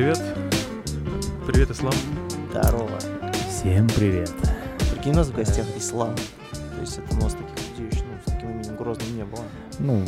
привет. 0.00 0.22
Привет, 1.46 1.70
Ислам. 1.72 1.92
Здорово. 2.50 2.98
Всем 3.50 3.86
привет. 3.88 4.32
Прикинь, 4.94 5.12
у 5.12 5.16
нас 5.16 5.28
в 5.28 5.34
гостях 5.34 5.66
Ислам. 5.76 6.16
То 6.16 6.80
есть 6.80 6.96
это 6.96 7.14
у 7.16 7.20
нас 7.20 7.34
таких 7.34 7.68
людей 7.68 7.88
еще, 7.92 8.06
ну, 8.06 8.18
с 8.18 8.32
таким 8.32 8.50
именем 8.50 8.76
грозным 8.76 9.14
не 9.14 9.24
было. 9.26 9.44
Ну, 9.78 10.02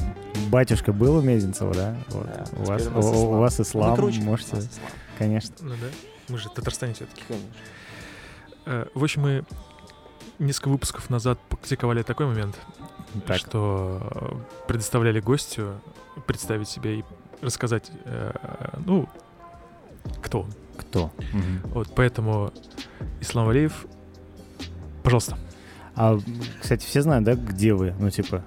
батюшка 0.48 0.94
был 0.94 1.16
у 1.16 1.20
Мезенцева, 1.20 1.75
да? 1.75 1.96
Вот. 2.08 2.25
Да, 2.25 2.44
у, 2.57 2.64
вас, 2.64 2.86
у 2.86 2.90
нас 2.90 3.04
у, 3.04 3.08
у 3.08 3.12
ислам. 3.12 3.39
вас 3.40 3.58
Ну, 3.58 3.64
ислам, 3.64 3.96
круче, 3.96 4.20
можете, 4.22 4.50
ислам. 4.61 4.70
конечно. 5.18 5.54
Ну 5.61 5.72
да, 5.72 5.86
мы 6.31 6.39
же 6.39 6.48
в 6.48 6.54
Татарстане 6.54 6.95
все-таки. 6.95 7.22
Конечно. 7.29 8.89
В 8.95 9.04
общем, 9.04 9.20
мы 9.20 9.45
несколько 10.39 10.68
выпусков 10.70 11.11
назад 11.11 11.39
практиковали 11.50 12.03
такой 12.03 12.25
момент, 12.25 12.59
Так, 13.26 13.36
что 13.36 14.00
э, 14.11 14.67
предоставляли 14.68 15.20
гостю 15.20 15.82
представить 16.26 16.70
себя 16.70 16.93
и 16.93 17.04
рассказать, 17.43 17.90
э, 18.06 18.32
ну, 18.86 19.06
кто 20.22 20.40
он. 20.42 20.50
кто? 20.76 21.11
Мгм. 21.32 21.61
Вот, 21.74 21.88
поэтому 21.94 22.52
Ислам 23.20 23.46
Валеев, 23.46 23.86
пожалуйста. 25.02 25.36
А, 25.94 26.18
кстати, 26.61 26.84
все 26.86 27.02
знают, 27.02 27.25
да, 27.25 27.34
где 27.34 27.75
вы? 27.75 27.94
Ну, 27.98 28.08
типа, 28.11 28.42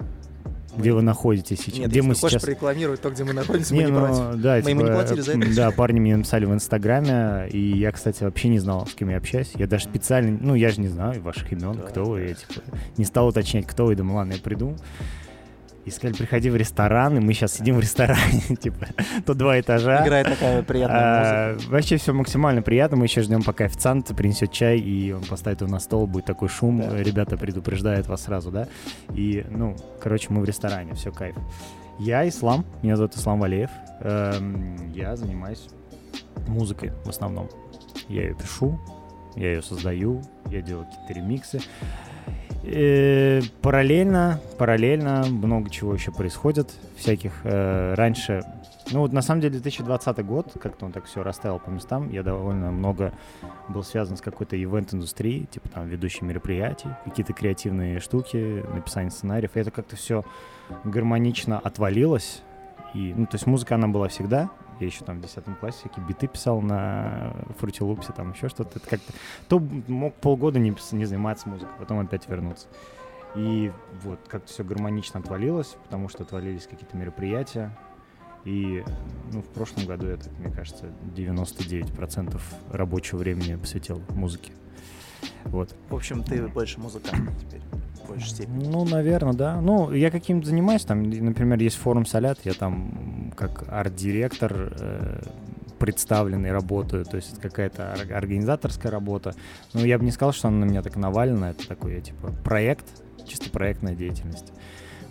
где 0.76 0.92
вы 0.92 1.00
находитесь 1.02 1.60
сейчас? 1.60 1.78
Нет, 1.78 1.88
где 1.90 1.98
если 1.98 2.08
мы 2.08 2.14
ты 2.14 2.20
хочешь 2.20 2.32
сейчас? 2.40 2.44
порекламировать 2.44 3.00
то, 3.00 3.10
где 3.10 3.24
мы 3.24 3.32
находимся, 3.32 3.72
Не, 3.72 3.80
мы 3.82 3.86
не 3.86 3.92
ну, 3.92 4.00
против. 4.00 4.42
да, 4.42 4.60
Мы 4.64 4.70
ему 4.70 4.80
не 4.82 4.86
типа, 4.88 4.94
платили 4.98 5.20
за 5.20 5.32
это. 5.32 5.56
Да, 5.56 5.70
парни 5.70 6.00
мне 6.00 6.16
написали 6.16 6.44
в 6.44 6.52
Инстаграме, 6.52 7.48
и 7.50 7.78
я, 7.78 7.92
кстати, 7.92 8.24
вообще 8.24 8.48
не 8.48 8.58
знал, 8.58 8.86
с 8.86 8.94
кем 8.94 9.08
я 9.10 9.16
общаюсь. 9.18 9.52
Я 9.54 9.66
даже 9.68 9.84
специально, 9.84 10.36
ну, 10.40 10.54
я 10.54 10.70
же 10.70 10.80
не 10.80 10.88
знаю 10.88 11.22
ваших 11.22 11.50
имен, 11.52 11.74
Да, 11.74 11.82
кто 11.82 12.04
вы, 12.04 12.18
да. 12.20 12.24
я, 12.26 12.34
типа, 12.34 12.54
не 12.96 13.04
стал 13.04 13.28
уточнять, 13.28 13.66
кто 13.66 13.86
вы, 13.86 13.94
думаю, 13.94 14.16
ладно, 14.16 14.32
я 14.32 14.38
приду. 14.40 14.76
И 15.86 15.90
сказали, 15.90 16.16
приходи 16.16 16.50
в 16.50 16.56
ресторан, 16.56 17.16
и 17.16 17.20
мы 17.20 17.32
сейчас 17.32 17.54
сидим 17.54 17.76
в 17.76 17.80
ресторане, 17.80 18.40
типа, 18.60 18.88
тут 19.24 19.38
два 19.38 19.58
этажа. 19.60 20.04
Играет 20.04 20.26
такая 20.26 20.62
приятная 20.64 20.98
А, 20.98 21.52
музыка. 21.54 21.70
Вообще 21.70 21.96
все 21.96 22.12
максимально 22.12 22.60
приятно. 22.60 22.96
Мы 22.96 23.04
еще 23.04 23.22
ждем, 23.22 23.44
пока 23.44 23.66
официант 23.66 24.08
принесет 24.16 24.50
чай, 24.50 24.78
и 24.80 25.12
он 25.12 25.22
поставит 25.22 25.60
его 25.60 25.70
на 25.70 25.78
стол, 25.78 26.08
будет 26.08 26.24
такой 26.24 26.48
шум. 26.48 26.82
Ребята 26.92 27.36
предупреждают 27.36 28.08
вас 28.08 28.24
сразу, 28.24 28.50
да? 28.50 28.66
И, 29.14 29.46
ну, 29.48 29.76
короче, 30.00 30.26
мы 30.30 30.40
в 30.40 30.44
ресторане, 30.44 30.94
все 30.94 31.12
кайф. 31.12 31.36
Я 32.00 32.28
Ислам, 32.28 32.66
меня 32.82 32.96
зовут 32.96 33.14
Ислам 33.14 33.38
Валеев. 33.38 33.70
Эм, 34.00 34.92
Я 34.92 35.14
занимаюсь 35.14 35.68
музыкой 36.48 36.92
в 37.04 37.08
основном. 37.08 37.48
Я 38.08 38.22
ее 38.22 38.34
пишу, 38.34 38.78
я 39.36 39.52
ее 39.52 39.62
создаю, 39.62 40.20
я 40.50 40.62
делаю 40.62 40.86
какие-то 40.86 41.12
ремиксы. 41.14 41.60
Э, 42.66 43.40
Параллельно, 43.62 44.40
параллельно 44.58 45.24
много 45.28 45.70
чего 45.70 45.94
еще 45.94 46.10
происходит, 46.12 46.72
всяких. 46.96 47.32
э, 47.44 47.94
Раньше, 47.94 48.42
ну 48.90 49.00
вот 49.00 49.12
на 49.12 49.22
самом 49.22 49.40
деле 49.40 49.52
2020 49.54 50.24
год, 50.24 50.52
как-то 50.60 50.84
он 50.86 50.92
так 50.92 51.04
все 51.04 51.22
расставил 51.22 51.60
по 51.60 51.70
местам, 51.70 52.10
я 52.10 52.22
довольно 52.22 52.72
много 52.72 53.12
был 53.68 53.84
связан 53.84 54.16
с 54.16 54.20
какой-то 54.20 54.56
ивент-индустрией, 54.60 55.46
типа 55.46 55.68
там 55.68 55.86
ведущие 55.88 56.26
мероприятий, 56.28 56.88
какие-то 57.04 57.32
креативные 57.32 58.00
штуки, 58.00 58.64
написание 58.74 59.10
сценариев, 59.10 59.56
и 59.56 59.60
это 59.60 59.70
как-то 59.70 59.94
все 59.96 60.24
гармонично 60.84 61.58
отвалилось. 61.58 62.42
И, 62.94 63.12
ну, 63.14 63.26
то 63.26 63.34
есть 63.34 63.46
музыка, 63.46 63.74
она 63.74 63.88
была 63.88 64.08
всегда. 64.08 64.48
Я 64.80 64.86
еще 64.86 65.04
там 65.04 65.18
в 65.18 65.22
10 65.22 65.44
классе 65.58 65.78
всякие 65.80 66.06
биты 66.06 66.26
писал 66.26 66.60
на 66.60 67.32
Loops, 67.60 68.14
там 68.14 68.32
еще 68.32 68.48
что-то. 68.48 68.78
Это 68.78 68.88
как-то... 68.88 69.12
То 69.48 69.58
мог 69.88 70.14
полгода 70.14 70.58
не, 70.58 70.74
не 70.92 71.04
заниматься 71.04 71.48
музыкой, 71.48 71.74
потом 71.78 72.00
опять 72.00 72.28
вернуться. 72.28 72.68
И 73.34 73.72
вот 74.02 74.20
как-то 74.28 74.48
все 74.48 74.64
гармонично 74.64 75.20
отвалилось, 75.20 75.76
потому 75.84 76.08
что 76.08 76.24
отвалились 76.24 76.66
какие-то 76.66 76.96
мероприятия. 76.96 77.76
И 78.44 78.84
ну, 79.32 79.42
в 79.42 79.48
прошлом 79.48 79.86
году 79.86 80.06
я, 80.08 80.16
так, 80.16 80.32
мне 80.38 80.50
кажется, 80.50 80.86
99% 81.14 82.40
рабочего 82.70 83.18
времени 83.18 83.56
посвятил 83.56 84.00
музыке. 84.10 84.52
Вот. 85.44 85.74
В 85.88 85.94
общем, 85.94 86.22
ты 86.22 86.46
больше 86.48 86.80
музыкант 86.80 87.30
теперь. 87.40 87.60
В 88.04 88.08
большей 88.08 88.28
степени. 88.28 88.68
Ну, 88.68 88.84
наверное, 88.84 89.32
да. 89.32 89.60
Ну, 89.60 89.92
я 89.92 90.10
каким-то 90.10 90.48
занимаюсь. 90.48 90.84
Там, 90.84 91.02
например, 91.02 91.58
есть 91.58 91.76
форум 91.76 92.06
Солят, 92.06 92.38
я 92.44 92.52
там 92.52 93.15
как 93.36 93.64
арт-директор 93.68 94.72
э, 94.80 95.22
представленный 95.78 96.52
работаю. 96.52 97.04
То 97.04 97.16
есть 97.16 97.32
это 97.32 97.40
какая-то 97.42 97.92
ор- 97.92 98.12
организаторская 98.12 98.90
работа. 98.90 99.34
Но 99.74 99.84
я 99.84 99.98
бы 99.98 100.04
не 100.04 100.10
сказал, 100.10 100.32
что 100.32 100.48
она 100.48 100.64
на 100.64 100.64
меня 100.64 100.82
так 100.82 100.96
навалена. 100.96 101.50
Это 101.50 101.68
такой, 101.68 101.94
я, 101.94 102.00
типа, 102.00 102.32
проект, 102.44 102.86
чисто 103.26 103.50
проектная 103.50 103.94
деятельность. 103.94 104.52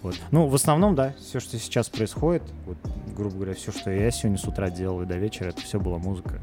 Вот. 0.02 0.16
Ну, 0.32 0.48
в 0.48 0.54
основном, 0.54 0.94
да, 0.96 1.16
все, 1.20 1.40
что 1.40 1.58
сейчас 1.58 1.90
происходит, 1.90 2.44
вот, 2.66 2.78
грубо 3.16 3.36
говоря, 3.36 3.54
все, 3.54 3.72
что 3.72 3.90
я 3.90 4.12
сегодня 4.12 4.38
с 4.38 4.46
утра 4.46 4.70
делал 4.70 5.02
и 5.02 5.06
до 5.06 5.18
вечера, 5.18 5.50
это 5.50 5.62
все 5.62 5.80
была 5.80 5.98
музыка. 5.98 6.40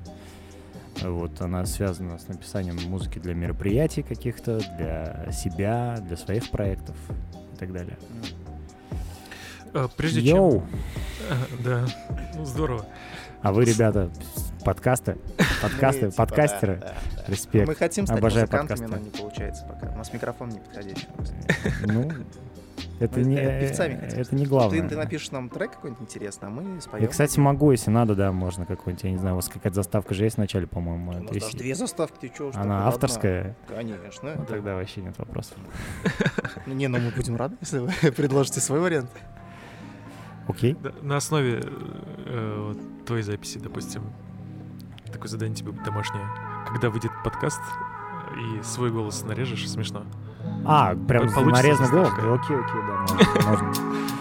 Вот, 1.00 1.40
она 1.40 1.64
связана 1.66 2.18
с 2.18 2.28
написанием 2.28 2.76
музыки 2.88 3.18
для 3.18 3.34
мероприятий 3.34 4.02
каких-то, 4.02 4.58
для 4.76 5.30
себя, 5.32 5.98
для 6.06 6.16
своих 6.16 6.50
проектов 6.50 6.96
и 7.54 7.56
так 7.56 7.72
далее. 7.72 7.96
Э, 9.74 9.88
Прежде 9.96 10.20
Йоу! 10.20 10.50
чем... 10.52 10.66
Э, 11.30 11.62
Да, 11.64 11.86
ну 12.34 12.44
здорово. 12.44 12.86
А 13.42 13.52
вы, 13.52 13.64
ребята, 13.64 14.10
подкасты, 14.64 15.16
подкасты, 15.60 16.06
Мы, 16.06 16.10
типа, 16.12 16.16
подкастеры, 16.26 16.76
да, 16.76 16.86
да, 16.86 16.94
да. 17.16 17.24
респект. 17.32 17.68
Мы 17.68 17.74
хотим 17.74 18.06
стать 18.06 18.18
Обожаю 18.18 18.46
музыкантами, 18.46 18.86
но 18.86 18.96
не 18.98 19.10
получается 19.10 19.64
пока. 19.66 19.92
У 19.92 19.96
нас 19.96 20.12
микрофон 20.12 20.50
не 20.50 20.60
подходящий. 20.60 21.08
Ну, 21.86 22.08
это 23.00 23.18
Мы, 23.18 23.26
не, 23.26 23.36
э, 23.36 23.60
певцами 23.66 23.98
хотим 24.00 24.18
это 24.20 24.34
не 24.36 24.44
Ты, 24.44 24.48
главное. 24.48 24.88
ты 24.88 24.96
напишешь 24.96 25.32
нам 25.32 25.48
трек 25.48 25.72
какой-нибудь 25.72 26.02
интересный, 26.04 26.48
а 26.48 26.50
мы 26.52 26.80
споем. 26.80 27.02
Я, 27.02 27.08
кстати, 27.08 27.40
могу, 27.40 27.72
если 27.72 27.90
надо, 27.90 28.14
да, 28.14 28.30
можно 28.30 28.64
какой-нибудь, 28.64 29.02
я 29.02 29.10
не 29.10 29.18
знаю, 29.18 29.34
у 29.34 29.36
вас 29.36 29.48
какая-то 29.48 29.74
заставка 29.74 30.14
же 30.14 30.22
есть 30.22 30.36
в 30.36 30.38
начале, 30.38 30.68
по-моему. 30.68 31.10
У 31.10 31.14
это 31.14 31.22
нас 31.24 31.32
есть. 31.34 31.46
даже 31.46 31.58
две 31.58 31.74
заставки, 31.74 32.28
ты 32.28 32.44
уж 32.44 32.54
Она 32.54 32.62
такая 32.62 32.76
одна. 32.76 32.88
авторская, 32.88 33.56
Конечно. 33.66 34.34
ну, 34.36 34.44
тогда 34.44 34.74
вообще 34.76 35.00
нет 35.00 35.18
вопросов. 35.18 35.56
Ну, 36.66 36.74
Не, 36.74 36.86
ну 36.86 36.98
мы 37.00 37.10
будем 37.10 37.34
рады, 37.34 37.56
если 37.60 37.78
вы 37.80 37.90
предложите 38.12 38.60
свой 38.60 38.78
вариант. 38.80 39.10
Окей? 40.48 40.76
На 41.02 41.16
основе 41.16 41.62
э, 41.62 42.74
твоей 43.06 43.22
записи, 43.22 43.58
допустим, 43.58 44.02
такое 45.12 45.28
задание 45.28 45.56
тебе 45.56 45.72
домашнее. 45.84 46.26
Когда 46.68 46.90
выйдет 46.90 47.12
подкаст 47.24 47.60
э, 47.60 48.58
и 48.58 48.62
свой 48.62 48.90
голос 48.90 49.22
нарежешь, 49.24 49.68
смешно. 49.68 50.04
А, 50.64 50.94
прям 50.94 51.30
Получится 51.32 51.44
нарезанный 51.44 51.90
голос? 51.90 52.12
Окей, 52.18 52.56
окей, 52.56 52.80
да, 52.86 52.98
можно, 53.00 53.50
можно.— 53.50 53.72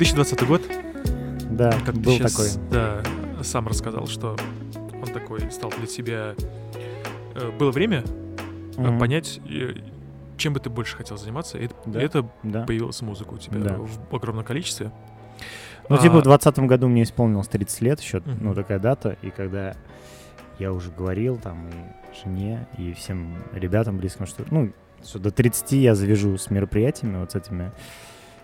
2020 0.00 0.46
год, 0.48 0.62
Да, 1.60 1.72
как 1.84 1.94
был 1.96 2.12
ты 2.16 2.18
щас, 2.22 2.32
такой. 2.32 2.68
да, 2.70 3.02
сам 3.42 3.68
рассказал, 3.68 4.06
что 4.06 4.34
он 4.94 5.04
такой 5.12 5.42
стал 5.50 5.70
для 5.76 5.86
тебя... 5.86 6.34
э, 7.34 7.50
Было 7.58 7.70
время 7.70 8.02
Мгм. 8.78 8.98
понять, 8.98 9.40
э, 9.46 9.74
чем 10.38 10.54
бы 10.54 10.60
ты 10.60 10.70
больше 10.70 10.96
хотел 10.96 11.18
заниматься, 11.18 11.58
и 11.58 11.66
это, 11.66 11.74
Да. 11.84 12.00
это 12.00 12.26
Да. 12.42 12.64
появилась 12.64 13.02
музыка 13.02 13.34
у 13.34 13.38
тебя 13.38 13.58
Да. 13.60 13.76
в 13.76 14.14
огромном 14.16 14.42
количестве. 14.44 14.90
Ну, 15.90 15.96
А, 15.96 15.98
типа, 15.98 16.20
в 16.20 16.22
двадцатом 16.22 16.66
году 16.66 16.88
мне 16.88 17.02
исполнилось 17.02 17.48
30 17.48 17.82
лет 17.82 18.00
еще, 18.00 18.20
Мгм. 18.20 18.38
ну, 18.40 18.54
такая 18.54 18.78
дата, 18.78 19.18
и 19.20 19.28
когда 19.28 19.74
я 20.58 20.72
уже 20.72 20.90
говорил 20.90 21.36
там 21.36 21.68
и 21.68 22.24
жене, 22.24 22.66
и 22.78 22.94
всем 22.94 23.36
ребятам 23.52 23.98
близким, 23.98 24.24
что, 24.26 24.44
ну, 24.50 24.72
что 25.04 25.18
до 25.18 25.30
30 25.30 25.76
я 25.82 25.94
завяжу 25.94 26.38
с 26.38 26.48
мероприятиями, 26.48 27.18
вот 27.18 27.32
с 27.32 27.34
этими, 27.34 27.70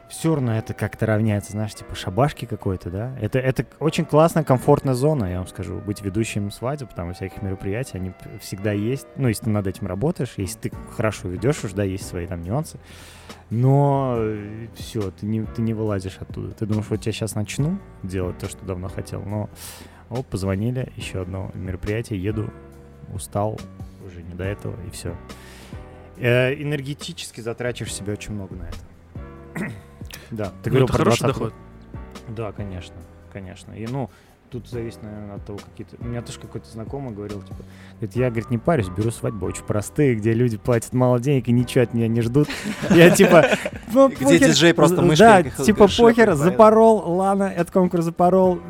все 0.08 0.34
равно 0.34 0.56
это 0.56 0.72
как-то 0.72 1.06
равняется, 1.06 1.52
знаешь, 1.52 1.74
типа 1.74 1.94
шабашки 1.94 2.44
какой-то, 2.44 2.90
да? 2.90 3.16
Это, 3.20 3.38
это 3.38 3.66
очень 3.80 4.04
классная, 4.04 4.44
комфортная 4.44 4.94
зона, 4.94 5.24
я 5.24 5.38
вам 5.38 5.48
скажу, 5.48 5.78
быть 5.78 6.00
ведущим 6.00 6.50
свадеб, 6.50 6.92
там, 6.94 7.12
всяких 7.12 7.42
мероприятий, 7.42 7.96
они 7.96 8.12
всегда 8.40 8.72
есть, 8.72 9.06
ну, 9.16 9.28
если 9.28 9.44
ты 9.44 9.50
над 9.50 9.66
этим 9.66 9.86
работаешь, 9.86 10.34
если 10.36 10.68
ты 10.68 10.72
хорошо 10.96 11.28
ведешь 11.28 11.64
уж, 11.64 11.72
да, 11.72 11.82
есть 11.82 12.06
свои 12.06 12.26
там 12.26 12.42
нюансы, 12.42 12.78
но 13.50 14.18
все, 14.74 15.10
ты 15.10 15.26
не, 15.26 15.44
ты 15.44 15.62
не 15.62 15.74
вылазишь 15.74 16.18
оттуда. 16.20 16.52
Ты 16.52 16.66
думаешь, 16.66 16.86
вот 16.88 17.04
я 17.04 17.12
сейчас 17.12 17.34
начну 17.34 17.78
делать 18.02 18.38
то, 18.38 18.48
что 18.48 18.64
давно 18.64 18.88
хотел, 18.88 19.22
но 19.22 19.50
оп, 20.08 20.26
позвонили, 20.26 20.92
еще 20.96 21.22
одно 21.22 21.50
мероприятие, 21.54 22.22
еду, 22.22 22.50
устал, 23.12 23.58
уже 24.06 24.22
не 24.22 24.34
до 24.34 24.44
этого, 24.44 24.76
и 24.86 24.90
все. 24.90 25.16
энергетически 26.18 27.40
затрачиваешь 27.40 27.94
себе 27.94 28.12
очень 28.12 28.34
много 28.34 28.54
на 28.54 28.68
это. 28.68 29.72
Да, 30.30 30.52
ты 30.62 30.70
ну, 30.70 30.78
говорил 30.78 30.84
это 30.86 30.92
про 30.92 30.98
хороший 30.98 31.20
20 31.20 31.38
доход. 31.38 31.54
Да, 32.28 32.52
конечно, 32.52 32.96
конечно. 33.32 33.72
И, 33.72 33.86
ну, 33.86 34.10
тут 34.50 34.68
зависит, 34.68 35.02
наверное, 35.02 35.36
от 35.36 35.44
того, 35.44 35.58
какие 35.58 35.86
то 35.86 35.96
У 36.00 36.08
меня 36.08 36.22
тоже 36.22 36.38
какой-то 36.40 36.68
знакомый 36.68 37.14
говорил, 37.14 37.42
типа, 37.42 37.62
говорит, 37.94 38.16
я, 38.16 38.30
говорит, 38.30 38.50
не 38.50 38.58
парюсь, 38.58 38.88
беру 38.88 39.10
свадьбы 39.10 39.46
очень 39.46 39.64
простые, 39.64 40.14
где 40.14 40.32
люди 40.32 40.56
платят 40.56 40.92
мало 40.92 41.20
денег 41.20 41.48
и 41.48 41.52
ничего 41.52 41.84
от 41.84 41.94
меня 41.94 42.08
не 42.08 42.20
ждут. 42.22 42.48
Я 42.90 43.10
типа, 43.10 43.46
ну, 43.92 44.08
Где 44.08 44.38
диджей 44.38 44.74
просто 44.74 44.96
Да, 44.96 45.02
мышкой 45.02 45.44
как- 45.44 45.64
типа 45.64 45.88
похер, 45.88 46.34
запорол, 46.34 47.16
ладно, 47.16 47.44
этот 47.44 47.70
конкурс 47.70 48.04
запорол, 48.04 48.60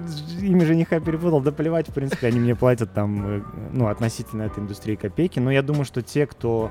имя 0.40 0.64
жениха 0.64 1.00
перепутал, 1.00 1.40
да 1.40 1.52
плевать, 1.52 1.88
в 1.88 1.92
принципе, 1.92 2.28
они 2.28 2.40
мне 2.40 2.54
платят 2.54 2.92
там, 2.92 3.38
э, 3.38 3.42
ну, 3.72 3.88
относительно 3.88 4.42
этой 4.42 4.60
индустрии 4.60 4.96
копейки, 4.96 5.38
но 5.38 5.50
я 5.50 5.62
думаю, 5.62 5.84
что 5.84 6.02
те, 6.02 6.26
кто 6.26 6.70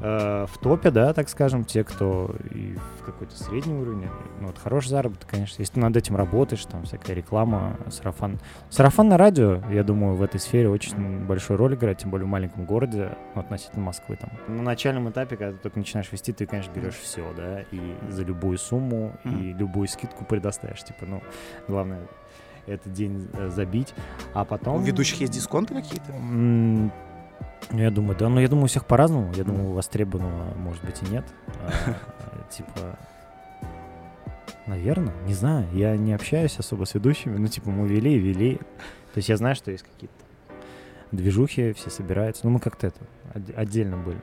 э, 0.00 0.46
в 0.46 0.58
топе, 0.58 0.90
да, 0.90 1.12
так 1.12 1.28
скажем, 1.28 1.64
те, 1.64 1.84
кто 1.84 2.34
и 2.50 2.76
в 2.98 3.04
какой-то 3.04 3.36
средний 3.36 3.74
уровень, 3.74 4.08
ну, 4.40 4.48
вот 4.48 4.58
хороший 4.58 4.88
заработок, 4.88 5.28
конечно, 5.28 5.60
если 5.60 5.74
ты 5.74 5.80
над 5.80 5.96
этим 5.96 6.16
работаешь, 6.16 6.64
там 6.64 6.84
всякая 6.84 7.14
реклама, 7.14 7.76
сарафан. 7.90 8.38
Сарафан 8.68 9.08
на 9.08 9.16
радио, 9.16 9.62
я 9.70 9.84
думаю, 9.84 10.16
в 10.16 10.22
этой 10.22 10.40
сфере 10.40 10.68
очень 10.68 11.26
большую 11.26 11.56
роль 11.56 11.74
играет, 11.74 11.98
тем 11.98 12.10
более 12.10 12.26
в 12.26 12.30
маленьком 12.30 12.64
городе, 12.64 13.16
ну, 13.34 13.40
относительно 13.40 13.84
Москвы 13.84 14.16
там. 14.16 14.30
На 14.48 14.62
начальном 14.62 15.10
этапе, 15.10 15.36
когда 15.36 15.52
ты 15.52 15.58
только 15.58 15.78
начинаешь 15.78 16.10
вести, 16.12 16.32
ты, 16.32 16.46
конечно, 16.46 16.72
берешь 16.72 16.94
все, 16.94 17.24
да, 17.36 17.62
и 17.70 17.94
за 18.08 18.22
любую 18.22 18.58
сумму, 18.58 19.16
и 19.24 19.52
любую 19.52 19.88
скидку 19.88 20.24
предоставишь, 20.24 20.82
типа, 20.82 21.06
ну, 21.06 21.22
главное 21.68 22.00
этот 22.66 22.92
день 22.92 23.28
э, 23.32 23.48
забить, 23.48 23.94
а 24.34 24.44
потом... 24.44 24.76
У 24.76 24.80
ведущих 24.80 25.20
есть 25.20 25.32
дисконты 25.32 25.74
какие-то? 25.74 26.12
Ну, 27.70 27.78
Я 27.78 27.90
думаю, 27.90 28.16
да, 28.18 28.28
но 28.28 28.40
я 28.40 28.48
думаю, 28.48 28.64
у 28.64 28.68
всех 28.68 28.84
по-разному. 28.86 29.32
Я 29.34 29.44
думаю, 29.44 29.70
у 29.70 29.72
востребованного, 29.74 30.54
может 30.56 30.84
быть, 30.84 31.02
и 31.02 31.06
нет. 31.12 31.24
А, 31.62 31.94
Типа, 32.50 32.98
наверное, 34.66 35.14
не 35.26 35.34
знаю. 35.34 35.66
Я 35.72 35.96
не 35.96 36.12
общаюсь 36.12 36.58
особо 36.58 36.84
с 36.84 36.94
ведущими. 36.94 37.36
Ну, 37.36 37.46
типа, 37.48 37.70
мы 37.70 37.86
вели 37.88 38.14
и 38.14 38.18
вели. 38.18 38.56
То 38.56 39.16
есть 39.18 39.28
я 39.28 39.36
знаю, 39.36 39.54
что 39.56 39.70
есть 39.70 39.84
какие-то 39.84 40.14
движухи, 41.12 41.72
все 41.72 41.90
собираются. 41.90 42.42
Ну, 42.46 42.52
мы 42.52 42.60
как-то 42.60 42.88
это, 42.88 43.00
от- 43.34 43.56
отдельно 43.58 43.96
были. 43.96 44.20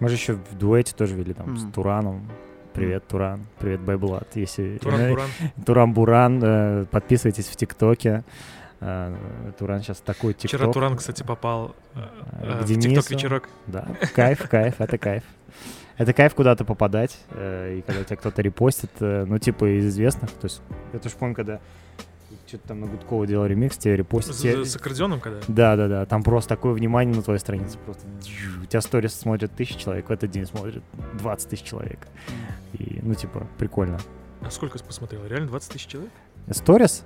Мы 0.00 0.08
же 0.08 0.14
еще 0.16 0.34
в 0.34 0.54
дуэте 0.58 0.94
тоже 0.94 1.14
вели 1.14 1.32
там 1.34 1.56
с 1.56 1.70
Тураном. 1.72 2.28
Привет, 2.72 3.06
Туран. 3.06 3.46
Привет, 3.60 3.80
Байблат. 3.80 4.34
Если... 4.34 4.78
Туран-буран. 4.78 5.28
Туран-буран. 5.64 6.40
э, 6.42 6.84
Подписывайтесь 6.90 7.46
в 7.46 7.54
ТикТоке. 7.56 8.24
Э, 8.86 9.16
Туран 9.58 9.80
сейчас 9.82 9.98
такой 10.00 10.34
ТикТок. 10.34 10.60
Вчера 10.60 10.70
Туран, 10.72 10.96
кстати, 10.96 11.22
попал 11.22 11.74
э, 11.94 12.00
Э, 12.42 12.60
э, 12.60 12.62
к 12.64 12.66
в. 12.66 12.80
ТикТок-вечерок. 12.80 13.48
Да, 13.66 13.88
кайф, 14.14 14.46
кайф, 14.48 14.78
это 14.78 14.98
кайф. 14.98 15.24
Это 15.96 16.12
кайф 16.12 16.34
куда-то 16.34 16.64
попадать, 16.66 17.16
э, 17.30 17.76
и 17.78 17.82
когда 17.82 18.04
тебя 18.04 18.16
кто-то 18.16 18.42
репостит, 18.42 18.90
э, 19.00 19.24
ну, 19.26 19.38
типа, 19.38 19.78
из 19.78 19.86
известных. 19.86 20.30
То 20.32 20.46
есть, 20.46 20.60
я 20.92 20.98
тоже 20.98 21.14
помню, 21.16 21.34
когда 21.34 21.60
что-то 22.46 22.68
там 22.68 22.80
на 22.80 22.86
Гудкова 22.88 23.26
делал 23.26 23.46
ремикс, 23.46 23.78
тебе 23.78 23.96
репостят. 23.96 24.34
С, 24.34 24.40
тебе- 24.40 24.64
с 24.64 24.76
аккордеоном 24.76 25.20
когда? 25.20 25.40
Да, 25.48 25.76
да, 25.76 25.88
да. 25.88 26.04
Там 26.04 26.22
просто 26.22 26.48
такое 26.50 26.74
внимание 26.74 27.14
на 27.16 27.22
твоей 27.22 27.38
странице. 27.40 27.78
Просто 27.78 28.02
у 28.60 28.66
тебя 28.66 28.80
сторис 28.82 29.14
смотрят 29.14 29.52
тысячи 29.56 29.78
человек, 29.78 30.08
в 30.08 30.12
этот 30.12 30.30
день 30.30 30.44
смотрят 30.46 30.82
20 31.14 31.48
тысяч 31.48 31.62
человек. 31.62 32.00
И, 32.74 32.98
ну, 33.02 33.14
типа, 33.14 33.46
прикольно. 33.56 33.98
А 34.42 34.50
сколько 34.50 34.78
посмотрел? 34.80 35.24
Реально 35.26 35.46
20 35.48 35.72
тысяч 35.72 35.86
человек? 35.86 36.12
Сторис? 36.50 37.04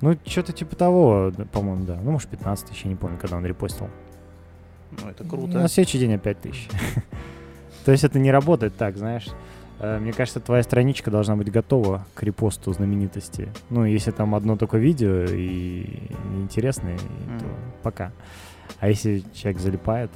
Ну, 0.00 0.16
что-то 0.26 0.52
типа 0.52 0.76
того, 0.76 1.32
по-моему, 1.52 1.84
да. 1.84 1.96
Ну, 2.02 2.12
может, 2.12 2.28
15 2.28 2.66
тысяч, 2.68 2.82
я 2.84 2.90
не 2.90 2.96
помню, 2.96 3.18
когда 3.18 3.36
он 3.36 3.46
репостил. 3.46 3.88
Ну, 4.92 5.08
это 5.08 5.24
На 5.24 5.30
круто. 5.30 5.68
следующий 5.68 5.98
день 5.98 6.14
опять 6.14 6.40
тысяч. 6.40 6.68
То 7.84 7.92
есть 7.92 8.04
это 8.04 8.18
не 8.18 8.30
работает 8.30 8.76
так, 8.76 8.96
знаешь. 8.96 9.26
Э, 9.80 9.98
Мне 9.98 10.12
кажется, 10.12 10.40
твоя 10.40 10.62
страничка 10.62 11.10
должна 11.10 11.36
быть 11.36 11.50
готова 11.50 12.06
к 12.14 12.22
репосту 12.22 12.72
знаменитости. 12.72 13.48
Ну, 13.70 13.84
если 13.84 14.10
там 14.10 14.34
одно 14.34 14.56
только 14.56 14.78
видео 14.78 15.24
и 15.24 16.08
неинтересное, 16.32 16.98
то 16.98 17.44
пока. 17.82 18.12
А 18.80 18.88
если 18.88 19.22
человек 19.34 19.60
залипает, 19.60 20.10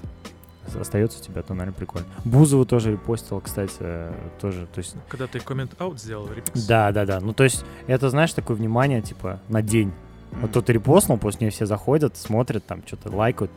остается 0.77 1.19
у 1.19 1.23
тебя, 1.23 1.43
то, 1.43 1.55
наверное, 1.55 1.77
прикольно. 1.77 2.07
Бузову 2.25 2.65
тоже 2.67 2.93
репостил, 2.93 3.41
кстати, 3.41 3.73
э, 3.81 4.13
тоже. 4.41 4.67
То 4.67 4.79
есть, 4.79 4.95
Когда 5.09 5.27
ты 5.27 5.41
коммент-аут 5.41 6.01
сделал, 6.01 6.29
ремикс? 6.29 6.67
да, 6.67 6.93
да, 6.93 7.07
да. 7.07 7.21
Ну, 7.21 7.33
то 7.33 7.45
есть, 7.45 7.65
это, 7.87 8.11
знаешь, 8.11 8.33
такое 8.33 8.57
внимание, 8.57 9.01
типа, 9.03 9.41
на 9.49 9.63
день. 9.63 9.93
М. 10.33 10.41
Вот 10.43 10.51
кто-то 10.51 10.73
репостнул, 10.73 11.19
после 11.19 11.47
нее 11.47 11.51
все 11.51 11.67
заходят, 11.67 12.17
смотрят, 12.17 12.65
там 12.65 12.83
что-то 12.87 13.11
лайкают, 13.15 13.51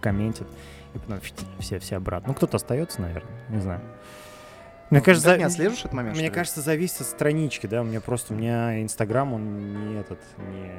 комментят, 0.00 0.46
и 0.94 0.98
потом 0.98 1.18
все, 1.58 1.78
все 1.78 1.96
обратно. 1.96 2.28
Ну, 2.28 2.34
кто-то 2.34 2.56
остается, 2.56 3.00
наверное, 3.02 3.30
не 3.50 3.60
знаю. 3.60 3.80
Мне 4.90 4.98
Ну, 5.00 5.04
кажется, 5.04 5.36
не 5.36 5.40
за- 5.42 5.46
отслеживаешь 5.46 5.80
этот 5.80 5.92
момент? 5.92 6.14
мне 6.16 6.24
что 6.24 6.32
ли? 6.32 6.34
кажется, 6.34 6.60
зависит 6.62 7.00
от 7.02 7.06
странички, 7.06 7.66
да, 7.68 7.82
у 7.82 7.84
меня 7.84 8.00
просто, 8.00 8.34
у 8.34 8.36
меня 8.36 8.82
Инстаграм, 8.82 9.32
он 9.32 9.88
не 9.92 10.00
этот, 10.00 10.18
не 10.38 10.70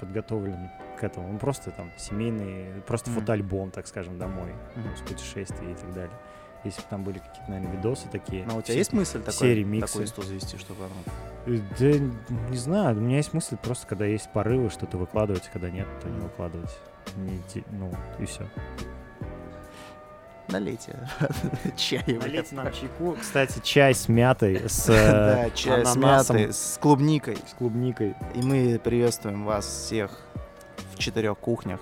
подготовлен 0.00 0.68
к 0.96 1.04
этому, 1.04 1.28
он 1.30 1.38
просто 1.38 1.70
там 1.70 1.92
семейный, 1.96 2.80
просто 2.86 3.10
Мгм. 3.10 3.20
фотоальбом, 3.20 3.70
так 3.70 3.86
скажем, 3.86 4.18
домой, 4.18 4.52
Мгм. 4.74 4.96
с 4.96 5.00
путешествий 5.02 5.72
и 5.72 5.74
так 5.74 5.92
далее. 5.94 6.16
Если 6.64 6.80
бы 6.80 6.86
там 6.90 7.04
были 7.04 7.18
какие-то, 7.18 7.48
наверное, 7.50 7.76
видосы 7.76 8.08
такие. 8.10 8.44
Ну, 8.44 8.54
а 8.54 8.56
у 8.56 8.62
тебя 8.62 8.72
все- 8.72 8.78
есть 8.78 8.92
мысль 8.92 9.18
такой, 9.20 9.32
серии, 9.34 9.62
миксы. 9.62 10.04
такой 10.06 10.24
завести, 10.24 10.56
чтобы 10.58 10.84
оно... 10.86 10.94
Э, 11.46 11.60
Да 11.78 12.50
не 12.50 12.56
знаю, 12.56 12.96
у 12.96 13.00
меня 13.00 13.18
есть 13.18 13.32
мысль 13.34 13.56
просто, 13.56 13.86
когда 13.86 14.04
есть 14.06 14.28
порывы, 14.32 14.68
что-то 14.70 14.96
выкладывать, 14.98 15.48
когда 15.52 15.70
нет, 15.70 15.86
то 16.02 16.08
не 16.08 16.18
выкладывать. 16.18 16.76
Не 17.16 17.36
идти, 17.36 17.62
ну, 17.70 17.92
и 18.18 18.24
все. 18.24 18.48
Налейте 20.48 20.96
чай. 21.76 22.02
Налейте 22.06 22.54
нам 22.54 22.72
чайку. 22.72 23.16
Кстати, 23.20 23.60
чай 23.64 23.94
с 23.94 24.08
мятой, 24.08 24.62
с, 24.68 24.86
Да, 24.86 25.46
э, 25.46 25.50
чай 25.54 25.84
с 25.84 25.96
мятой, 25.96 26.52
с 26.52 26.78
клубникой. 26.80 27.36
с 27.48 27.54
клубникой. 27.54 28.14
И 28.34 28.42
мы 28.42 28.78
приветствуем 28.82 29.44
вас 29.44 29.66
всех 29.66 30.20
в 30.96 30.98
четырех 30.98 31.38
кухнях 31.38 31.80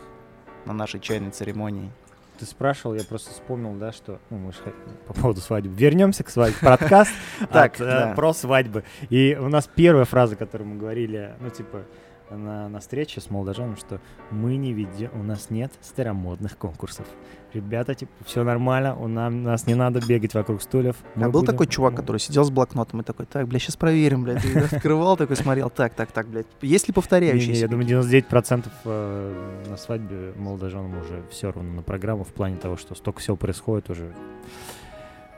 на 0.66 0.72
нашей 0.72 1.00
чайной 1.00 1.30
церемонии. 1.30 1.90
Ты 2.38 2.46
спрашивал, 2.46 2.96
я 2.96 3.04
просто 3.04 3.30
вспомнил, 3.30 3.72
да, 3.74 3.92
что... 3.92 4.18
Ну, 4.28 4.38
мы 4.38 4.52
ж 4.52 4.56
хот- 4.56 4.74
по 5.06 5.14
поводу 5.14 5.40
свадьбы. 5.40 5.72
Вернемся 5.72 6.24
к 6.24 6.30
свадьбе. 6.30 6.58
Подкаст 6.60 7.12
Так, 7.52 7.80
э, 7.80 8.12
про 8.16 8.32
свадьбы. 8.32 8.82
И 9.08 9.38
у 9.40 9.48
нас 9.48 9.70
первая 9.72 10.04
фраза, 10.04 10.34
которую 10.34 10.68
мы 10.68 10.76
говорили, 10.76 11.32
ну, 11.38 11.48
типа, 11.50 11.84
на, 12.30 12.68
на 12.68 12.80
встрече 12.80 13.20
с 13.20 13.30
молодоженом, 13.30 13.76
что 13.76 14.00
мы 14.32 14.56
не 14.56 14.72
ведем, 14.72 15.10
у 15.14 15.22
нас 15.22 15.48
нет 15.48 15.72
старомодных 15.80 16.58
конкурсов. 16.58 17.06
Ребята, 17.54 17.94
типа, 17.94 18.12
все 18.24 18.42
нормально, 18.42 18.96
у 18.96 19.06
нам, 19.06 19.44
нас 19.44 19.68
не 19.68 19.76
надо 19.76 20.00
бегать 20.04 20.34
вокруг 20.34 20.60
стульев. 20.60 20.96
А 21.14 21.20
мы 21.20 21.30
был 21.30 21.40
будем- 21.40 21.52
такой 21.52 21.68
чувак, 21.68 21.94
который 21.94 22.16
сидел 22.18 22.42
с 22.44 22.50
блокнотом 22.50 23.00
и 23.00 23.04
такой, 23.04 23.26
так, 23.26 23.46
бля, 23.46 23.60
сейчас 23.60 23.76
проверим, 23.76 24.24
блядь. 24.24 24.44
И 24.44 24.58
открывал 24.74 25.16
такой, 25.16 25.36
смотрел, 25.36 25.70
так, 25.70 25.94
так, 25.94 26.10
так, 26.10 26.26
блядь. 26.26 26.46
Есть 26.62 26.88
ли 26.88 26.92
повторяющиеся? 26.92 27.62
я 27.62 27.68
думаю, 27.68 27.86
99% 27.88 28.66
э, 28.84 29.62
на 29.70 29.76
свадьбе 29.76 30.32
молодоженам 30.36 30.98
уже 30.98 31.22
все 31.30 31.52
равно 31.52 31.74
на 31.74 31.82
программу 31.82 32.24
в 32.24 32.32
плане 32.32 32.56
того, 32.56 32.76
что 32.76 32.96
столько 32.96 33.20
всего 33.20 33.36
происходит 33.36 33.88
уже. 33.88 34.12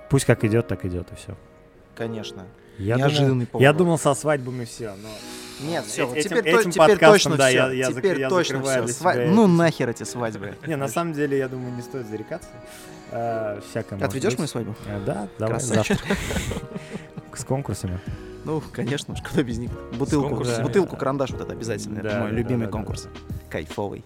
Пусть 0.08 0.24
как 0.24 0.42
идет, 0.44 0.68
так 0.68 0.86
идет, 0.86 1.12
и 1.12 1.16
все. 1.16 1.36
Конечно. 1.94 2.44
Я 2.78 2.96
думал, 2.96 3.08
Неожиданный 3.10 3.46
повод. 3.46 3.62
я 3.62 3.72
думал 3.72 3.98
со 3.98 4.14
свадьбами 4.14 4.64
все, 4.64 4.92
но 5.02 5.08
Нет, 5.66 5.84
все, 5.86 6.04
вот 6.06 6.16
Этим- 6.16 6.30
теперь, 6.30 6.42
то- 6.52 6.60
этим 6.60 6.70
теперь 6.70 6.88
подкастом, 6.88 7.12
точно 7.12 7.36
да, 7.36 7.48
все. 7.48 7.56
я- 7.56 7.72
я 7.72 7.88
зак- 7.88 7.94
теперь 7.96 8.20
я 8.20 8.28
точно 8.28 8.56
закрываю 8.58 8.86
все. 8.88 8.94
для 9.02 9.10
Сва- 9.10 9.14
себя 9.14 9.32
Ну 9.34 9.46
нахер 9.46 9.88
эти 9.88 10.02
свадьбы. 10.02 10.54
Не, 10.66 10.76
на 10.76 10.88
самом 10.88 11.12
деле, 11.14 11.38
я 11.38 11.48
думаю, 11.48 11.74
не 11.74 11.80
стоит 11.82 12.06
зарекаться. 12.06 12.48
Э, 13.10 13.60
всякое 13.70 13.98
Отведешь 14.04 14.36
мою 14.36 14.48
свадьбу? 14.48 14.74
Э, 14.86 15.00
Да, 15.06 15.28
давай 15.38 15.58
Красавчик. 15.58 15.98
завтра. 15.98 16.16
С 17.34 17.44
конкурсами. 17.44 17.98
Ну, 18.44 18.62
конечно 18.72 19.14
уж, 19.14 19.20
куда 19.22 19.42
без 19.42 19.58
них. 19.58 19.70
Бутылку, 19.98 20.44
бутылку, 20.62 20.96
карандаш 20.96 21.30
вот 21.30 21.40
это 21.40 21.52
обязательно. 21.52 22.02
Да, 22.02 22.08
это 22.10 22.18
мой 22.20 22.30
да, 22.30 22.36
любимый 22.36 22.60
да, 22.60 22.66
да, 22.66 22.72
конкурс. 22.72 23.08
Кайфовый. 23.50 24.04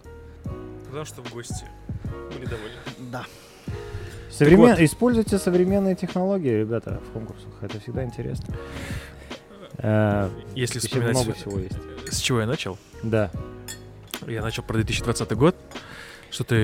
Потому 0.86 1.04
что 1.04 1.22
в 1.22 1.32
гости 1.32 1.64
были 2.32 2.46
довольны. 2.46 2.76
Да. 3.10 3.24
Современ- 4.30 4.70
вот. 4.70 4.78
Используйте 4.80 5.38
современные 5.38 5.94
технологии, 5.96 6.60
ребята, 6.60 7.00
в 7.08 7.12
конкурсах. 7.12 7.48
Это 7.60 7.80
всегда 7.80 8.04
интересно. 8.04 8.54
Э, 9.78 10.28
Если 10.54 10.78
Еще 10.78 10.88
вспоминать, 10.88 11.14
много 11.16 11.32
всего 11.34 11.58
есть. 11.58 11.76
с 12.10 12.18
чего 12.18 12.40
я 12.40 12.46
начал, 12.46 12.78
Да. 13.02 13.30
я 14.26 14.42
начал 14.42 14.62
про 14.62 14.74
2020 14.74 15.32
год, 15.36 15.56
что 16.30 16.44
ты 16.44 16.54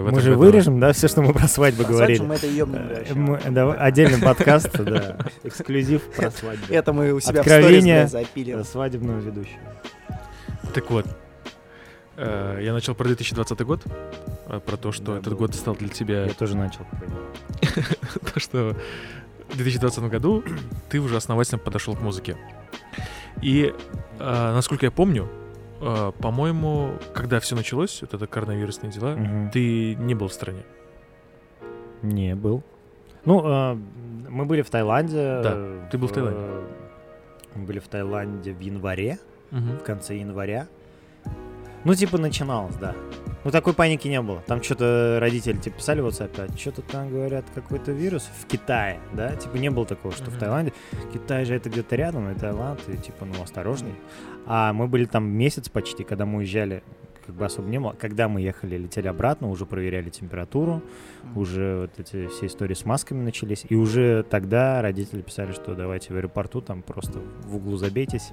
в 0.00 0.04
Мы 0.04 0.08
этом 0.10 0.20
же 0.20 0.30
году- 0.30 0.40
вырежем, 0.42 0.80
да, 0.80 0.92
все, 0.92 1.08
что 1.08 1.22
мы 1.22 1.32
про 1.32 1.48
свадьбы 1.48 1.84
Про 1.84 1.92
говорили. 1.92 2.22
мы 2.22 2.34
это 2.36 2.46
ёбнем, 2.46 2.86
бля, 2.88 3.02
Э, 3.02 3.14
мы- 3.14 3.40
давай- 3.50 3.76
Отдельный 3.78 4.20
подкаст, 4.20 4.72
да. 4.78 5.18
Эксклюзив 5.44 6.02
про 6.16 6.30
свадьбу. 6.30 6.64
Это 6.72 6.92
мы 6.92 7.12
у 7.12 7.20
себя 7.20 7.34
в 7.34 7.38
Откровение. 7.40 8.06
сторис, 8.06 8.12
бля, 8.12 8.22
запилим. 8.34 8.58
Э, 8.60 8.64
Свадебного 8.64 9.18
ведущего. 9.20 9.60
Так 10.72 10.90
вот, 10.90 11.06
э, 12.16 12.60
я 12.62 12.72
начал 12.72 12.94
про 12.94 13.04
2020 13.06 13.64
год, 13.64 13.82
про 14.60 14.76
то, 14.76 14.92
что 14.92 15.12
Да, 15.14 15.18
этот 15.18 15.32
был. 15.32 15.38
год 15.40 15.54
стал 15.54 15.74
для 15.76 15.88
тебя, 15.88 16.24
Я 16.26 16.34
тоже 16.34 16.56
начал. 16.56 16.86
то, 18.34 18.40
что 18.40 18.76
в 19.48 19.56
2020 19.56 20.04
году 20.04 20.42
ты 20.88 20.98
уже 21.00 21.16
основательно 21.16 21.58
подошел 21.58 21.94
к 21.94 22.00
музыке. 22.00 22.36
И, 23.40 23.74
э, 24.18 24.52
насколько 24.54 24.86
я 24.86 24.90
помню, 24.90 25.28
э, 25.80 26.12
по-моему, 26.20 26.92
когда 27.14 27.40
все 27.40 27.56
началось, 27.56 28.00
вот 28.02 28.14
это 28.14 28.26
коронавирусные 28.26 28.92
дела, 28.92 29.16
ты 29.52 29.94
не 29.96 30.14
был 30.14 30.28
в 30.28 30.32
стране. 30.32 30.62
Не, 32.02 32.34
был. 32.34 32.62
Ну, 33.24 33.42
э, 33.46 33.76
мы 34.28 34.44
были 34.44 34.62
в 34.62 34.70
Таиланде. 34.70 35.40
Да, 35.42 35.52
э, 35.54 35.88
ты 35.90 35.98
был 35.98 36.08
в 36.08 36.12
Таиланде. 36.12 36.40
Мы 37.54 37.64
были 37.66 37.78
в 37.78 37.88
Таиланде 37.88 38.52
в 38.52 38.60
январе, 38.60 39.18
в 39.50 39.78
конце 39.78 40.16
января. 40.16 40.66
Ну, 41.84 41.94
типа, 41.94 42.16
начиналось, 42.16 42.76
да. 42.76 42.94
Ну, 43.44 43.50
такой 43.50 43.72
паники 43.74 44.06
не 44.06 44.20
было. 44.22 44.40
Там 44.46 44.62
что-то 44.62 45.18
родители 45.20 45.56
типа 45.58 45.78
писали 45.78 46.00
в 46.00 46.06
WhatsApp, 46.06 46.30
а 46.48 46.56
что-то 46.56 46.82
там 46.82 47.10
говорят, 47.10 47.44
какой-то 47.54 47.90
вирус 47.92 48.30
в 48.40 48.46
Китае, 48.46 49.00
да? 49.12 49.34
Типа 49.34 49.56
не 49.56 49.68
было 49.70 49.84
такого, 49.84 50.14
что 50.14 50.26
в 50.26 50.30
Мгм. 50.34 50.38
Таиланде. 50.38 50.72
Китай 51.12 51.44
же 51.44 51.54
это 51.54 51.68
где-то 51.68 51.96
рядом, 51.96 52.30
и 52.30 52.34
Таиланд, 52.38 52.80
и 52.88 52.96
типа, 52.96 53.24
ну, 53.24 53.42
осторожней. 53.42 53.94
А 54.46 54.72
мы 54.72 54.86
были 54.86 55.06
там 55.06 55.24
месяц 55.28 55.68
почти, 55.68 56.04
когда 56.04 56.24
мы 56.24 56.38
уезжали, 56.38 56.84
как 57.26 57.34
бы 57.34 57.44
особо 57.44 57.68
не 57.68 57.80
было. 57.80 57.92
Когда 57.98 58.28
мы 58.28 58.40
ехали, 58.40 58.76
летели 58.76 59.08
обратно, 59.08 59.48
уже 59.48 59.66
проверяли 59.66 60.10
температуру, 60.10 60.80
Мгм. 61.24 61.38
уже 61.38 61.80
вот 61.82 61.98
эти 61.98 62.28
все 62.28 62.46
истории 62.46 62.74
с 62.74 62.84
масками 62.84 63.22
начались. 63.24 63.64
И 63.68 63.74
уже 63.74 64.22
тогда 64.22 64.80
родители 64.82 65.20
писали, 65.20 65.50
что 65.50 65.74
давайте 65.74 66.14
в 66.14 66.16
аэропорту 66.16 66.60
там 66.60 66.82
просто 66.82 67.18
в 67.44 67.56
углу 67.56 67.76
забейтесь. 67.76 68.30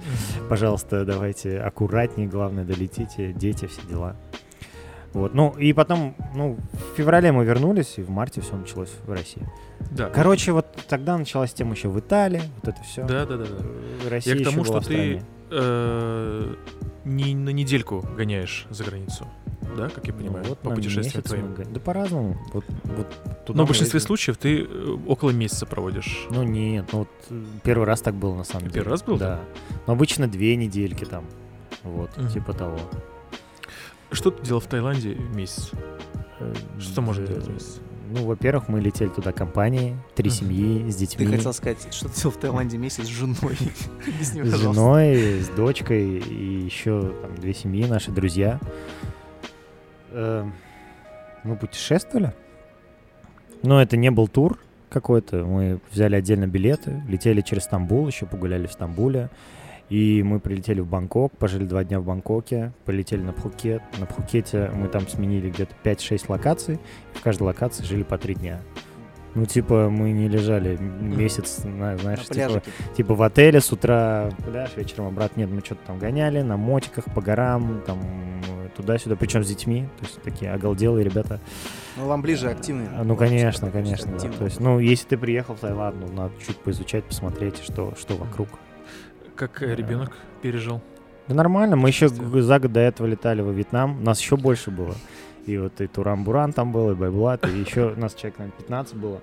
Пожалуйста, 0.49 1.03
давайте 1.03 1.59
аккуратнее, 1.59 2.27
главное, 2.27 2.63
долетите, 2.63 3.33
дети, 3.33 3.65
все 3.65 3.81
дела. 3.87 4.15
Вот, 5.13 5.33
ну, 5.33 5.49
и 5.57 5.73
потом, 5.73 6.15
ну, 6.35 6.57
в 6.73 6.95
феврале 6.97 7.31
мы 7.31 7.43
вернулись, 7.43 7.95
и 7.97 8.03
в 8.03 8.09
марте 8.11 8.41
все 8.41 8.55
началось 8.55 8.91
в 9.07 9.11
России. 9.11 9.47
Да. 9.91 10.09
Короче, 10.09 10.51
вот 10.51 10.67
тогда 10.87 11.17
началась 11.17 11.51
тема 11.53 11.73
еще 11.73 11.89
в 11.89 11.99
Италии, 11.99 12.41
вот 12.61 12.73
это 12.75 12.83
все. 12.83 13.03
Да, 13.05 13.25
да, 13.25 13.37
да, 13.37 13.45
да. 13.45 14.09
Россия 14.09 14.35
Я 14.35 14.41
к 14.41 14.43
тому, 14.49 14.63
что 14.65 14.79
ты 14.81 15.21
э, 15.49 16.53
не 17.05 17.33
на 17.33 17.49
недельку 17.49 18.05
гоняешь 18.15 18.67
за 18.69 18.83
границу, 18.83 19.25
да, 19.75 19.89
как 19.89 20.05
я 20.05 20.13
понимаю, 20.13 20.43
Ну, 20.43 20.49
вот 20.49 20.59
по 20.59 20.69
путешествиям 20.71 21.23
твоим. 21.23 21.53
го- 21.55 21.63
Да 21.63 21.79
по-разному. 21.79 22.37
Вот, 22.53 22.65
вот 22.83 23.07
туда 23.47 23.57
Но 23.57 23.63
в 23.65 23.67
большинстве 23.67 23.97
ездили. 23.97 24.07
случаев 24.07 24.37
ты 24.37 24.61
э, 24.63 24.97
около 25.07 25.31
месяца 25.31 25.65
проводишь. 25.65 26.27
Ну 26.29 26.43
нет, 26.43 26.85
ну 26.91 26.99
вот 26.99 27.09
э, 27.31 27.43
первый 27.63 27.85
раз 27.85 28.01
так 28.01 28.13
было 28.13 28.35
на 28.35 28.43
самом 28.43 28.63
деле. 28.67 28.73
Первый 28.75 28.91
раз 28.91 29.01
был, 29.03 29.17
Да. 29.17 29.39
Но 29.87 29.93
обычно 29.93 30.27
две 30.27 30.55
недельки 30.55 31.05
там. 31.05 31.25
Вот, 31.83 32.15
Мгм. 32.17 32.29
типа 32.29 32.53
того. 32.53 32.77
Что 34.11 34.31
ты 34.31 34.43
делал 34.43 34.59
в 34.59 34.67
Таиланде 34.67 35.15
месяц? 35.15 35.71
Э, 36.39 36.53
Что 36.79 37.01
можно 37.01 37.23
э, 37.23 37.27
делать 37.27 37.45
в 37.45 37.53
месяц? 37.53 37.79
Ну, 38.11 38.25
во-первых, 38.25 38.69
мы 38.69 38.79
летели 38.81 39.09
туда 39.09 39.31
компанией, 39.31 39.95
три 40.15 40.31
семьи 40.31 40.89
с 40.89 40.95
детьми. 40.95 41.27
Ты 41.27 41.33
хотел 41.37 41.53
сказать, 41.53 41.93
что 41.93 42.09
ты 42.09 42.15
делал 42.19 42.31
в 42.31 42.37
Таиланде 42.39 42.77
месяц 42.77 43.03
с 43.03 43.07
женой. 43.07 43.55
С 44.21 44.33
женой, 44.57 45.41
с 45.41 45.49
дочкой 45.49 46.17
и 46.17 46.63
еще 46.65 47.13
там 47.21 47.35
две 47.35 47.53
семьи, 47.53 47.85
наши 47.85 48.09
друзья. 48.11 48.59
Э, 50.11 50.43
Мы 51.43 51.55
путешествовали. 51.55 52.33
Но 53.61 53.79
это 53.81 53.95
не 53.95 54.09
был 54.09 54.27
тур 54.27 54.57
какой-то. 54.89 55.45
Мы 55.45 55.79
взяли 55.91 56.15
отдельно 56.15 56.47
билеты, 56.47 57.03
летели 57.07 57.41
через 57.41 57.63
Стамбул, 57.65 58.07
еще 58.07 58.25
погуляли 58.25 58.65
в 58.65 58.71
Стамбуле. 58.71 59.29
И 59.89 60.21
мы 60.21 60.39
прилетели 60.39 60.81
в 60.81 60.87
Бангкок, 60.87 61.35
пожили 61.37 61.65
два 61.65 61.83
дня 61.83 61.99
в 61.99 62.05
Бангкоке, 62.05 62.73
полетели 62.85 63.21
на 63.21 63.33
Пхукет. 63.33 63.81
На 63.97 64.05
Пхукете 64.05 64.69
мы 64.75 64.87
там 64.87 65.07
сменили 65.07 65.49
где-то 65.49 65.73
5-6 65.83 66.25
локаций. 66.27 66.79
В 67.13 67.21
каждой 67.21 67.43
локации 67.43 67.83
жили 67.83 68.03
по 68.03 68.17
три 68.19 68.35
дня. 68.35 68.61
Ну, 69.35 69.45
типа, 69.45 69.89
мы 69.89 70.11
не 70.11 70.27
лежали 70.27 70.75
месяц, 70.77 71.63
на- 71.63 71.97
знаешь, 71.97 72.27
На 72.29 72.35
типа. 72.35 72.61
Типа 72.95 73.13
в 73.15 73.21
отеле 73.21 73.61
с 73.61 73.71
утра 73.71 74.29
пляж, 74.45 74.75
вечером 74.75 75.07
обратно. 75.07 75.41
Нет, 75.41 75.49
мы 75.51 75.61
что-то 75.61 75.81
там 75.87 75.99
гоняли 75.99 76.41
на 76.41 76.57
мотиках 76.57 77.05
по 77.13 77.21
горам, 77.21 77.81
там 77.85 77.99
туда-сюда, 78.75 79.15
причем 79.15 79.43
с 79.43 79.47
детьми. 79.47 79.87
То 79.99 80.05
есть 80.05 80.21
такие 80.21 80.51
оголделые 80.51 81.03
ребята. 81.03 81.39
Ну, 81.97 82.05
вам 82.07 82.21
ближе 82.21 82.49
активные. 82.49 82.89
А, 82.95 83.03
Ну, 83.03 83.15
конечно, 83.15 83.69
конечно. 83.71 84.11
да. 84.19 84.29
То 84.37 84.45
есть, 84.45 84.59
ну, 84.59 84.79
если 84.79 85.07
ты 85.09 85.17
приехал 85.17 85.55
в 85.55 85.59
Таиланд, 85.59 85.95
ну, 85.99 86.11
надо 86.13 86.33
чуть 86.45 86.57
поизучать, 86.57 87.03
посмотреть, 87.05 87.57
что, 87.63 87.93
что 87.99 88.15
вокруг. 88.15 88.47
Как 89.39 89.61
ребенок 89.61 90.17
пережил? 90.41 90.81
Да 91.29 91.33
нормально, 91.33 91.77
мы 91.77 91.87
еще 91.87 92.09
за 92.09 92.59
год 92.59 92.73
до 92.73 92.81
этого 92.81 93.07
летали 93.07 93.39
во 93.39 93.53
Вьетнам, 93.53 94.03
нас 94.03 94.19
еще 94.19 94.35
больше 94.35 94.69
было. 94.69 94.95
И 95.45 95.57
вот 95.57 95.79
и 95.79 95.87
Туран-Буран 95.87 96.51
там 96.51 96.73
был, 96.73 96.91
и 96.91 96.93
Байблат, 96.93 97.47
и 97.47 97.57
еще 97.57 97.93
нас 97.95 98.15
человек, 98.15 98.39
наверное, 98.39 98.57
15 98.57 98.95
было. 98.95 99.21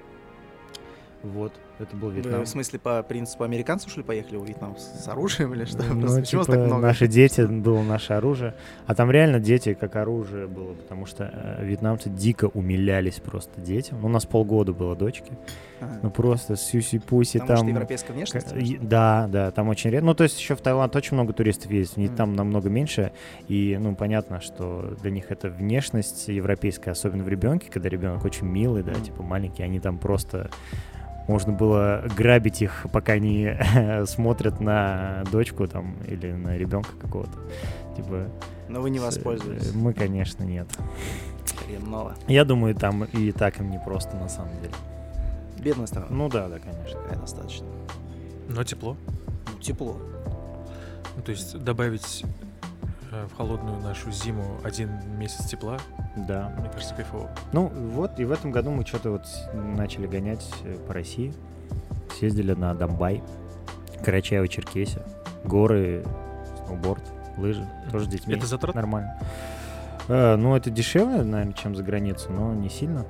Вот, 1.23 1.53
это 1.79 1.97
был 1.97 2.11
Вьетнам. 2.11 2.45
в 2.45 2.49
смысле, 2.49 2.79
по 2.79 3.03
принципу 3.03 3.45
американцев, 3.45 3.91
что 3.91 4.01
ли, 4.01 4.07
поехали 4.07 4.37
в 4.37 4.45
Вьетнам 4.45 4.77
с 4.77 5.07
оружием 5.09 5.55
или 5.55 5.65
что? 5.65 5.83
Ну, 5.83 6.01
Просто 6.01 6.23
типа, 6.23 6.45
так 6.45 6.59
много? 6.59 6.87
наши 6.87 7.07
дети, 7.07 7.41
было 7.43 7.83
наше 7.83 8.13
оружие. 8.15 8.55
А 8.87 8.95
там 8.95 9.11
реально 9.11 9.41
дети 9.41 9.75
как 9.75 9.97
оружие 9.97 10.47
было, 10.47 10.75
потому 10.75 11.07
что 11.07 11.31
э, 11.33 11.65
вьетнамцы 11.65 12.09
дико 12.11 12.47
умилялись 12.47 13.21
просто 13.21 13.61
детям. 13.61 14.05
У 14.05 14.09
нас 14.09 14.25
полгода 14.27 14.73
было 14.73 14.97
дочки. 14.97 15.33
Ага. 15.81 15.99
Ну, 16.05 16.11
просто 16.11 16.55
сюси-пуси 16.57 17.39
Потому 17.39 17.59
там... 17.59 17.69
европейская 17.69 18.13
внешность? 18.15 18.49
К- 18.55 18.81
Да, 18.83 19.29
да, 19.31 19.51
там 19.51 19.69
очень 19.69 19.91
редко. 19.91 20.07
Ну, 20.07 20.15
то 20.15 20.25
есть 20.25 20.39
еще 20.41 20.57
в 20.57 20.61
Таиланд 20.63 20.97
очень 20.97 21.15
много 21.17 21.33
туристов 21.35 21.71
есть, 21.71 21.97
не 21.99 22.07
Мгм. 22.07 22.17
там 22.17 22.33
намного 22.35 22.71
меньше. 22.71 23.13
И, 23.49 23.77
ну, 23.79 23.95
понятно, 23.95 24.41
что 24.41 24.97
для 25.03 25.11
них 25.11 25.31
это 25.31 25.51
внешность 25.51 26.29
европейская, 26.29 26.93
особенно 26.93 27.25
в 27.25 27.29
ребенке, 27.29 27.71
когда 27.71 27.89
ребенок 27.91 28.25
очень 28.25 28.47
милый, 28.47 28.83
да, 28.83 28.93
Мгм. 28.93 29.03
типа 29.03 29.23
маленький, 29.23 29.63
они 29.63 29.79
там 29.81 29.99
просто... 29.99 30.49
Можно 31.29 31.53
было 31.53 32.05
грабить 32.17 32.63
их, 32.63 32.87
пока 32.93 33.15
они 33.15 33.57
смотрят 34.07 34.61
на 34.61 35.25
дочку 35.33 35.67
там 35.67 35.97
или 36.07 36.33
на 36.33 36.57
ребенка 36.57 36.91
какого-то. 37.01 37.39
Типа, 37.97 38.29
Но 38.69 38.81
вы 38.81 38.91
не 38.91 38.99
э, 38.99 39.73
Мы, 39.75 39.93
конечно, 39.93 40.45
нет. 40.45 40.69
Хреново. 41.57 42.15
Я 42.29 42.45
думаю, 42.45 42.75
там 42.75 43.05
и 43.05 43.33
так 43.33 43.61
им 43.61 43.71
не 43.71 43.79
просто 43.79 44.17
на 44.17 44.29
самом 44.29 44.61
деле. 44.61 44.75
Бедная 45.59 45.87
страна. 45.87 46.07
Ну 46.11 46.29
да, 46.29 46.49
да, 46.49 46.59
конечно. 46.59 47.01
Такая 47.01 47.19
достаточно. 47.19 47.67
Но 48.49 48.63
тепло. 48.63 48.97
Ну, 49.53 49.61
тепло. 49.61 49.99
Ну, 51.17 51.23
то 51.23 51.33
есть 51.33 51.59
добавить 51.59 52.25
в 53.25 53.37
холодную 53.37 53.81
нашу 53.81 54.11
зиму 54.11 54.43
один 54.63 54.91
месяц 55.19 55.47
тепла, 55.47 55.79
Да. 56.17 56.53
мне 56.59 56.69
кажется, 56.69 56.95
кайфово. 56.95 57.31
Ну 57.53 57.69
вот, 57.69 58.19
и 58.21 58.25
в 58.25 58.31
этом 58.31 58.51
году 58.51 58.71
мы 58.71 58.85
что-то 58.85 59.11
вот 59.13 59.23
начали 59.55 60.07
гонять 60.07 60.47
э, 60.65 60.77
по 60.87 60.93
России. 60.95 61.33
Съездили 62.19 62.53
на 62.53 62.75
Домбай, 62.75 63.23
Карачаево-Черкесия, 64.05 65.03
горы, 65.45 66.05
сноуборд, 66.65 67.03
лыжи, 67.37 67.67
тоже 67.91 68.07
с 68.07 68.09
детьми. 68.09 68.35
Это 68.35 68.47
затратно? 68.47 68.81
Нормально. 68.83 69.19
Э, 70.09 70.37
ну, 70.37 70.55
это 70.57 70.71
дешевле, 70.71 71.23
наверное, 71.23 71.55
чем 71.55 71.75
за 71.75 71.83
границу, 71.83 72.31
но 72.33 72.55
не 72.55 72.69
сильно. 72.69 73.05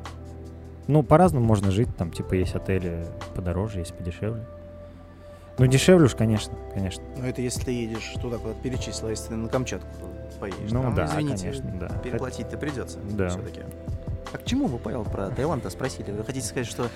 Ну, 0.87 1.03
по-разному 1.03 1.45
можно 1.45 1.71
жить, 1.71 1.95
там, 1.97 2.11
типа, 2.13 2.35
есть 2.35 2.55
отели 2.55 3.07
подороже, 3.35 3.81
есть 3.81 3.95
подешевле. 3.95 4.45
Ну, 5.59 5.67
дешевле 5.67 6.07
уж, 6.07 6.15
конечно, 6.15 6.55
конечно. 6.75 7.03
Но 7.17 7.27
это 7.27 7.41
если 7.41 7.65
ты 7.65 7.71
едешь 7.73 8.15
туда, 8.21 8.39
куда 8.39 8.55
перечислил, 8.63 9.09
если 9.09 9.29
ты 9.29 9.35
на 9.37 9.49
Камчатку 9.49 9.89
поедешь. 10.39 10.71
Ну 10.71 10.83
там, 10.83 10.95
да, 10.95 11.07
извините, 11.07 11.45
конечно, 11.45 11.73
да. 11.81 11.89
переплатить-то 12.01 12.59
придется 12.59 12.99
Да. 13.13 13.31
все-таки. 13.31 13.63
А 14.33 14.39
к 14.39 14.45
чему 14.45 14.67
вы, 14.67 14.79
Павел, 14.79 15.05
про 15.05 15.31
Таиланд 15.31 15.71
спросили? 15.71 16.11
Вы 16.11 16.25
хотите 16.25 16.47
сказать, 16.47 16.67
что 16.67 16.89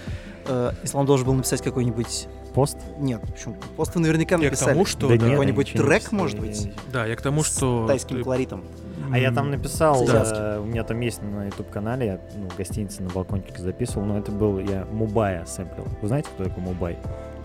э, 0.47 0.73
Ислам 0.83 1.07
должен 1.07 1.27
был 1.27 1.35
написать 1.35 1.63
какой-нибудь... 1.63 2.27
Пост? 2.55 2.77
Нет, 2.99 3.21
почему? 3.21 3.55
Просто 3.77 4.01
наверняка 4.01 4.35
Я 4.35 4.41
к 4.41 4.45
написали. 4.51 4.73
тому, 4.73 4.85
что... 4.85 5.09
Да 5.09 5.17
Какой-нибудь 5.17 5.73
трек, 5.73 6.11
может 6.13 6.41
быть? 6.41 6.73
Да, 6.93 7.07
я 7.07 7.15
к 7.15 7.23
тому, 7.23 7.45
что... 7.45 7.87
С 7.87 7.89
тайским 7.89 8.17
ты- 8.17 8.25
колоритом. 8.25 8.65
А 9.13 9.19
я 9.19 9.33
там 9.33 9.51
написал, 9.51 10.07
э, 10.07 10.59
у 10.59 10.65
меня 10.65 10.85
там 10.85 11.01
есть 11.01 11.23
на 11.23 11.47
YouTube-канале, 11.47 12.07
я 12.07 12.21
ну, 12.37 12.49
в 12.51 12.57
гостинице 12.57 13.03
на 13.03 13.09
балкончике 13.11 13.63
записывал, 13.63 14.05
но 14.05 14.19
это 14.19 14.31
был, 14.31 14.59
я 14.59 14.85
Мубая 14.91 15.45
сэмплил. 15.47 15.87
Вы 16.03 16.09
знаете, 16.09 16.29
кто 16.35 16.45
такой 16.45 16.63
Мубай? 16.63 16.99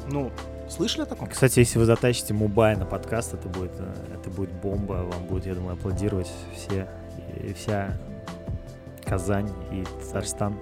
Ну, 0.10 0.32
слышали 0.70 1.04
о 1.04 1.06
таком? 1.06 1.28
Кстати, 1.28 1.60
если 1.60 1.80
вы 1.80 1.86
затащите 1.86 2.34
Мубая 2.34 2.76
на 2.76 2.86
подкаст, 2.86 3.34
это 3.34 3.48
будет, 3.50 3.72
э, 3.80 3.94
это 4.14 4.30
будет 4.30 4.52
бомба, 4.52 4.94
вам 4.94 5.26
будет, 5.28 5.46
я 5.46 5.54
думаю, 5.56 5.74
аплодировать 5.74 6.32
все, 6.54 6.88
и 7.44 7.54
вся 7.54 7.98
Казань 9.06 9.50
и 9.72 9.84
Татарстан. 10.04 10.58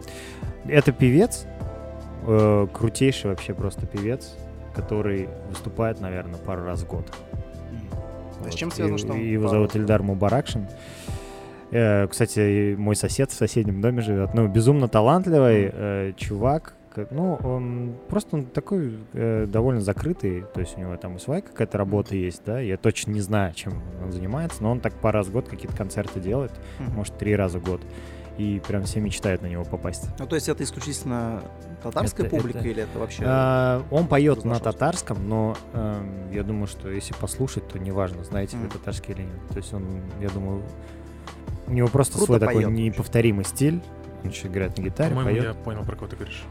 Это 0.65 0.91
певец, 0.91 1.45
э, 2.27 2.67
крутейший 2.73 3.29
вообще 3.29 3.53
просто 3.53 3.85
певец, 3.85 4.35
который 4.75 5.29
выступает, 5.49 6.01
наверное, 6.01 6.39
пару 6.39 6.63
раз 6.63 6.81
в 6.81 6.87
год. 6.87 7.05
А 8.39 8.43
с 8.43 8.45
Вот. 8.45 8.55
чем 8.55 8.71
связано, 8.71 8.97
что 8.97 9.13
он 9.13 9.19
Его 9.19 9.43
пару 9.43 9.55
зовут? 9.55 9.75
Ильдар 9.75 10.03
Мубаракшин. 10.03 10.67
Э, 11.71 12.07
Кстати, 12.07 12.75
мой 12.77 12.95
сосед 12.95 13.31
в 13.31 13.33
соседнем 13.33 13.81
доме 13.81 14.01
живет. 14.01 14.33
Ну, 14.33 14.47
безумно 14.47 14.87
талантливый 14.87 15.71
э, 15.73 16.13
чувак. 16.17 16.75
Как- 16.93 17.09
Ну, 17.11 17.35
он 17.35 17.95
просто 18.09 18.35
он 18.37 18.45
такой 18.45 18.97
э, 19.13 19.45
довольно 19.47 19.81
закрытый. 19.81 20.43
То 20.53 20.59
есть 20.59 20.77
у 20.77 20.81
него 20.81 20.95
там 20.97 21.15
и 21.15 21.19
своя 21.19 21.41
какая-то 21.41 21.77
работа 21.77 22.15
есть, 22.15 22.43
да. 22.45 22.59
Я 22.59 22.77
точно 22.77 23.11
не 23.11 23.21
знаю, 23.21 23.53
чем 23.53 23.81
он 24.03 24.11
занимается, 24.11 24.61
но 24.61 24.71
он 24.71 24.79
так 24.79 24.93
пару 24.93 25.17
раз 25.19 25.27
в 25.27 25.31
год 25.31 25.47
какие-то 25.47 25.75
концерты 25.75 26.19
делает. 26.19 26.51
Мгм. 26.79 26.91
Может, 26.95 27.17
три 27.17 27.35
раза 27.35 27.59
в 27.59 27.63
год. 27.63 27.81
И 28.37 28.59
прям 28.67 28.83
все 28.83 28.99
мечтают 28.99 29.43
на 29.43 29.47
него 29.47 29.63
попасть. 29.63 30.07
Ну, 30.17 30.25
то 30.25 30.35
есть 30.35 30.49
это 30.49 30.63
исключительно 30.63 31.43
татарская 31.83 32.25
Это- 32.25 32.35
публика 32.35 32.59
это- 32.59 32.67
или 32.67 32.81
это 32.83 32.97
вообще... 32.99 33.23
А, 33.27 33.83
он 33.91 34.07
поет 34.07 34.43
на 34.43 34.59
татарском, 34.59 35.27
но 35.29 35.55
эм, 35.73 36.31
я 36.31 36.41
думаю, 36.43 36.65
что 36.65 36.89
если 36.89 37.13
послушать, 37.13 37.67
то 37.67 37.77
неважно, 37.77 38.23
знаете 38.23 38.57
вы 38.57 38.63
Мгм. 38.63 38.71
татарский 38.71 39.13
или 39.13 39.21
нет. 39.21 39.47
То 39.49 39.57
есть 39.57 39.71
он, 39.73 39.85
я 40.19 40.29
думаю, 40.29 40.63
у 41.67 41.71
него 41.73 41.87
просто 41.89 42.13
Круто 42.13 42.25
свой 42.25 42.39
такой 42.39 42.55
поет. 42.63 42.69
неповторимый 42.71 43.45
стиль. 43.45 43.81
Он 44.23 44.29
еще 44.31 44.47
играет 44.47 44.77
на 44.77 44.81
гитаре, 44.83 45.09
По-моему, 45.13 45.29
поет. 45.29 45.43
я 45.43 45.53
понял, 45.53 45.83
про 45.83 45.95
кого 45.95 46.07
ты 46.07 46.15
говоришь. 46.15 46.43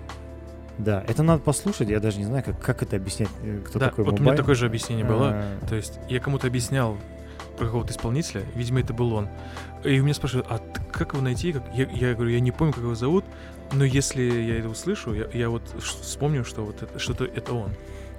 Да, 0.79 1.05
это 1.07 1.23
надо 1.23 1.43
послушать. 1.43 1.89
Я 1.89 2.01
даже 2.01 2.19
не 2.19 2.25
знаю, 2.25 2.45
как, 2.45 2.61
как 2.61 2.83
это 2.83 2.97
объяснять, 2.97 3.29
э, 3.43 3.61
кто 3.65 3.79
да, 3.79 3.89
такой 3.89 4.05
вот 4.05 4.21
у 4.21 4.23
меня 4.23 4.35
такое 4.35 4.55
же 4.55 4.67
объяснение 4.67 5.05
было. 5.05 5.31
А, 5.35 5.67
То 5.69 5.75
есть 5.75 5.99
я 6.09 6.21
кому-то 6.21 6.47
объяснял 6.47 6.97
про 7.57 7.67
какого-то 7.67 7.93
исполнителя, 7.93 8.43
видимо, 8.55 8.81
это 8.81 8.95
был 8.95 9.13
он. 9.13 9.29
И 9.85 10.01
у 10.01 10.05
меня 10.05 10.15
спрашивают, 10.15 10.47
а 10.49 10.61
как 10.91 11.13
его 11.13 11.23
найти? 11.23 11.53
Как... 11.53 11.63
Я, 11.75 11.87
я 11.91 12.15
говорю, 12.15 12.31
я 12.31 12.41
не 12.41 12.51
помню, 12.51 12.73
как 12.73 12.83
его 12.83 12.95
зовут, 12.95 13.25
но 13.73 13.85
если 13.85 14.23
я 14.23 14.59
это 14.59 14.69
услышу, 14.69 15.13
я, 15.13 15.27
я 15.33 15.51
вот 15.51 15.63
вспомню, 15.81 16.45
что 16.45 16.65
вот 16.65 16.83
это, 16.83 16.99
что-то 16.99 17.25
это 17.25 17.53
он. 17.53 17.73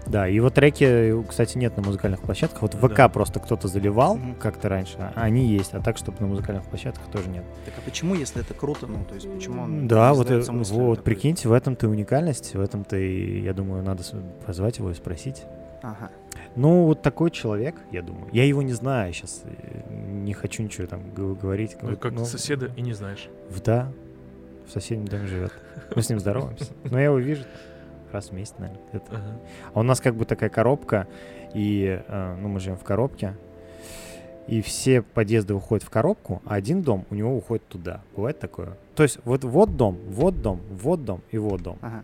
Да, 0.06 0.26
его 0.28 0.50
треки, 0.50 1.24
кстати, 1.28 1.58
нет 1.58 1.78
на 1.78 1.84
музыкальных 1.84 2.22
площадках. 2.22 2.62
Вот 2.62 2.76
в 2.76 2.88
ВК 2.88 2.96
Да. 2.98 3.10
просто 3.10 3.40
кто-то 3.40 3.68
заливал 3.68 4.18
Мгм. 4.18 4.36
как-то 4.36 4.68
раньше, 4.70 4.98
а 5.00 5.12
они 5.16 5.46
есть, 5.48 5.74
а 5.74 5.82
так, 5.82 5.98
чтобы 5.98 6.18
на 6.20 6.28
музыкальных 6.28 6.66
площадках 6.66 7.06
тоже 7.12 7.30
нет. 7.30 7.44
Так 7.66 7.74
а 7.78 7.82
почему, 7.82 8.14
если 8.16 8.42
это 8.42 8.54
круто, 8.54 8.86
ну, 8.88 9.04
то 9.06 9.16
есть 9.16 9.32
почему 9.34 9.62
он 9.64 9.88
Да, 9.88 10.12
не 10.12 10.18
вот, 10.18 10.30
э, 10.30 10.40
вот 10.52 10.68
такой? 10.68 10.98
прикиньте, 11.04 11.48
в 11.48 11.54
этом-то 11.54 11.86
и 11.88 11.90
уникальность, 11.90 12.54
в 12.54 12.60
этом-то 12.62 12.98
и, 12.98 13.42
я 13.42 13.54
думаю, 13.54 13.82
надо 13.84 14.04
позвать 14.46 14.78
его 14.80 14.92
и 14.92 14.94
спросить. 14.94 15.44
Ага. 15.82 16.12
Ну, 16.56 16.86
вот 16.86 17.02
такой 17.02 17.32
человек, 17.32 17.76
я 17.92 18.02
думаю. 18.02 18.28
Я 18.32 18.46
его 18.46 18.62
не 18.62 18.74
знаю 18.74 19.12
сейчас, 19.14 19.44
не 19.90 20.34
хочу 20.34 20.64
ничего 20.64 20.88
там 20.88 21.14
говорить. 21.14 21.78
Ну, 21.82 21.90
Вот, 21.92 22.00
как 22.00 22.14
ну, 22.14 22.26
соседа 22.26 22.72
и 22.76 22.82
не 22.82 22.94
знаешь. 22.94 23.28
в- 23.50 23.62
Да, 23.62 23.92
в 24.68 24.72
соседнем 24.72 25.08
доме 25.08 25.28
живет. 25.28 25.52
Мы 25.96 26.02
с 26.02 26.10
ним 26.10 26.20
здороваемся. 26.20 26.72
Но 26.90 26.98
я 27.00 27.06
его 27.06 27.18
вижу 27.18 27.44
раз 28.14 28.30
в 28.30 28.32
месяц, 28.34 28.56
наверное. 28.58 28.82
где-то. 28.90 29.12
Ага. 29.12 29.40
А 29.74 29.80
у 29.80 29.84
нас 29.84 30.00
как 30.00 30.16
бы 30.16 30.26
такая 30.26 30.50
коробка, 30.50 31.08
и, 31.54 32.02
э, 32.08 32.36
ну, 32.40 32.48
мы 32.48 32.60
живем 32.60 32.78
в 32.78 32.84
коробке, 32.84 33.36
и 34.48 34.62
все 34.62 35.02
подъезды 35.02 35.54
уходят 35.54 35.84
в 35.84 35.90
коробку, 35.90 36.42
а 36.46 36.56
один 36.56 36.82
дом 36.82 37.06
у 37.10 37.16
него 37.16 37.36
уходит 37.36 37.68
туда. 37.68 38.02
Бывает 38.16 38.40
такое? 38.40 38.78
То 38.96 39.04
есть 39.04 39.20
вот 39.24 39.44
вот 39.44 39.76
дом, 39.78 39.98
вот 40.08 40.42
дом, 40.42 40.62
вот 40.70 41.06
дом 41.06 41.22
и 41.32 41.38
вот 41.38 41.62
дом. 41.62 41.78
Ага. 41.82 42.04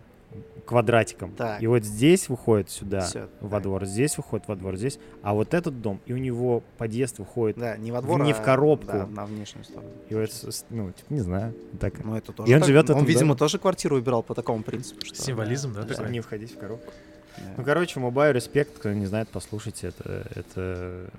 Квадратиком. 0.66 1.32
Так. 1.32 1.62
И 1.62 1.66
вот 1.66 1.84
здесь 1.84 2.28
выходит 2.28 2.70
сюда 2.70 3.00
Всё, 3.00 3.28
во 3.40 3.50
так. 3.56 3.62
двор, 3.62 3.84
здесь 3.84 4.16
выходит 4.16 4.46
во 4.48 4.56
двор, 4.56 4.76
здесь. 4.76 4.98
А 5.22 5.34
вот 5.34 5.54
этот 5.54 5.80
дом, 5.80 6.00
и 6.06 6.12
у 6.12 6.16
него 6.16 6.62
подъезд 6.78 7.18
выходит. 7.18 7.58
Да, 7.58 7.76
не 7.76 7.92
во 7.92 8.02
двор, 8.02 8.22
не 8.22 8.32
в 8.32 8.40
а, 8.40 8.42
коробку. 8.42 8.86
да, 8.92 9.06
на 9.06 9.26
внешнюю 9.26 9.64
сторону. 9.64 9.90
И 10.08 10.14
вот, 10.14 10.30
ну, 10.70 10.92
типа, 10.92 11.12
не 11.12 11.20
знаю, 11.20 11.54
так. 11.78 12.04
Ну, 12.04 12.16
это 12.16 12.32
тоже 12.32 12.52
он 12.52 12.58
так. 12.60 12.66
живет 12.68 12.86
в 12.86 12.90
Он, 12.90 12.96
этом 12.96 13.06
видимо, 13.06 13.28
доме. 13.30 13.38
тоже 13.38 13.58
квартиру 13.58 13.96
убирал 13.96 14.22
по 14.22 14.34
такому 14.34 14.62
принципу. 14.62 15.04
Что... 15.04 15.14
Символизм, 15.22 15.72
да, 15.74 15.82
Да. 15.82 15.94
такой? 15.94 16.10
Не 16.10 16.20
входить 16.20 16.52
в 16.54 16.58
коробку. 16.58 16.90
Да. 17.36 17.42
Ну, 17.56 17.64
короче, 17.64 18.00
Мобаю 18.00 18.34
респект, 18.34 18.76
кто 18.76 18.92
не 18.92 19.06
знает, 19.06 19.28
послушайте, 19.32 19.88
это, 19.88 20.26
это 20.34 21.10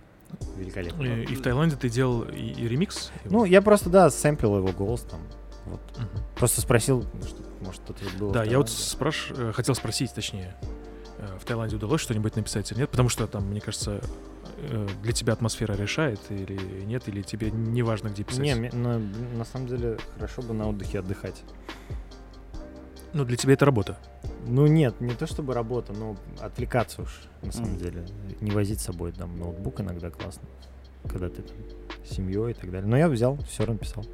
великолепно. 0.58 1.04
И, 1.04 1.24
и 1.24 1.36
в 1.36 1.42
Таиланде 1.42 1.76
ты 1.76 1.90
делал 1.90 2.24
и, 2.24 2.52
и 2.54 2.68
ремикс? 2.68 3.12
Ну, 3.26 3.46
я 3.46 3.62
просто, 3.62 3.90
да, 3.90 4.10
сэмпил 4.10 4.58
его 4.58 4.70
голос 4.72 5.02
там. 5.02 5.20
Вот. 5.66 5.80
Мгм. 5.98 6.24
Просто 6.38 6.62
спросил, 6.62 7.04
что, 7.26 7.38
может, 7.62 7.82
кто-то 7.82 8.04
был. 8.20 8.32
Да, 8.32 8.44
я 8.44 8.58
вот 8.58 8.70
спраш... 8.70 9.32
э, 9.36 9.52
хотел 9.54 9.76
спросить, 9.76 10.14
точнее, 10.14 10.56
э, 11.18 11.38
в 11.40 11.46
Таиланде 11.46 11.76
удалось 11.76 12.02
что-нибудь 12.02 12.36
написать 12.36 12.72
или 12.72 12.80
нет? 12.80 12.90
Потому 12.90 13.10
что 13.10 13.28
там, 13.28 13.46
мне 13.48 13.62
кажется, 13.62 14.02
э, 14.58 14.88
для 15.02 15.12
тебя 15.14 15.34
атмосфера 15.34 15.74
решает 15.74 16.20
или 16.30 16.84
нет, 16.86 17.08
или 17.08 17.22
тебе 17.22 17.52
не 17.52 17.84
важно, 17.84 18.10
где 18.10 18.24
писать? 18.24 18.42
Не, 18.44 18.56
на, 18.56 19.00
на 19.00 19.46
самом 19.46 19.68
деле, 19.68 19.98
хорошо 20.16 20.42
бы 20.42 20.54
на 20.54 20.68
отдыхе 20.70 21.00
отдыхать. 21.00 21.44
Ну, 23.14 23.26
для 23.26 23.36
тебя 23.36 23.54
это 23.54 23.66
работа. 23.66 23.98
Ну 24.48 24.68
нет, 24.68 25.02
не 25.02 25.14
то 25.14 25.28
чтобы 25.28 25.54
работа, 25.54 25.94
но 25.94 26.16
отвлекаться 26.40 27.04
уж, 27.04 27.22
на 27.42 27.52
самом 27.52 27.72
Мгм. 27.72 27.78
деле. 27.78 28.06
Не 28.40 28.52
возить 28.52 28.80
с 28.80 28.86
собой 28.86 29.12
там 29.12 29.38
ноутбук 29.38 29.82
иногда 29.82 30.10
классно, 30.10 30.44
когда 31.08 31.30
ты 31.30 31.42
там 31.42 31.58
с 32.06 32.16
семьей 32.16 32.52
и 32.52 32.54
так 32.54 32.72
далее. 32.72 32.90
Но 32.90 32.98
я 32.98 33.08
взял, 33.10 33.38
все 33.50 33.66
равно 33.66 33.80
писал. 33.80 34.06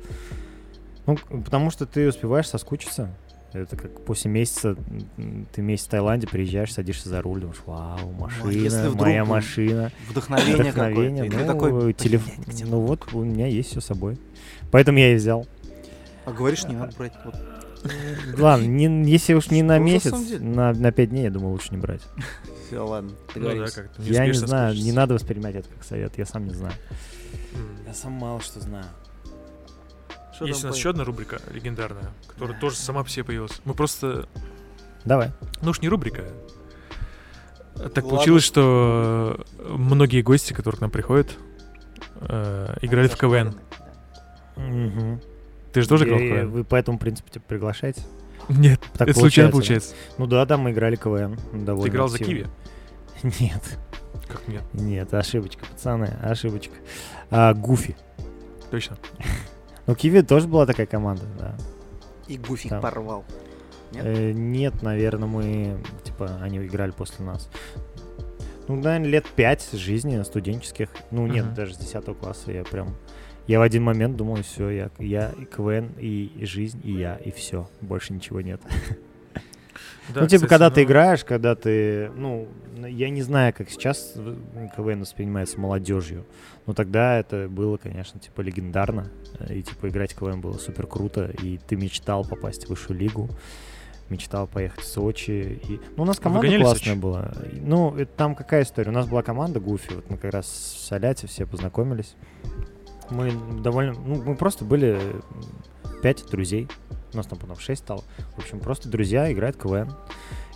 Ну, 1.06 1.16
потому 1.16 1.70
что 1.70 1.86
ты 1.86 2.10
успеваешь 2.10 2.50
соскучиться. 2.50 3.16
Это 3.54 3.77
как 3.77 4.04
после 4.06 4.30
месяца, 4.30 4.75
ты 5.54 5.62
месяц 5.62 5.86
в 5.86 5.89
Таиланде 5.89 6.27
приезжаешь, 6.27 6.74
садишься 6.74 7.10
за 7.10 7.22
руль, 7.22 7.39
думаешь, 7.39 7.62
вау, 7.66 8.12
машина, 8.12 8.50
если 8.51 8.80
вдруг 8.82 8.96
моя 9.01 9.25
машина. 9.25 9.92
Вдохновение, 10.10 10.56
Вдохновение, 10.72 11.30
какое-то. 11.30 11.54
Ну, 11.54 11.54
такой, 11.54 11.84
«Блядь, 11.86 11.98
телеф- 11.98 12.38
где 12.46 12.66
ну 12.66 12.82
вот, 12.82 13.13
у 13.13 13.24
меня 13.24 13.48
есть 13.48 13.70
все 13.72 13.80
с 13.82 13.86
собой. 13.86 14.18
Поэтому 14.72 15.00
я 15.00 15.13
и 15.13 15.16
взял. 15.16 15.48
А 16.25 16.32
говоришь, 16.34 16.66
не 16.66 16.75
надо 16.75 16.96
брать. 16.98 17.13
Вот. 17.24 17.36
Ладно, 18.38 18.66
не- 18.66 19.10
если 19.10 19.33
уж 19.33 19.50
не 19.50 19.64
на 19.64 19.79
месяц, 19.79 20.14
на, 20.40 20.74
на 20.74 20.92
пять 20.92 21.10
дней, 21.12 21.24
я 21.24 21.31
думаю, 21.31 21.51
лучше 21.53 21.70
не 21.72 21.77
брать. 21.77 22.01
Все, 22.68 22.86
ладно, 22.86 23.12
Ну 23.33 23.42
да, 23.60 23.66
как-то. 23.70 24.01
я 24.01 24.25
не 24.27 24.33
знаю, 24.33 24.75
не 24.75 24.92
надо 24.92 25.14
воспринимать 25.14 25.55
это 25.55 25.70
как 25.70 25.86
совет, 25.86 26.18
я 26.18 26.25
сам 26.25 26.48
не 26.48 26.53
знаю. 26.53 26.74
Я 27.88 27.94
сам 27.94 28.12
мало 28.12 28.42
что 28.42 28.60
знаю. 28.60 28.86
Что 30.37 30.45
Есть 30.45 30.63
у 30.63 30.67
нас 30.67 30.75
по- 30.75 30.77
еще 30.79 30.91
одна 30.91 31.03
рубрика 31.03 31.41
легендарная, 31.51 32.11
которая 32.27 32.59
тоже 32.59 32.75
сама 32.75 33.03
по 33.03 33.09
себе 33.09 33.23
появилась. 33.23 33.59
Мы 33.65 33.73
просто... 33.73 34.29
Давай. 35.03 35.31
Ну 35.63 35.71
уж 35.71 35.81
не 35.81 35.89
рубрика. 35.89 36.25
Так 37.75 37.97
Ладно. 38.03 38.09
получилось, 38.09 38.43
что 38.43 39.43
многие 39.57 40.21
гости, 40.21 40.53
которые 40.53 40.77
к 40.77 40.81
нам 40.81 40.91
приходят, 40.91 41.35
э, 42.21 42.75
играли 42.81 43.07
в 43.07 43.17
КВН. 43.17 43.55
Мгм. 44.57 45.21
Ты 45.73 45.81
же 45.81 45.87
тоже 45.87 46.05
играл 46.05 46.19
в 46.19 46.21
КВН? 46.21 46.50
Вы 46.51 46.63
по 46.63 46.75
этому 46.75 47.00
принципу 47.00 47.31
типа, 47.31 47.45
приглашаете? 47.47 48.03
Нет, 48.47 48.79
Так 48.95 49.09
это 49.09 49.19
случайно 49.19 49.51
получается, 49.51 49.89
получается. 49.95 50.15
Ну 50.19 50.27
да, 50.27 50.45
да, 50.45 50.57
мы 50.57 50.69
играли 50.71 50.95
КВН. 50.97 51.39
довольно 51.53 51.83
Ты 51.83 51.89
играл 51.89 52.09
за 52.09 52.17
активно. 52.17 52.50
Киви? 53.23 53.33
Нет, 53.39 53.63
Как 54.27 54.47
нет? 54.47 54.61
нет, 54.73 55.11
ошибочка, 55.15 55.65
пацаны, 55.65 56.15
ошибочка. 56.21 56.75
А, 57.31 57.55
Гуфи. 57.55 57.97
Точно. 58.69 58.97
Ну, 59.87 59.95
Киви 59.95 60.21
тоже 60.21 60.47
была 60.47 60.65
такая 60.65 60.85
команда, 60.85 61.23
да. 61.39 61.55
И 62.27 62.37
Гуфик 62.37 62.69
Там. 62.69 62.81
порвал. 62.81 63.23
Нет? 63.93 64.05
Э, 64.05 64.31
нет, 64.33 64.81
наверное, 64.81 65.27
мы, 65.29 65.77
типа, 66.03 66.39
они 66.41 66.57
играли 66.59 66.91
после 66.91 67.25
нас. 67.25 67.50
Ну, 68.67 68.75
наверное, 68.75 69.07
лет 69.07 69.25
пять 69.33 69.69
жизни 69.71 70.21
студенческих. 70.23 70.89
Ну, 71.09 71.25
нет, 71.25 71.45
Мгм. 71.45 71.55
даже 71.55 71.73
с 71.73 71.77
10 71.77 72.03
класса 72.19 72.51
я 72.51 72.63
прям... 72.65 72.95
Я 73.47 73.59
в 73.59 73.61
один 73.61 73.83
момент 73.83 74.17
думал, 74.17 74.35
все, 74.43 74.69
я, 74.69 74.89
я 75.00 75.29
и 75.29 75.45
КВН, 75.45 75.93
и, 75.97 76.25
и 76.35 76.45
жизнь, 76.45 76.81
и 76.83 76.91
я, 76.91 77.15
и 77.15 77.31
все. 77.31 77.69
Больше 77.79 78.11
ничего 78.11 78.41
нет. 78.41 78.59
Да, 80.09 80.22
ну, 80.22 80.27
типа, 80.27 80.46
кстати, 80.46 80.50
когда 80.50 80.70
ты 80.70 80.81
ну, 80.81 80.87
играешь, 80.87 81.24
когда 81.24 81.55
ты... 81.55 82.11
Ну, 82.15 82.48
я 82.77 83.09
не 83.09 83.22
знаю, 83.22 83.53
как 83.53 83.70
сейчас 83.70 84.13
в- 84.15 84.70
КВН 84.75 85.01
воспринимается 85.01 85.59
молодежью. 85.59 86.25
Но 86.65 86.74
тогда 86.74 87.20
это 87.20 87.48
было, 87.50 87.77
конечно, 87.77 88.20
типа, 88.20 88.41
легендарно. 88.41 89.11
И, 89.50 89.61
типа, 89.63 89.89
играть 89.89 90.13
в 90.13 90.20
КВН 90.20 90.41
было 90.41 90.53
супер 90.53 90.87
круто. 90.87 91.31
И 91.41 91.57
ты 91.57 91.75
мечтал 91.75 92.25
попасть 92.25 92.65
в 92.65 92.70
высшую 92.70 93.00
лигу. 93.00 93.29
Мечтал 94.09 94.48
поехать 94.48 94.81
в 94.81 94.87
Сочи. 94.87 95.59
И... 95.67 95.81
Ну, 95.98 96.03
у 96.03 96.05
нас 96.05 96.20
команда 96.20 96.48
гоняли 96.48 96.61
в 96.61 96.65
классная 96.65 96.93
Сочи? 96.93 97.00
была. 97.00 97.33
Ну, 97.53 97.96
это 97.98 98.11
там 98.15 98.35
какая 98.35 98.63
история? 98.63 98.89
У 98.89 98.93
нас 98.93 99.07
была 99.07 99.22
команда 99.22 99.59
Гуфи. 99.59 99.93
Вот 99.93 100.09
мы 100.09 100.17
как 100.17 100.33
раз 100.33 100.48
с 100.48 100.91
Аляти 100.93 101.25
все 101.25 101.46
познакомились. 101.46 102.15
Мы 103.09 103.31
довольно... 103.61 103.93
Ну, 103.93 104.24
мы 104.24 104.35
просто 104.35 104.63
были 104.63 104.98
пять 106.01 106.25
друзей. 106.29 106.70
У 107.13 107.17
нас 107.17 107.25
там 107.25 107.39
потом 107.39 107.57
шесть 107.57 107.83
стало. 107.83 108.03
В 108.35 108.39
общем, 108.39 108.59
просто 108.59 108.89
друзья 108.89 109.31
играют 109.31 109.55
в 109.55 109.59
КВН. 109.59 109.93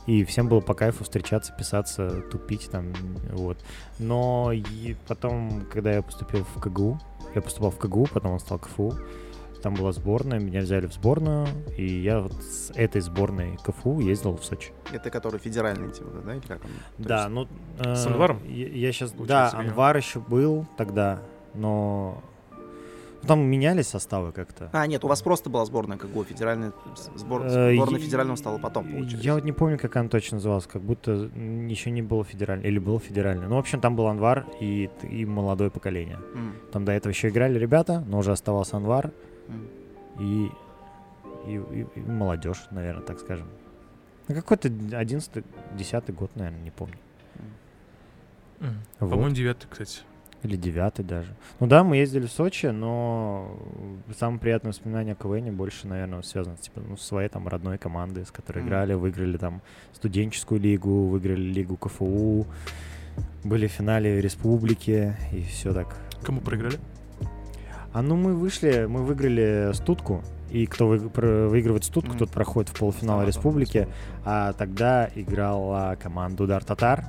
И 0.07 0.23
всем 0.23 0.47
было 0.47 0.61
по 0.61 0.73
кайфу 0.73 1.03
встречаться, 1.03 1.53
писаться, 1.53 2.21
тупить 2.21 2.69
там, 2.71 2.91
вот. 3.31 3.57
Но 3.99 4.51
и 4.51 4.95
потом, 5.07 5.65
когда 5.71 5.93
я 5.93 6.01
поступил 6.01 6.43
в 6.43 6.59
КГУ, 6.59 6.99
я 7.35 7.41
поступал 7.41 7.69
в 7.69 7.77
КГУ, 7.77 8.07
потом 8.11 8.31
он 8.31 8.39
стал 8.39 8.57
КФУ, 8.57 8.95
там 9.61 9.75
была 9.75 9.91
сборная, 9.91 10.39
меня 10.39 10.61
взяли 10.61 10.87
в 10.87 10.93
сборную, 10.93 11.47
и 11.77 11.85
я 11.85 12.19
вот 12.19 12.33
с 12.33 12.71
этой 12.75 13.01
сборной 13.01 13.57
КФУ 13.63 13.99
ездил 13.99 14.35
в 14.35 14.43
Сочи. 14.43 14.71
Это 14.91 15.11
который 15.11 15.39
федеральный, 15.39 15.91
типа, 15.91 16.09
да? 16.25 16.33
Или 16.33 16.41
как 16.41 16.65
он? 16.65 16.71
То 16.97 17.09
да, 17.09 17.17
есть- 17.17 17.29
ну... 17.29 17.47
С 17.95 18.05
э, 18.05 18.09
Анваром? 18.09 18.43
Я, 18.47 18.91
сейчас... 18.91 19.11
Да. 19.11 19.51
Анвар 19.53 19.97
еще 19.97 20.19
был 20.19 20.65
тогда, 20.77 21.21
но... 21.53 22.23
Там 23.27 23.41
менялись 23.41 23.87
составы 23.87 24.31
как-то. 24.31 24.69
А, 24.73 24.87
нет, 24.87 25.03
у 25.03 25.07
вас 25.07 25.21
просто 25.21 25.49
была 25.49 25.63
сборная 25.65 25.97
КГУ, 25.97 26.23
федеральная 26.23 26.73
сбор... 27.15 27.43
Э, 27.45 27.73
сборная 27.75 27.99
федерального 27.99 28.35
стала 28.35 28.57
потом, 28.57 28.85
получается. 28.91 29.17
Я 29.25 29.35
вот 29.35 29.43
не 29.43 29.51
помню, 29.51 29.77
как 29.77 29.95
она 29.95 30.09
точно 30.09 30.37
называлась, 30.37 30.65
как 30.67 30.81
будто 30.81 31.11
еще 31.11 31.91
не 31.91 32.01
было 32.01 32.23
федеральной, 32.23 32.67
или 32.67 32.79
было 32.79 32.99
федеральной. 32.99 33.47
Ну, 33.47 33.55
в 33.55 33.59
общем, 33.59 33.79
там 33.79 33.95
был 33.95 34.07
Анвар 34.07 34.45
и, 34.59 34.89
и 35.03 35.25
молодое 35.25 35.69
поколение. 35.69 36.17
М, 36.33 36.55
Там 36.71 36.83
до 36.85 36.91
этого 36.93 37.11
еще 37.11 37.29
играли 37.29 37.59
ребята, 37.59 38.03
но 38.07 38.17
уже 38.19 38.31
оставался 38.31 38.77
Анвар 38.77 39.11
м. 39.47 39.67
и, 40.19 40.49
и, 41.47 41.53
и- 41.55 41.87
и 41.95 41.99
молодежь, 42.01 42.63
наверное, 42.71 43.03
так 43.03 43.19
скажем. 43.19 43.47
Ну, 44.27 44.35
какой-то 44.35 44.67
11-10 44.69 46.11
год, 46.13 46.35
наверное, 46.35 46.61
не 46.61 46.71
помню. 46.71 46.95
М. 48.59 48.75
Вот. 48.99 49.09
По-моему, 49.11 49.35
девятый, 49.35 49.67
кстати. 49.69 50.01
Или 50.43 50.55
девятый 50.55 51.05
даже. 51.05 51.33
Ну 51.59 51.67
да, 51.67 51.83
мы 51.83 51.97
ездили 51.97 52.25
в 52.25 52.31
Сочи, 52.31 52.65
но 52.67 53.55
самое 54.17 54.39
приятное 54.39 54.71
воспоминание 54.71 55.13
о 55.13 55.15
КВН 55.23 55.55
больше, 55.55 55.87
наверное, 55.87 56.23
связано 56.23 56.57
типа, 56.57 56.81
ну, 56.87 56.97
с 56.97 57.01
своей 57.03 57.29
там 57.29 57.47
родной 57.47 57.77
командой, 57.77 58.25
с 58.25 58.31
которой 58.31 58.59
Мгм. 58.59 58.67
играли, 58.69 58.93
выиграли 58.95 59.37
там 59.37 59.61
студенческую 59.93 60.59
лигу, 60.59 61.05
выиграли 61.07 61.41
лигу 61.41 61.77
КФУ, 61.77 62.47
были 63.43 63.67
в 63.67 63.71
финале 63.71 64.19
республики 64.19 65.15
и 65.31 65.43
все 65.43 65.73
так. 65.73 65.95
Кому 66.23 66.41
проиграли? 66.41 66.79
А 67.93 68.01
ну 68.01 68.15
мы 68.15 68.33
вышли, 68.33 68.85
мы 68.89 69.03
выиграли 69.03 69.71
стутку, 69.73 70.23
и 70.49 70.65
кто 70.65 70.87
вы- 70.87 71.09
про- 71.09 71.49
выигрывает 71.49 71.83
стутку, 71.83 72.11
Мгм. 72.11 72.19
тот 72.19 72.31
проходит 72.31 72.69
в 72.69 72.79
полуфинал 72.79 73.19
Ага, 73.19 73.27
республики, 73.27 73.87
а 74.25 74.53
тогда 74.53 75.09
играла 75.13 75.97
команда 76.01 76.43
Удар 76.45 76.63
Татар. 76.63 77.03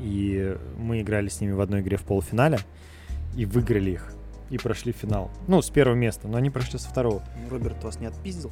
И 0.00 0.56
мы 0.78 1.00
играли 1.00 1.28
с 1.28 1.40
ними 1.40 1.52
в 1.52 1.60
одной 1.60 1.80
игре 1.80 1.96
в 1.96 2.02
полуфинале. 2.02 2.58
и 3.36 3.44
выиграли 3.44 3.90
их. 3.92 4.12
И 4.50 4.58
прошли 4.58 4.92
финал. 4.92 5.30
Ну, 5.48 5.60
с 5.60 5.68
первого 5.70 5.94
места, 5.96 6.28
но 6.28 6.38
они 6.38 6.50
прошли 6.50 6.78
со 6.78 6.88
второго. 6.88 7.22
Ну, 7.42 7.50
Роберт 7.50 7.82
вас 7.84 7.98
не 8.00 8.06
отпиздил? 8.06 8.50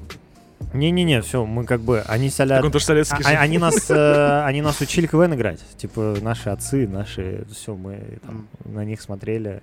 Не-не-не, 0.72 1.20
все, 1.22 1.44
мы 1.46 1.64
как 1.64 1.80
бы, 1.80 2.00
они 2.06 2.30
солят... 2.30 2.58
Так 2.58 2.64
он 2.66 2.72
тоже 2.72 2.84
советский 2.84 3.22
А- 3.24 3.30
а- 3.38 3.40
Они 3.42 3.58
нас, 3.58 3.86
э, 3.90 4.42
они 4.44 4.60
нас 4.62 4.80
учили 4.80 5.06
КВН 5.06 5.34
играть. 5.34 5.60
Типа 5.76 6.16
наши 6.20 6.50
отцы, 6.50 6.86
наши, 6.88 7.46
все, 7.52 7.74
мы 7.76 8.18
там 8.26 8.48
на 8.64 8.84
них 8.84 9.00
смотрели, 9.00 9.62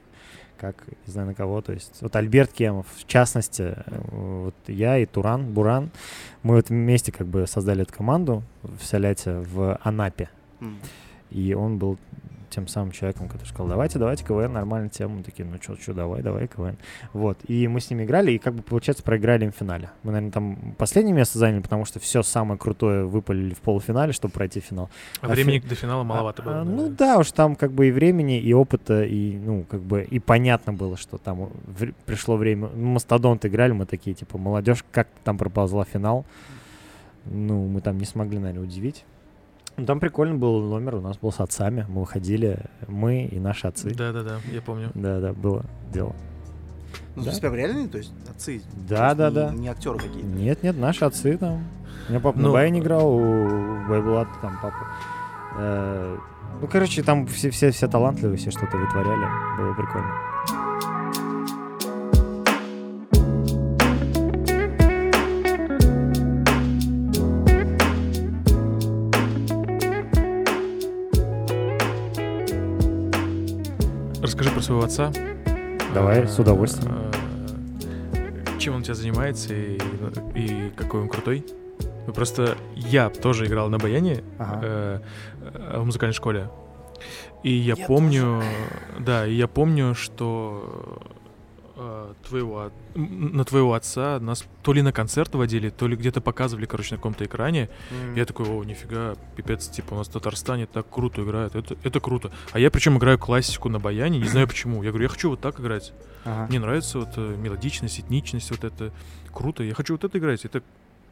как, 0.58 0.76
не 1.06 1.12
знаю, 1.12 1.28
на 1.28 1.34
кого. 1.34 1.62
То 1.62 1.74
есть 1.74 1.98
вот 2.02 2.16
Альберт 2.16 2.52
Кемов, 2.54 2.88
в 2.96 3.06
частности, 3.08 3.76
вот 4.12 4.56
я 4.68 4.98
и 5.00 5.06
Туран, 5.06 5.52
Буран, 5.54 5.92
мы 6.44 6.56
вот 6.56 6.70
вместе 6.70 7.12
как 7.12 7.28
бы 7.28 7.46
создали 7.48 7.82
эту 7.84 7.94
команду 7.94 8.44
в 8.64 8.84
Соляте, 8.84 9.34
в 9.34 9.78
Анапе. 9.84 10.30
М. 10.62 10.78
И 11.32 11.54
он 11.54 11.78
был 11.78 11.98
тем 12.50 12.68
самым 12.68 12.92
человеком, 12.92 13.30
который 13.30 13.48
сказал, 13.48 13.68
давайте, 13.70 13.98
давайте 13.98 14.26
КВН, 14.26 14.52
нормальная 14.52 14.90
тема. 14.90 15.16
Мы 15.16 15.24
такие, 15.24 15.46
ну 15.48 15.56
что, 15.62 15.78
что, 15.78 15.94
давай, 15.94 16.22
давай 16.22 16.48
КВН. 16.50 16.76
Вот, 17.14 17.38
и 17.48 17.66
мы 17.70 17.80
с 17.80 17.90
ними 17.90 18.04
играли, 18.04 18.34
и 18.34 18.38
как 18.40 18.56
бы, 18.56 18.62
получается, 18.62 19.04
проиграли 19.04 19.46
им 19.46 19.54
в 19.54 19.56
финале. 19.56 19.90
Мы, 20.04 20.12
наверное, 20.12 20.34
там 20.34 20.76
последнее 20.78 21.16
место 21.16 21.40
заняли, 21.40 21.62
потому 21.62 21.86
что 21.86 22.02
все 22.02 22.24
самое 22.24 22.60
крутое 22.60 23.06
выпалили 23.06 23.54
в 23.54 23.60
полуфинале, 23.62 24.12
чтобы 24.12 24.34
пройти 24.34 24.60
финал. 24.60 24.90
А 25.22 25.30
времени 25.30 25.60
до 25.60 25.76
финала 25.76 26.04
маловато 26.04 26.42
А, 26.42 26.46
было. 26.46 26.56
а, 26.60 26.64
Ну 26.66 26.90
да, 26.90 27.20
уж 27.20 27.32
там 27.32 27.56
как 27.56 27.72
бы 27.72 27.88
и 27.88 27.92
времени, 27.92 28.38
и 28.42 28.52
опыта, 28.54 29.04
и, 29.06 29.38
ну, 29.38 29.64
как 29.64 29.80
бы, 29.82 30.02
и 30.04 30.20
понятно 30.20 30.74
было, 30.74 30.98
что 30.98 31.18
там 31.18 31.52
вр- 31.80 31.96
пришло 32.06 32.36
время. 32.36 32.68
Ну, 32.76 32.88
Мастодонт 32.88 33.46
играли, 33.46 33.72
мы 33.72 33.86
такие, 33.86 34.14
типа, 34.14 34.38
молодежь, 34.38 34.84
как 34.92 35.08
там 35.24 35.38
проползла 35.38 35.86
финал. 35.86 36.26
Ну, 37.24 37.68
мы 37.68 37.80
там 37.80 37.98
не 37.98 38.06
смогли, 38.06 38.40
наверное, 38.40 38.64
удивить. 38.68 39.06
Ну, 39.82 39.88
там 39.88 40.00
прикольно 40.00 40.36
был 40.36 40.62
номер, 40.62 40.94
у 40.96 41.02
нас 41.02 41.18
был 41.18 41.32
с 41.32 41.40
отцами. 41.40 41.88
Мы 41.90 42.02
выходили, 42.02 42.60
мы 42.88 43.24
и 43.26 43.40
наши 43.40 43.66
отцы. 43.66 43.92
Да-да-да, 43.96 44.38
я 44.52 44.62
помню. 44.62 44.92
Да, 44.94 45.20
да, 45.20 45.34
было 45.34 45.66
дело. 45.92 46.16
Ну, 47.16 47.22
Да. 47.22 47.24
то 47.24 47.30
есть 47.30 47.42
прям 47.42 47.56
реальные, 47.56 47.88
то 47.88 47.98
есть 47.98 48.14
отцы? 48.30 48.62
Да, 48.88 49.16
да, 49.16 49.30
не- 49.30 49.36
да. 49.36 49.50
Не 49.54 49.68
актеры 49.70 49.98
какие-то? 49.98 50.28
Нет, 50.28 50.62
нет, 50.62 50.78
наши 50.78 51.04
отцы 51.04 51.36
там. 51.36 51.64
У 52.08 52.12
меня 52.12 52.20
папа 52.22 52.38
Ну, 52.38 52.48
на 52.50 52.54
баяне 52.54 52.80
играл, 52.80 53.12
у 53.12 53.88
Байблата 53.90 54.30
там 54.40 54.60
папа. 54.62 54.86
Э, 55.58 56.18
Ну, 56.62 56.68
короче, 56.68 57.02
там 57.02 57.26
все, 57.26 57.50
все, 57.50 57.72
все 57.72 57.88
талантливые, 57.88 58.38
все 58.38 58.52
что-то 58.52 58.78
вытворяли. 58.78 59.26
Было 59.58 59.74
прикольно. 59.74 60.12
Расскажи 74.32 74.50
про 74.52 74.62
своего 74.62 74.84
отца. 74.86 75.12
Давай, 75.94 76.22
Э, 76.22 76.26
с 76.28 76.40
удовольствием. 76.40 76.96
э, 78.16 78.60
Чем 78.60 78.76
он 78.76 78.80
у 78.80 78.84
тебя 78.84 78.94
занимается 78.96 79.54
и, 79.54 79.78
и 80.36 80.72
какой 80.74 81.02
он 81.02 81.10
крутой? 81.10 81.46
Ну, 82.08 82.14
Просто 82.14 82.56
я 82.78 83.10
тоже 83.10 83.48
играл 83.48 83.68
на 83.68 83.78
баяне 83.78 84.24
Ага. 84.40 84.60
э, 84.64 85.00
э, 85.54 85.80
в 85.82 85.86
музыкальной 85.86 86.14
школе. 86.14 86.50
И 87.44 87.52
я, 87.52 87.74
Я 87.78 87.86
помню, 87.86 88.42
да, 89.00 89.28
и 89.28 89.34
я 89.34 89.50
помню, 89.50 89.96
что 89.96 91.02
э, 91.82 92.14
твоего, 92.28 92.72
на 92.96 93.44
твоего 93.44 93.74
отца 93.74 94.20
нас 94.20 94.46
то 94.62 94.74
ли 94.74 94.82
на 94.82 94.92
концерт 94.92 95.34
водили, 95.36 95.70
то 95.70 95.88
ли 95.88 95.96
где-то 95.96 96.22
показывали, 96.22 96.66
короче, 96.66 96.94
на 96.94 96.98
каком-то 96.98 97.26
экране. 97.26 97.70
М. 97.90 98.16
Я 98.16 98.26
такой, 98.26 98.48
о, 98.48 98.64
нифига, 98.64 99.16
пипец, 99.36 99.68
типа 99.68 99.96
у 99.96 99.98
нас 99.98 100.08
в 100.08 100.12
Татарстане 100.12 100.68
так 100.68 100.90
круто 100.90 101.24
играют, 101.24 101.56
это, 101.56 101.76
это 101.84 102.00
круто. 102.00 102.32
А 102.52 102.60
я 102.60 102.70
причем 102.70 102.98
играю 102.98 103.18
классику 103.18 103.70
на 103.70 103.80
баяне, 103.80 104.20
не 104.20 104.28
знаю 104.28 104.48
почему. 104.48 104.84
Я 104.84 104.90
говорю, 104.92 105.04
я 105.04 105.10
хочу 105.10 105.30
вот 105.30 105.42
так 105.42 105.60
играть. 105.60 105.94
Ага. 106.24 106.48
Мне 106.50 106.60
нравится 106.60 107.00
вот 107.00 107.10
э, 107.18 107.36
мелодичность, 107.38 108.00
этничность, 108.00 108.52
вот 108.52 108.64
это 108.64 108.92
круто. 109.34 109.64
Я 109.64 109.74
хочу 109.74 109.94
вот 109.96 110.04
это 110.04 110.18
играть. 110.18 110.46
Это, 110.46 110.62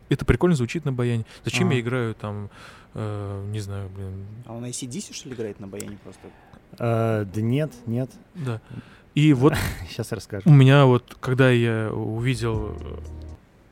это 0.10 0.26
прикольно 0.26 0.56
звучит 0.56 0.86
на 0.86 0.94
баяне. 0.94 1.26
Зачем 1.46 1.68
Ага. 1.68 1.76
я 1.76 1.82
играю 1.82 2.14
там, 2.16 2.50
э, 2.94 3.46
не 3.52 3.60
знаю, 3.60 3.90
блин, 3.90 4.26
А 4.46 4.54
он 4.54 4.66
ACDC, 4.66 5.14
что 5.14 5.30
ли, 5.30 5.36
играет 5.36 5.60
на 5.60 5.68
баяне 5.68 5.98
просто? 6.04 6.22
Э, 6.78 7.26
да 7.26 7.42
нет, 7.42 7.72
нет. 7.88 8.12
да. 8.36 8.62
И 9.20 9.34
вот 9.34 9.54
Сейчас 9.90 10.12
расскажу. 10.14 10.50
у 10.50 10.54
меня 10.54 10.86
вот, 10.86 11.18
когда 11.20 11.50
я 11.52 11.92
увидел 11.92 12.78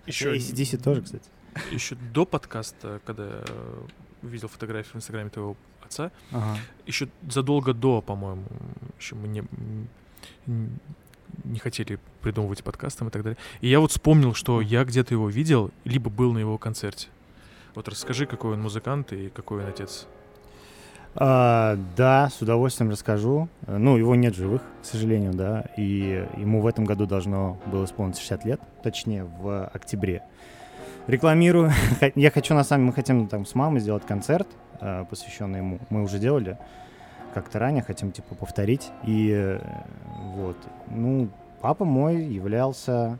еще, 0.06 0.36
ACDC 0.36 0.84
тоже, 0.84 1.02
кстати. 1.04 1.24
еще 1.72 1.96
до 2.14 2.26
подкаста, 2.26 3.00
когда 3.06 3.44
увидел 4.24 4.50
фотографию 4.50 4.94
в 4.94 4.96
инстаграме 4.98 5.30
твоего 5.30 5.56
отца, 5.86 6.12
Ага. 6.32 6.58
еще 6.86 7.08
задолго 7.30 7.74
до, 7.74 8.02
по-моему, 8.02 8.44
еще 9.00 9.16
мы 9.16 9.28
не, 9.30 9.44
не 11.44 11.60
хотели 11.60 12.00
придумывать 12.22 12.64
подкастом 12.64 13.08
и 13.08 13.12
так 13.12 13.24
далее. 13.24 13.38
И 13.62 13.70
я 13.70 13.80
вот 13.80 13.92
вспомнил, 13.92 14.34
что 14.34 14.60
я 14.60 14.84
где-то 14.84 15.14
его 15.14 15.30
видел, 15.30 15.72
либо 15.86 16.10
был 16.10 16.34
на 16.34 16.40
его 16.40 16.58
концерте. 16.58 17.08
Вот 17.76 17.88
расскажи, 17.88 18.26
какой 18.26 18.54
он 18.54 18.62
музыкант 18.62 19.14
и 19.14 19.30
какой 19.30 19.64
он 19.64 19.70
отец. 19.70 20.08
А, 21.20 21.80
да, 21.96 22.30
с 22.30 22.42
удовольствием 22.44 22.92
расскажу. 22.92 23.50
Ну, 23.66 23.98
его 23.98 24.14
нет 24.16 24.36
живых, 24.36 24.62
к 24.84 24.86
сожалению, 24.86 25.34
да. 25.34 25.66
И 25.76 26.28
ему 26.38 26.62
в 26.62 26.68
этом 26.68 26.86
году 26.86 27.08
должно 27.08 27.58
было 27.66 27.86
исполниться 27.86 28.22
60 28.22 28.46
лет, 28.46 28.62
точнее, 28.84 29.24
в 29.24 29.68
октябре. 29.68 30.22
Рекламирую. 31.08 31.72
Я 32.16 32.30
хочу, 32.30 32.54
на 32.54 32.64
самом 32.64 32.84
деле, 32.84 32.88
мы 32.90 32.94
хотим 32.94 33.28
там 33.28 33.48
с 33.48 33.56
мамой 33.56 33.80
сделать 33.80 34.06
концерт, 34.06 34.48
э, 34.80 35.06
посвященный 35.10 35.60
ему. 35.60 35.80
Мы 35.90 36.04
уже 36.04 36.20
делали 36.20 36.60
как-то 37.34 37.58
ранее, 37.58 37.82
хотим, 37.82 38.12
типа, 38.12 38.36
повторить. 38.36 38.92
И 39.04 39.32
э, 39.34 39.60
вот. 40.36 40.58
Ну, 40.92 41.30
папа 41.62 41.84
мой 41.84 42.24
являлся 42.24 43.18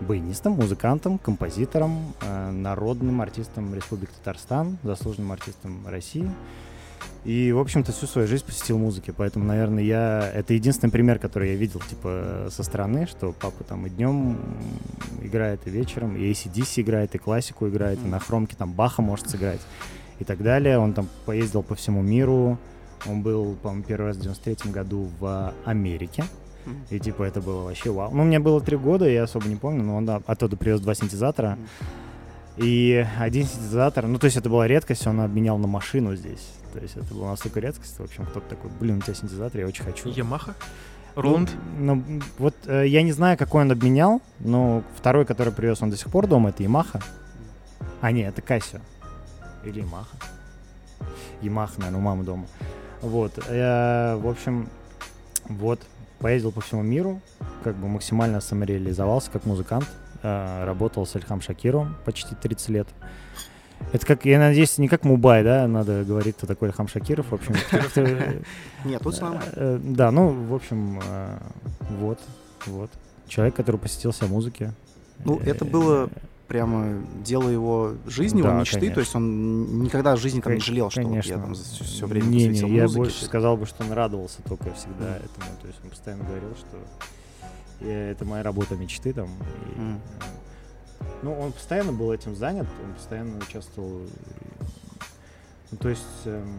баянистом, 0.00 0.54
музыкантом, 0.54 1.18
композитором, 1.18 2.14
э, 2.20 2.50
народным 2.50 3.20
артистом 3.20 3.72
Республики 3.74 4.10
Татарстан, 4.18 4.78
заслуженным 4.82 5.30
артистом 5.30 5.86
России. 5.86 6.28
И, 7.24 7.52
в 7.52 7.58
общем-то, 7.58 7.92
всю 7.92 8.06
свою 8.06 8.28
жизнь 8.28 8.44
посвятил 8.44 8.78
музыке. 8.78 9.12
Поэтому, 9.12 9.44
наверное, 9.44 9.82
я... 9.82 10.30
Это 10.32 10.54
единственный 10.54 10.90
пример, 10.90 11.18
который 11.18 11.50
я 11.50 11.56
видел, 11.56 11.80
типа, 11.80 12.48
со 12.50 12.62
стороны, 12.62 13.06
что 13.06 13.34
папа 13.38 13.64
там 13.64 13.86
и 13.86 13.90
днем 13.90 14.38
играет, 15.22 15.60
и 15.66 15.70
вечером, 15.70 16.16
и 16.16 16.30
ACDC 16.30 16.82
играет, 16.82 17.14
и 17.14 17.18
классику 17.18 17.68
играет, 17.68 17.98
и 18.04 18.08
на 18.08 18.18
хромке 18.18 18.56
там 18.56 18.72
Баха 18.72 19.02
может 19.02 19.28
сыграть, 19.28 19.60
и 20.20 20.24
так 20.24 20.42
далее. 20.42 20.78
Он 20.78 20.94
там 20.94 21.08
поездил 21.26 21.62
по 21.62 21.74
всему 21.74 22.02
миру. 22.02 22.58
Он 23.06 23.22
был, 23.22 23.56
по-моему, 23.62 23.84
первый 23.84 24.06
раз 24.06 24.16
в 24.16 24.22
93 24.22 24.70
году 24.70 25.10
в 25.20 25.52
Америке. 25.64 26.24
И, 26.90 26.98
типа, 26.98 27.22
это 27.22 27.40
было 27.40 27.64
вообще 27.64 27.90
вау. 27.90 28.10
Ну, 28.12 28.24
мне 28.24 28.38
было 28.38 28.60
три 28.60 28.76
года, 28.76 29.08
я 29.08 29.24
особо 29.24 29.48
не 29.48 29.56
помню, 29.56 29.82
но 29.82 29.96
он 29.96 30.06
да, 30.06 30.22
оттуда 30.26 30.56
привез 30.56 30.80
два 30.80 30.94
синтезатора. 30.94 31.58
И 32.56 33.06
один 33.18 33.44
синтезатор, 33.44 34.06
ну, 34.06 34.18
то 34.18 34.24
есть 34.26 34.36
это 34.36 34.50
была 34.50 34.66
редкость, 34.66 35.06
он 35.06 35.20
обменял 35.20 35.58
на 35.58 35.68
машину 35.68 36.16
здесь. 36.16 36.50
То 36.72 36.80
есть 36.80 36.96
это 36.96 37.14
была 37.14 37.30
настолько 37.30 37.60
редкость. 37.60 37.98
В 37.98 38.02
общем, 38.02 38.26
кто-то 38.26 38.48
такой, 38.48 38.70
блин, 38.80 38.98
у 38.98 39.00
тебя 39.00 39.14
синтезатор, 39.14 39.60
я 39.60 39.66
очень 39.66 39.84
хочу. 39.84 40.08
Ямаха? 40.08 40.54
Роланд? 41.14 41.50
Ну, 41.78 41.96
ну, 42.06 42.22
вот 42.38 42.54
э, 42.66 42.86
я 42.86 43.02
не 43.02 43.12
знаю, 43.12 43.36
какой 43.36 43.62
он 43.62 43.72
обменял, 43.72 44.22
но 44.38 44.84
второй, 44.96 45.24
который 45.24 45.52
привез 45.52 45.82
он 45.82 45.90
до 45.90 45.96
сих 45.96 46.10
пор 46.10 46.26
дома, 46.26 46.50
это 46.50 46.62
Ямаха. 46.62 47.00
А, 48.00 48.12
нет, 48.12 48.32
это 48.32 48.42
Кассио. 48.42 48.78
Или 49.64 49.80
Ямаха. 49.80 50.16
Ямаха, 51.42 51.74
наверное, 51.78 52.00
у 52.00 52.02
мамы 52.02 52.24
дома. 52.24 52.46
Вот. 53.00 53.32
э, 53.48 54.16
в 54.16 54.28
общем, 54.28 54.68
вот. 55.48 55.80
Поездил 56.20 56.50
по 56.50 56.60
всему 56.60 56.82
миру, 56.82 57.20
как 57.62 57.76
бы 57.76 57.86
максимально 57.86 58.40
самореализовался 58.40 59.30
как 59.30 59.44
музыкант. 59.46 59.86
э, 60.22 60.64
работал 60.64 61.06
с 61.06 61.14
Ильхам 61.14 61.40
Шакировым 61.40 61.96
почти 62.04 62.34
30 62.34 62.68
лет. 62.70 62.88
Это 63.92 64.04
как, 64.06 64.24
я 64.26 64.38
надеюсь, 64.38 64.76
не 64.78 64.88
как 64.88 65.04
Мубай, 65.04 65.42
да, 65.42 65.66
надо 65.66 66.04
говорить, 66.04 66.36
кто 66.36 66.46
такой 66.46 66.68
Ильхам 66.68 66.88
Шакиров. 66.88 67.26
В 67.30 67.34
общем, 67.34 67.54
Нет, 68.84 69.02
тут 69.02 69.20
нормально. 69.20 69.44
Э, 69.54 69.78
Да, 69.82 70.10
ну, 70.10 70.28
в 70.28 70.54
общем, 70.54 71.00
э, 71.02 71.38
вот, 71.98 72.18
вот. 72.66 72.90
Человек, 73.26 73.54
который 73.56 73.76
посетил 73.78 74.12
себя 74.12 74.26
музыке. 74.28 74.72
Ну, 75.24 75.38
это 75.38 75.64
Э, 75.64 75.68
было 75.68 76.10
прямо 76.48 77.02
дело 77.24 77.48
его 77.48 77.94
жизни, 78.06 78.38
его 78.38 78.52
мечты. 78.52 78.76
конечно. 78.76 78.94
То 78.94 79.00
есть 79.00 79.14
он 79.14 79.82
никогда 79.82 80.16
в 80.16 80.20
жизни 80.20 80.40
там 80.40 80.54
не 80.54 80.60
жалел, 80.60 80.90
что 80.90 81.02
вот 81.02 81.24
я 81.24 81.36
там 81.38 81.54
все 81.54 82.06
время 82.06 82.24
не, 82.26 82.46
посвятил 82.48 82.68
не, 82.68 82.76
я 82.76 82.82
музыке. 82.84 82.98
больше 82.98 83.24
сказал 83.24 83.56
бы, 83.56 83.66
что 83.66 83.84
он 83.84 83.92
радовался 83.92 84.42
только 84.42 84.72
всегда 84.74 85.16
этому. 85.16 85.46
То 85.60 85.66
есть 85.66 85.78
он 85.84 85.90
постоянно 85.90 86.24
говорил, 86.24 86.50
что 86.56 87.86
я- 87.86 88.10
это 88.10 88.24
моя 88.24 88.42
работа 88.42 88.76
мечты 88.76 89.12
там. 89.12 89.28
и. 89.76 89.80
Ну, 91.22 91.38
он 91.38 91.52
постоянно 91.52 91.92
был 91.92 92.12
этим 92.12 92.34
занят, 92.34 92.66
он 92.84 92.94
постоянно 92.94 93.38
участвовал. 93.38 94.02
Ну, 95.70 95.78
то 95.78 95.88
есть, 95.88 96.02
эм, 96.24 96.58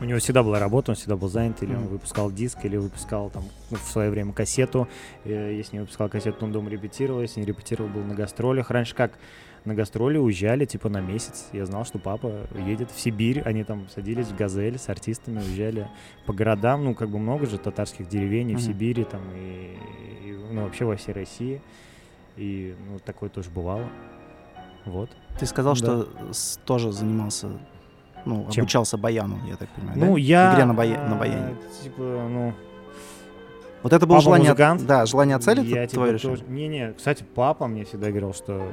У 0.00 0.04
него 0.04 0.18
всегда 0.18 0.42
была 0.42 0.58
работа, 0.58 0.90
он 0.90 0.96
всегда 0.96 1.14
был 1.16 1.28
занят, 1.28 1.62
или 1.62 1.72
он 1.74 1.82
Мгм. 1.82 1.88
выпускал 1.92 2.32
диск, 2.32 2.64
или 2.64 2.76
выпускал 2.76 3.30
там 3.30 3.44
ну, 3.70 3.76
в 3.76 3.82
свое 3.88 4.10
время 4.10 4.32
кассету. 4.32 4.88
Э, 5.24 5.54
Если 5.56 5.76
не 5.76 5.80
выпускал 5.80 6.08
кассету, 6.08 6.44
он 6.44 6.50
дома 6.50 6.68
репетировал, 6.70 7.20
если 7.22 7.38
не 7.38 7.46
репетировал, 7.46 7.88
был 7.88 8.02
на 8.02 8.14
гастролях. 8.14 8.70
Раньше 8.70 8.96
как 8.96 9.12
на 9.64 9.74
гастроли 9.74 10.18
уезжали 10.18 10.64
типа 10.64 10.88
на 10.88 11.00
месяц. 11.00 11.46
Я 11.52 11.64
знал, 11.66 11.84
что 11.84 12.00
папа 12.00 12.48
едет 12.66 12.90
в 12.90 12.98
Сибирь. 12.98 13.42
Они 13.42 13.62
там 13.62 13.88
садились 13.94 14.26
в 14.26 14.36
«Газель» 14.36 14.76
с 14.76 14.88
артистами, 14.88 15.38
уезжали 15.38 15.86
по 16.26 16.32
городам. 16.32 16.84
Ну, 16.84 16.94
как 16.96 17.08
бы 17.08 17.20
много 17.20 17.46
же 17.46 17.58
татарских 17.58 18.08
деревень 18.08 18.50
и 18.50 18.54
в. 18.56 18.60
Сибири 18.60 19.04
там, 19.04 19.20
и, 19.36 19.76
и, 20.24 20.32
ну, 20.50 20.64
вообще 20.64 20.84
во 20.84 20.96
всей 20.96 21.12
России. 21.12 21.62
И 22.36 22.74
ну, 22.88 22.98
такое 22.98 23.28
тоже 23.28 23.50
бывало. 23.50 23.84
Вот. 24.84 25.10
Ты 25.38 25.46
сказал, 25.46 25.74
Да. 25.74 25.78
что 25.78 26.08
тоже 26.64 26.92
занимался, 26.92 27.48
ну, 28.24 28.48
Чем? 28.50 28.62
обучался 28.62 28.96
баяну, 28.98 29.38
я 29.46 29.56
так 29.56 29.68
понимаю, 29.70 29.98
Ну, 29.98 30.14
да? 30.14 30.20
я... 30.20 30.54
Игре 30.54 30.64
на 30.64 30.74
бая- 30.74 31.08
на 31.08 31.16
а, 31.16 31.18
баяне. 31.18 31.56
Типа, 31.82 32.00
ну... 32.02 32.54
Вот 33.82 33.92
это 33.92 34.06
было 34.06 34.16
Папа 34.16 34.24
желание, 34.24 34.50
музыкант. 34.50 34.86
да, 34.86 35.06
желание 35.06 35.36
отцели 35.36 35.60
я, 35.60 35.86
твое 35.86 35.88
типа, 35.88 36.04
решение? 36.12 36.36
тоже- 36.38 36.50
Не-не, 36.50 36.92
кстати, 36.92 37.24
папа 37.34 37.66
мне 37.66 37.84
всегда 37.84 38.08
говорил, 38.10 38.32
что... 38.32 38.70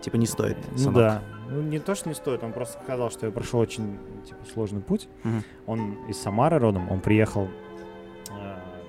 Типа 0.00 0.16
не 0.16 0.26
стоит, 0.26 0.56
Ну 0.72 0.78
сынок. 0.78 0.94
да. 0.94 1.22
Ну 1.50 1.62
не 1.62 1.80
то, 1.80 1.94
что 1.94 2.08
не 2.08 2.14
стоит, 2.14 2.42
он 2.44 2.52
просто 2.52 2.78
сказал, 2.84 3.10
что 3.10 3.26
я 3.26 3.32
прошел 3.32 3.58
очень 3.58 3.98
типа, 4.26 4.38
сложный 4.52 4.80
путь. 4.80 5.08
Мгм. 5.24 5.42
Он 5.66 5.94
из 6.08 6.20
Самары 6.20 6.58
родом, 6.58 6.90
он 6.90 7.00
приехал 7.00 7.44
э, 7.44 7.48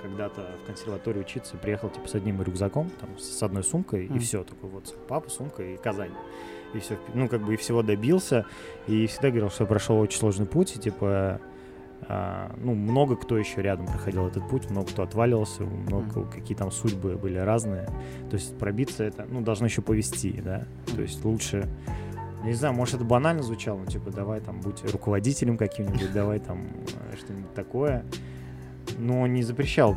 когда-то 0.10 0.42
в 0.64 0.68
консерваторию 0.68 1.24
учиться, 1.24 1.58
приехал 1.58 1.90
типа 1.90 2.08
с 2.08 2.16
одним 2.16 2.42
рюкзаком, 2.42 2.90
там, 3.00 3.18
с 3.18 3.42
одной 3.44 3.64
сумкой, 3.64 4.06
и 4.06 4.10
Мгм. 4.10 4.20
все, 4.20 4.44
такой 4.44 4.70
вот 4.70 4.96
папа, 5.08 5.30
сумка 5.30 5.64
и 5.64 5.78
Казань. 5.78 6.12
И 6.74 6.80
все, 6.80 6.98
ну 7.14 7.28
как 7.28 7.42
бы 7.44 7.54
и 7.54 7.58
всего 7.58 7.82
добился, 7.82 8.46
и 8.88 9.08
всегда 9.08 9.30
говорил, 9.30 9.50
что 9.50 9.64
я 9.64 9.68
прошел 9.68 9.98
очень 10.00 10.20
сложный 10.20 10.46
путь, 10.46 10.76
и 10.76 10.80
типа 10.80 11.40
а, 12.08 12.56
ну, 12.58 12.76
много 12.76 13.16
кто 13.16 13.38
еще 13.38 13.62
рядом 13.62 13.86
проходил 13.86 14.26
этот 14.28 14.48
путь, 14.48 14.70
много 14.70 14.88
кто 14.88 15.04
отваливался, 15.04 15.64
много 15.64 16.26
какие 16.26 16.58
там 16.58 16.72
судьбы 16.72 17.18
были 17.18 17.38
разные. 17.38 17.88
То 18.30 18.36
есть 18.36 18.58
пробиться 18.58 19.04
это, 19.04 19.26
ну, 19.30 19.42
должно 19.42 19.66
еще 19.66 19.82
повезти, 19.82 20.32
да. 20.42 20.66
То 20.96 21.02
есть 21.02 21.24
лучше, 21.26 21.68
не 22.44 22.54
знаю, 22.54 22.74
может 22.74 22.96
это 22.96 23.04
банально 23.04 23.44
звучало, 23.44 23.80
ну, 23.80 23.86
типа, 23.86 24.12
давай 24.12 24.40
там 24.40 24.62
будь 24.62 24.82
руководителем 24.92 25.58
каким-нибудь, 25.58 26.14
давай 26.14 26.40
там 26.40 26.68
э, 27.12 27.18
что-нибудь 27.18 27.54
такое. 27.54 28.06
Но 28.98 29.28
не 29.28 29.44
запрещал 29.44 29.96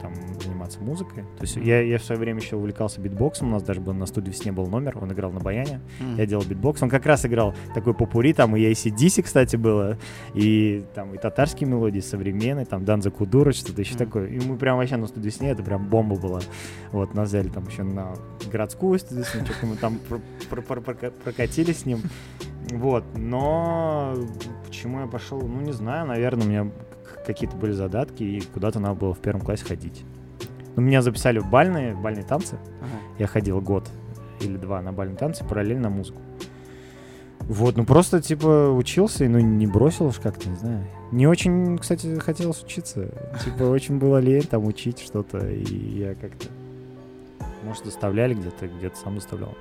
там 0.00 0.12
заниматься 0.42 0.80
музыкой. 0.80 1.22
То 1.38 1.42
есть 1.42 1.56
я, 1.56 1.80
я 1.80 1.98
в 1.98 2.02
свое 2.02 2.20
время 2.20 2.40
еще 2.40 2.56
увлекался 2.56 3.00
битбоксом, 3.00 3.48
у 3.48 3.50
нас 3.52 3.62
даже 3.62 3.80
был 3.80 3.94
на 3.94 4.06
«Студвесне» 4.06 4.50
был 4.50 4.66
номер, 4.66 4.98
он 5.00 5.12
играл 5.12 5.30
на 5.30 5.38
баяне. 5.38 5.80
М. 6.00 6.16
Я 6.16 6.26
делал 6.26 6.42
битбокс. 6.44 6.82
Он 6.82 6.88
как 6.90 7.06
раз 7.06 7.24
играл 7.24 7.54
такой 7.74 7.94
попурри, 7.94 8.32
там 8.32 8.56
и 8.56 8.60
AC/DC, 8.60 9.22
кстати, 9.22 9.54
было, 9.54 9.96
и 10.34 10.84
там 10.94 11.14
и 11.14 11.18
татарские 11.18 11.68
мелодии 11.68 12.00
современные, 12.00 12.66
там 12.66 12.84
Данза 12.84 13.10
Кудура, 13.12 13.52
что-то 13.52 13.80
еще 13.80 13.94
Мгм. 13.94 13.98
такое. 13.98 14.26
И 14.26 14.40
мы 14.40 14.56
прям 14.56 14.76
вообще 14.78 14.96
на 14.96 15.06
студии 15.06 15.26
«Весне», 15.26 15.50
это 15.50 15.62
прям 15.62 15.86
бомба 15.88 16.16
была. 16.16 16.40
Вот, 16.90 17.14
нас 17.14 17.28
взяли 17.28 17.48
там 17.48 17.68
еще 17.68 17.84
на 17.84 18.14
городскую 18.50 18.98
студию 18.98 19.24
«Весне», 19.24 19.44
что-то 19.46 19.66
мы 19.66 19.76
там 19.76 19.98
про- 20.08 20.20
про- 20.50 20.62
про- 20.62 20.80
прока- 20.80 21.12
прокатились 21.12 21.80
с 21.80 21.86
ним. 21.86 22.00
Вот, 22.72 23.04
но 23.16 24.14
почему 24.66 25.00
я 25.00 25.06
пошел, 25.06 25.40
ну 25.40 25.60
не 25.60 25.72
знаю, 25.72 26.06
наверное, 26.06 26.46
у 26.46 26.48
меня 26.48 26.70
какие-то 27.26 27.56
были 27.56 27.72
задатки, 27.72 28.22
и 28.22 28.40
куда-то 28.40 28.80
надо 28.80 28.94
было 28.94 29.14
в 29.14 29.18
первом 29.18 29.42
классе 29.42 29.64
ходить. 29.64 30.04
Ну, 30.76 30.82
меня 30.82 31.02
записали 31.02 31.38
в 31.38 31.48
бальные, 31.50 31.94
бальные 31.94 32.24
танцы. 32.24 32.56
Ага. 32.80 32.90
Я 33.18 33.26
ходил 33.26 33.60
год 33.60 33.88
или 34.40 34.56
два 34.56 34.80
на 34.82 34.92
бальные 34.92 35.16
танцы, 35.16 35.44
параллельно 35.44 35.90
музыку. 35.90 36.20
Вот, 37.40 37.76
ну 37.76 37.84
просто, 37.84 38.22
типа, 38.22 38.70
учился, 38.70 39.24
и 39.24 39.28
ну 39.28 39.38
не 39.40 39.66
бросил 39.66 40.06
уж 40.06 40.18
как-то, 40.18 40.48
не 40.48 40.56
знаю. 40.56 40.86
Не 41.10 41.26
очень, 41.26 41.76
кстати, 41.78 42.18
хотелось 42.18 42.62
учиться. 42.62 43.08
Типа, 43.44 43.64
очень 43.64 43.98
было 43.98 44.18
лень 44.18 44.44
там 44.44 44.64
учить 44.64 45.00
что-то, 45.00 45.38
и 45.38 45.98
я 45.98 46.14
как-то... 46.14 46.46
Может, 47.64 47.84
заставляли 47.84 48.34
где-то, 48.34 48.68
где-то 48.68 48.96
сам 48.96 49.16
заставлял. 49.16 49.54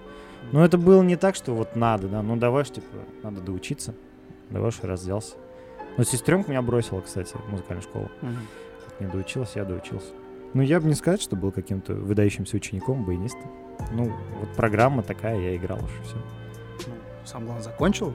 Но 0.51 0.63
это 0.63 0.77
было 0.77 1.01
не 1.03 1.15
так, 1.15 1.35
что 1.35 1.53
вот 1.53 1.75
надо, 1.75 2.07
да, 2.07 2.21
ну 2.21 2.35
давай 2.35 2.65
ж, 2.65 2.69
типа, 2.69 2.87
надо 3.23 3.41
доучиться. 3.41 3.93
Давай 4.49 4.71
ж 4.71 4.79
раз 4.83 5.01
взялся. 5.01 5.35
Но 5.97 6.03
сестренка 6.03 6.49
меня 6.51 6.61
бросила, 6.61 7.01
кстати, 7.01 7.33
в 7.33 7.49
музыкальную 7.51 7.83
школу. 7.83 8.09
Мгм. 8.21 8.37
Не 8.99 9.07
доучился, 9.07 9.59
я 9.59 9.65
доучился. 9.65 10.13
Ну, 10.53 10.61
я 10.61 10.79
бы 10.79 10.87
не 10.87 10.95
сказать, 10.95 11.21
что 11.21 11.35
был 11.35 11.51
каким-то 11.51 11.93
выдающимся 11.93 12.57
учеником, 12.57 13.05
баянистом. 13.05 13.49
Ну, 13.91 14.11
вот 14.39 14.49
программа 14.55 15.01
такая, 15.03 15.39
я 15.39 15.55
играл 15.55 15.79
уже 15.79 16.03
все. 16.03 16.15
Ну, 16.87 16.93
Сам 17.25 17.45
главное 17.45 17.63
закончил. 17.63 18.13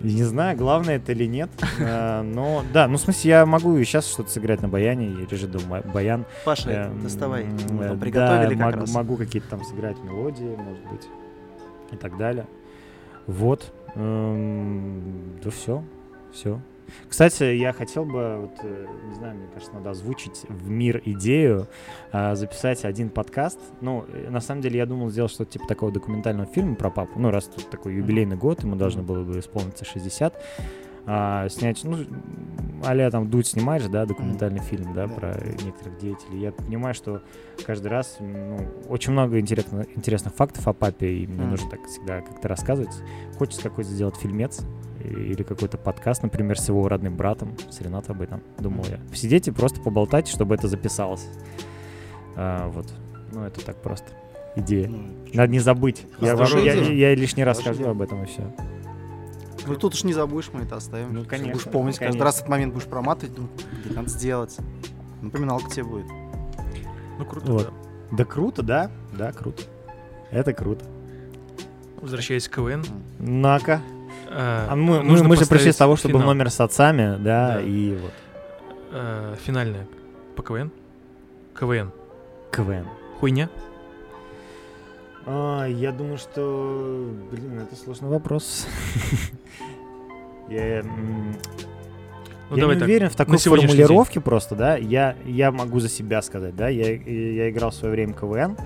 Не 0.00 0.22
знаю, 0.24 0.56
главное 0.56 0.96
это 0.96 1.12
или 1.12 1.26
нет, 1.26 1.50
э, 1.78 2.22
но 2.22 2.62
да, 2.72 2.88
ну 2.88 2.96
в 2.96 3.00
смысле 3.00 3.30
я 3.30 3.44
могу 3.46 3.76
и 3.76 3.84
сейчас 3.84 4.06
что-то 4.10 4.30
сыграть 4.30 4.62
на 4.62 4.68
баяне, 4.68 5.06
и 5.08 5.26
режет 5.26 5.50
дома 5.50 5.82
баян. 5.82 6.24
Паша, 6.46 6.70
Эм, 6.70 7.02
доставай. 7.02 7.44
Мы 7.70 7.84
э, 7.84 7.88
там 7.88 7.98
приготовили 8.00 8.58
как 8.58 8.76
раз. 8.76 8.94
могу 8.94 9.16
какие-то 9.18 9.50
там 9.50 9.62
сыграть 9.62 9.98
мелодии, 10.02 10.56
может 10.56 10.82
быть, 10.90 11.06
и 11.92 11.96
так 11.96 12.16
далее. 12.16 12.46
Вот. 13.26 13.70
эм, 13.94 15.38
Да 15.44 15.50
все, 15.50 15.84
все. 16.32 16.60
Кстати, 17.08 17.44
я 17.44 17.72
хотел 17.72 18.04
бы, 18.04 18.38
вот, 18.40 18.58
э, 18.64 18.86
не 19.08 19.14
знаю, 19.14 19.36
мне 19.36 19.46
кажется, 19.54 19.72
надо 19.74 19.90
озвучить 19.90 20.42
в 20.48 20.68
мир 20.68 21.00
идею, 21.04 21.68
а, 22.10 22.34
записать 22.34 22.84
один 22.84 23.10
подкаст. 23.10 23.60
Ну, 23.80 24.04
э, 24.08 24.28
на 24.28 24.40
самом 24.40 24.60
деле, 24.60 24.78
я 24.78 24.86
думал 24.86 25.08
сделать 25.10 25.30
что-то 25.30 25.52
типа 25.52 25.68
такого 25.68 25.92
документального 25.92 26.46
фильма 26.52 26.74
про 26.74 26.90
папу. 26.90 27.12
Ну, 27.20 27.30
раз 27.30 27.44
тут 27.44 27.70
такой 27.70 27.94
юбилейный 27.94 28.36
год, 28.36 28.64
ему 28.64 28.74
должно 28.74 29.02
было 29.02 29.22
бы 29.22 29.38
исполниться 29.38 29.84
60. 29.84 30.34
а, 31.06 31.48
снять, 31.48 31.82
ну, 31.82 31.96
а 32.84 33.10
там 33.10 33.30
Дудь 33.30 33.46
снимает 33.46 33.82
же, 33.82 33.88
да, 33.88 34.04
документальный 34.04 34.60
фильм, 34.60 34.92
да, 34.94 35.06
Да. 35.06 35.14
про 35.14 35.28
некоторых 35.64 35.98
деятелей. 35.98 36.40
Я 36.40 36.52
понимаю, 36.52 36.94
что 36.94 37.22
каждый 37.66 37.88
раз, 37.88 38.18
ну, 38.20 38.58
очень 38.88 39.12
много 39.12 39.40
интересно- 39.40 39.86
интересных 39.96 40.34
фактов 40.34 40.68
о 40.68 40.74
папе, 40.74 41.08
и 41.10 41.26
мне 41.26 41.40
Мгм. 41.40 41.50
нужно 41.52 41.70
так 41.70 41.84
всегда 41.86 42.20
как-то 42.20 42.48
рассказывать. 42.48 42.94
Хочется 43.38 43.62
какой-то 43.62 43.90
сделать 43.90 44.16
фильмец 44.16 44.60
или 45.04 45.42
какой-то 45.42 45.78
подкаст, 45.78 46.22
например, 46.22 46.58
с 46.58 46.68
его 46.68 46.88
родным 46.88 47.16
братом, 47.16 47.56
с 47.70 47.80
Ренатом 47.80 48.16
об 48.16 48.22
этом, 48.22 48.40
думал 48.58 48.84
я. 48.88 48.98
Посидеть 49.10 49.48
и 49.48 49.50
просто 49.50 49.80
поболтать, 49.80 50.28
чтобы 50.28 50.54
это 50.54 50.68
записалось. 50.68 51.26
А, 52.36 52.68
вот. 52.68 52.86
Ну, 53.32 53.42
это 53.44 53.64
так 53.64 53.76
просто. 53.76 54.06
Идея. 54.56 54.88
Ну, 54.88 55.02
Надо 55.32 55.52
не 55.52 55.60
забыть. 55.60 56.06
Я, 56.20 56.34
вам- 56.36 56.48
я- 56.64 56.74
я 56.74 57.14
лишний 57.14 57.44
раз 57.44 57.58
Хорошая 57.58 57.74
скажу 57.74 57.82
идея. 57.84 57.90
об 57.92 58.02
этом 58.02 58.22
и 58.24 58.26
все. 58.26 58.42
Ну 59.66 59.74
тут 59.76 59.94
уж 59.94 60.04
не 60.04 60.12
забудешь, 60.12 60.50
мы 60.52 60.62
это 60.62 60.76
оставим. 60.76 61.12
Ну, 61.14 61.24
конечно, 61.24 61.52
Будешь 61.52 61.64
помнить, 61.66 61.94
каждый 61.98 62.12
конечно. 62.18 62.24
раз 62.24 62.36
этот 62.38 62.48
момент 62.48 62.72
будешь 62.72 62.86
проматывать, 62.86 63.34
блин, 63.34 63.48
надо 63.94 64.08
сделать. 64.08 64.56
Напоминалка 65.20 65.70
тебе 65.70 65.84
будет. 65.84 66.06
Ну, 67.18 67.24
круто, 67.26 67.52
Вот. 67.52 67.62
да. 68.10 68.16
Да 68.16 68.24
круто, 68.24 68.62
да? 68.62 68.90
Да, 69.16 69.32
круто. 69.32 69.62
Это 70.30 70.52
круто. 70.54 70.84
Возвращаясь 72.00 72.48
к 72.48 72.54
КВН. 72.56 72.82
На-ка. 73.18 73.80
Э, 74.30 74.66
А 74.70 74.74
мы, 74.76 74.98
мы, 75.02 75.10
нужно 75.10 75.28
мы 75.28 75.36
же 75.36 75.46
пришли 75.46 75.72
с 75.72 75.76
того, 75.76 75.96
что 75.96 76.08
был 76.08 76.20
финал. 76.20 76.34
номер 76.34 76.50
с 76.50 76.60
отцами, 76.60 77.16
да, 77.22 77.54
Да. 77.54 77.60
и 77.60 77.94
вот 77.96 78.12
Э, 78.92 79.36
Финальная 79.44 79.86
по 80.36 80.42
КВН. 80.42 80.70
КВН. 81.58 81.92
КВН. 82.50 82.86
Хуйня? 83.20 83.48
А, 85.26 85.66
я 85.66 85.92
думаю, 85.92 86.18
что, 86.18 87.08
блин, 87.30 87.60
это 87.60 87.76
сложный 87.76 88.08
вопрос. 88.08 88.66
Я, 90.48 90.82
Ну, 90.82 92.56
я 92.56 92.60
давай 92.62 92.74
не 92.74 92.80
так, 92.80 92.88
уверен 92.88 93.08
в 93.10 93.14
такой 93.14 93.38
формулировке 93.38 94.20
просто, 94.20 94.56
да. 94.56 94.76
Я, 94.76 95.14
я 95.24 95.52
могу 95.52 95.78
за 95.78 95.88
себя 95.88 96.20
сказать, 96.22 96.56
да. 96.56 96.68
Я, 96.68 96.90
я 96.92 97.50
играл 97.50 97.70
в 97.70 97.74
свое 97.74 97.92
время 97.94 98.14
КВН, 98.14 98.56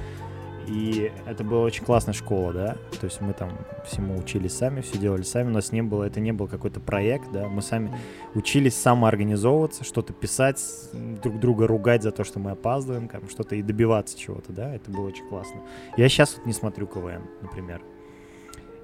и 0.67 1.13
это 1.27 1.45
была 1.45 1.61
очень 1.61 1.85
классная 1.85 2.15
школа, 2.15 2.53
да. 2.53 2.77
То 3.01 3.07
есть 3.07 3.21
мы 3.21 3.33
там 3.33 3.51
всему 3.87 4.17
учились 4.19 4.55
сами, 4.55 4.81
все 4.81 4.99
делали 4.99 5.23
сами. 5.23 5.49
У 5.51 5.53
нас 5.53 5.73
не 5.73 5.83
было, 5.83 6.05
это 6.05 6.21
не 6.21 6.33
был 6.33 6.49
какой-то 6.49 6.81
проект, 6.81 7.31
да. 7.33 7.49
Мы 7.49 7.63
сами 7.63 7.93
учились 8.35 8.75
самоорганизовываться, 8.77 9.85
что-то 9.85 10.13
писать, 10.13 10.63
друг 10.93 11.39
друга 11.39 11.67
ругать 11.67 12.03
за 12.03 12.11
то, 12.11 12.25
что 12.25 12.39
мы 12.39 12.53
опаздываем, 12.53 13.09
как, 13.09 13.29
что-то 13.31 13.57
и 13.57 13.63
добиваться 13.63 14.19
чего-то, 14.19 14.53
да. 14.53 14.75
Это 14.75 14.91
было 14.91 15.07
очень 15.09 15.27
классно. 15.29 15.61
Я 15.97 16.09
сейчас 16.09 16.37
вот 16.37 16.47
не 16.47 16.53
смотрю 16.53 16.87
КВН, 16.87 17.23
например. 17.43 17.83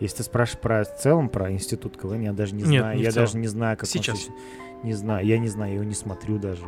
Если 0.00 0.18
ты 0.18 0.22
спрашиваешь 0.22 0.60
про 0.62 0.84
в 0.84 0.98
целом 0.98 1.28
про 1.28 1.52
институт 1.52 1.96
КВН, 1.96 2.22
я 2.22 2.32
даже 2.32 2.54
не 2.54 2.62
Нет, 2.62 2.80
знаю. 2.82 2.96
не 2.96 3.02
я 3.02 3.12
даже 3.12 3.36
не 3.36 3.48
знаю, 3.48 3.76
как 3.76 3.84
он 3.84 3.90
Сейчас. 3.90 4.16
существует. 4.16 4.42
Не 4.82 4.94
знаю, 4.94 5.26
я 5.26 5.38
не 5.38 5.48
знаю, 5.48 5.72
я 5.72 5.74
его 5.76 5.84
не 5.84 5.94
смотрю 5.94 6.38
даже. 6.38 6.62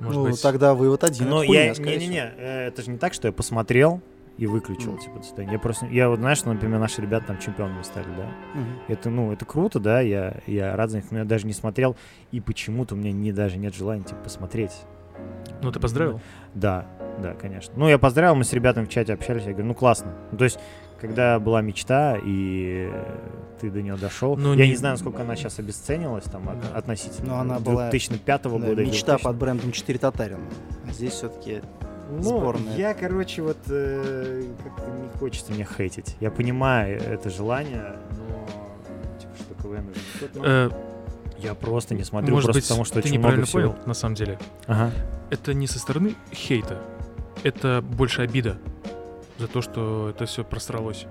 Может 0.00 0.16
ну, 0.16 0.30
быть. 0.30 0.42
тогда 0.42 0.74
вывод 0.74 1.04
один. 1.04 1.28
Но 1.28 1.38
хуйня, 1.38 1.72
я 1.72 1.74
не-не-не, 1.74 2.32
э, 2.36 2.66
это 2.68 2.82
же 2.82 2.90
не 2.90 2.98
так, 2.98 3.14
что 3.14 3.28
я 3.28 3.32
посмотрел 3.32 4.00
и 4.36 4.46
выключил, 4.46 4.92
Мгм. 4.92 5.00
типа, 5.00 5.22
свидания. 5.22 5.52
Я 5.52 5.58
просто, 5.58 5.86
я 5.86 6.08
вот 6.08 6.20
знаешь, 6.20 6.44
например, 6.44 6.78
наши 6.78 7.02
ребята 7.02 7.26
там 7.28 7.38
чемпионами 7.40 7.82
стали, 7.82 8.06
да. 8.16 8.30
Мгм. 8.54 8.78
Это, 8.86 9.10
ну, 9.10 9.32
это 9.32 9.44
круто, 9.44 9.80
да, 9.80 10.00
я, 10.00 10.36
я 10.46 10.76
рад 10.76 10.90
за 10.90 10.98
них, 10.98 11.10
но 11.10 11.18
я 11.18 11.24
даже 11.24 11.46
не 11.46 11.52
смотрел, 11.52 11.96
и 12.30 12.40
почему-то 12.40 12.94
у 12.94 12.98
меня 12.98 13.10
не, 13.10 13.32
даже 13.32 13.58
нет 13.58 13.74
желания, 13.74 14.04
типа, 14.04 14.20
посмотреть. 14.22 14.72
Ну, 15.62 15.72
ты 15.72 15.80
поздравил? 15.80 16.20
Да. 16.54 16.86
да, 17.20 17.34
конечно. 17.34 17.74
Ну, 17.76 17.88
я 17.88 17.98
поздравил, 17.98 18.36
мы 18.36 18.44
с 18.44 18.52
ребятами 18.52 18.84
в 18.84 18.88
чате 18.88 19.12
общались, 19.12 19.42
я 19.42 19.50
говорю, 19.50 19.66
ну, 19.66 19.74
классно. 19.74 20.14
Ну, 20.30 20.38
то 20.38 20.44
есть, 20.44 20.60
когда 21.00 21.38
была 21.38 21.60
мечта, 21.62 22.16
и 22.22 22.90
ты 23.60 23.70
до 23.70 23.82
нее 23.82 23.96
дошел, 23.96 24.36
Ну, 24.36 24.54
я 24.54 24.64
не- 24.64 24.70
не 24.70 24.76
знаю, 24.76 24.94
насколько 24.94 25.22
она 25.22 25.36
сейчас 25.36 25.58
обесценилась 25.58 26.24
там 26.24 26.48
от- 26.48 26.60
Да. 26.60 26.78
относительно 26.78 27.34
Ну, 27.34 27.40
она 27.40 27.58
была, 27.60 27.90
2005 27.90 28.58
Да, 28.58 28.66
года. 28.68 28.82
мечта 28.84 29.12
2000. 29.12 29.24
под 29.24 29.36
брендом 29.36 29.72
4 29.72 29.98
Татарина. 29.98 30.40
А 30.88 30.92
здесь 30.92 31.12
все-таки 31.12 31.60
Ну, 32.10 32.22
сборная. 32.22 32.76
я, 32.76 32.94
короче, 32.94 33.42
вот 33.42 33.58
э, 33.68 34.44
как-то 34.64 34.90
не 34.90 35.18
хочется 35.18 35.52
мне 35.52 35.64
хейтить. 35.76 36.16
Я 36.20 36.30
понимаю 36.30 37.00
это 37.00 37.30
желание, 37.30 37.96
но 38.10 39.18
типа, 39.18 39.34
что 39.36 39.54
КВН 39.62 39.88
уже 39.90 40.00
не 40.00 40.28
тот, 40.28 40.36
но 40.36 40.42
Э, 40.44 40.70
я 41.38 41.54
просто 41.54 41.94
не 41.94 42.04
смотрю, 42.04 42.32
Может 42.34 42.46
просто 42.46 42.58
быть, 42.60 42.68
потому 42.68 42.84
что 42.84 42.94
ты 42.94 43.00
очень 43.00 43.18
много 43.18 43.36
неправильно 43.36 43.46
всего. 43.46 43.62
понял, 43.74 43.86
на 43.86 43.94
самом 43.94 44.14
деле. 44.14 44.38
Ага. 44.66 44.90
Это 45.30 45.52
не 45.54 45.66
со 45.66 45.78
стороны 45.78 46.14
хейта, 46.32 46.78
это 47.44 47.82
больше 47.82 48.22
обида 48.22 48.58
за 49.38 49.46
то, 49.48 49.62
что 49.62 50.08
это 50.10 50.26
все 50.26 50.44
просралось. 50.44 51.06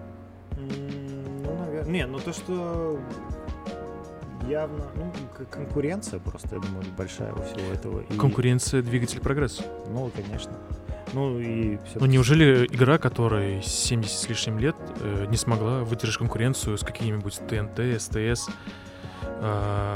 Ну, 0.58 1.56
наверное. 1.60 1.92
Не, 1.92 2.06
ну 2.08 2.20
то, 2.20 2.34
что 2.34 3.00
явно, 4.48 4.86
ну, 4.96 5.12
конкуренция 5.50 6.20
просто, 6.20 6.56
я 6.56 6.62
думаю, 6.62 6.86
большая 6.98 7.34
у 7.34 7.42
всего 7.42 7.72
этого. 7.74 8.02
И- 8.02 8.18
Конкуренция— 8.18 8.82
двигатель 8.84 9.20
прогресса. 9.20 9.64
Ну, 9.90 10.12
конечно. 10.16 10.52
Ну 11.14 11.40
и 11.40 11.78
все. 11.86 12.00
Но 12.00 12.06
неужели 12.06 12.66
игра, 12.66 12.98
которой 12.98 13.62
70 13.64 14.18
с 14.20 14.28
лишним 14.30 14.60
лет, 14.60 14.76
э, 15.00 15.26
не 15.30 15.38
смогла 15.38 15.84
выдержать 15.84 16.18
конкуренцию 16.18 16.78
с 16.78 16.84
какими-нибудь 16.84 17.40
ТНТ, 17.48 18.02
СТС, 18.02 18.50
э, 19.24 19.96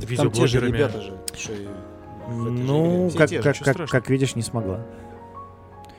Так 0.00 0.08
там 0.16 0.30
те 0.30 0.46
же 0.46 0.60
видеоблогерами? 0.60 0.76
ребята 0.76 1.00
же 1.00 1.12
еще 1.34 1.54
и 1.54 1.68
в 2.28 2.46
этой 2.46 2.56
же 2.56 2.62
Ну, 2.64 3.10
как, 3.16 3.30
как, 3.42 3.58
как, 3.58 3.88
как 3.88 4.10
видишь, 4.10 4.36
не 4.36 4.42
смогла. 4.42 4.80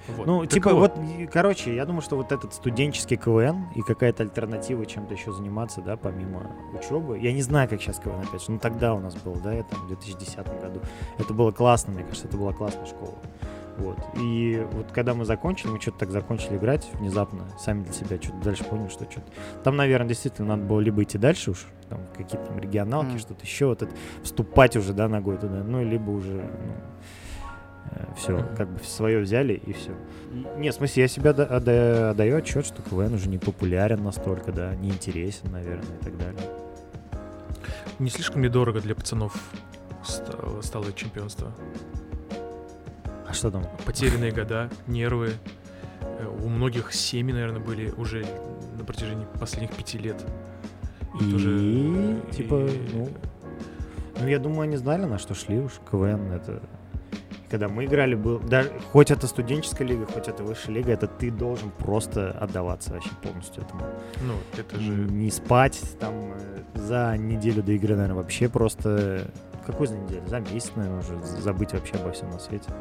Вот. 0.07 0.27
Ну, 0.27 0.41
Так 0.41 0.49
типа, 0.51 0.73
вот, 0.73 0.97
и, 1.17 1.25
короче, 1.27 1.73
я 1.75 1.85
думаю, 1.85 2.01
что 2.01 2.17
вот 2.17 2.31
этот 2.31 2.53
студенческий 2.53 3.15
КВН 3.17 3.67
и 3.75 3.81
какая-то 3.81 4.23
альтернатива 4.23 4.85
чем-то 4.85 5.13
еще 5.13 5.31
заниматься, 5.31 5.81
да, 5.81 5.95
помимо 5.95 6.51
учебы. 6.77 7.17
Я 7.19 7.31
не 7.31 7.41
знаю, 7.41 7.69
как 7.69 7.81
сейчас 7.81 7.99
КВН, 7.99 8.21
опять 8.21 8.41
же, 8.43 8.51
ну 8.51 8.59
тогда 8.59 8.93
у 8.93 8.99
нас 8.99 9.15
был, 9.15 9.35
да, 9.35 9.53
это 9.53 9.75
в 9.75 9.87
2010 9.87 10.37
году. 10.61 10.81
Это 11.17 11.33
было 11.33 11.51
классно, 11.51 11.93
мне 11.93 12.03
кажется, 12.03 12.27
это 12.27 12.37
была 12.37 12.51
классная 12.53 12.85
школа. 12.85 13.15
Вот. 13.77 13.97
И 14.21 14.67
вот 14.73 14.91
когда 14.91 15.13
мы 15.15 15.25
закончили, 15.25 15.71
мы 15.71 15.81
что-то 15.81 15.99
так 15.99 16.11
закончили 16.11 16.57
играть 16.57 16.87
внезапно, 16.93 17.45
сами 17.57 17.83
для 17.83 17.93
себя 17.93 18.17
что-то 18.21 18.37
дальше 18.43 18.63
поняли, 18.65 18.89
что 18.89 19.09
что-то. 19.09 19.25
Там, 19.63 19.77
наверное, 19.77 20.09
действительно 20.09 20.49
надо 20.49 20.63
было 20.63 20.79
либо 20.79 21.01
идти 21.01 21.17
дальше 21.17 21.51
уж, 21.51 21.65
там 21.89 21.99
какие-то 22.15 22.45
там 22.45 22.59
регионалки, 22.59 23.07
Мгм. 23.11 23.19
что-то 23.19 23.41
еще, 23.43 23.65
вот 23.67 23.81
это, 23.81 23.91
вступать 24.21 24.75
уже, 24.77 24.93
да, 24.93 25.07
ногой 25.07 25.37
туда, 25.37 25.63
ну, 25.63 25.83
либо 25.83 26.11
уже, 26.11 26.47
все, 28.17 28.33
Мгм. 28.37 28.55
как 28.55 28.69
бы 28.69 28.79
свое 28.83 29.19
взяли 29.21 29.53
и 29.53 29.73
все. 29.73 29.91
Не, 30.57 30.71
в 30.71 30.73
смысле, 30.73 31.03
я 31.03 31.07
себя 31.07 31.33
да- 31.33 31.45
отда- 31.45 32.11
отдаю 32.11 32.37
отчет, 32.37 32.65
что 32.65 32.81
КВН 32.81 33.13
уже 33.13 33.29
не 33.29 33.37
популярен 33.37 34.03
настолько, 34.03 34.51
да, 34.51 34.73
не 34.75 34.89
интересен, 34.89 35.51
наверное, 35.51 35.97
и 35.99 36.03
так 36.03 36.17
далее. 36.17 36.41
Не 37.99 38.09
слишком 38.09 38.43
ли 38.43 38.49
дорого 38.49 38.81
для 38.81 38.95
пацанов 38.95 39.37
стало, 40.61 40.91
чемпионство? 40.93 41.51
А 43.27 43.33
что 43.33 43.51
там? 43.51 43.65
Потерянные 43.85 44.31
года, 44.35 44.69
нервы. 44.87 45.31
Э, 46.01 46.27
У 46.43 46.49
многих 46.49 46.93
семьи, 46.93 47.33
наверное, 47.33 47.59
были 47.61 47.91
уже 47.91 48.25
на 48.77 48.83
протяжении 48.83 49.25
последних 49.39 49.71
пяти 49.75 49.97
лет. 49.97 50.21
И, 51.21 51.31
тоже, 51.31 52.21
типа, 52.31 52.65
и- 52.67 52.79
ну, 52.93 53.09
ну, 54.19 54.27
я 54.27 54.39
думаю, 54.39 54.61
они 54.61 54.77
знали, 54.77 55.05
на 55.05 55.17
что 55.19 55.35
шли 55.35 55.59
уж. 55.59 55.73
КВН 55.89 56.31
это... 56.31 56.61
Когда 57.53 57.67
мы 57.67 57.85
играли, 57.85 58.15
был... 58.15 58.39
Даже, 58.39 58.71
хоть 58.91 59.11
это 59.11 59.27
студенческая 59.27 59.83
лига, 59.85 60.07
хоть 60.07 60.27
это 60.27 60.43
высшая 60.43 60.71
лига, 60.71 60.91
это 60.91 61.05
ты 61.05 61.29
должен 61.29 61.69
просто 61.69 62.31
отдаваться 62.31 62.93
вообще 62.93 63.11
полностью 63.21 63.61
этому. 63.61 63.85
Ну, 64.23 64.33
это 64.57 64.79
же... 64.79 64.91
Не 64.91 65.29
спать 65.29 65.79
там 65.99 66.33
э, 66.33 66.63
за 66.73 67.15
неделю 67.15 67.61
до 67.61 67.73
игры, 67.73 67.93
наверное, 67.93 68.15
вообще 68.15 68.49
просто... 68.49 69.31
Какой 69.67 69.85
за 69.85 69.99
неделю? 69.99 70.25
За 70.25 70.39
месяц, 70.39 70.71
наверное, 70.75 71.01
уже 71.01 71.23
забыть 71.23 71.73
вообще 71.73 71.93
обо 71.93 72.11
всем 72.11 72.31
на 72.31 72.39
свете. 72.39 72.73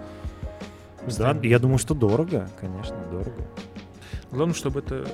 Да, 1.19 1.37
я 1.43 1.59
думаю, 1.59 1.77
что 1.77 1.93
дорого, 1.93 2.49
конечно, 2.59 2.97
дорого. 3.11 3.47
Главное, 4.31 4.55
чтобы 4.55 4.81
это 4.81 5.07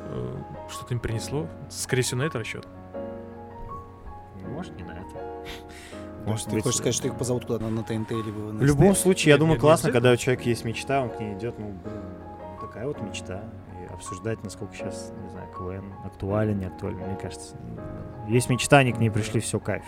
э, 0.00 0.36
что-то 0.68 0.94
им 0.94 0.98
принесло. 0.98 1.46
Скорее 1.68 2.02
всего, 2.02 2.22
на 2.22 2.24
это 2.24 2.40
расчет. 2.40 2.66
Может, 4.48 4.76
не 4.76 4.82
на 4.82 4.94
это. 4.94 5.46
Может, 6.26 6.46
ты 6.48 6.60
хочешь 6.60 6.78
сказать, 6.78 6.94
что 6.94 7.08
их 7.08 7.16
позовут 7.16 7.46
куда-то 7.46 7.68
на 7.68 7.82
ТНТ 7.82 8.10
либо 8.10 8.52
на 8.52 8.60
В 8.60 8.64
любом 8.64 8.94
случае, 8.94 9.32
я 9.32 9.38
думаю, 9.38 9.58
классно, 9.58 9.90
когда 9.90 10.12
у 10.12 10.16
человека 10.16 10.44
есть 10.48 10.64
мечта, 10.64 11.02
он 11.02 11.10
к 11.10 11.18
ней 11.20 11.34
идет, 11.34 11.58
ну, 11.58 11.74
блин, 11.84 12.02
такая 12.60 12.86
вот 12.86 13.00
мечта. 13.00 13.42
И 13.82 13.92
обсуждать, 13.92 14.42
насколько 14.44 14.74
сейчас, 14.74 15.12
не 15.22 15.30
знаю, 15.30 15.48
КВН 15.56 15.92
актуален, 16.04 16.58
не 16.58 16.66
актуален, 16.66 16.98
мне 16.98 17.16
кажется. 17.16 17.56
Есть 18.28 18.48
мечта, 18.50 18.78
они 18.78 18.92
к 18.92 18.98
ней 18.98 19.10
пришли, 19.10 19.40
все, 19.40 19.58
кайф. 19.58 19.84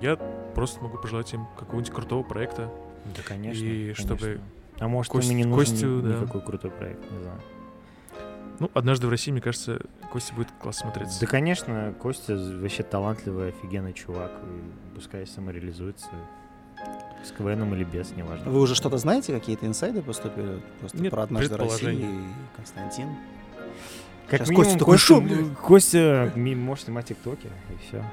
Я 0.00 0.16
просто 0.54 0.82
могу 0.82 0.96
пожелать 0.98 1.32
им 1.32 1.46
какого-нибудь 1.58 1.92
крутого 1.92 2.22
проекта. 2.22 2.70
Да, 3.16 3.22
конечно. 3.26 3.64
И 3.64 3.92
конечно. 3.94 4.04
чтобы 4.04 4.40
А 4.80 4.86
может, 4.88 5.10
Кость- 5.12 5.28
им 5.30 5.32
и 5.36 5.40
не 5.40 5.44
нужен 5.44 5.72
Костю, 5.72 5.86
ни- 5.86 6.02
да. 6.02 6.08
никакой 6.20 6.40
крутой 6.42 6.70
проект, 6.70 7.10
не 7.10 7.18
знаю. 7.18 7.40
Ну, 8.60 8.70
однажды 8.74 9.06
в 9.06 9.10
России, 9.10 9.30
мне 9.30 9.40
кажется, 9.40 9.80
Костя 10.12 10.34
будет 10.34 10.48
классно 10.60 10.90
смотреться. 10.90 11.20
Да, 11.20 11.26
конечно, 11.26 11.94
Костя 12.00 12.34
вообще 12.36 12.82
талантливый, 12.82 13.50
офигенный 13.50 13.92
чувак. 13.92 14.32
И 14.44 14.94
пускай 14.96 15.26
самореализуется. 15.26 16.08
С 17.24 17.32
КВНом 17.32 17.74
или 17.74 17.84
без, 17.84 18.10
неважно. 18.12 18.50
Вы 18.50 18.60
уже 18.60 18.74
что-то 18.74 18.98
знаете, 18.98 19.32
какие-то 19.32 19.66
инсайды 19.66 20.02
поступили? 20.02 20.60
Просто 20.80 20.98
Нет, 20.98 21.10
про 21.10 21.22
однажды. 21.24 21.56
России 21.56 22.04
и 22.04 22.18
Константин. 22.56 23.08
Как 24.28 24.40
Сейчас 24.40 24.48
минимум, 24.50 24.64
Костя 24.66 24.78
такой, 24.78 24.94
Костя, 24.94 25.06
«Шо, 25.06 25.20
блядь?» 25.22 25.56
Костя 25.56 26.32
ми- 26.36 26.54
может 26.54 26.84
снимать 26.84 27.06
тиктоки, 27.06 27.46
и 27.46 27.88
все. 27.88 28.04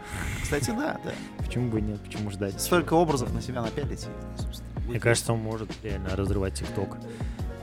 Кстати, 0.42 0.68
да, 0.70 0.98
да. 1.04 1.12
Почему 1.44 1.70
бы 1.70 1.80
и 1.80 1.82
нет, 1.82 2.00
почему 2.02 2.32
ждать? 2.32 2.60
Столько 2.62 2.94
образов 2.94 3.34
на 3.34 3.42
себя 3.42 3.62
напялить. 3.62 4.08
и, 4.08 4.42
собственно, 4.42 4.70
Мне 4.88 5.00
кажется, 5.00 5.34
он 5.34 5.40
может 5.40 5.70
реально 5.84 6.16
разрывать 6.16 6.54
ТикТок 6.54 6.98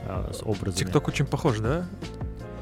а, 0.07 0.31
с 0.31 0.43
образами. 0.43 0.85
ТикТок 0.85 1.07
очень 1.07 1.25
похож, 1.25 1.57
да? 1.59 1.87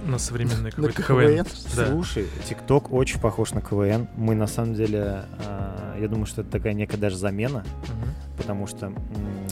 На 0.05 0.17
современный 0.17 0.63
На 0.65 0.71
какой-то 0.71 1.03
КВН. 1.03 1.43
КВН. 1.43 1.45
Да. 1.75 1.87
Слушай, 1.87 2.27
ТикТок 2.47 2.91
очень 2.91 3.19
похож 3.19 3.51
на 3.51 3.61
КВН. 3.61 4.07
Мы 4.15 4.35
на 4.35 4.47
самом 4.47 4.73
деле, 4.73 5.25
а, 5.45 5.95
я 5.99 6.07
думаю, 6.07 6.25
что 6.25 6.41
это 6.41 6.49
такая 6.51 6.73
некая 6.73 6.97
даже 6.97 7.17
замена, 7.17 7.59
Мгм. 7.87 8.09
потому 8.37 8.67
что 8.67 8.87
м, 8.87 8.95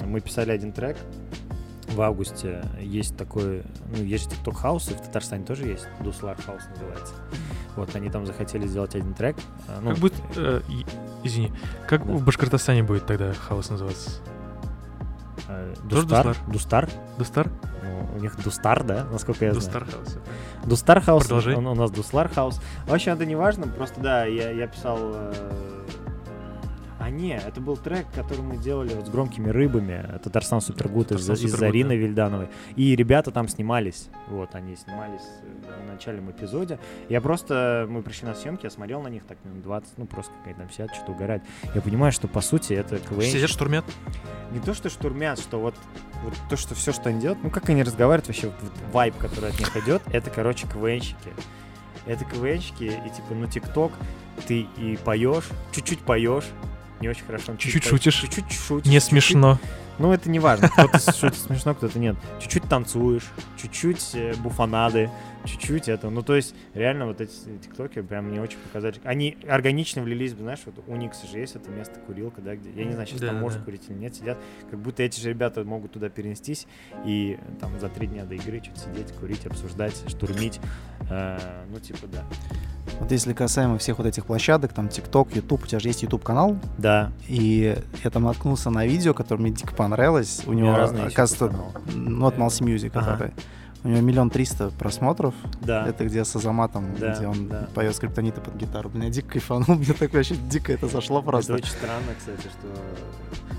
мы 0.06 0.22
писали 0.22 0.52
один 0.52 0.72
трек 0.72 0.98
в 1.90 2.02
августе. 2.02 2.64
Есть 2.82 3.16
такой, 3.16 3.64
ну, 3.96 4.04
есть 4.04 4.30
TikTok 4.32 4.58
house, 4.58 4.90
и 4.90 4.94
в 4.94 5.02
Татарстане 5.02 5.46
тоже 5.46 5.66
есть. 5.68 5.88
Дуслар 6.02 6.36
house 6.44 6.64
называется. 6.72 7.14
Вот, 7.76 7.96
они 7.96 8.10
там 8.10 8.26
захотели 8.26 8.68
сделать 8.68 8.96
один 8.96 9.14
трек. 9.14 9.38
а, 9.68 9.80
ну, 9.82 9.92
Как 9.92 10.00
будет, 10.00 10.14
э, 10.36 10.62
извини, 11.24 11.52
как 11.88 12.06
Да. 12.06 12.14
в 12.14 12.24
Башкортостане 12.24 12.84
будет 12.84 13.06
тогда 13.06 13.34
house 13.34 13.70
называться? 13.70 14.10
Э, 15.50 15.74
Дустар. 15.84 16.36
Дустар. 16.48 16.90
Дустар? 17.18 17.48
Ну, 17.84 18.10
у 18.16 18.20
них 18.22 18.42
Дустар, 18.44 18.84
да, 18.84 19.06
насколько 19.12 19.46
я 19.46 19.54
знаю. 19.54 19.66
Дустар 19.66 19.86
хаус. 19.86 20.18
Дустар 20.66 21.02
хаус, 21.02 21.24
Продолжай. 21.24 21.56
он- 21.56 21.68
у 21.68 21.76
нас 21.76 21.92
Дуслар 21.92 22.30
house. 22.30 22.60
В 22.88 22.94
общем, 22.94 23.14
это 23.14 23.26
не 23.26 23.36
важно, 23.36 23.68
просто 23.68 24.00
да, 24.00 24.26
я, 24.26 24.52
я 24.52 24.68
писал... 24.68 24.98
э, 25.02 25.79
А 27.10 27.12
не, 27.12 27.36
это 27.36 27.60
был 27.60 27.76
трек, 27.76 28.06
который 28.14 28.42
мы 28.42 28.58
делали 28.58 28.94
вот 28.94 29.08
с 29.08 29.10
громкими 29.10 29.50
рыбами. 29.50 30.20
Татарстан 30.24 30.62
Super 30.62 30.90
Good 30.90 31.12
из, 31.12 31.28
из 31.28 31.52
Зарины 31.52 31.90
да. 31.90 31.96
Вильдановой. 31.96 32.50
И 32.76 32.96
ребята 32.96 33.32
там 33.32 33.48
снимались. 33.48 34.10
Вот, 34.28 34.54
они 34.54 34.76
снимались 34.76 35.24
э, 35.42 35.86
в 35.86 35.92
начальном 35.92 36.30
эпизоде. 36.30 36.78
Я 37.10 37.20
просто, 37.20 37.88
мы 37.90 38.04
пришли 38.04 38.28
на 38.28 38.36
съемки, 38.36 38.66
я 38.66 38.70
смотрел 38.70 39.02
на 39.02 39.08
них 39.08 39.24
так 39.26 39.40
минут 39.44 39.64
20, 39.64 39.98
ну 39.98 40.06
просто 40.06 40.32
как 40.38 40.46
они 40.46 40.54
там 40.54 40.70
сидят, 40.70 40.94
что-то 40.94 41.14
угорают. 41.14 41.42
Я 41.74 41.82
понимаю, 41.82 42.12
что 42.12 42.28
по 42.28 42.42
сути 42.42 42.74
это 42.74 43.00
КВН. 43.00 43.24
Сидят, 43.24 43.50
штурмят. 43.50 43.86
Не 44.52 44.60
то, 44.60 44.76
что 44.76 44.92
штурмят, 44.92 45.40
что 45.40 45.60
вот, 45.60 45.74
вот 46.24 46.36
то, 46.48 46.58
что 46.58 46.76
все, 46.76 46.94
что 46.94 47.10
они 47.10 47.22
делают, 47.22 47.42
ну 47.42 47.50
как 47.50 47.70
они 47.70 47.82
разговаривают 47.82 48.28
вообще, 48.28 48.50
вот, 48.50 48.56
вот 48.62 48.94
вайб, 48.94 49.18
который 49.18 49.50
от 49.50 49.58
них 49.58 49.76
идет, 49.78 50.04
это, 50.14 50.30
короче, 50.30 50.68
КВНщики. 50.68 51.34
Это 52.06 52.24
КВНщики, 52.24 52.84
и 52.84 53.10
типа, 53.10 53.34
ну, 53.34 53.48
ТикТок, 53.48 53.94
ты 54.48 54.68
и 54.78 54.98
поешь, 55.04 55.50
чуть-чуть 55.72 56.02
поешь, 56.02 56.46
не 57.02 57.10
очень 57.10 57.26
хорошо. 57.26 57.56
Чуть-чуть 57.56 57.84
шутишь. 57.84 58.22
Чуть-чуть 58.22 58.52
шутишь. 58.52 58.92
Не 58.92 59.00
смешно. 59.00 59.60
Ну, 60.00 60.14
это 60.14 60.30
не 60.30 60.40
важно. 60.40 60.70
Кто-то 60.70 61.00
шутит 61.12 61.40
смешно, 61.40 61.76
кто-то 61.76 62.00
нет. 62.00 62.16
Чуть-чуть 62.40 62.64
танцуешь, 62.64 63.26
чуть-чуть 63.62 64.12
э, 64.14 64.34
буфанады, 64.36 65.10
чуть-чуть 65.46 65.88
это. 65.90 66.10
Ну, 66.10 66.22
то 66.22 66.36
есть, 66.36 66.54
реально, 66.74 67.06
вот 67.08 67.22
эти 67.22 67.32
тиктоки 67.64 68.02
прям 68.02 68.26
мне 68.26 68.42
очень 68.42 68.58
показали. 68.60 68.96
Они 69.04 69.38
органично 69.48 70.02
влились, 70.02 70.34
бы, 70.34 70.44
знаешь, 70.44 70.60
вот 70.66 70.84
у 70.88 70.96
Никса 70.96 71.28
же 71.28 71.40
есть 71.40 71.56
это 71.56 71.70
место 71.72 72.00
курилка, 72.06 72.42
да, 72.42 72.56
где, 72.56 72.70
я 72.72 72.86
не 72.86 72.94
знаю, 72.94 73.08
сейчас 73.08 73.22
там 73.22 73.36
Да, 73.36 73.42
можно 73.42 73.60
да. 73.60 73.66
курить 73.66 73.84
или 73.90 73.98
нет, 73.98 74.16
сидят, 74.16 74.38
как 74.70 74.80
будто 74.80 75.04
эти 75.04 75.20
же 75.20 75.30
ребята 75.30 75.64
могут 75.64 75.92
туда 75.94 76.10
перенестись 76.10 76.68
и 77.06 77.38
там 77.60 77.80
за 77.80 77.90
три 77.90 78.08
дня 78.08 78.26
до 78.26 78.36
игры 78.36 78.62
что-то 78.64 78.80
сидеть, 78.82 79.12
курить, 79.14 79.46
обсуждать, 79.46 80.04
штурмить. 80.08 80.60
Э, 81.10 81.38
ну, 81.72 81.80
типа, 81.80 82.08
да. 82.12 82.24
Вот 83.00 83.12
если 83.12 83.34
касаемо 83.34 83.78
всех 83.78 83.98
вот 84.00 84.08
этих 84.08 84.26
площадок, 84.26 84.74
там 84.74 84.88
TikTok, 84.88 85.36
YouTube, 85.36 85.64
у 85.64 85.68
тебя 85.68 85.80
же 85.80 85.88
есть 85.90 86.02
YouTube 86.04 86.24
канал, 86.24 86.58
Да. 86.78 87.12
и 87.28 87.78
я 88.04 88.10
там 88.10 88.24
наткнулся 88.24 88.70
на 88.72 88.86
видео, 88.86 89.14
которое 89.14 89.42
мне 89.44 89.52
дико 89.52 89.74
понравилось. 89.76 90.44
У 90.46 90.50
У 90.50 90.54
него, 90.54 90.74
оказывается, 90.74 91.52
ну, 91.96 92.22
вот 92.22 92.38
Малс 92.38 92.60
Music, 92.62 92.92
Ага. 92.96 93.12
который. 93.12 93.32
У 93.84 93.88
него 93.88 94.02
миллион 94.02 94.30
триста 94.30 94.72
просмотров. 94.78 95.34
Да. 95.62 95.88
Это 95.88 96.06
где 96.06 96.26
с 96.26 96.36
Азаматом, 96.36 96.96
Да, 97.00 97.16
где 97.16 97.28
он 97.28 97.48
да. 97.48 97.70
поет 97.74 97.96
скриптониты 97.96 98.42
под 98.42 98.56
гитару. 98.56 98.90
Меня 98.94 99.10
дико 99.10 99.30
кайфанул, 99.34 99.66
мне 99.78 99.94
так 99.94 100.14
вообще 100.14 100.36
дико 100.36 100.74
это 100.74 100.88
зашло 100.88 101.22
просто. 101.22 101.54
Это 101.54 101.64
очень 101.64 101.72
странно, 101.74 102.14
кстати, 102.18 102.42
что... 102.42 102.68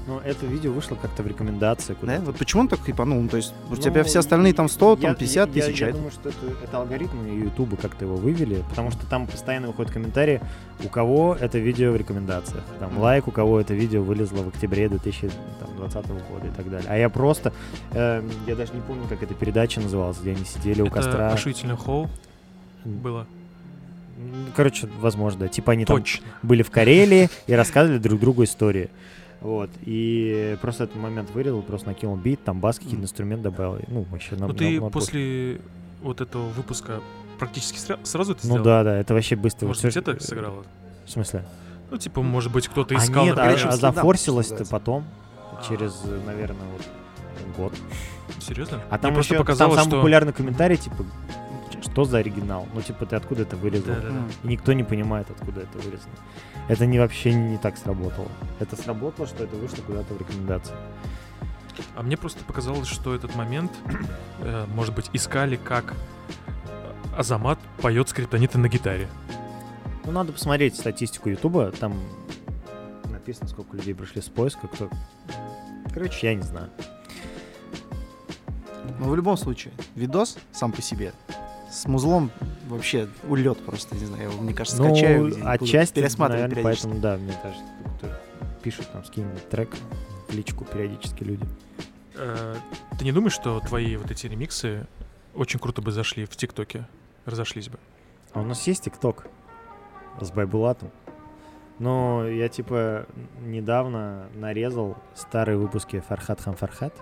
Ну, 0.06 0.18
это 0.24 0.46
видео 0.46 0.72
вышло 0.72 0.96
как-то 0.96 1.22
в 1.22 1.26
рекомендации 1.26 1.94
Да, 2.02 2.18
вот 2.20 2.36
почему 2.36 2.62
он 2.62 2.68
так 2.68 2.80
кайфанул? 2.80 3.20
Ну, 3.20 3.28
То 3.28 3.36
есть 3.36 3.52
у 3.68 3.74
Ну, 3.74 3.76
тебя 3.76 4.02
все 4.02 4.18
остальные 4.20 4.54
там 4.54 4.68
100, 4.68 4.96
я- 5.00 5.08
там 5.08 5.14
50 5.14 5.54
я- 5.54 5.62
тысяч, 5.66 5.80
Я, 5.80 5.86
а 5.86 5.90
это- 5.90 5.98
думаю, 5.98 6.12
что 6.12 6.28
это, 6.30 6.38
это 6.64 6.76
алгоритмы 6.78 7.28
Ютуба 7.28 7.76
как-то 7.76 8.06
его 8.06 8.16
вывели, 8.16 8.64
потому 8.70 8.90
что 8.90 9.06
там 9.06 9.26
постоянно 9.26 9.68
выходят 9.68 9.92
комментарии, 9.92 10.40
у 10.82 10.88
кого 10.88 11.36
это 11.38 11.58
видео 11.58 11.92
в 11.92 11.96
рекомендациях. 11.96 12.64
Там 12.80 12.90
Мгм. 12.92 13.00
лайк, 13.02 13.28
у 13.28 13.30
кого 13.30 13.60
это 13.60 13.74
видео 13.74 14.02
вылезло 14.02 14.42
в 14.42 14.48
октябре 14.48 14.88
2020 14.88 16.22
года 16.30 16.46
и 16.46 16.50
так 16.50 16.68
далее. 16.70 16.86
А 16.88 16.96
я 16.96 17.08
просто, 17.08 17.52
э, 17.92 18.22
я 18.46 18.56
даже 18.56 18.72
не 18.74 18.80
помню, 18.80 19.04
как 19.08 19.22
эта 19.22 19.34
передача 19.34 19.80
называлась, 19.80 20.18
где 20.18 20.30
они 20.32 20.44
сидели 20.44 20.82
у 20.82 20.86
Это 20.86 20.94
костра. 20.94 21.28
ошуительное 21.30 21.76
хоу 21.76 22.08
было. 22.84 23.26
Короче, 24.56 24.88
возможно, 25.00 25.40
да. 25.40 25.48
Типа 25.48 25.72
они 25.72 25.84
там 25.84 25.98
Точно. 25.98 26.26
были 26.42 26.62
в 26.62 26.70
Карелии 26.70 27.30
и 27.46 27.52
рассказывали 27.54 27.98
друг 27.98 28.20
другу 28.20 28.44
истории. 28.44 28.90
Вот. 29.40 29.70
И 29.84 30.56
просто 30.60 30.84
этот 30.84 30.96
момент 30.96 31.30
вырезал, 31.30 31.62
просто 31.62 31.88
накинул 31.88 32.16
бит, 32.16 32.42
там 32.44 32.60
бас, 32.60 32.78
какие-то 32.78 33.02
инструмент 33.02 33.42
добавил. 33.42 33.78
Ну, 33.88 34.02
вообще 34.10 34.34
на 34.36 34.42
Ну 34.46 34.48
на- 34.48 34.54
ты 34.54 34.80
на 34.80 34.90
после 34.90 35.60
вот 36.02 36.20
этого 36.20 36.48
выпуска 36.50 37.00
практически 37.38 37.78
сра- 37.78 37.98
сразу 38.04 38.32
это 38.32 38.40
Ну 38.44 38.50
сделал? 38.52 38.64
да, 38.64 38.84
да, 38.84 38.96
это 38.98 39.14
вообще 39.14 39.36
быстро. 39.36 39.66
Может 39.66 39.84
быть, 39.84 39.96
это 39.96 40.22
сыграло? 40.22 40.64
В 41.06 41.10
смысле? 41.10 41.44
Ну, 41.90 41.96
типа, 41.96 42.22
может 42.22 42.52
быть, 42.52 42.68
кто-то 42.68 42.94
А 42.94 42.98
искал 42.98 43.24
нет, 43.24 43.36
на 43.36 43.44
а, 43.50 43.54
а 43.54 43.76
зафорсилось-то 43.76 44.64
потом, 44.66 45.04
А. 45.58 45.62
через, 45.66 46.00
э, 46.04 46.20
наверное, 46.24 46.66
вот 46.72 47.56
год. 47.56 47.72
Серьезно? 48.40 48.80
А 48.90 48.98
там 48.98 49.10
Мне 49.10 49.14
просто 49.16 49.34
еще 49.34 49.38
там 49.38 49.46
показалось, 49.46 49.74
самый 49.76 49.88
что... 49.88 49.96
популярный 49.96 50.32
комментарий, 50.32 50.76
типа, 50.76 51.04
что 51.82 52.04
за 52.04 52.18
оригинал? 52.18 52.66
Ну, 52.74 52.82
типа, 52.82 53.06
ты 53.06 53.16
откуда 53.16 53.42
это 53.42 53.56
вырезал? 53.56 53.94
Да-да-да. 53.94 54.08
М. 54.16 54.28
И 54.44 54.48
никто 54.48 54.72
не 54.72 54.84
понимает, 54.84 55.26
откуда 55.30 55.62
это 55.62 55.78
вырезано. 55.78 56.12
Это 56.70 56.86
не 56.86 57.00
вообще 57.00 57.34
не 57.34 57.58
так 57.58 57.76
сработало. 57.76 58.28
Это 58.60 58.76
сработало, 58.76 59.26
что 59.26 59.42
это 59.42 59.56
вышло 59.56 59.82
куда-то 59.82 60.14
в 60.14 60.18
рекомендации. 60.18 60.76
А 61.96 62.04
мне 62.04 62.16
просто 62.16 62.44
показалось, 62.44 62.86
что 62.86 63.12
этот 63.12 63.34
момент, 63.34 63.72
э, 64.38 64.66
может 64.72 64.94
быть, 64.94 65.10
искали, 65.12 65.56
как 65.56 65.96
Азамат 67.16 67.58
поет 67.82 68.08
скриптониты 68.08 68.58
на 68.58 68.68
гитаре. 68.68 69.08
Ну, 70.04 70.12
надо 70.12 70.32
посмотреть 70.32 70.76
статистику 70.76 71.28
Ютуба. 71.30 71.72
Там 71.72 71.92
написано, 73.06 73.48
сколько 73.48 73.76
людей 73.76 73.92
прошли 73.92 74.22
с 74.22 74.28
поиска, 74.28 74.68
кто... 74.68 74.88
Короче, 75.92 76.28
я 76.28 76.36
не 76.36 76.42
знаю. 76.42 76.70
Но 79.00 79.08
в 79.08 79.16
любом 79.16 79.36
случае, 79.36 79.72
видос 79.96 80.38
сам 80.52 80.70
по 80.70 80.82
себе 80.82 81.14
с 81.70 81.86
музлом 81.86 82.30
вообще 82.68 83.08
улет 83.28 83.58
просто, 83.64 83.94
не 83.96 84.04
знаю, 84.06 84.22
я 84.24 84.28
его, 84.30 84.42
мне 84.42 84.54
кажется, 84.54 84.82
Ну, 84.82 84.90
скачаю, 84.94 85.32
отчасти, 85.44 85.94
пересматривать 86.00 86.42
наверное, 86.50 86.64
поэтому, 86.64 87.00
да, 87.00 87.16
мне 87.16 87.34
кажется, 87.42 87.64
кто 87.98 88.08
пишет 88.62 88.90
там, 88.92 89.04
скинь 89.04 89.26
трек 89.50 89.70
в 90.28 90.34
личку 90.34 90.64
периодически 90.64 91.24
люди. 91.24 91.46
Э, 92.16 92.56
Ты 92.98 93.04
не 93.04 93.12
думаешь, 93.12 93.32
что 93.32 93.60
твои 93.60 93.96
вот 93.96 94.10
эти 94.10 94.26
ремиксы 94.26 94.86
очень 95.34 95.58
круто 95.58 95.80
бы 95.82 95.92
зашли 95.92 96.24
в 96.26 96.36
ТикТоке? 96.36 96.86
Разошлись 97.24 97.68
бы. 97.68 97.78
А 98.32 98.40
у 98.40 98.44
нас 98.44 98.66
есть 98.66 98.84
ТикТок 98.84 99.26
с 100.20 100.30
Байбулатом. 100.30 100.90
Но 101.78 102.26
я, 102.28 102.48
типа, 102.48 103.06
недавно 103.40 104.28
нарезал 104.34 104.96
старые 105.14 105.56
выпуски 105.56 106.00
Фархат 106.06 106.40
Хам 106.42 106.54
Фархат. 106.54 106.94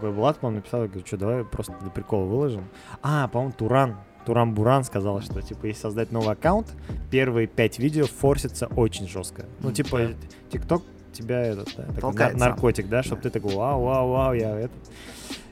Байбулат, 0.00 0.38
по-моему, 0.38 0.58
написал, 0.60 0.82
я 0.82 0.88
говорю, 0.88 1.06
что 1.06 1.16
давай 1.16 1.44
просто 1.44 1.74
для 1.80 1.90
прикола 1.90 2.24
выложим. 2.24 2.64
А, 3.02 3.28
по-моему, 3.28 3.54
Туран, 3.56 3.96
Туран 4.26 4.54
Буран 4.54 4.84
сказал, 4.84 5.20
что, 5.20 5.40
типа, 5.42 5.66
если 5.66 5.82
создать 5.82 6.10
новый 6.12 6.30
аккаунт, 6.32 6.68
первые 7.10 7.46
пять 7.46 7.78
видео 7.78 8.06
форсятся 8.06 8.66
очень 8.68 9.08
жестко. 9.08 9.46
Ну, 9.60 9.72
типа, 9.72 9.98
да. 9.98 10.08
ТикТок 10.50 10.82
тебя 11.12 11.40
этот, 11.42 11.68
да, 11.76 11.84
такой 11.94 12.14
нар- 12.14 12.36
наркотик, 12.36 12.88
да, 12.88 13.02
чтобы 13.02 13.22
Да. 13.22 13.28
ты 13.30 13.38
такой, 13.40 13.54
вау, 13.54 13.82
вау, 13.84 14.08
вау, 14.10 14.32
я 14.32 14.58
это, 14.58 14.72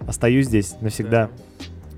остаюсь 0.06 0.46
здесь 0.46 0.74
навсегда. 0.80 1.30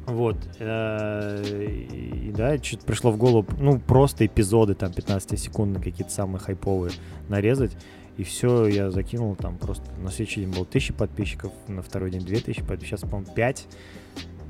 Вот. 0.07 0.37
э, 0.59 1.45
И 1.63 2.29
и 2.29 2.33
да, 2.33 2.57
что-то 2.59 2.85
пришло 2.87 3.11
в 3.13 3.17
голову, 3.19 3.47
ну, 3.59 3.79
просто 3.79 4.27
эпизоды, 4.27 4.75
там, 4.75 4.93
15 4.93 5.39
секунд 5.39 5.79
какие-то 5.79 6.13
самые 6.13 6.41
хайповые 6.41 6.93
нарезать. 7.29 7.77
И 8.17 8.25
все, 8.25 8.67
я 8.67 8.91
закинул 8.91 9.35
там 9.37 9.57
просто 9.57 9.91
на 10.01 10.11
следующий 10.11 10.41
день 10.41 10.51
было 10.51 10.65
1000 10.65 10.93
подписчиков, 10.95 11.53
на 11.67 11.83
второй 11.83 12.11
день 12.11 12.25
2000 12.25 12.63
подписчиков, 12.63 13.01
сейчас, 13.01 13.11
по-моему, 13.11 13.33
5. 13.35 13.69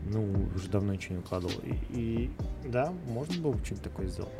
Ну, 0.07 0.49
уже 0.55 0.69
давно 0.69 0.93
ничего 0.93 1.15
не 1.15 1.21
укладывал. 1.21 1.55
И, 1.63 1.75
и 1.91 2.31
да, 2.65 2.93
можно 3.09 3.41
было 3.41 3.53
бы 3.53 3.65
что-нибудь 3.65 3.85
такое 3.85 4.09
сделать. 4.09 4.33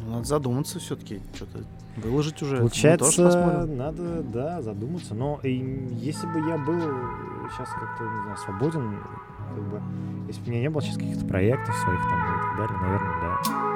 Ну, 0.00 0.10
надо 0.14 0.24
задуматься 0.24 0.80
все-таки, 0.80 1.20
что-то 1.34 1.64
выложить 1.96 2.42
уже. 2.42 2.56
Тоже 2.56 2.60
Получается, 2.60 3.24
посмотрим. 3.24 3.76
надо, 3.76 4.22
да, 4.22 4.62
задуматься. 4.62 5.14
Но 5.14 5.38
и 5.42 5.88
если 5.92 6.26
бы 6.26 6.40
я 6.40 6.58
был 6.58 6.80
сейчас 7.50 7.68
как-то, 7.68 8.04
не 8.04 8.22
знаю, 8.22 8.36
свободен, 8.38 8.98
как 9.54 9.70
бы, 9.70 9.82
если 10.26 10.40
бы 10.40 10.46
у 10.48 10.50
меня 10.50 10.60
не 10.62 10.70
было 10.70 10.82
сейчас 10.82 10.96
каких-то 10.96 11.26
проектов 11.26 11.74
своих 11.76 12.00
там 12.00 12.18
и 12.18 12.40
так 12.42 12.56
далее, 12.56 12.78
наверное, 12.82 13.20
да. 13.20 13.71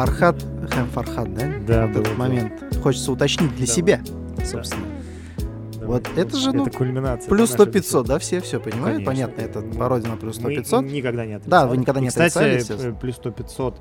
Вот 0.00 0.08
Фархат, 0.08 0.42
Хэм 0.70 0.86
Фархат, 0.88 1.34
да? 1.34 1.46
Да, 1.66 1.86
вот 1.86 1.92
было 1.92 2.00
этот 2.00 2.04
дело. 2.04 2.14
момент 2.16 2.76
хочется 2.82 3.12
уточнить 3.12 3.54
для 3.56 3.66
Да. 3.66 3.72
себя, 3.72 4.00
собственно. 4.44 4.84
Вот 5.82 6.08
это 6.16 6.36
же, 6.36 6.52
ну, 6.52 6.66
это 6.66 6.76
кульминация. 6.76 7.28
Плюс 7.28 7.50
это 7.50 7.54
100 7.64 7.64
наша 7.66 7.72
500, 7.72 8.06
да, 8.06 8.18
все, 8.18 8.40
все 8.40 8.60
понимают? 8.60 9.04
Конечно. 9.04 9.06
Понятно, 9.06 9.40
это 9.40 9.60
Мы- 9.60 9.74
пародия 9.74 10.10
на 10.10 10.16
плюс 10.16 10.36
100 10.36 10.48
Мы 10.48 10.54
500. 10.56 10.84
никогда 10.84 11.26
не 11.26 11.34
отрицали. 11.34 11.50
Да, 11.50 11.66
вы 11.66 11.76
никогда 11.76 12.00
не 12.00 12.06
И, 12.06 12.08
кстати, 12.10 12.28
отрицали, 12.32 12.54
естественно. 12.56 12.92
э, 12.92 13.00
плюс 13.00 13.16
100 13.16 13.30
500 13.30 13.80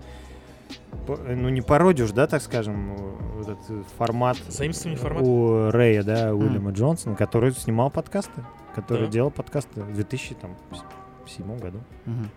по- 1.08 1.14
э, 1.14 1.36
ну 1.36 1.50
не 1.50 1.62
пародию 1.62 2.08
ж, 2.08 2.12
да, 2.12 2.28
так 2.28 2.42
скажем, 2.42 2.96
э, 2.98 2.98
вот 3.38 3.50
этот 3.50 3.70
э, 3.70 3.84
формат 3.98 4.38
Заимствование 4.48 5.00
э, 5.00 5.02
формата? 5.04 5.26
у 5.26 5.72
Рэя, 5.72 6.04
да, 6.04 6.34
Уильяма 6.34 6.72
Джонсона, 6.72 7.16
который 7.16 7.52
снимал 7.54 7.92
подкасты, 7.92 8.44
который 8.76 9.06
Да. 9.06 9.12
делал 9.12 9.30
подкасты 9.32 9.82
в 9.84 9.94
2007 9.94 11.60
году. 11.60 11.80
Мгм. 12.06 12.30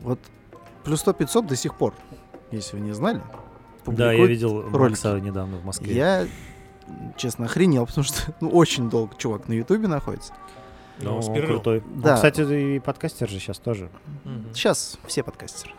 Вот 0.00 0.18
плюс 0.84 1.00
100 1.00 1.12
500 1.12 1.46
до 1.46 1.56
сих 1.56 1.74
пор, 1.74 1.92
если 2.50 2.76
вы 2.76 2.82
не 2.82 2.92
знали. 2.92 3.20
Да, 3.86 4.12
я 4.12 4.26
видел 4.26 4.62
ролики. 4.70 4.90
Макса 4.90 5.18
недавно 5.20 5.56
в 5.58 5.64
Москве. 5.64 5.94
Я, 5.94 6.26
честно, 7.16 7.46
охренел, 7.46 7.86
потому 7.86 8.04
что 8.04 8.34
ну, 8.40 8.50
очень 8.50 8.90
долго 8.90 9.14
чувак 9.16 9.48
на 9.48 9.54
Ютубе 9.54 9.88
находится. 9.88 10.34
Ну, 11.00 11.10
Ну, 11.10 11.16
он 11.16 11.22
сперва- 11.22 11.46
крутой. 11.46 11.82
Да. 11.94 12.10
Он, 12.10 12.14
кстати, 12.16 12.74
и 12.76 12.78
подкастер 12.80 13.28
же 13.28 13.38
сейчас 13.38 13.58
тоже. 13.58 13.88
Мгм. 14.24 14.52
Сейчас 14.52 14.98
все 15.06 15.22
подкастеры. 15.22 15.72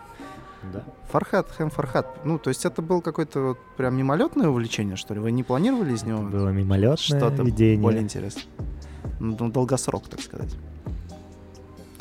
Да. 0.73 0.83
Фархат, 1.11 1.49
Хэм 1.51 1.69
Фархат. 1.69 2.25
Ну, 2.25 2.37
то 2.37 2.49
есть 2.49 2.65
это 2.65 2.81
был 2.81 3.01
какое-то 3.01 3.39
вот 3.41 3.57
прям 3.77 3.95
мимолетное 3.95 4.49
увлечение, 4.49 4.95
что 4.97 5.13
ли? 5.13 5.19
Вы 5.19 5.31
не 5.31 5.43
планировали 5.43 5.93
из 5.93 6.03
него 6.03 6.21
было 6.21 6.49
мимолетное 6.49 6.97
что-то 6.97 7.43
видение. 7.43 7.81
более 7.81 8.01
интересное? 8.01 8.43
Ну, 9.19 9.49
долгосрок, 9.49 10.07
так 10.09 10.19
сказать. 10.21 10.53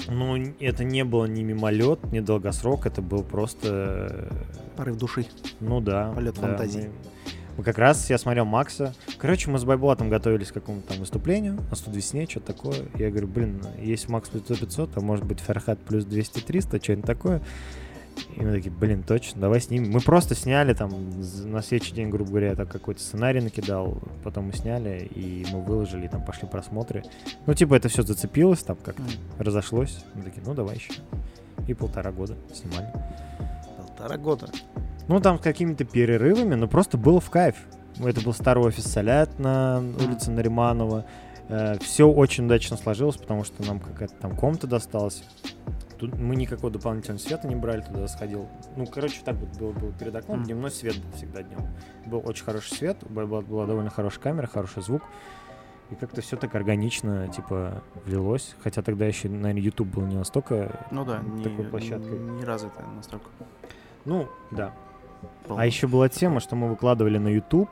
Ну, 0.09 0.37
это 0.61 0.85
не 0.85 1.05
было 1.05 1.27
ни 1.27 1.43
мимолет, 1.43 2.03
ни 2.13 2.21
долгосрок, 2.21 2.87
это 2.87 3.03
был 3.03 3.23
просто... 3.23 4.29
э, 4.31 4.77
Порыв 4.77 4.97
души. 4.97 5.27
Ну 5.61 5.81
да. 5.81 6.13
Полет 6.15 6.35
да, 6.37 6.41
фантазии. 6.41 6.91
Мы, 7.27 7.35
мы 7.59 7.65
как 7.65 7.79
раз, 7.79 8.09
я 8.09 8.17
смотрел 8.19 8.45
Макса. 8.45 8.95
Короче, 9.19 9.51
мы 9.51 9.59
с 9.59 9.65
Байбулатом 9.65 10.09
готовились 10.09 10.49
к 10.51 10.55
какому-то 10.55 10.89
там 10.89 10.99
выступлению 10.99 11.59
на 11.69 11.77
студ 11.77 11.95
весне, 11.95 12.27
что-то 12.29 12.55
такое. 12.55 12.77
Я 12.97 13.11
говорю, 13.11 13.27
блин, 13.27 13.61
есть 13.83 14.09
Макс 14.09 14.29
плюс 14.31 14.45
500, 14.45 14.97
а 14.97 15.01
может 15.01 15.25
быть 15.25 15.41
Фархат 15.41 15.79
плюс 15.81 16.05
200-300, 16.05 16.83
что-нибудь 16.83 17.05
такое. 17.05 17.43
И 18.37 18.41
мы 18.41 18.53
такие, 18.53 18.71
блин, 18.71 19.03
точно, 19.03 19.41
давай 19.41 19.61
снимем. 19.61 19.91
Мы 19.91 20.01
просто 20.01 20.35
сняли 20.35 20.75
там, 20.75 20.91
на 21.45 21.63
следующий 21.63 21.95
день, 21.95 22.09
грубо 22.11 22.31
говоря, 22.31 22.49
я 22.49 22.55
так 22.55 22.69
какой-то 22.71 23.01
сценарий 23.01 23.41
накидал, 23.41 23.99
потом 24.23 24.47
мы 24.47 24.53
сняли, 24.53 25.09
и 25.15 25.47
мы 25.53 25.61
выложили, 25.61 26.07
и 26.07 26.09
там 26.09 26.25
пошли 26.25 26.49
просмотры. 26.49 27.05
Ну, 27.47 27.55
типа, 27.55 27.75
это 27.75 27.89
все 27.89 28.03
зацепилось, 28.03 28.63
там 28.63 28.77
как-то 28.77 29.03
М. 29.03 29.09
разошлось. 29.39 30.05
Мы 30.15 30.23
такие, 30.23 30.43
ну, 30.47 30.55
давай 30.55 30.77
еще. 30.77 30.93
И 31.67 31.75
полтора 31.75 32.13
года 32.13 32.37
снимали. 32.53 32.93
Полтора 33.77 34.17
года. 34.17 34.49
Ну, 35.09 35.21
там 35.21 35.39
с 35.39 35.43
какими-то 35.43 35.85
перерывами, 35.85 36.55
но 36.55 36.69
просто 36.69 36.99
было 36.99 37.21
в 37.21 37.31
кайф. 37.31 37.57
Это 37.99 38.21
был 38.21 38.33
старый 38.33 38.63
офис 38.65 38.85
Солят 38.85 39.39
на 39.39 39.79
улице 39.79 40.31
Нариманова. 40.31 41.05
Все 41.81 42.07
очень 42.07 42.45
удачно 42.45 42.77
сложилось, 42.77 43.17
потому 43.17 43.43
что 43.43 43.65
нам 43.65 43.81
какая-то 43.81 44.15
там 44.21 44.37
комната 44.37 44.67
досталась. 44.67 45.25
Тут 45.99 46.17
мы 46.17 46.37
никакого 46.37 46.71
дополнительного 46.71 47.19
света 47.21 47.49
не 47.49 47.57
брали, 47.57 47.81
туда 47.83 48.07
сходил. 48.09 48.49
Ну, 48.77 48.87
короче, 48.87 49.21
так 49.25 49.35
вот 49.37 49.49
было, 49.59 49.73
было 49.73 49.93
перед 49.93 50.15
окном, 50.15 50.39
Мгм. 50.39 50.47
дневной 50.47 50.71
свет 50.71 50.97
был 50.97 51.11
всегда 51.13 51.43
днем. 51.43 51.59
Был 52.07 52.23
очень 52.25 52.45
хороший 52.45 52.71
свет, 52.77 52.99
Байблат 53.09 53.47
была 53.47 53.67
довольно 53.67 53.91
хорошая 53.91 54.21
камера, 54.23 54.47
хороший 54.47 54.83
звук. 54.83 55.03
И 55.91 55.95
как-то 55.95 56.21
все 56.21 56.37
так 56.37 56.55
органично, 56.55 57.29
типа, 57.29 57.83
влилось. 58.05 58.55
Хотя 58.63 58.83
тогда 58.83 59.07
еще, 59.07 59.29
наверное, 59.31 59.63
YouTube 59.63 59.89
был 59.89 60.03
не 60.03 60.17
настолько... 60.17 60.87
Ну 60.91 61.05
да, 61.05 61.21
не, 61.21 61.43
Такой 61.45 61.65
площадкой. 61.65 62.19
не 62.19 62.45
развитая 62.45 62.87
настолько. 62.95 63.27
Ну, 64.05 64.29
да. 64.51 64.73
была. 65.49 65.63
А 65.63 65.67
еще 65.67 65.87
была 65.87 66.09
тема, 66.11 66.41
что 66.41 66.57
мы 66.57 66.69
выкладывали 66.69 67.17
на 67.19 67.29
YouTube 67.29 67.71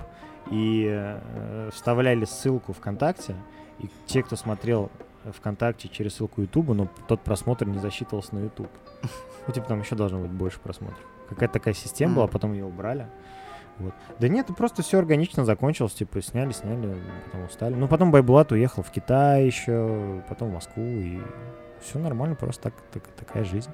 и 0.51 0.87
э, 0.89 1.71
вставляли 1.75 2.25
ссылку 2.25 2.73
ВКонтакте, 2.73 3.37
и 3.81 3.91
те, 4.07 4.23
кто 4.23 4.35
смотрел 4.37 4.91
ВКонтакте 5.33 5.89
через 5.89 6.15
ссылку 6.15 6.43
YouTube, 6.43 6.69
но 6.71 6.89
тот 7.09 7.21
просмотр 7.23 7.67
не 7.67 7.79
засчитывался 7.79 8.35
на 8.35 8.41
YouTube. 8.45 8.71
Ну, 9.47 9.53
типа, 9.53 9.67
там 9.69 9.81
еще 9.81 9.95
должно 9.95 10.21
быть 10.21 10.31
больше 10.31 10.59
просмотров. 10.61 10.99
Какая-то 11.29 11.55
такая 11.55 11.75
система 11.75 12.15
была, 12.17 12.27
потом 12.27 12.53
ее 12.53 12.65
убрали. 12.65 13.07
Вот. 13.79 13.93
Да 14.19 14.29
нет, 14.29 14.47
просто 14.57 14.83
все 14.83 14.99
органично 14.99 15.45
закончилось, 15.45 15.93
типа, 15.93 16.23
сняли, 16.23 16.53
сняли, 16.53 16.97
потом 17.27 17.45
устали. 17.45 17.75
Ну, 17.75 17.89
потом 17.89 18.11
Байбулат 18.11 18.51
уехал 18.53 18.83
в 18.83 18.91
Китай 18.91 19.45
еще, 19.45 20.23
потом 20.29 20.49
в 20.51 20.55
Москву, 20.55 20.83
и 20.83 21.21
все 21.83 21.99
нормально, 21.99 22.37
просто 22.37 22.63
так, 22.65 22.75
так- 22.93 23.07
такая 23.19 23.45
жизнь. 23.45 23.71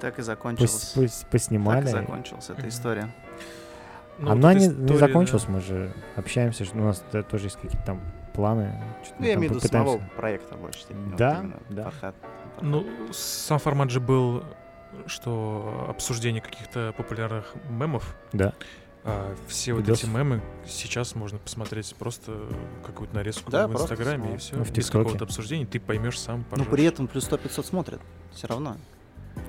Так 0.00 0.18
и 0.18 0.22
Пос- 0.22 0.24
закончилась. 0.24 0.94
пос- 0.96 1.20
Так 1.22 1.30
поснимали. 1.30 1.86
и 1.86 1.90
закончилась 1.90 2.50
эта 2.50 2.68
история. 2.68 3.08
Ну, 4.18 4.32
Она 4.32 4.48
вот 4.48 4.56
не, 4.56 4.66
история, 4.66 4.80
не 4.82 4.86
да. 4.88 4.96
закончилась, 4.98 5.48
мы 5.48 5.60
же 5.60 5.92
общаемся, 6.16 6.64
что 6.64 6.76
у 6.78 6.82
нас 6.82 7.04
тоже 7.30 7.46
есть 7.46 7.56
какие-то 7.56 7.86
там 7.86 8.00
планы. 8.38 8.72
Ну, 9.18 9.26
я 9.26 9.34
имею 9.34 9.52
в 9.52 9.56
виду 9.56 9.66
самого 9.66 9.98
проекта 10.16 10.54
больше. 10.54 10.82
степени, 10.82 11.08
вот 11.08 11.16
Да, 11.16 11.38
именно 11.40 11.56
да. 11.70 11.82
Фархад. 11.90 12.14
Ну, 12.62 12.86
сам 13.12 13.58
формат 13.58 13.90
же 13.90 13.98
был, 13.98 14.44
что 15.06 15.86
обсуждение 15.88 16.40
каких-то 16.40 16.94
популярных 16.96 17.52
мемов. 17.68 18.16
Да. 18.32 18.52
А 19.02 19.34
все 19.48 19.72
вот 19.72 19.80
Видосов. 19.80 20.04
эти 20.04 20.14
мемы 20.14 20.40
сейчас 20.68 21.16
можно 21.16 21.38
посмотреть 21.38 21.92
просто 21.98 22.32
какую-то 22.86 23.12
нарезку 23.16 23.50
Да, 23.50 23.66
в 23.66 23.72
Инстаграме 23.72 24.34
и 24.34 24.36
все. 24.36 24.54
Ну, 24.54 24.62
в 24.62 24.70
без 24.72 24.88
какого-то 24.88 25.24
обсуждения 25.24 25.66
ты 25.66 25.80
поймешь 25.80 26.20
сам, 26.20 26.44
Ну, 26.52 26.64
при 26.64 26.84
этом 26.84 27.08
плюс 27.08 27.24
100 27.24 27.38
500 27.38 27.66
смотрят. 27.66 28.00
Все 28.32 28.46
равно. 28.46 28.76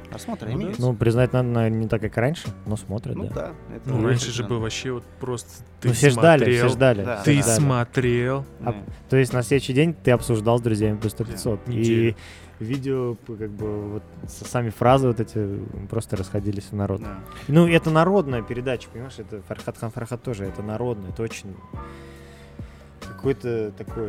Просмотры 0.09 0.49
Ну 0.49 0.57
да. 0.57 0.63
имеются. 0.63 0.81
Ну, 0.81 0.93
признать 0.95 1.33
надо, 1.33 1.47
наверное, 1.49 1.79
не 1.81 1.87
так, 1.87 2.01
как 2.01 2.17
раньше, 2.17 2.47
но 2.65 2.75
смотрят, 2.77 3.15
Ну 3.15 3.25
да. 3.25 3.33
да. 3.35 3.75
это 3.75 3.89
Ну, 3.89 4.03
раньше 4.07 4.31
же 4.31 4.43
был 4.43 4.59
вообще 4.59 4.91
вот 4.91 5.03
просто 5.19 5.49
ты 5.81 5.89
Ну, 5.89 5.93
все 5.93 6.09
ждали, 6.09 6.45
все 6.45 6.51
смотрел, 6.61 6.69
ждали. 6.69 7.03
Да, 7.05 7.21
Ты 7.23 7.41
ждали. 7.41 7.59
смотрел. 7.59 8.45
Да. 8.59 8.75
То 9.09 9.17
есть 9.17 9.33
на 9.33 9.43
следующий 9.43 9.73
день 9.73 9.93
ты 9.93 10.09
обсуждал 10.11 10.57
с 10.57 10.61
друзьями 10.61 10.97
плюс 10.97 11.11
100 11.13 11.23
Да, 11.25 11.31
500. 11.31 11.59
И 11.67 12.15
видео, 12.59 13.15
как 13.27 13.51
бы, 13.51 13.89
вот 13.93 14.03
сами 14.27 14.69
фразы 14.71 15.07
вот 15.07 15.19
эти 15.19 15.59
просто 15.89 16.17
расходились 16.17 16.65
в 16.71 16.75
народ. 16.75 17.01
Да. 17.01 17.19
Ну, 17.47 17.67
это 17.67 17.91
народная 17.91 18.41
передача, 18.41 18.89
понимаешь? 18.91 19.13
Это 19.19 19.41
Фархат 19.43 19.77
Хан 19.77 19.91
Фархат 19.91 20.23
тоже, 20.23 20.45
это 20.45 20.63
народное, 20.63 21.11
это 21.11 21.21
очень 21.21 21.55
какой-то 23.01 23.71
такой... 23.77 24.07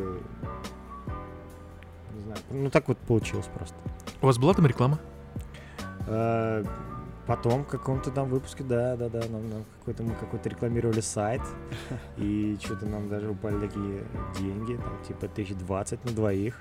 Не 2.15 2.23
знаю, 2.25 2.39
ну 2.51 2.71
так 2.71 2.89
вот 2.89 2.99
получилось 2.99 3.49
просто. 3.55 3.77
У 4.23 4.27
вас 4.27 4.39
была 4.39 4.55
там 4.55 4.67
реклама? 4.67 4.99
Э, 6.07 6.65
Потом 7.27 7.63
в 7.63 7.69
каком-то 7.69 8.11
там 8.11 8.29
выпуске, 8.29 8.65
да, 8.65 8.97
да, 8.97 9.09
да, 9.09 9.21
нам, 9.29 9.49
нам 9.49 9.65
какой-то 9.79 10.03
мы 10.03 10.15
какой-то 10.17 10.49
рекламировали 10.49 11.01
сайт, 11.01 11.43
и 12.17 12.59
что-то 12.61 12.87
нам 12.87 13.09
даже 13.09 13.31
упали 13.31 13.69
такие 13.69 14.03
деньги, 14.41 14.75
там 14.75 15.01
типа 15.07 15.27
1020 15.27 16.05
на 16.07 16.11
двоих 16.11 16.61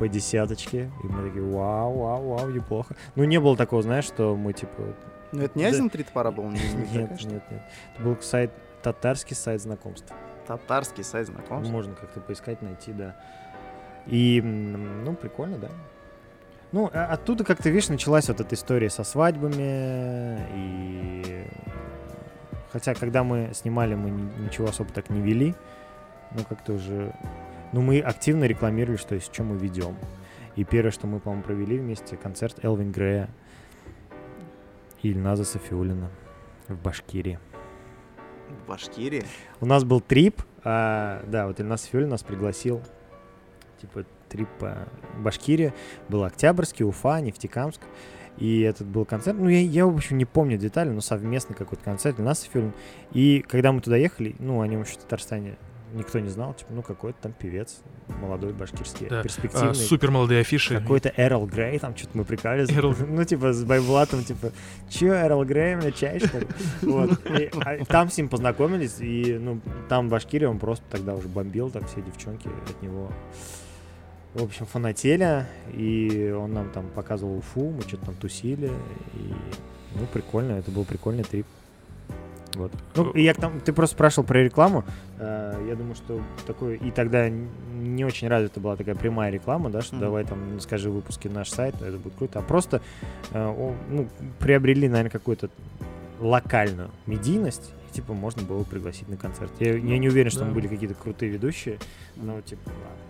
по 0.00 0.08
десяточке, 0.08 0.90
и 1.04 1.06
мы 1.06 1.28
такие, 1.28 1.44
вау, 1.44 1.98
вау, 1.98 2.28
вау, 2.30 2.50
неплохо. 2.50 2.96
Ну 3.14 3.22
не 3.24 3.38
было 3.38 3.56
такого, 3.56 3.82
знаешь, 3.82 4.06
что 4.06 4.34
мы 4.34 4.54
типа, 4.54 4.96
Ну, 5.30 5.42
это 5.42 5.56
не 5.56 5.66
Да. 5.66 5.70
Азин 5.70 5.88
Тритпара 5.88 6.32
был? 6.32 6.50
не- 6.50 6.58
не 6.58 6.92
нет, 6.98 7.10
нет, 7.10 7.42
нет, 7.50 7.62
это 7.94 8.02
был 8.02 8.16
сайт 8.20 8.50
татарский 8.82 9.36
сайт 9.36 9.62
знакомств. 9.62 10.12
Татарский 10.48 11.04
сайт 11.04 11.28
знакомств. 11.28 11.70
Можно 11.70 11.94
как-то 11.94 12.20
поискать, 12.20 12.60
найти, 12.62 12.92
да. 12.92 13.14
И, 14.06 14.40
ну, 14.42 15.14
прикольно, 15.14 15.58
да. 15.58 15.68
Ну, 16.72 16.90
а- 16.92 17.06
оттуда 17.06 17.44
как-то, 17.44 17.70
видишь, 17.70 17.88
началась 17.88 18.28
вот 18.28 18.40
эта 18.40 18.54
история 18.54 18.90
со 18.90 19.04
свадьбами, 19.04 20.38
и... 20.54 21.46
Хотя, 22.72 22.94
когда 22.94 23.24
мы 23.24 23.50
снимали, 23.54 23.94
мы 23.94 24.10
ни- 24.10 24.44
ничего 24.44 24.68
особо 24.68 24.92
так 24.92 25.08
не 25.08 25.20
вели, 25.20 25.54
ну, 26.32 26.44
как-то 26.48 26.74
уже... 26.74 27.14
Ну, 27.72 27.80
мы 27.80 28.00
активно 28.00 28.44
рекламировали, 28.44 28.98
что 28.98 29.14
есть, 29.14 29.32
что 29.32 29.42
мы 29.42 29.56
ведем. 29.56 29.96
И 30.56 30.64
первое, 30.64 30.90
что 30.90 31.06
мы, 31.06 31.20
по-моему, 31.20 31.42
провели 31.42 31.78
вместе, 31.78 32.16
концерт 32.16 32.62
Элвин 32.64 32.92
Грея 32.92 33.28
и 35.02 35.10
Ильназа 35.10 35.44
Софиулина 35.44 36.10
в 36.66 36.76
Башкирии. 36.82 37.38
В 38.48 38.68
Башкирии. 38.68 39.24
У 39.60 39.66
нас 39.66 39.84
был 39.84 40.00
трип, 40.00 40.42
а, 40.64 41.22
да, 41.26 41.46
вот 41.46 41.60
Ильнас 41.60 41.84
Фюль 41.84 42.06
нас 42.06 42.22
пригласил, 42.22 42.82
типа 43.80 44.04
трип 44.28 44.48
по 44.58 44.88
Башкирии, 45.18 45.72
был 46.08 46.24
Октябрьский, 46.24 46.84
Уфа, 46.84 47.20
Нефтекамск, 47.20 47.80
и 48.38 48.60
этот 48.60 48.86
был 48.86 49.04
концерт, 49.04 49.36
ну, 49.38 49.48
я, 49.48 49.60
я, 49.60 49.86
в 49.86 49.94
общем, 49.94 50.16
не 50.16 50.24
помню 50.24 50.56
детали, 50.58 50.90
но 50.90 51.00
совместный 51.00 51.56
какой-то 51.56 51.82
концерт 51.82 52.18
Ильнас 52.20 52.42
Фюль. 52.42 52.70
И 53.12 53.44
когда 53.48 53.72
мы 53.72 53.80
туда 53.80 53.96
ехали, 53.96 54.36
ну, 54.38 54.60
о 54.60 54.66
нем 54.68 54.82
еще 54.82 54.92
в 54.92 54.98
Татарстане 54.98 55.56
никто 55.94 56.18
не 56.18 56.28
знал, 56.28 56.54
типа, 56.54 56.72
ну, 56.72 56.82
какой-то 56.82 57.18
там 57.22 57.32
певец, 57.32 57.80
молодой 58.20 58.52
башкирский, 58.52 59.08
Да. 59.08 59.22
перспективный. 59.22 59.70
А, 59.70 59.74
супер 59.74 60.10
молодые 60.10 60.42
афиши. 60.42 60.78
Какой-то 60.78 61.12
Эрл 61.16 61.46
Грей, 61.46 61.78
там 61.78 61.96
что-то 61.96 62.18
мы 62.18 62.24
прикалывались. 62.24 62.70
Эрл. 62.70 62.94
Ну, 63.08 63.24
типа, 63.24 63.52
с 63.52 63.64
Байблатом, 63.64 64.22
типа, 64.22 64.52
чё, 64.88 65.14
Эрл 65.14 65.44
Грей, 65.44 65.76
мне 65.76 65.92
чай, 65.92 66.20
что 66.20 66.38
ли? 66.38 66.46
Вот. 66.82 67.10
И, 67.26 67.50
а, 67.64 67.84
там 67.86 68.10
с 68.10 68.18
ним 68.18 68.28
познакомились, 68.28 69.00
и, 69.00 69.38
ну, 69.40 69.60
там 69.88 70.08
в 70.08 70.10
Башкирии 70.10 70.46
он 70.46 70.58
просто 70.58 70.84
тогда 70.90 71.14
уже 71.14 71.28
бомбил, 71.28 71.70
там 71.70 71.84
все 71.86 72.02
девчонки 72.02 72.48
от 72.68 72.82
него, 72.82 73.10
в 74.42 74.44
общем, 74.44 74.66
фанатели, 74.66 75.46
и 75.72 76.34
он 76.36 76.52
нам 76.52 76.70
там 76.70 76.86
показывал 76.94 77.38
Уфу, 77.38 77.70
мы 77.70 77.82
что-то 77.82 78.06
там 78.06 78.14
тусили, 78.14 78.66
и, 79.14 79.32
ну, 79.94 80.06
прикольно, 80.12 80.52
это 80.52 80.70
был 80.70 80.84
прикольный 80.84 81.24
трип. 81.24 81.46
Вот. 82.54 82.72
Ну, 82.96 83.10
и 83.10 83.22
я 83.22 83.34
к 83.34 83.36
там, 83.36 83.60
ты 83.60 83.72
просто 83.72 83.94
спрашивал 83.94 84.26
про 84.26 84.42
рекламу. 84.42 84.82
Э, 85.18 85.64
я 85.68 85.76
думаю, 85.76 85.94
что 85.94 86.20
такой 86.46 86.76
и 86.76 86.90
тогда 86.90 87.28
не 87.28 88.04
очень 88.04 88.26
развита 88.28 88.58
была 88.58 88.74
такая 88.74 88.94
прямая 88.94 89.30
реклама, 89.30 89.70
да, 89.70 89.80
что 89.82 89.96
Мгм. 89.96 90.00
давай 90.00 90.24
там 90.24 90.54
ну, 90.54 90.60
скажи 90.60 90.90
выпуски 90.90 91.28
наш 91.28 91.50
сайт, 91.50 91.74
это 91.80 91.98
будет 91.98 92.14
круто. 92.16 92.38
А 92.38 92.42
просто 92.42 92.80
э, 93.32 93.72
ну, 93.90 94.08
приобрели, 94.40 94.88
наверное, 94.88 95.10
какую-то 95.10 95.50
локальную 96.20 96.90
медийность, 97.06 97.72
и 97.90 97.94
типа 97.94 98.12
можно 98.14 98.42
было 98.42 98.64
пригласить 98.64 99.08
на 99.08 99.16
концерт. 99.16 99.52
Я, 99.60 99.76
я 99.76 99.98
не 99.98 100.08
уверен, 100.08 100.30
что 100.30 100.40
Да. 100.40 100.46
там 100.46 100.54
были 100.54 100.66
какие-то 100.68 100.94
крутые 100.94 101.30
ведущие, 101.30 101.78
но 102.16 102.40
типа 102.40 102.68
ладно. 102.68 103.04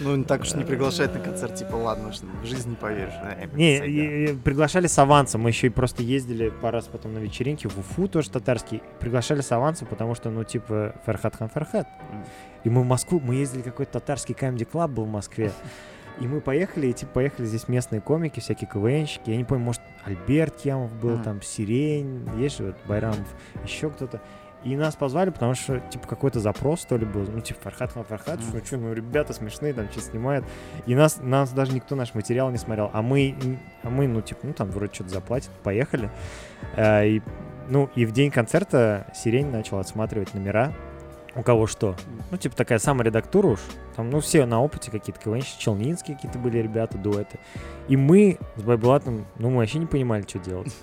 Ну, 0.00 0.22
так 0.24 0.42
уж 0.42 0.54
не 0.54 0.64
приглашать 0.64 1.12
на 1.14 1.20
концерт, 1.20 1.54
типа, 1.56 1.74
ладно, 1.74 2.08
уж 2.08 2.16
в 2.20 2.44
жизнь 2.46 2.70
не 2.70 2.76
поверишь. 2.76 3.12
Не, 3.54 4.34
приглашали 4.44 4.86
с 4.86 4.98
авансом. 4.98 5.40
Мы 5.42 5.50
еще 5.50 5.66
и 5.66 5.70
просто 5.70 6.02
ездили 6.02 6.50
пару 6.50 6.76
раз 6.76 6.84
потом 6.86 7.14
на 7.14 7.18
вечеринки 7.18 7.66
в 7.66 7.76
Уфу, 7.78 8.08
тоже 8.08 8.30
татарский. 8.30 8.82
Приглашали 9.00 9.40
с 9.40 9.50
авансом, 9.52 9.88
потому 9.88 10.14
что, 10.14 10.30
ну, 10.30 10.44
типа, 10.44 10.94
Ферхат 11.06 11.36
хан 11.36 11.48
Ферхат. 11.48 11.88
И 12.64 12.70
мы 12.70 12.82
в 12.82 12.86
Москву, 12.86 13.20
мы 13.20 13.34
ездили, 13.36 13.62
какой-то 13.62 13.92
татарский 13.92 14.34
камеди 14.34 14.64
клаб 14.64 14.90
был 14.90 15.04
в 15.04 15.10
Москве. 15.10 15.52
И 16.20 16.26
мы 16.26 16.40
поехали, 16.40 16.88
и 16.88 16.92
типа 16.92 17.12
поехали 17.12 17.46
здесь 17.46 17.68
местные 17.68 18.00
комики, 18.00 18.40
всякие 18.40 18.68
КВНщики. 18.68 19.30
Я 19.30 19.36
не 19.36 19.44
помню, 19.44 19.64
может, 19.64 19.82
Альберт 20.04 20.56
Кемов 20.56 20.92
был, 20.94 21.10
Мгм. 21.14 21.22
там, 21.22 21.42
Сирень, 21.42 22.28
есть 22.38 22.58
же 22.58 22.64
вот 22.64 22.76
Байрамов, 22.86 23.26
еще 23.62 23.88
кто-то. 23.88 24.20
И 24.64 24.76
нас 24.76 24.96
позвали, 24.96 25.30
потому 25.30 25.54
что, 25.54 25.78
типа, 25.78 26.06
какой-то 26.08 26.40
запрос, 26.40 26.82
что 26.82 26.96
ли, 26.96 27.06
был. 27.06 27.24
Ну, 27.32 27.40
типа, 27.40 27.60
Фархат 27.62 27.92
Фархат, 27.92 28.40
Мгм. 28.40 28.48
ну, 28.54 28.64
что, 28.64 28.76
ну, 28.76 28.92
ребята 28.92 29.32
смешные, 29.32 29.72
там, 29.72 29.88
что 29.90 30.00
снимают. 30.00 30.44
И 30.86 30.94
нас, 30.94 31.18
нас 31.22 31.50
даже 31.52 31.72
никто 31.72 31.94
наш 31.94 32.14
материал 32.14 32.50
не 32.50 32.58
смотрел. 32.58 32.90
А 32.92 33.00
мы, 33.02 33.36
а 33.82 33.90
мы 33.90 34.08
ну, 34.08 34.20
типа, 34.20 34.40
ну, 34.42 34.52
там, 34.52 34.70
вроде 34.70 34.92
что-то 34.92 35.10
заплатят, 35.10 35.50
поехали. 35.62 36.10
А, 36.76 37.04
и, 37.04 37.20
ну, 37.68 37.88
и 37.94 38.04
в 38.04 38.12
день 38.12 38.30
концерта 38.30 39.06
Сирень 39.14 39.50
начал 39.50 39.78
отсматривать 39.78 40.34
номера. 40.34 40.72
У 41.36 41.42
кого 41.42 41.68
что. 41.68 41.94
Ну, 42.32 42.36
типа, 42.36 42.56
такая 42.56 42.80
саморедактура 42.80 43.46
уж. 43.46 43.60
Там, 43.94 44.10
ну, 44.10 44.18
все 44.18 44.44
на 44.44 44.60
опыте 44.60 44.90
какие-то 44.90 45.20
КВНщики, 45.20 45.60
Челнинские 45.60 46.16
какие-то 46.16 46.38
были 46.38 46.58
ребята, 46.58 46.98
дуэты. 46.98 47.38
И 47.86 47.96
мы 47.96 48.38
с 48.56 48.62
Байблатом, 48.62 49.24
ну, 49.38 49.50
мы 49.50 49.58
вообще 49.58 49.78
не 49.78 49.86
понимали, 49.86 50.22
что 50.26 50.40
делать. 50.40 50.74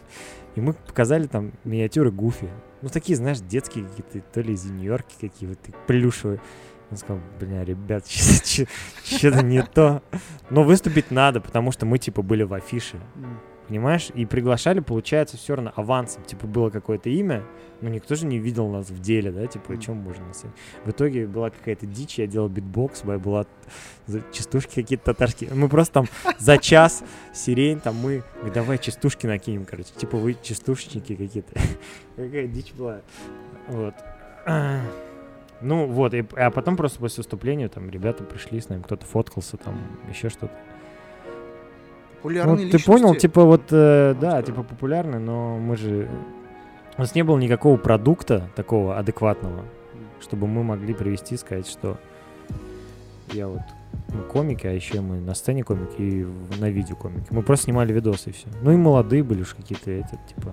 И 0.56 0.62
мы 0.62 0.72
показали 0.72 1.28
там 1.28 1.52
миниатюры 1.66 2.10
Гуфи. 2.12 2.48
Ну, 2.86 2.92
такие, 2.92 3.16
знаешь, 3.16 3.40
детские 3.40 3.86
какие-то, 3.86 4.20
то 4.32 4.42
ли 4.42 4.54
из 4.54 4.64
Нью-Йорки 4.66 5.16
какие-то, 5.20 5.72
плюшевые. 5.88 6.40
Он 6.92 6.98
сказал, 6.98 7.20
бля, 7.40 7.66
ребят, 7.66 8.06
что-то 9.04 9.42
не 9.42 9.64
то. 9.64 10.04
Но 10.52 10.64
выступить 10.64 11.10
надо, 11.10 11.42
потому 11.42 11.72
что 11.72 11.88
мы, 11.88 11.98
типа, 11.98 12.22
были 12.22 12.44
в 12.44 12.54
афише. 12.54 13.00
Понимаешь? 13.68 14.10
И 14.14 14.26
приглашали, 14.26 14.80
получается, 14.80 15.38
все 15.38 15.56
равно 15.56 15.74
авансом. 15.76 16.24
Типа 16.24 16.46
было 16.46 16.70
какое-то 16.70 17.10
имя, 17.10 17.44
но 17.82 17.90
никто 17.90 18.16
же 18.16 18.28
не 18.28 18.38
видел 18.38 18.68
нас 18.70 18.90
в 18.90 19.00
деле, 19.02 19.32
да? 19.32 19.48
Типа, 19.48 19.74
о 19.74 19.78
чем 19.78 19.98
можно 19.98 20.28
нас? 20.28 20.44
В 20.84 20.92
итоге 20.92 21.26
была 21.26 21.50
какая-то 21.50 21.88
дичь, 21.88 22.20
я 22.20 22.28
делал 22.28 22.48
битбокс, 22.48 23.04
бай, 23.04 23.18
была 23.18 23.46
частушки 24.32 24.76
какие-то 24.76 25.06
татарские. 25.06 25.52
Мы 25.54 25.68
просто 25.68 25.94
там 25.94 26.06
за 26.38 26.58
час 26.60 27.04
сирень, 27.34 27.80
там 27.80 27.96
мы, 27.96 28.24
давай 28.54 28.78
частушки 28.78 29.26
накинем, 29.26 29.66
короче. 29.66 29.90
Типа 29.96 30.18
вы 30.18 30.36
частушечники 30.42 31.16
какие-то. 31.16 31.60
Какая 32.16 32.48
дичь 32.48 32.74
была. 32.74 33.02
Вот. 33.68 33.96
Ну 35.62 35.88
вот, 35.88 36.14
и, 36.14 36.24
а 36.36 36.52
потом 36.52 36.76
просто 36.78 37.00
после 37.00 37.22
выступления 37.22 37.70
там 37.70 37.90
ребята 37.90 38.24
пришли 38.24 38.60
с 38.60 38.70
нами, 38.70 38.82
кто-то 38.82 39.06
фоткался, 39.06 39.58
там 39.58 39.80
еще 40.10 40.30
что-то. 40.30 40.54
Ну, 42.26 42.30
Популярные 42.30 42.70
ты 42.70 42.84
понял, 42.84 43.08
личности. 43.14 43.28
типа 43.28 43.44
вот, 43.44 43.62
э, 43.72 44.16
да, 44.20 44.42
типа 44.42 44.64
популярный, 44.64 45.20
но 45.20 45.58
мы 45.60 45.76
же... 45.78 46.10
У 46.98 47.02
нас 47.02 47.14
не 47.14 47.24
было 47.24 47.38
никакого 47.38 47.78
продукта 47.78 48.50
такого 48.56 48.98
адекватного, 48.98 49.64
чтобы 50.22 50.48
мы 50.48 50.64
могли 50.64 50.94
привести, 50.94 51.38
сказать, 51.38 51.68
что 51.68 51.98
я 53.32 53.48
вот 53.48 53.62
мы 54.10 54.24
комики, 54.24 54.66
а 54.66 54.72
еще 54.72 55.02
мы 55.02 55.20
на 55.20 55.36
сцене 55.36 55.64
комики 55.64 56.02
и 56.02 56.26
на 56.60 56.70
видео 56.70 56.96
комики. 56.96 57.28
Мы 57.30 57.44
просто 57.44 57.66
снимали 57.66 57.94
видосы 57.94 58.30
и 58.30 58.34
все. 58.34 58.48
Ну 58.62 58.72
и 58.72 58.76
молодые 58.76 59.24
были 59.24 59.42
уж 59.42 59.54
какие-то 59.54 59.92
эти, 59.92 60.18
типа, 60.28 60.52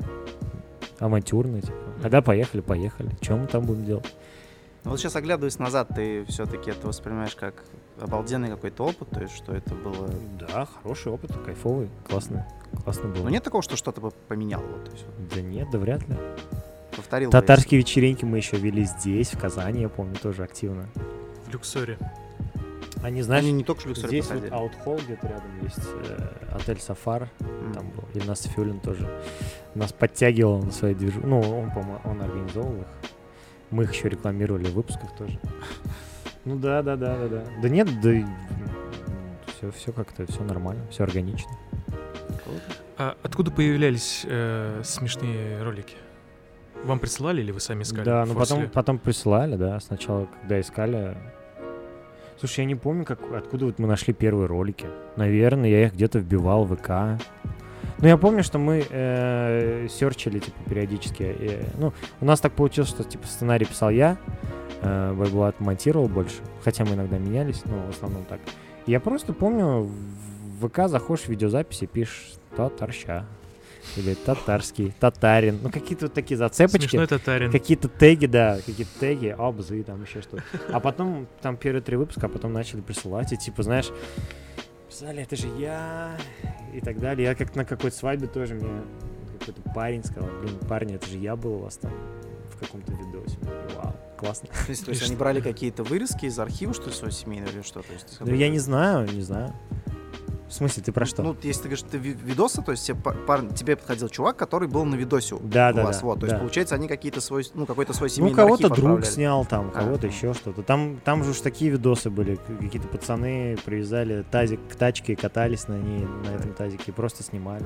авантюрные, 0.98 1.62
типа. 1.62 1.76
Когда 2.02 2.20
поехали, 2.22 2.60
поехали. 2.60 3.10
Чем 3.20 3.40
мы 3.40 3.46
там 3.46 3.64
будем 3.64 3.84
делать? 3.84 4.14
Ну, 4.84 4.90
Вот 4.90 4.98
сейчас 5.00 5.14
оглядываясь 5.16 5.58
назад, 5.58 5.88
ты 5.94 6.24
все-таки 6.24 6.70
это 6.70 6.88
воспринимаешь 6.88 7.36
как 7.36 7.62
обалденный 8.00 8.48
какой-то 8.48 8.84
опыт, 8.84 9.10
то 9.10 9.20
есть 9.20 9.34
что 9.36 9.54
это 9.54 9.74
было... 9.74 10.08
Да, 10.40 10.66
хороший 10.82 11.12
опыт, 11.12 11.30
кайфовый, 11.44 11.88
классно, 12.08 12.48
классно 12.82 13.08
было. 13.08 13.24
Ну 13.24 13.28
нет 13.28 13.44
такого, 13.44 13.62
что 13.62 13.76
что-то 13.76 14.00
бы 14.00 14.10
поменяло, 14.28 14.64
вот, 14.64 14.84
то 14.86 14.90
есть 14.92 15.04
Да 15.34 15.40
нет, 15.40 15.68
да 15.70 15.78
вряд 15.78 16.06
ли. 16.08 16.16
повторил. 16.96 17.28
бы 17.28 17.32
Татарские 17.32 17.78
вечеринки 17.78 18.24
мы 18.24 18.38
еще 18.38 18.56
вели 18.56 18.84
здесь, 18.84 19.32
в 19.32 19.38
Казани, 19.38 19.82
я 19.82 19.88
помню, 19.88 20.16
тоже 20.16 20.42
активно. 20.42 20.88
В 21.46 21.52
Люксоре. 21.52 21.96
Они, 23.04 23.22
знаешь, 23.22 23.44
Они 23.44 23.52
не 23.52 23.64
только 23.64 23.82
в 23.82 23.86
Люксоре 23.86 24.08
здесь 24.08 24.30
вот 24.30 24.52
аутхолл 24.52 24.96
где-то 24.96 25.28
рядом 25.28 25.62
есть, 25.62 25.78
э, 26.08 26.28
отель 26.52 26.80
Сафар, 26.80 27.28
М. 27.40 27.72
там 27.72 27.90
был, 27.90 28.04
и 28.14 28.26
нас 28.26 28.42
Фюлин 28.42 28.80
тоже 28.80 29.08
нас 29.76 29.92
подтягивал 29.92 30.60
на 30.62 30.72
свои 30.72 30.94
движу. 30.94 31.20
Ну, 31.24 31.38
он, 31.40 31.70
по-моему, 31.70 32.00
он 32.04 32.20
организовывал 32.20 32.80
их. 32.80 32.86
Мы 33.72 33.84
их 33.84 33.92
еще 33.92 34.08
рекламировали 34.08 34.66
в 34.66 34.74
выпусках 34.74 35.16
тоже. 35.16 35.38
Ну 36.44 36.56
да, 36.58 36.82
да, 36.82 36.96
да, 36.96 37.16
да, 37.18 37.28
да. 37.28 37.44
Да 37.62 37.68
нет, 37.68 37.88
да 38.00 38.10
все, 39.62 39.70
все 39.70 39.92
как-то, 39.92 40.26
все 40.26 40.42
нормально, 40.42 40.82
все 40.90 41.04
органично. 41.04 41.50
А 42.98 43.16
откуда 43.22 43.50
появлялись 43.50 44.24
э, 44.24 44.82
смешные 44.84 45.62
ролики? 45.62 45.94
Вам 46.84 46.98
присылали 46.98 47.40
или 47.40 47.52
вы 47.52 47.60
сами 47.60 47.82
искали? 47.82 48.04
Да, 48.04 48.24
ну 48.26 48.34
потом, 48.34 48.68
потом 48.68 48.98
присылали, 48.98 49.56
да. 49.56 49.78
Сначала, 49.80 50.26
когда 50.40 50.60
искали. 50.60 51.16
Слушай, 52.38 52.60
я 52.60 52.66
не 52.66 52.74
помню, 52.74 53.04
как, 53.04 53.20
откуда 53.32 53.66
вот 53.66 53.78
мы 53.78 53.86
нашли 53.86 54.12
первые 54.12 54.46
ролики. 54.46 54.86
Наверное, 55.16 55.70
я 55.70 55.86
их 55.86 55.94
где-то 55.94 56.18
вбивал 56.18 56.64
в 56.64 56.76
ВК. 56.76 57.22
Ну, 58.02 58.08
я 58.08 58.16
помню, 58.16 58.42
что 58.42 58.58
мы 58.58 58.84
э, 58.90 59.86
серчили, 59.88 60.40
типа, 60.40 60.58
периодически. 60.68 61.22
э, 61.22 61.64
ну, 61.78 61.92
у 62.20 62.24
нас 62.24 62.40
так 62.40 62.52
получилось, 62.52 62.90
что, 62.90 63.04
типа, 63.04 63.28
сценарий 63.28 63.64
писал 63.64 63.90
я, 63.90 64.18
э, 64.80 65.14
Байбулат 65.14 65.60
монтировал 65.60 66.08
больше. 66.08 66.38
Хотя 66.64 66.84
мы 66.84 66.94
иногда 66.94 67.18
менялись, 67.18 67.62
но 67.64 67.86
в 67.86 67.90
основном 67.90 68.24
так. 68.24 68.40
Я 68.86 68.98
просто 68.98 69.32
помню, 69.32 69.88
в 70.60 70.68
ВК 70.68 70.88
заходишь 70.88 71.26
в 71.26 71.28
видеозаписи, 71.28 71.86
пишешь 71.86 72.32
«татарща» 72.56 73.24
или 73.96 74.14
«татарский», 74.14 74.92
«татарин». 74.98 75.60
Ну, 75.62 75.70
какие-то 75.70 76.06
вот 76.06 76.12
такие 76.12 76.36
зацепочки. 76.36 76.88
Смешной 76.88 77.06
татарин. 77.06 77.52
Какие-то 77.52 77.86
теги, 77.88 78.26
да, 78.26 78.56
какие-то 78.66 78.98
теги, 78.98 79.28
обзы, 79.28 79.80
там 79.84 80.02
еще 80.02 80.22
что-то. 80.22 80.42
А 80.72 80.80
потом, 80.80 81.28
там 81.40 81.56
первые 81.56 81.82
три 81.82 81.96
выпуска, 81.96 82.26
а 82.26 82.28
потом 82.28 82.52
начали 82.52 82.80
присылать, 82.80 83.32
и 83.32 83.36
типа, 83.36 83.62
знаешь, 83.62 83.90
писали, 84.92 85.22
это 85.22 85.36
же 85.36 85.48
я, 85.58 86.16
и 86.74 86.80
так 86.80 87.00
далее. 87.00 87.28
Я 87.28 87.34
как 87.34 87.54
на 87.56 87.64
какой-то 87.64 87.96
свадьбе 87.96 88.28
тоже 88.28 88.54
мне 88.54 88.82
какой-то 89.38 89.62
парень 89.74 90.04
сказал, 90.04 90.28
блин, 90.40 90.58
парни, 90.68 90.94
это 90.94 91.06
же 91.08 91.16
я 91.16 91.34
был 91.34 91.54
у 91.54 91.58
вас 91.60 91.78
там 91.78 91.92
в 92.50 92.58
каком-то 92.58 92.92
видосе. 92.92 93.38
Вау, 93.74 93.94
классно. 94.18 94.48
То 94.48 94.70
есть, 94.70 94.84
то 94.84 94.90
есть 94.90 95.02
они 95.02 95.16
брали 95.16 95.40
какие-то 95.40 95.82
вырезки 95.82 96.26
из 96.26 96.38
архива, 96.38 96.74
что 96.74 96.86
ли, 96.86 96.92
своего 96.92 97.10
семейного 97.10 97.52
или 97.52 97.62
что? 97.62 97.80
То 97.80 97.92
есть, 97.92 98.18
Ну, 98.20 98.34
я 98.34 98.50
не 98.50 98.58
знаю, 98.58 99.08
не 99.10 99.22
знаю. 99.22 99.54
В 100.52 100.54
смысле, 100.54 100.82
ты 100.82 100.92
про 100.92 101.06
что? 101.06 101.22
Ну, 101.22 101.34
если 101.42 101.62
ты 101.62 101.68
говоришь, 101.70 101.84
ты 101.90 101.96
ви- 101.96 102.12
видосы, 102.12 102.60
то 102.62 102.72
есть 102.72 102.86
тебе, 102.86 102.98
па- 103.02 103.12
пар- 103.14 103.46
тебе 103.54 103.74
подходил 103.74 104.10
чувак, 104.10 104.36
который 104.36 104.68
был 104.68 104.84
на 104.84 104.96
видосе 104.96 105.34
Да, 105.40 105.70
у 105.70 105.74
да, 105.76 105.82
вас. 105.84 106.00
да, 106.00 106.04
вот, 106.06 106.20
то 106.20 106.26
есть, 106.26 106.34
да. 106.34 106.40
получается, 106.40 106.74
они 106.74 106.88
какие-то 106.88 107.22
свой, 107.22 107.46
ну, 107.54 107.64
какой-то 107.64 107.94
свой 107.94 108.10
Ну, 108.10 108.14
семейный 108.16 108.34
кого-то 108.36 108.66
архив 108.66 108.84
друг 108.84 109.06
снял 109.06 109.46
там, 109.46 109.70
А, 109.74 109.78
кого-то 109.80 110.06
ну. 110.08 110.12
еще 110.12 110.34
что-то. 110.34 110.62
Там, 110.62 111.00
там 111.02 111.24
же 111.24 111.30
уж 111.30 111.40
такие 111.40 111.70
видосы 111.70 112.10
были. 112.10 112.38
Какие-то 112.60 112.86
пацаны 112.86 113.56
привязали 113.64 114.26
тазик 114.30 114.60
к 114.70 114.74
тачке 114.74 115.14
и 115.14 115.16
катались 115.16 115.68
на 115.68 115.78
ней, 115.78 116.04
на 116.04 116.36
этом 116.36 116.52
тазике, 116.52 116.84
и 116.88 116.92
просто 116.92 117.22
снимали. 117.22 117.64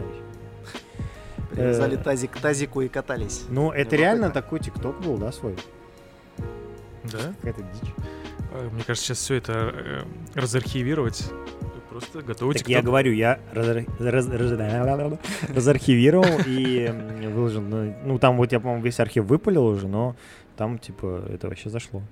Привязали 1.50 1.96
Э, 1.98 2.02
тазик 2.04 2.30
к 2.30 2.38
тазику 2.38 2.82
и 2.82 2.88
катались. 2.88 3.46
Ну, 3.48 3.72
это 3.72 3.96
реально 3.96 4.30
такой 4.30 4.60
тикток 4.60 5.00
был, 5.00 5.16
да, 5.18 5.32
свой? 5.32 5.56
Да? 7.02 7.18
Какая-то 7.42 7.62
дичь. 7.62 7.90
Э, 8.52 8.68
Мне 8.72 8.84
кажется, 8.84 9.08
сейчас 9.08 9.18
все 9.18 9.34
это 9.34 9.72
э, 9.74 10.02
разархивировать. 10.34 11.24
Просто 11.96 12.20
готовить. 12.20 12.58
Так 12.58 12.68
я 12.68 12.82
говорю, 12.82 13.12
я 13.12 13.38
разар- 13.54 13.86
раз- 13.98 14.28
раз- 14.28 15.18
разархивировал 15.48 16.40
и 16.46 16.92
выложил. 17.32 17.62
Ну, 17.62 17.94
ну, 18.04 18.18
там 18.18 18.36
вот 18.36 18.52
я, 18.52 18.60
по-моему, 18.60 18.82
весь 18.82 19.00
архив 19.00 19.24
выпалил 19.24 19.64
уже, 19.64 19.88
но 19.88 20.14
там, 20.58 20.78
типа, 20.78 21.24
это 21.30 21.48
вообще 21.48 21.70
зашло. 21.70 22.02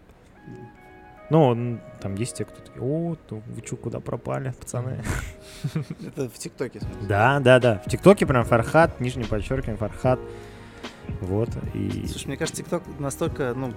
Ну, 1.28 1.78
там 2.00 2.14
есть 2.14 2.36
те, 2.36 2.46
кто 2.46 2.62
такие, 2.62 2.82
о, 2.82 3.16
то 3.28 3.42
вы 3.46 3.60
чё, 3.60 3.76
куда 3.76 4.00
пропали, 4.00 4.54
пацаны? 4.58 5.02
Это 6.06 6.30
в 6.30 6.38
ТикТоке. 6.38 6.80
Да, 7.06 7.40
да, 7.40 7.58
да. 7.58 7.82
В 7.84 7.90
ТикТоке 7.90 8.24
прям 8.24 8.44
Фархат, 8.44 9.00
нижнее 9.00 9.26
подчеркивание, 9.26 9.76
Фархат. 9.76 10.18
Вот, 11.20 11.48
и... 11.74 12.06
Слушай, 12.06 12.28
мне 12.28 12.36
кажется, 12.36 12.62
ТикТок 12.62 12.82
настолько, 12.98 13.54
ну, 13.54 13.72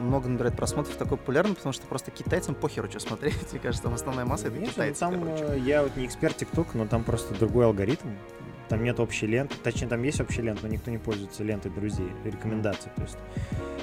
много 0.00 0.28
набирает 0.28 0.56
просмотров, 0.56 0.94
такой 0.96 1.18
популярный, 1.18 1.54
потому 1.54 1.72
что 1.72 1.86
просто 1.86 2.10
китайцам 2.10 2.54
похеру, 2.54 2.88
что 2.88 3.00
смотреть. 3.00 3.36
Мне 3.52 3.60
кажется, 3.60 3.82
там 3.82 3.94
основная 3.94 4.24
масса 4.24 4.48
это 4.48 4.56
Нет, 4.56 4.66
ну, 4.66 4.70
китайцы, 4.72 5.00
там, 5.00 5.20
короче. 5.20 5.44
э, 5.44 5.58
я 5.60 5.82
вот 5.82 5.96
не 5.96 6.06
эксперт 6.06 6.36
ТикТок, 6.36 6.74
но 6.74 6.86
там 6.86 7.02
просто 7.04 7.34
другой 7.34 7.66
алгоритм. 7.66 8.08
Там 8.68 8.84
нет 8.84 9.00
общей 9.00 9.26
ленты. 9.26 9.54
Точнее, 9.62 9.88
там 9.88 10.02
есть 10.02 10.20
общая 10.20 10.42
лента, 10.42 10.62
но 10.62 10.68
никто 10.68 10.90
не 10.90 10.98
пользуется 10.98 11.44
лентой 11.44 11.70
друзей, 11.70 12.08
рекомендаций. 12.24 12.90
То 12.96 13.02
есть. 13.02 13.18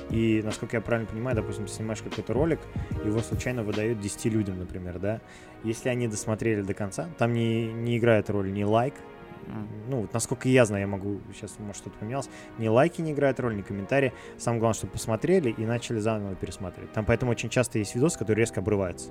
И, 0.10 0.42
насколько 0.44 0.78
я 0.78 0.82
правильно 0.82 1.08
понимаю, 1.08 1.36
допустим, 1.36 1.68
ты 1.68 1.72
снимаешь 1.74 2.02
какой-то 2.02 2.34
ролик, 2.34 2.60
его 3.06 3.20
случайно 3.20 3.62
выдают 3.62 4.00
10 4.00 4.26
людям, 4.26 4.58
например, 4.58 4.98
да. 4.98 5.22
Если 5.64 5.90
они 5.90 6.08
досмотрели 6.08 6.62
до 6.62 6.74
конца, 6.74 7.08
там 7.20 7.34
не, 7.34 7.68
не 7.72 7.98
играет 7.98 8.30
роль 8.30 8.52
ни 8.52 8.64
лайк. 8.64 8.96
Ну, 9.88 10.02
вот 10.02 10.14
насколько 10.14 10.48
я 10.48 10.66
знаю, 10.66 10.82
я 10.82 10.88
могу, 10.88 11.20
сейчас, 11.34 11.58
может, 11.60 11.78
что-то 11.78 11.98
поменялось, 11.98 12.30
ни 12.58 12.68
лайки 12.68 13.02
не 13.02 13.12
играют 13.12 13.40
роль, 13.40 13.56
ни 13.56 13.62
комментарии. 13.62 14.14
Самое 14.38 14.60
главное, 14.60 14.78
чтобы 14.78 14.94
посмотрели 14.94 15.50
и 15.50 15.66
начали 15.66 16.00
заново 16.00 16.36
пересматривать. 16.36 16.92
Там 16.94 17.06
поэтому 17.06 17.32
очень 17.32 17.50
часто 17.50 17.80
есть 17.80 17.96
видос, 17.96 18.18
который 18.18 18.40
резко 18.40 18.60
обрывается. 18.60 19.10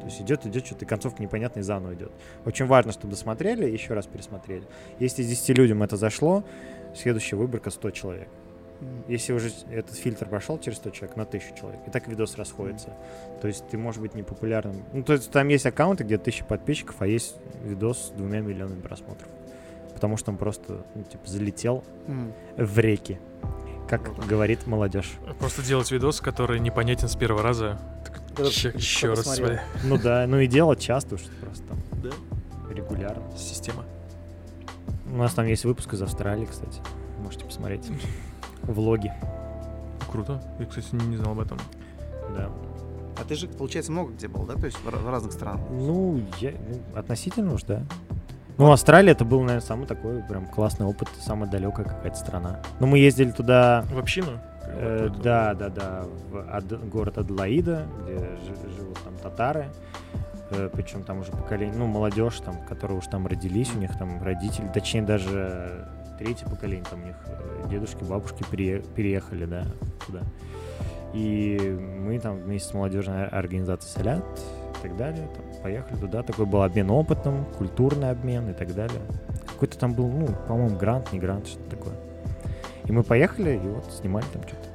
То 0.00 0.06
есть 0.06 0.20
идет, 0.22 0.46
идет 0.46 0.64
что-то, 0.64 0.84
и 0.84 0.88
концовка 0.88 1.22
непонятная, 1.22 1.62
и 1.62 1.64
заново 1.64 1.94
идет. 1.94 2.12
Очень 2.44 2.66
важно, 2.66 2.92
чтобы 2.92 3.10
досмотрели 3.10 3.68
и 3.68 3.72
еще 3.72 3.94
раз 3.94 4.06
пересмотрели. 4.06 4.64
Если 4.98 5.22
из 5.22 5.28
10 5.28 5.58
людям 5.58 5.82
это 5.82 5.96
зашло, 5.96 6.44
следующая 6.94 7.36
выборка 7.36 7.70
100 7.70 7.90
человек. 7.90 8.28
Если 9.08 9.34
уже 9.34 9.50
этот 9.70 9.96
фильтр 9.96 10.26
прошел 10.26 10.58
через 10.58 10.78
100 10.78 10.90
человек, 10.90 11.16
на 11.16 11.24
1000 11.24 11.54
человек. 11.54 11.80
И 11.86 11.90
так 11.90 12.08
видос 12.08 12.36
расходится. 12.38 12.94
То 13.42 13.48
есть 13.48 13.68
ты 13.68 13.76
можешь 13.76 14.00
быть 14.00 14.14
непопулярным. 14.14 14.82
Ну, 14.94 15.02
то 15.02 15.12
есть 15.12 15.30
там 15.30 15.48
есть 15.48 15.66
аккаунты, 15.66 16.04
где 16.04 16.14
1000 16.14 16.44
подписчиков, 16.46 16.96
а 17.00 17.06
есть 17.06 17.36
видос 17.62 18.06
с 18.06 18.10
двумя 18.10 18.40
миллионами 18.40 18.80
просмотров. 18.80 19.28
Потому 20.00 20.16
что 20.16 20.30
он 20.30 20.38
просто, 20.38 20.86
ну, 20.94 21.02
типа, 21.04 21.26
залетел 21.26 21.84
М. 22.06 22.32
в 22.56 22.78
реки. 22.78 23.18
Как 23.86 24.04
Круто. 24.04 24.22
говорит 24.26 24.66
молодежь. 24.66 25.12
Просто 25.38 25.60
делать 25.62 25.90
видос, 25.90 26.22
который 26.22 26.58
непонятен 26.58 27.06
с 27.06 27.16
первого 27.16 27.42
раза. 27.42 27.78
Еще, 28.38 29.10
раз 29.10 29.24
смотри. 29.24 29.58
Ну 29.84 29.98
да, 29.98 30.24
ну 30.26 30.38
и 30.38 30.46
делать 30.46 30.80
часто 30.80 31.16
уж 31.16 31.20
просто 31.42 31.66
там, 31.66 31.78
Да. 32.02 32.10
регулярно. 32.72 33.22
Система. 33.36 33.84
У 35.12 35.16
нас 35.16 35.34
там 35.34 35.44
есть 35.46 35.64
выпуск 35.66 35.92
из 35.92 36.00
Австралии, 36.00 36.46
кстати. 36.46 36.80
Можете 37.18 37.44
посмотреть. 37.44 37.86
Влоги, 38.62 39.12
Круто. 40.10 40.42
Я, 40.58 40.64
кстати, 40.66 40.94
не, 40.94 41.04
не 41.08 41.16
знал 41.18 41.32
об 41.32 41.40
этом. 41.40 41.58
да. 42.34 42.48
А 43.20 43.24
ты 43.24 43.34
же, 43.34 43.48
получается, 43.48 43.92
много 43.92 44.12
где 44.12 44.28
был, 44.28 44.44
да? 44.44 44.54
То 44.54 44.64
есть 44.64 44.78
в, 44.78 44.84
в 44.88 45.10
разных 45.10 45.32
странах. 45.32 45.60
Ну, 45.70 46.22
я, 46.40 46.52
ну, 46.52 46.98
относительно 46.98 47.52
уж, 47.52 47.64
да. 47.64 47.82
Ну, 48.60 48.70
Австралия 48.72 49.12
это 49.12 49.24
был, 49.24 49.40
наверное, 49.40 49.66
самый 49.66 49.86
такой 49.86 50.22
прям 50.22 50.44
классный 50.44 50.84
опыт, 50.84 51.08
самая 51.18 51.48
далекая 51.50 51.86
какая-то 51.86 52.16
страна. 52.18 52.60
Ну, 52.78 52.86
мы 52.86 52.98
ездили 52.98 53.30
туда, 53.30 53.86
В 53.90 53.98
общину? 53.98 54.32
э, 54.66 55.08
Вот 55.08 55.22
да, 55.22 55.54
да, 55.54 55.70
да, 55.70 56.02
в 56.30 56.44
Ад- 56.54 56.88
город 56.90 57.16
Адлаида, 57.16 57.86
где 58.04 58.18
жи- 58.18 58.70
живут 58.76 58.98
там 59.02 59.14
татары. 59.16 59.68
причем 60.74 61.04
там 61.04 61.20
уже 61.20 61.30
поколение, 61.32 61.74
ну, 61.78 61.86
молодежь 61.86 62.38
там, 62.40 62.56
которые 62.68 62.98
уж 62.98 63.06
там 63.06 63.26
родились, 63.26 63.70
у 63.74 63.78
них 63.78 63.96
там 63.96 64.22
родители, 64.22 64.68
точнее 64.74 65.02
даже 65.02 65.86
третье 66.18 66.44
поколение, 66.46 66.84
там 66.90 67.02
у 67.02 67.06
них 67.06 67.16
э, 67.28 67.68
дедушки, 67.70 68.04
бабушки 68.04 68.44
пере- 68.50 68.82
переехали, 68.94 69.46
да, 69.46 69.64
туда. 70.06 70.20
И 71.14 71.56
мы 71.98 72.18
там 72.18 72.36
вместе 72.40 72.68
с 72.68 72.74
молодежной 72.74 73.26
организацией 73.26 73.94
«Салят» 73.94 74.24
и 74.80 74.88
так 74.88 74.96
далее, 74.96 75.28
там, 75.34 75.62
поехали 75.62 75.96
туда, 75.98 76.22
такой 76.22 76.46
был 76.46 76.62
обмен 76.62 76.90
опытом, 76.90 77.44
культурный 77.58 78.10
обмен 78.10 78.50
и 78.50 78.52
так 78.52 78.74
далее. 78.74 79.00
Какой-то 79.46 79.78
там 79.78 79.94
был, 79.94 80.08
ну, 80.08 80.26
по-моему, 80.48 80.76
грант, 80.76 81.12
не 81.12 81.18
грант, 81.18 81.46
что-то 81.46 81.70
такое. 81.70 81.94
И 82.84 82.92
мы 82.92 83.02
поехали, 83.02 83.56
и 83.56 83.68
вот 83.68 83.92
снимали 83.92 84.24
там 84.32 84.42
что-то. 84.42 84.70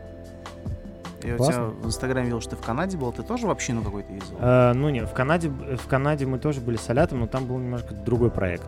Я 1.28 1.34
у 1.34 1.38
Классно. 1.38 1.53
тебя 1.53 1.64
в 1.64 1.86
Инстаграме 1.88 2.26
видел, 2.26 2.41
что 2.41 2.51
ты 2.51 2.56
в 2.58 2.62
Канаде 2.62 2.97
был, 2.97 3.12
ты 3.12 3.24
тоже 3.24 3.47
в 3.47 3.49
общину 3.49 3.82
какой-то 3.82 4.14
ездил? 4.14 4.38
А, 4.39 4.74
ну 4.74 4.89
нет, 4.89 5.10
в 5.10 5.14
Канаде, 5.14 5.49
в 5.49 5.88
Канаде 5.88 6.26
мы 6.28 6.38
тоже 6.38 6.62
были 6.62 6.78
с 6.78 6.82
Салятом, 6.82 7.20
но 7.20 7.28
там 7.28 7.47
был 7.47 7.58
немножко 7.58 7.95
другой 7.95 8.30
проект. 8.30 8.68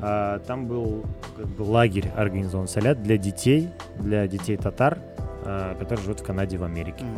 А, 0.00 0.40
там 0.40 0.66
был 0.66 1.04
как 1.36 1.46
бы, 1.46 1.62
лагерь 1.62 2.10
организован 2.14 2.68
Салят 2.68 3.02
для 3.02 3.16
детей, 3.16 3.70
для 3.98 4.28
детей 4.28 4.58
татар, 4.58 4.98
а, 5.44 5.74
которые 5.78 6.04
живут 6.04 6.20
в 6.20 6.24
Канаде 6.24 6.56
и 6.56 6.58
в 6.58 6.64
Америке. 6.64 7.02
М. 7.04 7.16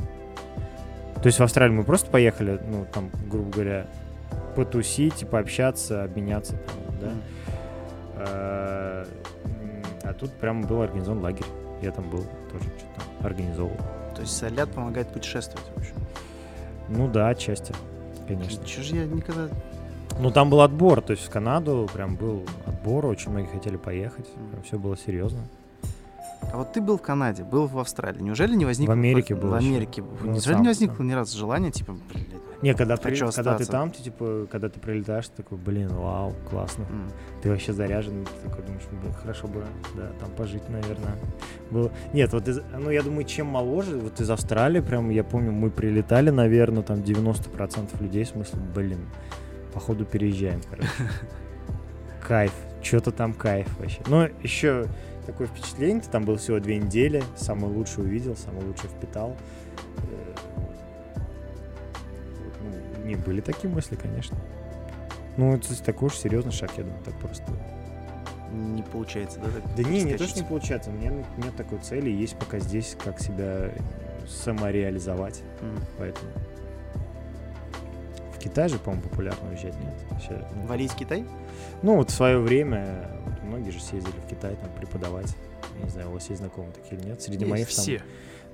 То 1.22 1.26
есть 1.26 1.38
в 1.38 1.42
Австралию 1.42 1.76
мы 1.76 1.84
просто 1.84 2.10
поехали, 2.10 2.60
ну 2.70 2.86
там, 2.92 3.10
грубо 3.28 3.50
говоря, 3.50 3.86
потусить, 4.54 5.28
пообщаться, 5.28 6.04
обменяться 6.04 6.52
там, 6.52 6.98
да. 7.00 7.10
А, 8.16 9.06
а 10.04 10.14
тут 10.14 10.32
прям 10.32 10.62
был 10.62 10.82
организован 10.82 11.20
лагерь. 11.22 11.46
Я 11.82 11.92
там 11.92 12.08
был, 12.10 12.24
тоже 12.50 12.64
что-то 12.78 13.26
организовывал. 13.26 13.76
То 14.14 14.22
есть 14.22 14.36
Солят 14.36 14.70
помогает 14.70 15.08
путешествовать, 15.12 15.66
в 15.74 15.78
общем. 15.78 15.94
Ну 16.88 17.08
да, 17.08 17.28
отчасти, 17.28 17.74
конечно. 18.26 18.64
Чё 18.64 18.82
же 18.82 18.96
я 18.96 19.04
никогда... 19.04 19.48
Ну, 20.20 20.32
там 20.32 20.50
был 20.50 20.62
отбор, 20.62 21.00
то 21.00 21.12
есть 21.12 21.24
в 21.24 21.30
Канаду 21.30 21.88
прям 21.92 22.16
был 22.16 22.44
отбор, 22.66 23.06
очень 23.06 23.30
многие 23.30 23.46
хотели 23.46 23.76
поехать, 23.76 24.26
Мгм. 24.34 24.62
все 24.64 24.76
было 24.78 24.96
серьезно. 24.96 25.40
А 26.53 26.57
вот 26.57 26.72
ты 26.72 26.80
был 26.80 26.97
в 26.97 27.03
Канаде, 27.03 27.45
был 27.45 27.66
в 27.66 27.78
Австралии. 27.78 28.22
Неужели 28.22 28.55
не 28.55 28.64
возникло... 28.64 28.93
В 28.93 28.97
Америке 28.97 29.34
был 29.34 29.51
В. 29.51 29.55
Америке. 29.55 30.03
Ну, 30.03 30.32
Неужели 30.32 30.55
сам, 30.55 30.62
не 30.62 30.68
возникло 30.68 31.03
ни 31.03 31.12
разу 31.12 31.36
желания, 31.36 31.70
типа, 31.70 31.93
блин, 32.11 32.26
Не, 32.62 32.74
когда, 32.74 32.97
Хочу 32.97 33.30
когда 33.30 33.57
ты 33.57 33.66
там, 33.66 33.91
ты 33.91 34.03
типа, 34.03 34.47
когда 34.51 34.68
ты 34.68 34.80
прилетаешь, 34.80 35.28
ты 35.28 35.43
такой, 35.43 35.59
блин, 35.59 35.89
вау, 35.89 36.34
классно. 36.49 36.84
м, 36.91 37.11
Ты 37.43 37.51
вообще 37.51 37.72
заряжен, 37.72 38.24
ты 38.24 38.49
такой 38.49 38.64
думаешь, 38.64 38.84
блин, 38.91 39.12
хорошо 39.12 39.47
бы, 39.47 39.64
да, 39.95 40.11
там 40.20 40.30
пожить, 40.30 40.68
наверное. 40.68 41.16
Было... 41.70 41.93
Нет, 42.12 42.32
вот 42.32 42.49
из, 42.49 42.61
ну, 42.76 42.91
я 42.91 43.03
думаю, 43.03 43.24
чем 43.24 43.49
моложе, 43.49 43.99
вот 43.99 44.20
из 44.20 44.30
Австралии, 44.30 44.80
прям, 44.80 45.11
я 45.11 45.24
помню, 45.24 45.53
мы 45.53 45.70
прилетали, 45.70 46.30
наверное, 46.30 46.82
там 46.82 46.99
90% 46.99 48.03
людей, 48.03 48.24
в 48.24 48.28
смысле, 48.28 48.59
блин, 48.74 49.01
походу 49.74 50.05
переезжаем, 50.05 50.61
короче. 50.68 50.89
Кайф, 52.26 52.53
что-то 52.82 53.11
там 53.12 53.32
кайф 53.32 53.68
вообще. 53.78 54.01
Но 54.07 54.28
еще 54.43 54.86
такое 55.28 55.46
впечатление, 55.46 56.00
ты 56.00 56.08
там 56.08 56.24
был 56.24 56.36
всего 56.38 56.58
две 56.58 56.78
недели, 56.78 57.22
самый 57.36 57.70
лучший 57.70 58.02
увидел, 58.02 58.34
самый 58.34 58.64
лучший 58.64 58.88
впитал. 58.88 59.36
Э, 59.98 60.34
ну, 62.62 63.04
не 63.04 63.14
были 63.14 63.42
такие 63.42 63.68
мысли, 63.72 63.94
конечно. 63.94 64.38
Ну, 65.36 65.54
это 65.54 65.84
такой 65.84 66.06
уж 66.06 66.16
серьезный 66.16 66.52
шаг, 66.52 66.70
я 66.78 66.84
думаю, 66.84 67.02
так 67.04 67.14
просто. 67.18 67.44
не 68.50 68.82
получается, 68.82 69.38
да? 69.38 69.48
Да 69.76 69.82
не, 69.82 70.02
не 70.02 70.14
то, 70.16 70.24
что 70.26 70.40
не 70.40 70.46
получается. 70.48 70.88
У 70.88 70.94
меня 70.94 71.10
нет 71.10 71.54
такой 71.56 71.78
цели, 71.80 72.08
есть 72.08 72.38
пока 72.38 72.58
здесь, 72.58 72.96
как 73.04 73.20
себя 73.20 73.70
самореализовать, 74.26 75.42
М. 75.60 75.78
поэтому. 75.98 76.30
В 78.34 78.38
Китай 78.38 78.70
же, 78.70 78.78
по-моему, 78.78 79.02
популярно 79.02 79.50
уезжать, 79.50 79.74
нет? 79.80 80.22
Ща, 80.22 80.48
ну, 80.54 80.66
Валить 80.66 80.92
в 80.92 80.96
Китай? 80.96 81.26
Ну, 81.82 81.96
вот 81.96 82.10
в 82.10 82.14
свое 82.14 82.38
время 82.38 83.10
многие 83.49 83.70
же 83.70 83.80
съездили 83.80 84.14
в 84.24 84.28
Китай 84.28 84.57
там 84.57 84.70
преподавать. 84.76 85.34
Я 85.78 85.84
не 85.84 85.90
знаю, 85.90 86.11
у 86.11 86.12
вас 86.12 86.28
есть 86.28 86.40
знакомые 86.40 86.72
такие 86.72 87.01
или 87.01 87.09
нет? 87.09 87.20
Среди 87.22 87.38
Есть 87.44 87.51
моих 87.51 87.66
там- 87.74 87.82
все. 87.82 88.03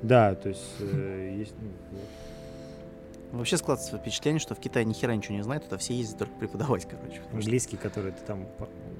Да, 0.03 0.34
то 0.34 0.49
есть 0.49 0.62
э, 0.80 1.36
есть... 1.38 1.55
ну, 1.61 1.68
вот. 1.92 3.38
Вообще 3.38 3.57
складывается 3.57 3.99
впечатление, 3.99 4.38
что 4.38 4.55
в 4.55 4.61
Китае 4.61 4.84
ни 4.84 4.92
хера 4.92 5.14
ничего 5.16 5.34
не 5.36 5.42
знают, 5.42 5.64
туда 5.64 5.76
все 5.78 5.95
ездят 5.95 6.18
только 6.20 6.34
преподавать, 6.34 6.84
короче. 6.88 7.20
потому 7.20 7.40
что- 7.40 7.49
Английский, 7.49 7.76
который 7.76 8.12
ты 8.12 8.22
там 8.24 8.47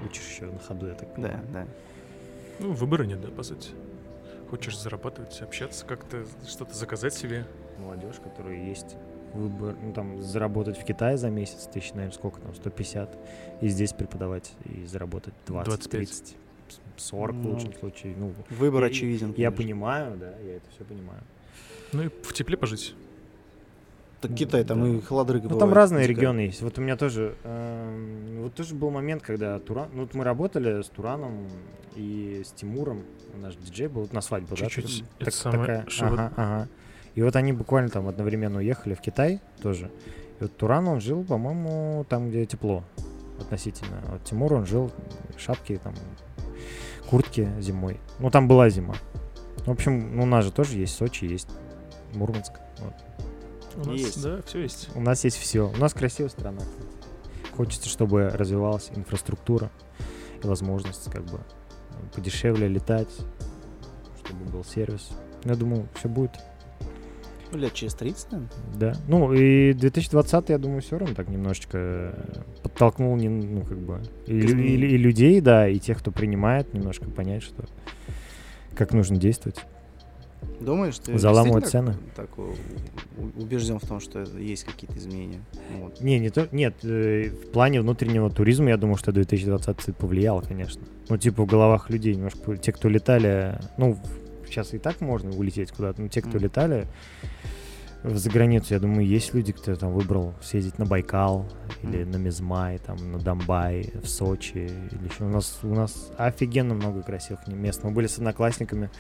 учишь 0.05 0.27
еще 0.29 0.47
на 0.47 0.59
ходу, 0.59 0.87
я 0.89 0.95
так 0.95 1.09
Да, 1.11 1.15
понимаю. 1.15 1.41
да. 1.53 1.67
Ну, 2.59 2.73
выбора 2.73 3.05
нет, 3.05 3.21
да, 3.21 3.29
по 3.29 3.43
сути. 3.43 3.71
Хочешь 4.51 4.79
зарабатывать, 4.79 5.41
общаться, 5.41 5.85
как-то 5.87 6.27
что-то 6.47 6.75
заказать 6.75 7.15
себе. 7.15 7.47
молодежь, 7.79 8.17
которая 8.23 8.55
есть 8.57 8.97
выбор, 9.35 9.77
ну 9.83 9.93
там 9.93 10.23
заработать 10.23 10.79
в 10.79 10.85
Китае 10.85 11.17
за 11.17 11.31
месяц 11.31 11.67
тысяч, 11.73 11.93
наверное, 11.93 12.15
сколько 12.15 12.41
там, 12.41 12.55
150, 12.55 13.19
и 13.61 13.69
здесь 13.69 13.93
преподавать 13.93 14.53
и 14.65 14.87
заработать 14.87 15.35
20, 15.47 15.69
25. 15.69 15.91
30, 16.09 16.37
40 16.97 17.37
в 17.37 17.43
Ну, 17.43 17.51
лучшем 17.51 17.75
случае. 17.75 18.15
Ну, 18.17 18.33
Выбор 18.51 18.83
Я- 18.85 18.91
очевиден. 18.91 19.29
я 19.37 19.51
конечно. 19.51 19.57
понимаю, 19.57 20.17
да, 20.17 20.33
я 20.45 20.57
это 20.57 20.67
все 20.75 20.85
понимаю. 20.85 21.21
Ну 21.93 22.03
и 22.05 22.09
в 22.23 22.33
тепле 22.33 22.57
пожить. 22.57 22.95
Так 24.21 24.35
Китай, 24.35 24.65
там 24.65 24.81
Да. 24.81 24.89
и 24.89 25.01
холодрыга 25.03 25.49
Ну, 25.51 25.59
там 25.59 25.73
разные 25.73 26.07
дикая. 26.09 26.17
регионы 26.21 26.41
есть. 26.41 26.63
Вот 26.63 26.79
у 26.79 26.81
меня 26.81 26.97
тоже, 26.97 27.35
эм, 27.45 28.43
вот 28.43 28.55
тоже 28.55 28.75
был 28.75 28.91
момент, 28.91 29.23
когда 29.23 29.59
Туран, 29.59 29.91
ну 29.93 30.03
вот 30.03 30.15
мы 30.15 30.25
работали 30.25 30.81
с 30.81 30.87
Тураном 30.89 31.47
и 31.95 32.43
с 32.45 32.51
Тимуром, 32.53 33.03
наш 33.37 33.55
диджей 33.57 33.89
был, 33.89 34.01
вот 34.03 34.13
на 34.15 34.23
свадьбе, 34.23 34.49
да? 34.51 34.57
Чуть-чуть 34.57 35.01
так- 35.03 35.09
это 35.19 35.25
так- 35.27 35.35
самое, 35.35 35.61
такая- 35.85 36.09
ага, 36.11 36.33
ага. 36.37 36.69
И 37.15 37.23
вот 37.23 37.37
они 37.37 37.53
буквально 37.53 37.91
там 37.91 38.09
одновременно 38.09 38.59
уехали 38.59 38.95
в 38.95 39.01
Китай 39.01 39.41
тоже. 39.63 39.91
И 40.41 40.43
вот 40.43 40.57
Туран, 40.57 40.89
он 40.89 41.01
жил, 41.01 41.25
по-моему, 41.25 42.05
там, 42.09 42.29
где 42.29 42.45
тепло 42.45 42.83
относительно. 43.41 44.01
А 44.09 44.13
Вот 44.13 44.25
Тимур, 44.25 44.53
он 44.55 44.67
жил 44.67 44.91
в 45.37 45.41
шапке, 45.41 45.79
там, 45.79 45.95
куртки 47.09 47.49
зимой. 47.61 48.01
Ну, 48.19 48.31
там 48.31 48.49
была 48.49 48.69
зима. 48.69 48.95
В 49.65 49.71
общем, 49.71 50.17
ну, 50.17 50.25
у 50.25 50.27
нас 50.27 50.45
же 50.45 50.53
тоже 50.53 50.77
есть 50.79 50.95
Сочи, 50.97 51.25
есть 51.25 51.49
Мурманск. 52.15 52.53
Вот. 52.79 52.95
У 53.77 53.89
нас, 53.91 53.99
Есть. 53.99 54.23
да, 54.23 54.41
все 54.43 54.61
есть. 54.61 54.89
У 54.95 55.01
нас 55.01 55.25
есть 55.25 55.37
все. 55.37 55.69
У 55.69 55.77
нас 55.79 55.93
красивая 55.95 56.31
страна. 56.31 56.63
Хочется, 57.57 57.89
чтобы 57.89 58.29
развивалась 58.29 58.91
инфраструктура 58.95 59.71
и 60.43 60.47
возможность 60.47 61.11
как 61.11 61.25
бы 61.25 61.41
подешевле 62.15 62.69
летать, 62.69 63.11
чтобы 64.25 64.45
был 64.45 64.65
сервис. 64.65 65.11
Ну, 65.45 65.53
Я 65.53 65.57
думаю, 65.57 65.89
все 65.95 66.09
будет. 66.09 66.33
Лет 67.59 67.73
через 67.75 67.95
30, 67.95 68.33
наверное. 68.33 68.51
Да. 68.79 68.95
Ну 69.09 69.33
и 69.33 69.73
2020, 69.73 70.49
я 70.51 70.59
думаю, 70.59 70.83
все 70.83 70.99
равно 70.99 71.15
так 71.15 71.29
немножечко 71.29 71.79
э, 71.79 72.13
подтолкнул, 72.63 73.17
не, 73.17 73.29
ну, 73.29 73.63
как 73.63 73.79
бы, 73.79 74.01
и, 74.27 74.33
и 74.39 74.41
лю- 74.43 74.89
и 74.89 74.97
людей, 74.97 75.41
да, 75.41 75.69
и 75.69 75.79
тех, 75.79 75.99
кто 75.99 76.11
принимает, 76.11 76.73
немножко 76.75 77.09
понять, 77.11 77.43
что 77.43 77.65
как 78.75 78.93
нужно 78.93 79.17
действовать. 79.17 79.65
Думаешь, 80.61 80.99
ты 80.99 81.19
Заламывать 81.19 81.67
цены? 81.67 81.97
Так 82.15 82.29
у- 82.39 82.55
убежден 83.41 83.79
в 83.79 83.87
том, 83.87 83.99
что 84.01 84.23
есть 84.39 84.65
какие-то 84.65 84.99
изменения. 84.99 85.41
Вот. 85.81 86.01
Не, 86.01 86.19
не 86.19 86.31
то, 86.31 86.49
нет, 86.53 86.75
э, 86.85 87.31
в 87.31 87.51
плане 87.51 87.81
внутреннего 87.81 88.31
туризма, 88.31 88.69
я 88.71 88.77
думаю, 88.77 88.97
что 88.97 89.11
2020 89.13 89.97
повлияло, 89.97 90.43
конечно. 90.43 90.83
Ну, 91.09 91.17
типа 91.17 91.45
в 91.45 91.47
головах 91.47 91.89
людей 91.91 92.15
немножко, 92.15 92.57
те, 92.57 92.73
кто 92.73 92.89
летали, 92.89 93.59
ну, 93.79 93.99
сейчас 94.55 94.73
и 94.75 94.79
так 94.79 95.01
можно 95.01 95.31
улететь 95.31 95.73
куда-то, 95.73 96.01
но 96.01 96.09
те, 96.09 96.21
кто 96.21 96.31
Мгм. 96.31 96.39
летали 96.39 96.87
в 98.05 98.17
заграницу, 98.19 98.75
я 98.75 98.81
думаю, 98.81 99.07
есть 99.07 99.35
люди, 99.35 99.53
кто 99.53 99.75
там 99.77 99.93
выбрал 99.93 100.35
съездить 100.43 100.79
на 100.79 100.85
Байкал 100.87 101.47
или 101.83 102.03
Мгм. 102.05 102.11
на 102.13 102.17
Мизмай, 102.19 102.79
там, 102.79 103.13
на 103.13 103.19
Домбай, 103.19 103.91
в 103.95 104.07
Сочи 104.07 104.59
или 104.93 105.05
еще. 105.11 105.25
У 105.25 105.29
нас, 105.29 105.59
у 105.63 105.75
нас 105.75 106.11
офигенно 106.19 106.75
много 106.75 107.03
красивых 107.03 107.47
мест. 107.49 107.83
Мы 107.83 107.91
были 107.91 108.07
с 108.07 108.19
одноклассниками 108.19 108.91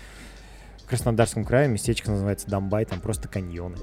в 0.82 0.88
Краснодарском 0.88 1.44
крае, 1.44 1.68
местечко 1.68 2.10
называется 2.10 2.48
Домбай, 2.50 2.84
там 2.84 3.00
просто 3.00 3.28
каньоны. 3.28 3.76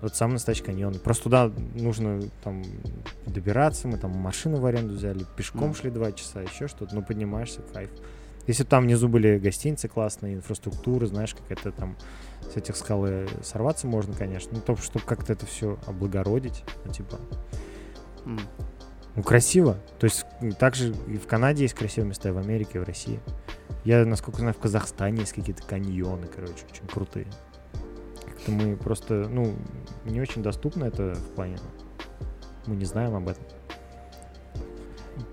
Вот 0.00 0.14
самый 0.14 0.34
настоящий 0.34 0.62
каньон. 0.62 0.94
Просто 0.94 1.24
туда 1.24 1.50
нужно 1.74 2.20
там 2.44 2.62
добираться. 3.26 3.88
Мы 3.88 3.98
там 3.98 4.12
машину 4.12 4.58
в 4.60 4.64
аренду 4.66 4.94
взяли, 4.94 5.24
пешком 5.36 5.70
Мгм. 5.70 5.74
шли 5.74 5.90
два 5.90 6.12
часа, 6.12 6.40
еще 6.40 6.68
что-то. 6.68 6.94
Ну, 6.94 7.02
поднимаешься, 7.02 7.62
кайф. 7.72 7.90
Если 8.48 8.64
б 8.64 8.68
там 8.70 8.84
внизу 8.84 9.08
были 9.08 9.38
гостиницы 9.38 9.88
классные, 9.88 10.34
инфраструктура, 10.34 11.04
знаешь, 11.04 11.34
как 11.34 11.52
это 11.52 11.70
там 11.70 11.98
с 12.50 12.56
этих 12.56 12.76
скалы 12.76 13.28
сорваться 13.42 13.86
можно, 13.86 14.14
конечно. 14.14 14.52
Ну, 14.54 14.62
то, 14.62 14.74
чтобы 14.76 15.04
как-то 15.04 15.34
это 15.34 15.44
все 15.44 15.78
облагородить, 15.86 16.64
ну, 16.86 16.90
типа, 16.90 17.18
ну, 18.24 19.22
красиво. 19.22 19.76
То 19.98 20.06
есть 20.06 20.24
также 20.58 20.94
и 21.08 21.18
в 21.18 21.26
Канаде 21.26 21.64
есть 21.64 21.74
красивые 21.74 22.08
места, 22.08 22.30
и 22.30 22.32
в 22.32 22.38
Америке, 22.38 22.70
и 22.74 22.78
в 22.78 22.84
России. 22.84 23.20
Я, 23.84 24.06
насколько 24.06 24.38
знаю, 24.38 24.54
в 24.54 24.58
Казахстане 24.58 25.20
есть 25.20 25.34
какие-то 25.34 25.62
каньоны, 25.64 26.26
короче, 26.26 26.64
очень 26.70 26.86
крутые. 26.86 27.26
Как-то 28.24 28.50
мы 28.50 28.76
просто, 28.76 29.28
ну, 29.28 29.54
не 30.06 30.22
очень 30.22 30.42
доступно 30.42 30.84
это 30.84 31.12
в 31.14 31.34
плане. 31.34 31.58
Мы 32.64 32.76
не 32.76 32.86
знаем 32.86 33.14
об 33.14 33.28
этом. 33.28 33.44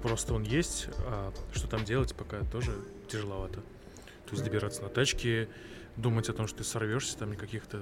Просто 0.02 0.34
он 0.34 0.44
есть, 0.44 0.90
а 1.08 1.32
что 1.54 1.70
там 1.70 1.86
делать, 1.86 2.14
пока 2.14 2.42
тоже 2.42 2.74
тяжеловато. 3.08 3.62
То 4.26 4.32
есть 4.32 4.44
добираться 4.44 4.82
на 4.82 4.90
тачке, 4.90 5.48
думать 5.98 6.30
о 6.30 6.34
том, 6.34 6.48
что 6.48 6.60
ты 6.60 6.64
сорвешься 6.64 7.18
там 7.18 7.34
и 7.34 7.36
каких-то... 7.36 7.82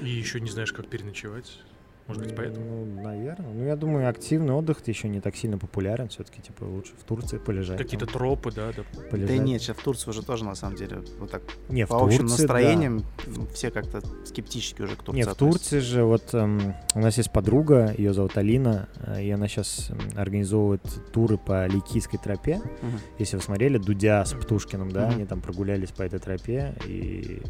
И 0.00 0.08
еще 0.08 0.40
не 0.40 0.50
знаешь, 0.50 0.72
как 0.72 0.88
переночевать. 0.88 1.60
Может 2.06 2.22
быть, 2.22 2.36
поэтому? 2.36 2.66
Ну, 2.84 3.02
наверное. 3.02 3.52
Ну, 3.54 3.64
я 3.64 3.76
думаю, 3.76 4.08
активный 4.08 4.52
отдых 4.52 4.86
еще 4.86 5.08
не 5.08 5.20
так 5.20 5.36
сильно 5.36 5.56
популярен. 5.56 6.08
Все-таки, 6.08 6.42
типа, 6.42 6.64
лучше 6.64 6.92
в 6.98 7.04
Турции 7.04 7.38
полежать. 7.38 7.78
Какие-то 7.78 8.04
там, 8.04 8.14
тропы, 8.14 8.52
да, 8.52 8.72
да. 8.76 8.82
полежать. 9.10 9.36
Да 9.36 9.42
нет, 9.42 9.62
сейчас 9.62 9.78
в 9.78 9.82
Турции 9.82 10.10
уже 10.10 10.22
тоже, 10.22 10.44
на 10.44 10.54
самом 10.54 10.76
деле, 10.76 10.98
вот 11.18 11.30
так, 11.30 11.42
Не, 11.70 11.86
в 11.86 11.88
по 11.88 11.96
общим 12.04 12.20
Турции, 12.20 12.46
да. 12.46 12.52
настроениям, 12.54 13.04
ну, 13.26 13.46
все 13.54 13.70
как-то 13.70 14.02
скептически 14.26 14.82
уже 14.82 14.96
к 14.96 15.02
Турции 15.02 15.20
Не, 15.20 15.26
в. 15.26 15.34
Турции 15.34 15.78
же 15.78 16.04
вот 16.04 16.34
эм, 16.34 16.74
у 16.94 16.98
нас 17.00 17.16
есть 17.16 17.32
подруга, 17.32 17.94
ее 17.96 18.12
зовут 18.12 18.36
Алина, 18.36 18.88
э, 19.06 19.22
и 19.22 19.30
она 19.30 19.48
сейчас 19.48 19.90
организовывает 20.14 20.82
туры 21.12 21.38
по 21.38 21.66
Ликийской 21.66 22.18
тропе. 22.18 22.60
Мгм. 22.82 23.00
Если 23.18 23.36
вы 23.36 23.42
смотрели, 23.42 23.78
Дудя 23.78 24.26
с 24.26 24.34
Птушкиным, 24.34 24.90
да, 24.90 25.06
Мгм. 25.06 25.14
они 25.14 25.24
там 25.26 25.40
прогулялись 25.40 25.90
по 25.90 26.02
этой 26.02 26.18
тропе, 26.18 26.74
и 26.86 27.40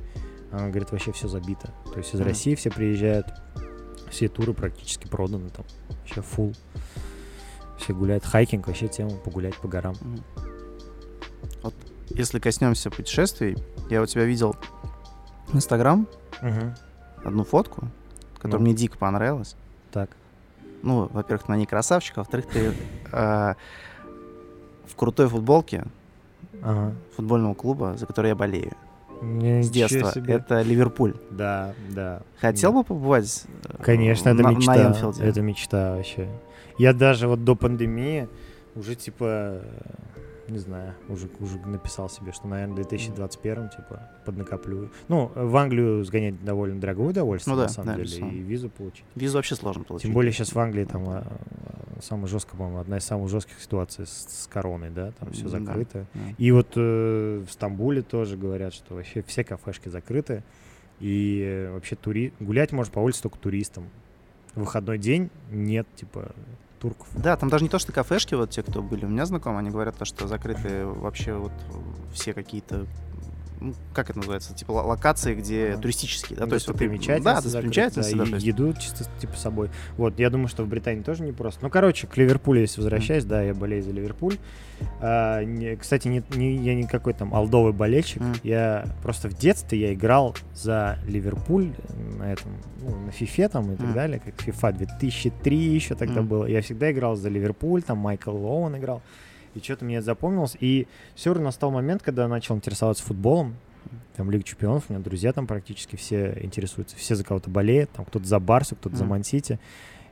она 0.52 0.68
говорит, 0.68 0.92
вообще 0.92 1.10
все 1.10 1.26
забито. 1.26 1.74
То 1.92 1.98
есть 1.98 2.14
из 2.14 2.20
Мгм. 2.20 2.28
России 2.28 2.54
все 2.54 2.70
приезжают, 2.70 3.26
все 4.14 4.28
туры 4.28 4.54
практически 4.54 5.08
проданы 5.08 5.50
там, 5.50 5.64
вообще 5.88 6.22
фул. 6.22 6.54
Все 7.78 7.92
гуляют, 7.92 8.24
хайкинг, 8.24 8.68
вообще 8.68 8.86
тема 8.86 9.10
погулять 9.10 9.56
по 9.56 9.66
горам. 9.66 9.96
Вот 11.64 11.74
если 12.10 12.38
коснемся 12.38 12.90
путешествий, 12.90 13.56
я 13.90 14.00
у 14.02 14.06
тебя 14.06 14.24
видел 14.24 14.54
в 15.48 15.56
Инстаграм 15.56 16.06
одну 17.24 17.42
фотку, 17.44 17.88
которая 18.36 18.58
Ну. 18.58 18.64
мне 18.66 18.74
дико 18.74 18.96
понравилась. 18.96 19.56
Так. 19.90 20.10
Ну, 20.82 21.08
во-первых, 21.12 21.48
на 21.48 21.56
ней 21.56 21.66
красавчик, 21.66 22.18
а 22.18 22.20
во-вторых, 22.20 22.46
ты 22.46 22.72
э, 23.10 23.54
в 24.86 24.94
крутой 24.96 25.28
футболке 25.28 25.84
Ага. 26.62 26.94
футбольного 27.16 27.54
клуба, 27.54 27.96
за 27.96 28.06
который 28.06 28.28
я 28.28 28.36
болею. 28.36 28.74
С 29.20 29.24
Ничего 29.24 29.72
детства. 29.72 30.12
себе. 30.12 30.34
Это 30.34 30.62
Ливерпуль. 30.62 31.14
Да, 31.30 31.72
да. 31.94 32.22
Хотел 32.40 32.72
Да. 32.72 32.78
бы 32.78 32.84
побывать 32.84 33.44
э, 33.68 33.82
Конечно, 33.82 34.28
это 34.28 34.42
на, 34.42 34.50
мечта. 34.50 34.74
на 34.74 34.88
Энфилде? 34.88 35.24
Это 35.24 35.40
мечта 35.42 35.96
вообще. 35.96 36.28
Я 36.78 36.92
даже 36.92 37.28
вот 37.28 37.44
до 37.44 37.54
пандемии 37.54 38.28
уже 38.74 38.94
типа, 38.94 39.60
не 40.48 40.58
знаю, 40.58 40.94
уже, 41.08 41.28
уже 41.40 41.58
написал 41.60 42.08
себе, 42.08 42.32
что, 42.32 42.46
наверное, 42.48 42.72
в 42.72 42.76
2021 42.76 43.70
типа 43.70 44.10
поднакоплю. 44.24 44.90
Ну, 45.08 45.30
в 45.34 45.56
Англию 45.56 46.04
сгонять 46.04 46.42
довольно 46.44 46.80
дорогое 46.80 47.08
удовольствие, 47.08 47.54
Ну 47.54 47.60
да, 47.60 47.66
на 47.66 47.72
самом 47.72 47.86
да, 47.88 47.92
деле, 47.94 48.04
безусловно. 48.04 48.34
и 48.34 48.38
визу 48.40 48.70
получить. 48.70 49.04
Визу 49.14 49.38
вообще 49.38 49.54
сложно 49.54 49.84
получить. 49.84 50.06
Тем 50.06 50.14
более 50.14 50.32
сейчас 50.32 50.54
в 50.54 50.58
Англии 50.58 50.84
там 50.84 51.08
а, 51.08 51.24
а, 51.26 52.00
самая 52.02 52.26
жесткая, 52.26 52.58
по-моему, 52.58 52.78
одна 52.80 52.98
из 52.98 53.04
самых 53.04 53.28
жестких 53.30 53.58
ситуаций 53.60 54.06
с, 54.06 54.26
с 54.44 54.46
короной, 54.46 54.90
да, 54.90 55.12
там 55.12 55.30
все 55.32 55.44
Да. 55.44 55.48
закрыто. 55.60 56.06
Да. 56.14 56.20
И 56.38 56.50
вот 56.52 56.72
э, 56.76 57.44
в 57.46 57.50
Стамбуле 57.50 58.02
тоже 58.02 58.36
говорят, 58.36 58.74
что 58.74 58.94
вообще 58.94 59.22
все 59.22 59.44
кафешки 59.44 59.88
закрыты. 59.88 60.42
И 61.00 61.42
э, 61.44 61.72
вообще 61.72 61.96
тури... 61.96 62.32
гулять 62.40 62.72
можно 62.72 62.92
по 62.92 63.00
улице 63.00 63.22
только 63.22 63.38
туристам. 63.38 63.88
В 64.54 64.60
выходной 64.60 64.98
день 64.98 65.30
нет, 65.50 65.86
типа, 65.96 66.32
турков. 66.84 67.06
Да, 67.14 67.36
там 67.36 67.48
даже 67.48 67.64
не 67.64 67.70
то, 67.70 67.78
что 67.78 67.92
кафешки, 67.92 68.34
вот 68.34 68.50
те, 68.50 68.62
кто 68.62 68.82
были 68.82 69.06
у 69.06 69.08
меня 69.08 69.24
знакомы, 69.24 69.58
они 69.60 69.70
говорят 69.70 69.96
то, 69.96 70.04
что 70.04 70.28
закрыты 70.28 70.84
вообще 70.84 71.32
вот 71.32 71.52
все 72.12 72.34
какие-то 72.34 72.86
как 73.92 74.10
это 74.10 74.18
называется, 74.18 74.54
типа 74.54 74.72
ло- 74.72 74.82
локации, 74.82 75.34
где 75.34 75.70
Ага. 75.72 75.82
туристические, 75.82 76.36
да, 76.36 76.44
Ну, 76.44 76.50
то 76.50 76.54
есть 76.54 76.66
достопримечательности 76.66 77.24
да, 77.24 77.40
достопримечательности, 77.40 78.14
да, 78.14 78.36
и 78.38 78.40
еду 78.40 78.72
чисто 78.74 79.04
типа 79.20 79.36
собой. 79.36 79.70
Вот, 79.96 80.18
я 80.18 80.30
думаю, 80.30 80.48
что 80.48 80.64
в 80.64 80.68
Британии 80.68 81.02
тоже 81.02 81.22
непросто. 81.22 81.60
Ну, 81.62 81.70
короче, 81.70 82.06
к 82.06 82.16
Ливерпулю, 82.16 82.60
если 82.60 82.80
возвращаюсь, 82.80 83.24
да, 83.24 83.42
я 83.42 83.54
болею 83.54 83.82
за 83.82 83.90
Ливерпуль. 83.92 84.36
А, 85.00 85.42
не- 85.44 85.76
кстати, 85.76 86.08
не, 86.08 86.22
не- 86.34 86.56
я 86.56 86.74
не 86.74 86.84
какой 86.86 87.14
там 87.14 87.32
алдовый 87.34 87.72
болельщик. 87.72 88.20
Мгм. 88.20 88.34
Я 88.42 88.84
просто 89.02 89.28
в 89.28 89.34
детстве 89.38 89.78
я 89.80 89.94
играл 89.94 90.36
за 90.54 90.98
Ливерпуль 91.06 91.70
на 92.18 92.32
этом, 92.32 92.50
ну, 92.82 92.96
на 93.06 93.12
фифе 93.12 93.48
там 93.48 93.72
и 93.72 93.76
так 93.76 93.86
Мгм. 93.86 93.94
далее, 93.94 94.20
как 94.24 94.34
FIFA 94.46 94.72
2003 94.78 95.56
еще 95.74 95.94
тогда 95.94 96.20
Мгм. 96.20 96.28
было. 96.28 96.46
Я 96.46 96.60
всегда 96.60 96.90
играл 96.90 97.16
за 97.16 97.28
Ливерпуль, 97.28 97.82
там 97.82 97.98
Майкл 97.98 98.30
Оуэн 98.36 98.76
играл. 98.78 99.00
И 99.54 99.60
что-то 99.60 99.84
мне 99.84 99.96
это 99.96 100.04
запомнилось. 100.06 100.56
И 100.60 100.86
все 101.14 101.30
равно 101.30 101.44
настал 101.46 101.70
момент, 101.70 102.02
когда 102.02 102.22
я 102.22 102.28
начал 102.28 102.56
интересоваться 102.56 103.04
футболом. 103.04 103.54
Там 104.16 104.30
Лига 104.30 104.44
Чемпионов, 104.44 104.84
у 104.88 104.92
меня 104.92 105.02
друзья 105.02 105.32
там 105.32 105.46
практически 105.46 105.96
все 105.96 106.36
интересуются. 106.40 106.96
Все 106.96 107.14
за 107.14 107.24
кого-то 107.24 107.50
болеют. 107.50 107.90
Там 107.90 108.04
кто-то 108.04 108.26
за 108.26 108.38
Барсу, 108.38 108.76
кто-то 108.76 108.96
за 108.96 109.04
Мгм. 109.04 109.10
Мансити. 109.10 109.58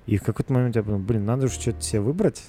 И 0.04 0.16
в 0.16 0.24
какой-то 0.24 0.52
момент 0.52 0.74
я 0.74 0.82
подумал, 0.82 1.00
блин, 1.04 1.24
надо 1.24 1.46
же 1.46 1.52
что-то 1.54 1.80
себе 1.80 2.00
выбрать. 2.00 2.42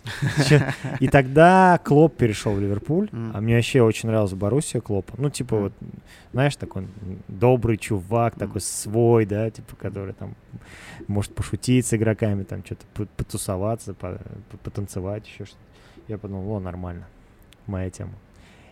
И 1.00 1.08
тогда 1.08 1.80
Клоп 1.84 2.18
перешел 2.18 2.54
в 2.54 2.60
Ливерпуль, 2.60 3.10
а 3.12 3.42
мне 3.42 3.56
вообще 3.56 3.84
очень 3.84 4.10
нравился 4.10 4.36
Боруссия 4.36 4.82
Клопа. 4.82 5.14
Ну, 5.20 5.30
типа 5.30 5.58
вот, 5.58 5.74
знаешь, 6.32 6.56
такой 6.56 6.88
добрый 7.28 7.78
чувак, 7.78 8.36
такой 8.40 8.60
свой, 8.60 9.28
да, 9.28 9.52
типа, 9.52 9.76
который 9.76 10.16
там 10.16 10.34
может 11.08 11.36
пошутить 11.36 11.86
с 11.86 11.94
игроками, 11.94 12.42
там 12.44 12.66
что-то 12.66 12.86
по- 12.96 13.06
потусоваться, 13.06 13.94
по- 13.94 14.20
по- 14.50 14.58
потанцевать, 14.58 15.28
еще 15.28 15.46
что-то. 15.46 15.60
Я 16.08 16.18
подумал, 16.18 16.50
о, 16.52 16.60
нормально, 16.60 17.06
моя 17.68 17.90
тема. 17.90 18.12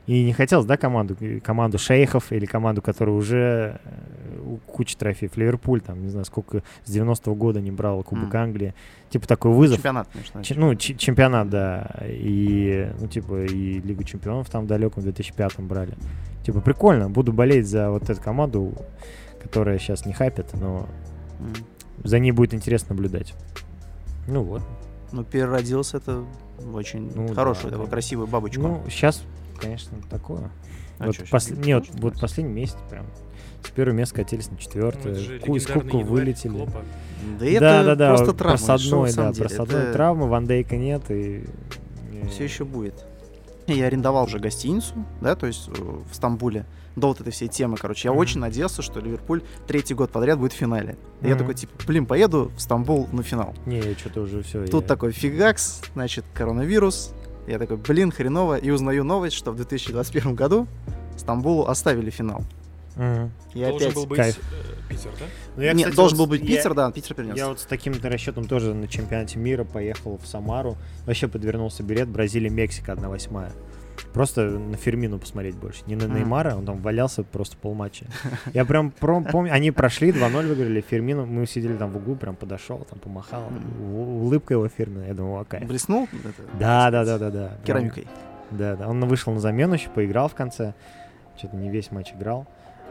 И 0.07 0.23
не 0.25 0.33
хотелось, 0.33 0.65
да, 0.65 0.77
команду, 0.77 1.15
э, 1.21 1.39
команду 1.39 1.77
шейхов 1.77 2.31
или 2.33 2.45
команду, 2.45 2.81
которая 2.81 3.15
уже 3.15 3.79
э, 3.85 4.57
куча 4.65 4.97
трофеев. 4.97 5.37
Ливерпуль, 5.37 5.79
там, 5.79 6.01
не 6.01 6.09
знаю, 6.09 6.25
сколько 6.25 6.63
с 6.83 6.89
90-го 6.93 7.35
года 7.35 7.61
не 7.61 7.71
брал 7.71 8.03
Кубок 8.03 8.29
Мгм. 8.29 8.37
Англии. 8.37 8.73
Типа 9.11 9.27
такой 9.27 9.51
вызов. 9.53 9.77
Чемпионат, 9.77 10.09
конечно. 10.11 10.43
Ч- 10.43 10.55
ну, 10.55 10.75
ч- 10.75 10.95
чемпионат, 10.95 11.49
да. 11.49 11.95
И, 12.07 12.91
ну, 12.99 13.07
типа, 13.07 13.43
и 13.45 13.79
Лигу 13.79 14.03
чемпионов 14.03 14.49
там 14.49 14.63
в 14.65 14.67
далеком 14.67 15.03
2005 15.03 15.59
брали. 15.59 15.93
Типа, 16.43 16.61
прикольно. 16.61 17.09
Буду 17.09 17.31
болеть 17.31 17.67
за 17.67 17.91
вот 17.91 18.09
эту 18.09 18.19
команду, 18.19 18.73
которая 19.41 19.77
сейчас 19.77 20.05
не 20.07 20.13
хайпит, 20.13 20.47
но 20.59 20.87
Мгм. 21.39 21.53
за 22.03 22.17
ней 22.17 22.31
будет 22.31 22.55
интересно 22.55 22.95
наблюдать. 22.95 23.35
Ну 24.27 24.41
вот. 24.43 24.63
Ну, 25.11 25.23
переродился 25.23 25.97
это 25.97 26.23
очень 26.73 27.11
Ну, 27.15 27.33
хорошую, 27.33 27.65
да, 27.65 27.71
такую 27.71 27.87
да. 27.87 27.91
красивую 27.91 28.27
бабочку. 28.27 28.61
Ну, 28.61 28.83
сейчас, 28.89 29.21
конечно, 29.59 29.97
такое. 30.09 30.49
А 30.99 31.07
вот 31.07 31.15
посл- 31.17 31.55
будет 31.55 31.65
Нет, 31.65 31.85
вот 31.93 32.11
класс? 32.13 32.21
последний 32.21 32.53
месяц 32.53 32.77
прям. 32.89 33.05
С 33.63 33.69
первого 33.69 33.95
места 33.95 34.15
скатились 34.15 34.47
на 34.47 34.53
Ну, 34.53 34.59
четвертое. 34.59 35.39
Ку- 35.39 35.55
из 35.55 35.67
Кубка 35.67 35.97
вылетели. 35.97 36.51
Клопа. 36.57 36.81
Да 37.39 37.45
это 37.45 37.59
да, 37.59 37.83
да, 37.83 37.95
да. 37.95 38.07
просто 38.09 38.25
вот 38.27 38.37
травма. 38.37 38.57
Про 38.57 38.77
что 38.77 38.95
одной, 38.95 39.09
на 39.09 39.13
самом 39.13 39.31
да, 39.33 39.37
деле? 39.37 39.49
про 39.55 39.63
одной 39.63 39.81
Это 39.81 39.93
травмы, 39.93 40.27
Ван 40.27 40.45
Дейка 40.47 40.77
нет, 40.77 41.03
и... 41.09 41.45
Все 42.31 42.43
еще 42.45 42.65
будет. 42.65 43.05
Я 43.67 43.85
арендовал 43.85 44.25
уже 44.25 44.39
гостиницу, 44.39 44.93
да, 45.21 45.35
то 45.35 45.45
есть 45.47 45.67
э, 45.69 45.71
в 45.71 46.15
Стамбуле, 46.15 46.65
до 46.95 47.07
вот 47.07 47.21
этой 47.21 47.31
всей 47.31 47.47
темы, 47.47 47.77
короче. 47.77 48.07
Я 48.07 48.11
Мгм. 48.11 48.19
очень 48.19 48.39
надеялся, 48.39 48.81
что 48.81 48.99
Ливерпуль 48.99 49.41
третий 49.67 49.93
год 49.93 50.11
подряд 50.11 50.37
будет 50.39 50.53
в 50.53 50.55
финале. 50.55 50.97
И 51.21 51.27
Я 51.29 51.35
такой, 51.35 51.53
типа, 51.55 51.73
блин, 51.87 52.05
поеду 52.05 52.51
в 52.55 52.61
Стамбул 52.61 53.07
на 53.11 53.23
финал. 53.23 53.53
Не, 53.65 53.81
что-то 53.95 54.21
уже 54.21 54.43
все. 54.43 54.65
Тут 54.67 54.87
такой 54.87 55.11
фигакс, 55.11 55.81
значит, 55.93 56.25
коронавирус. 56.33 57.13
Я 57.47 57.59
такой, 57.59 57.77
блин, 57.77 58.11
хреново. 58.11 58.57
И 58.57 58.69
узнаю 58.69 59.03
новость, 59.03 59.35
что 59.35 59.51
в 59.51 59.55
2021 59.55 60.35
году 60.35 60.67
Стамбулу 61.17 61.65
оставили 61.67 62.09
финал. 62.09 62.43
И 63.53 63.59
Должен 63.63 63.75
опять... 63.87 63.95
был 63.95 64.05
быть 64.05 64.17
кайф. 64.17 64.37
э, 64.37 64.89
Питер, 64.89 65.11
да? 65.17 65.25
Ну, 65.55 65.61
я, 65.63 65.71
Нет, 65.73 65.85
кстати, 65.85 65.95
должен 65.95 66.17
вот 66.17 66.25
был 66.25 66.29
быть 66.31 66.41
я- 66.41 66.57
Питер, 66.57 66.73
да, 66.73 66.91
Питер 66.91 67.15
перенес. 67.15 67.37
Я 67.37 67.47
вот 67.47 67.61
с 67.61 67.63
таким-то 67.65 68.09
расчетом 68.09 68.45
тоже 68.45 68.73
на 68.73 68.87
чемпионате 68.87 69.39
мира 69.39 69.63
поехал 69.63 70.19
в 70.21 70.27
Самару. 70.27 70.75
Вообще 71.05 71.27
подвернулся 71.29 71.83
билет 71.83 72.09
Бразилия, 72.09 72.49
Мексика 72.49 72.91
1-8. 72.91 73.49
Просто 74.13 74.49
на 74.49 74.75
Фермину 74.77 75.19
посмотреть 75.19 75.55
больше. 75.55 75.83
Не 75.87 75.95
на. 75.95 76.03
Неймара, 76.05 76.55
он 76.55 76.65
там 76.65 76.77
валялся 76.81 77.23
просто 77.23 77.55
полматча. 77.57 78.05
Я 78.53 78.65
прям 78.65 78.91
помню, 78.91 79.53
они 79.53 79.71
прошли, 79.71 80.11
2-0 80.11 80.47
выиграли, 80.47 80.81
Фермину, 80.81 81.25
мы 81.25 81.45
сидели 81.47 81.75
там 81.77 81.91
в 81.91 81.97
углу, 81.97 82.15
прям 82.15 82.35
подошел, 82.35 82.79
там 82.89 82.99
помахал. 82.99 83.43
Улыбка 83.89 84.53
его 84.53 84.67
Фермина, 84.67 85.05
я 85.05 85.13
думал, 85.13 85.39
окей. 85.41 85.65
Блеснул? 85.65 86.07
Да, 86.59 86.91
да, 86.91 87.05
да, 87.05 87.17
да, 87.17 87.29
да. 87.29 87.51
Керамикой. 87.65 88.07
Да, 88.51 88.75
да. 88.75 88.87
Он 88.89 89.03
вышел 89.05 89.33
на 89.33 89.39
замену 89.39 89.75
еще, 89.75 89.89
поиграл 89.89 90.27
в 90.27 90.35
конце. 90.35 90.73
Что-то 91.37 91.55
не 91.55 91.69
весь 91.69 91.91
матч 91.91 92.11
играл. 92.13 92.45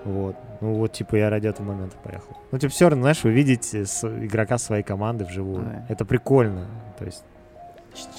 Вот. 0.04 0.34
Ну 0.62 0.74
вот, 0.74 0.92
типа, 0.92 1.16
я 1.16 1.28
ради 1.28 1.46
этого 1.46 1.66
момента 1.66 1.96
поехал. 2.02 2.34
Ну, 2.52 2.58
типа, 2.58 2.72
все 2.72 2.88
равно, 2.88 3.02
знаешь, 3.02 3.22
увидеть 3.24 3.74
с- 3.74 4.02
игрока 4.04 4.56
своей 4.56 4.82
команды 4.82 5.26
вживую. 5.26 5.62
Да. 5.64 5.84
Это 5.90 6.06
прикольно. 6.06 6.66
То 6.98 7.04
есть 7.04 7.22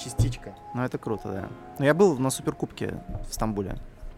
частичка. 0.02 0.54
Ну, 0.74 0.82
это 0.82 0.98
круто, 0.98 1.28
да. 1.28 1.48
Но 1.78 1.84
я 1.84 1.94
был 1.94 2.18
на 2.18 2.30
Суперкубке 2.30 3.02
в 3.28 3.34
Стамбуле. 3.34 3.76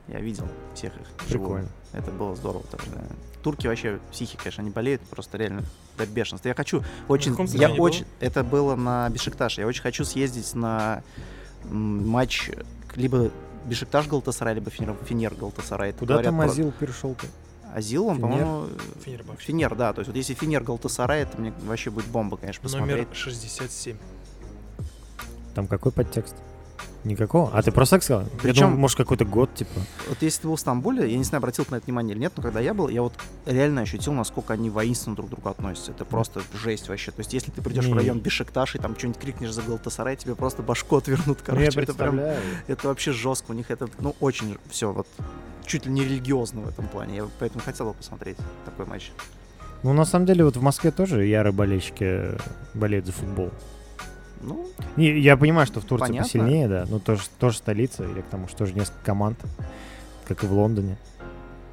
Я 0.08 0.20
видел 0.20 0.46
всех 0.74 0.94
их. 1.00 1.06
Прикольно. 1.28 1.68
Это 1.92 2.10
было 2.10 2.36
здорово 2.36 2.64
тоже, 2.64 2.84
да. 2.94 3.00
Турки 3.42 3.66
вообще 3.66 3.98
психи, 4.10 4.36
конечно, 4.36 4.62
они 4.62 4.70
болеют 4.70 5.00
просто 5.02 5.38
реально 5.38 5.62
до 5.96 6.06
бешенства. 6.06 6.48
Я 6.48 6.54
хочу 6.54 6.82
очень... 7.08 7.30
каком 7.32 7.46
Я 7.46 7.50
стадионе 7.50 7.76
было? 7.78 7.86
очень... 7.86 8.06
Это 8.20 8.42
было 8.44 8.74
на 8.74 9.08
Бешикташе. 9.10 9.60
Я 9.62 9.66
очень 9.66 9.82
хочу 9.82 10.04
съездить 10.04 10.54
на 10.54 11.02
матч 11.64 12.50
либо 12.96 13.30
Бешикташ 13.66 14.06
Галтасарай, 14.08 14.54
либо 14.54 14.70
Фенер, 14.70 14.96
Фенер 15.04 15.34
Галтасарай. 15.34 15.90
Это 15.90 15.98
Куда 16.00 16.14
говорят 16.14 16.30
там 16.32 16.38
про- 16.38 16.50
Азил 16.50 16.72
перешел-то? 16.72 17.26
Азил, 17.74 18.06
он, 18.06 18.20
по-моему... 18.20 18.66
Фенер, 19.38 19.74
да. 19.74 19.92
То 19.92 20.00
есть 20.00 20.08
вот 20.08 20.16
если 20.16 20.34
Фенер 20.34 20.62
Галтасарай, 20.62 21.22
это 21.22 21.40
мне 21.40 21.52
вообще 21.62 21.90
будет 21.90 22.06
бомба, 22.06 22.36
конечно, 22.36 22.62
Номер 22.68 23.06
посмотреть. 23.06 23.16
67. 23.16 23.96
Там 25.54 25.66
какой 25.66 25.92
подтекст? 25.92 26.34
Никакого? 27.04 27.50
А 27.52 27.62
ты 27.62 27.70
просто 27.70 27.96
так 27.96 28.02
сказал? 28.02 28.22
Причем- 28.42 28.68
Причем, 28.68 28.70
может, 28.80 28.96
какой-то 28.96 29.26
год, 29.26 29.54
типа. 29.54 29.72
Вот 30.08 30.16
если 30.22 30.40
ты 30.40 30.48
был 30.48 30.56
в 30.56 30.60
Стамбуле, 30.60 31.10
я 31.10 31.18
не 31.18 31.24
знаю, 31.24 31.40
обратил 31.40 31.66
ты 31.66 31.72
на 31.72 31.76
это 31.76 31.84
внимание 31.84 32.14
или 32.14 32.20
нет, 32.22 32.32
но 32.36 32.42
когда 32.42 32.60
я 32.60 32.72
был, 32.72 32.88
я 32.88 33.02
вот 33.02 33.12
реально 33.44 33.82
ощутил, 33.82 34.14
насколько 34.14 34.54
они 34.54 34.70
воинственно 34.70 35.14
друг 35.14 35.28
к 35.28 35.30
другу 35.32 35.50
относятся. 35.50 35.90
Это 35.92 36.06
просто 36.06 36.40
жесть 36.54 36.88
вообще. 36.88 37.10
То 37.10 37.20
есть, 37.20 37.34
если 37.34 37.50
ты 37.50 37.60
придешь 37.60 37.84
в 37.84 37.88
Не. 37.88 37.94
район 37.94 38.20
Бешикташ 38.20 38.76
и 38.76 38.78
там 38.78 38.96
что-нибудь 38.96 39.20
крикнешь 39.20 39.52
за 39.52 39.60
Галтасарай, 39.60 40.16
тебе 40.16 40.34
просто 40.34 40.62
башку 40.62 40.96
отвернут, 40.96 41.26
Ну, 41.40 41.44
короче. 41.44 41.70
я 41.76 41.82
это 41.82 41.92
прям. 41.94 42.18
Это 42.66 42.88
вообще 42.88 43.12
жестко. 43.12 43.50
У 43.50 43.54
них 43.54 43.70
это, 43.70 43.86
ну, 44.00 44.16
очень 44.20 44.56
все 44.70 44.90
вот 44.90 45.06
чуть 45.66 45.84
ли 45.84 45.92
не 45.92 46.04
религиозно 46.04 46.62
в 46.62 46.68
этом 46.68 46.88
плане. 46.88 47.16
Я 47.16 47.26
поэтому 47.38 47.62
хотел 47.62 47.86
бы 47.88 47.92
посмотреть 47.94 48.38
такой 48.64 48.86
матч. 48.86 49.12
Ну, 49.82 49.92
на 49.92 50.06
самом 50.06 50.24
деле, 50.24 50.42
вот 50.46 50.56
в 50.56 50.62
Москве 50.62 50.90
тоже 50.90 51.26
ярые 51.26 51.52
болельщики 51.52 52.38
болеют 52.72 53.04
за 53.04 53.12
футбол. 53.12 53.50
Ну, 54.46 54.66
Не, 54.96 55.18
я 55.18 55.36
понимаю, 55.36 55.66
что 55.66 55.80
в 55.80 55.84
Турции 55.84 56.06
Понятно. 56.08 56.24
посильнее, 56.24 56.68
да, 56.68 56.86
но 56.88 56.98
тоже, 56.98 57.22
тоже 57.38 57.58
столица, 57.58 58.04
или 58.04 58.20
к 58.20 58.26
тому, 58.26 58.46
что 58.48 58.58
тоже 58.58 58.74
несколько 58.74 59.04
команд, 59.04 59.38
как 60.26 60.44
и 60.44 60.46
в 60.46 60.52
Лондоне, 60.52 60.96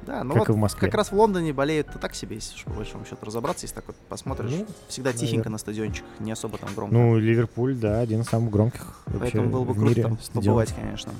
да, 0.06 0.24
ну 0.24 0.30
как 0.34 0.40
вот 0.40 0.48
и 0.48 0.52
в 0.52 0.56
Москве. 0.56 0.88
как 0.88 0.96
раз 0.96 1.12
в 1.12 1.14
Лондоне 1.14 1.52
болеют-то 1.52 1.98
так 1.98 2.14
себе, 2.14 2.36
если 2.36 2.64
по 2.64 2.70
большому 2.72 3.04
счету 3.04 3.24
разобраться, 3.24 3.64
если 3.64 3.76
так 3.76 3.86
вот 3.86 3.96
посмотришь. 4.08 4.50
Ну, 4.50 4.66
Всегда 4.88 5.12
тихенько 5.12 5.36
наверно. 5.36 5.50
на 5.52 5.58
стадиончиках, 5.58 6.08
не 6.18 6.32
особо 6.32 6.58
там 6.58 6.70
громко. 6.74 6.94
Ну, 6.94 7.18
Ливерпуль, 7.18 7.76
да, 7.76 8.00
один 8.00 8.22
из 8.22 8.26
самых 8.26 8.50
громких 8.50 9.02
вообще 9.06 9.20
Поэтому 9.20 9.50
было 9.50 9.64
бы 9.64 9.74
круто 9.74 10.02
там 10.02 10.18
побывать, 10.32 10.74
конечно. 10.74 11.12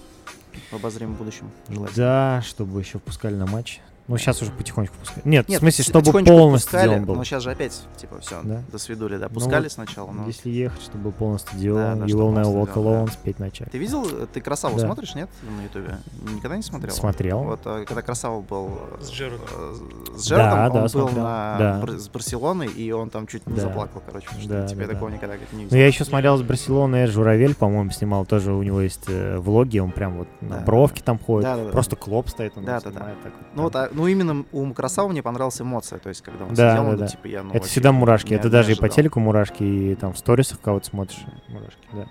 В 0.70 0.74
обозримом 0.74 1.14
будущем. 1.14 1.50
желательно. 1.68 1.96
Да, 1.96 2.42
чтобы 2.42 2.80
еще 2.80 2.98
впускали 2.98 3.34
на 3.34 3.46
матч. 3.46 3.80
Ну, 4.08 4.16
сейчас 4.18 4.42
уже 4.42 4.50
потихонечку 4.50 4.96
пускают. 4.98 5.24
Нет, 5.24 5.48
Нет, 5.48 5.58
в 5.58 5.62
смысле, 5.62 5.84
чтобы 5.84 6.10
полностью 6.24 6.66
пускали, 6.70 6.86
стадион 6.88 7.04
был. 7.06 7.14
Но 7.14 7.24
сейчас 7.24 7.42
же 7.44 7.50
опять, 7.52 7.80
типа, 7.96 8.18
все, 8.20 8.40
Да. 8.42 8.62
до 8.70 8.78
свидули, 8.78 9.16
да. 9.16 9.28
Ну 9.28 9.34
Пускали 9.34 9.62
вот, 9.64 9.72
сначала, 9.72 10.10
но... 10.10 10.26
Если 10.26 10.50
ехать, 10.50 10.82
чтобы 10.82 11.04
был 11.04 11.12
полный 11.12 11.38
стадион, 11.38 11.76
Да, 11.76 11.94
да, 11.94 12.04
You 12.06 12.16
Will 12.16 12.42
Walk 12.52 12.74
Alone, 12.74 13.06
да. 13.06 13.12
спеть 13.12 13.38
начать. 13.38 13.70
Ты 13.70 13.78
видел, 13.78 14.04
ты 14.32 14.40
«Красаву» 14.40 14.76
Да. 14.78 14.86
смотришь, 14.86 15.14
нет, 15.14 15.30
на 15.42 15.62
Ютубе? 15.62 15.98
Никогда 16.34 16.56
не 16.56 16.62
смотрел? 16.62 16.92
Смотрел. 16.94 17.38
Вот, 17.44 17.60
э, 17.64 17.84
когда 17.86 18.02
Красава 18.02 18.40
был 18.40 18.70
С 19.00 19.10
Джерардом. 19.10 19.40
э, 19.56 20.18
с 20.18 20.26
Джерардом, 20.28 20.58
Да, 20.58 20.66
он 20.66 20.72
да, 20.74 20.80
был 20.82 20.88
смотрел. 20.88 21.22
на, 21.22 21.56
Да. 21.58 21.80
Бар- 21.80 21.98
с 21.98 22.08
Барселоной, 22.08 22.66
и 22.68 22.90
он 22.92 23.08
там 23.08 23.26
чуть 23.28 23.46
не 23.46 23.54
Да. 23.54 23.62
заплакал, 23.62 24.02
короче. 24.04 24.26
Что 24.38 24.48
Да, 24.48 24.66
типа, 24.66 24.78
да, 24.78 24.82
я 24.82 24.88
да. 24.88 24.94
такого 24.94 25.08
никогда 25.10 25.36
не 25.36 25.42
Ну, 25.52 25.58
видел. 25.60 25.76
я 25.76 25.86
еще 25.86 26.04
смотрел 26.04 26.36
с 26.36 26.42
Барселоны, 26.42 26.96
Эд 26.96 27.10
Журавель, 27.10 27.54
по-моему, 27.54 27.90
снимал 27.92 28.26
тоже, 28.26 28.52
у 28.52 28.62
него 28.64 28.80
есть 28.80 29.04
э, 29.08 29.38
влоги, 29.38 29.78
он 29.78 29.92
прям 29.92 30.18
вот 30.18 30.28
на 30.40 30.56
Да. 30.58 30.64
бровки 30.64 31.00
там 31.02 31.18
ходит, 31.18 31.44
Да, 31.48 31.56
да, 31.56 31.64
да. 31.64 31.70
просто 31.70 31.94
клоп 31.96 32.28
стоит, 32.28 32.52
он 32.56 32.64
Да, 32.64 32.80
да, 32.80 32.90
да. 32.90 32.96
снимает 32.96 33.22
так 33.22 33.32
вот 33.32 33.46
Ну, 33.54 33.62
вот, 33.62 33.76
а- 33.76 33.88
ну, 33.94 34.06
именно 34.06 34.44
у 34.52 34.72
Красава 34.72 35.08
мне 35.08 35.22
понравилась 35.22 35.60
эмоция, 35.60 35.98
то 35.98 36.08
есть, 36.08 36.22
когда 36.22 36.44
он 36.44 36.54
Да, 36.54 36.72
сидел, 36.72 36.84
да, 36.84 36.90
он, 36.90 36.96
да. 36.98 37.06
типа, 37.08 37.26
я, 37.26 37.42
ну, 37.42 37.52
это 37.54 37.66
всегда 37.66 37.92
мурашки, 37.92 38.30
не- 38.30 38.36
это 38.36 38.48
не 38.48 38.52
даже 38.52 38.72
и 38.72 38.74
по 38.74 38.88
телеку 38.88 39.20
мурашки, 39.20 39.62
и 39.62 39.94
там 39.94 40.12
в 40.12 40.18
сторисах 40.18 40.60
кого-то 40.60 40.86
смотришь, 40.86 41.20
мурашки, 41.48 41.78
да. 41.92 42.06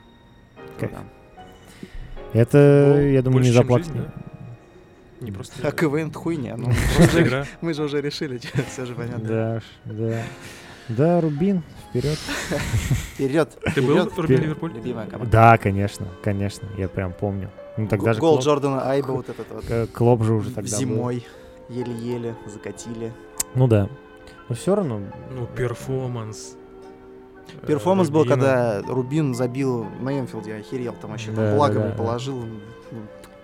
Ну, 0.58 0.64
кайф. 0.80 0.92
да. 0.92 1.00
Это, 2.34 2.86
Футбол 2.94 3.10
я 3.12 3.22
думаю, 3.22 3.44
не 3.44 3.52
заплакать. 3.52 3.88
жизнь, 3.88 4.00
Не 5.20 5.32
просто... 5.32 5.68
А 5.68 5.72
КВН 5.72 6.12
хуйня, 6.14 6.56
ну, 6.58 6.72
игра. 7.18 7.46
мы 7.62 7.74
же 7.74 7.84
уже 7.84 8.02
решили, 8.02 8.40
все 8.70 8.86
же 8.86 8.96
понятно. 8.96 9.28
Да, 9.28 9.62
да. 9.86 10.24
Да, 10.88 11.22
Рубин, 11.22 11.64
вперед. 11.90 12.18
Вперед, 13.14 13.58
Ты 13.76 13.82
был 13.82 14.10
в 14.10 14.18
Рубин 14.20 14.42
Ливерпуль? 14.42 14.74
Любимая 14.74 15.08
команда. 15.08 15.32
Да, 15.32 15.58
конечно, 15.58 16.08
конечно, 16.24 16.68
я 16.78 16.88
прям 16.90 17.14
помню. 17.14 17.50
Ну 17.78 17.88
тогда 17.88 18.14
же 18.14 18.20
Гол 18.20 18.40
Джордана 18.40 18.90
Айба 18.90 19.12
вот 19.12 19.30
этот 19.30 19.48
вот. 19.50 19.90
Клоп 19.92 20.24
же 20.24 20.34
уже 20.34 20.52
тогда 20.52 20.78
был. 20.80 21.22
Еле-еле 21.72 22.36
закатили. 22.46 23.12
Ну 23.56 23.68
да. 23.68 23.90
Но 24.50 24.56
все 24.56 24.76
равно, 24.76 25.00
Ну, 25.32 25.48
перформанс. 25.48 26.56
Перформанс 27.68 28.10
был, 28.10 28.26
когда 28.26 28.82
Рубин 28.82 29.34
забил 29.36 29.86
на 30.00 30.20
Энфилде, 30.20 30.52
я 30.52 30.58
охерел 30.58 30.94
там 31.00 31.12
вообще, 31.12 31.32
Да, 31.32 31.36
там 31.38 31.46
да, 31.46 31.56
благовый 31.56 31.90
да. 31.90 31.96
положил. 31.96 32.36
Ну, 32.36 33.00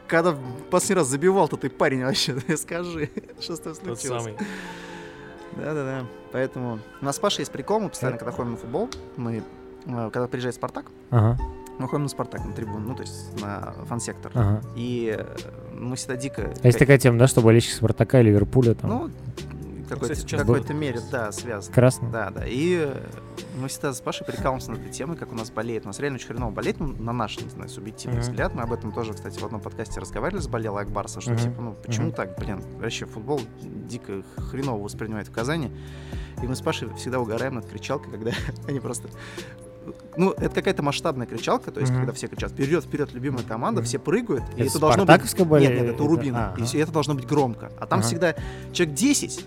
Когда 0.07 0.31
в 0.31 0.39
последний 0.69 0.95
раз 1.01 1.07
забивал-то 1.07 1.57
ты 1.57 1.69
парень 1.69 2.03
вообще, 2.05 2.37
скажи, 2.57 3.09
что 3.39 3.55
с 3.55 3.59
тобой 3.59 3.75
Тот 3.75 3.99
случилось? 3.99 4.23
самый. 4.23 4.37
Да-да-да. 5.55 6.05
Поэтому 6.31 6.79
у 7.01 7.05
нас 7.05 7.15
с 7.15 7.19
Пашей 7.19 7.41
есть 7.41 7.51
прикол, 7.51 7.79
мы 7.79 7.89
постоянно, 7.89 8.17
когда 8.17 8.31
ходим 8.31 8.51
на 8.51 8.57
футбол, 8.57 8.89
мы, 9.15 9.43
э, 9.85 10.09
когда 10.11 10.27
приезжает 10.27 10.55
Спартак, 10.55 10.85
ага, 11.09 11.37
мы 11.79 11.87
ходим 11.87 12.03
на 12.03 12.09
Спартак, 12.09 12.43
на 12.45 12.53
трибуну, 12.53 12.79
ну, 12.79 12.95
то 12.95 13.01
есть 13.03 13.39
на 13.41 13.73
фан-сектор. 13.87 14.31
ага. 14.35 14.61
И 14.75 15.15
э, 15.17 15.25
мы 15.73 15.95
всегда 15.95 16.15
дико... 16.15 16.51
А 16.63 16.67
есть 16.67 16.79
такая 16.79 16.97
тема, 16.97 17.17
да, 17.19 17.27
что 17.27 17.41
болельщик 17.41 17.73
Спартака 17.73 18.19
и 18.21 18.23
Ливерпуля 18.23 18.73
там 18.73 18.89
Ну, 18.89 19.07
в 19.85 19.89
какой-то, 19.89 20.15
часто 20.15 20.37
какой-то 20.39 20.73
мере, 20.73 20.99
да, 21.11 21.31
связано. 21.31 21.73
красный? 21.73 22.09
Да, 22.11 22.29
да. 22.31 22.43
И 22.45 22.75
э, 22.93 22.99
мы 23.57 23.69
всегда 23.69 23.93
с 23.93 24.01
Пашей 24.01 24.25
прикалываемся 24.25 24.71
над 24.71 24.81
этой 24.81 24.91
темой, 24.91 25.15
как 25.15 25.31
у 25.31 25.35
нас 25.35 25.49
болеет. 25.49 25.85
У 25.85 25.87
нас 25.87 25.99
реально 25.99 26.17
очень 26.17 26.27
хреново 26.27 26.51
болеет, 26.51 26.79
ну, 26.79 26.87
на 26.99 27.13
наш, 27.13 27.39
не 27.39 27.49
знаю, 27.49 27.69
субъективный 27.69 28.19
Мгм. 28.19 28.29
взгляд. 28.29 28.53
Мы 28.53 28.63
об 28.63 28.73
этом 28.73 28.91
тоже, 28.91 29.13
кстати, 29.13 29.39
в 29.39 29.43
одном 29.45 29.61
подкасте 29.61 29.99
разговаривали 30.01 30.41
с 30.41 30.47
болела 30.47 30.81
Акбарса, 30.81 31.21
что 31.21 31.31
Мгм. 31.31 31.39
типа, 31.41 31.61
ну, 31.61 31.75
почему 31.85 32.07
Мгм. 32.07 32.15
так, 32.15 32.37
блин, 32.37 32.61
вообще 32.81 33.05
футбол 33.05 33.39
дико 33.61 34.23
хреново 34.51 34.83
воспринимают 34.83 35.29
в 35.29 35.31
Казани. 35.31 35.71
И 36.43 36.47
мы 36.47 36.55
с 36.55 36.61
Пашей 36.61 36.93
всегда 36.95 37.19
угораем 37.21 37.55
над 37.55 37.65
кричалкой, 37.65 38.11
когда 38.11 38.31
они 38.67 38.79
просто... 38.81 39.07
Ну, 40.17 40.31
это 40.31 40.49
какая-то 40.49 40.81
масштабная 40.83 41.27
кричалка, 41.27 41.71
то 41.71 41.79
есть, 41.79 41.91
Мгм. 41.91 42.01
когда 42.01 42.13
все 42.13 42.27
кричат 42.27 42.51
«Вперед, 42.51 42.83
вперед, 42.83 43.13
любимая 43.13 43.43
команда», 43.43 43.81
Мгм. 43.81 43.85
все 43.85 43.99
прыгают, 43.99 44.43
и 44.55 44.61
Это 44.61 44.69
это 44.71 44.79
должно 44.79 45.05
быть 45.05 45.45
болезнь? 45.45 45.73
нет, 45.75 45.83
нет, 45.85 45.93
это 45.95 46.03
у 46.03 46.07
Рубина. 46.07 46.55
И 46.73 46.77
это 46.77 46.91
должно 46.91 47.13
быть 47.13 47.27
громко. 47.27 47.71
А 47.79 47.85
там 47.85 47.99
Ага. 47.99 48.07
всегда 48.07 48.35
человек 48.73 48.95
10, 48.95 49.45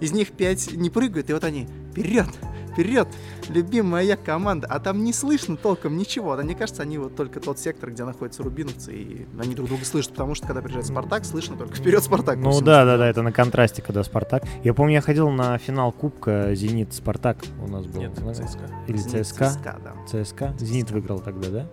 из 0.00 0.12
них 0.12 0.30
5 0.32 0.72
не 0.74 0.90
прыгают, 0.90 1.28
и 1.28 1.32
вот 1.32 1.42
они 1.44 1.68
вперед, 1.90 2.28
вперед, 2.72 3.08
любимая 3.48 4.16
команда. 4.16 4.66
А 4.68 4.80
там 4.80 5.04
не 5.04 5.12
слышно 5.12 5.56
толком 5.56 5.96
ничего. 5.96 6.36
Да 6.36 6.42
мне 6.42 6.54
кажется, 6.54 6.82
они 6.82 6.98
вот 6.98 7.14
только 7.16 7.40
тот 7.40 7.58
сектор, 7.58 7.90
где 7.90 8.04
находятся 8.04 8.42
рубиновцы, 8.42 8.92
и 8.92 9.26
они 9.38 9.54
друг 9.54 9.68
друга 9.68 9.84
слышат, 9.84 10.12
потому 10.12 10.34
что 10.34 10.46
когда 10.46 10.60
приезжает 10.60 10.86
Спартак, 10.86 11.24
слышно 11.24 11.56
только 11.56 11.74
вперед 11.74 12.02
Спартак. 12.02 12.38
Ну 12.38 12.60
да, 12.60 12.84
да, 12.84 12.96
да, 12.96 13.06
это 13.06 13.22
на 13.22 13.32
контрасте, 13.32 13.82
когда 13.82 14.02
Спартак. 14.02 14.44
Я 14.64 14.74
помню, 14.74 14.94
я 14.94 15.00
ходил 15.00 15.30
на 15.30 15.56
финал 15.58 15.92
Кубка 15.92 16.54
Зенит 16.54 16.92
Спартак 16.92 17.38
у 17.62 17.68
нас 17.68 17.86
был. 17.86 18.00
Нет, 18.00 18.12
ЦСКА. 18.14 18.70
Или 18.86 18.96
Зенит, 18.96 19.26
ЦСКА. 19.26 19.50
ЦСКА, 19.50 19.76
да. 19.84 20.24
ЦСКА. 20.24 20.54
Зенит 20.58 20.90
выиграл 20.90 21.20
тогда, 21.20 21.48
да? 21.48 21.66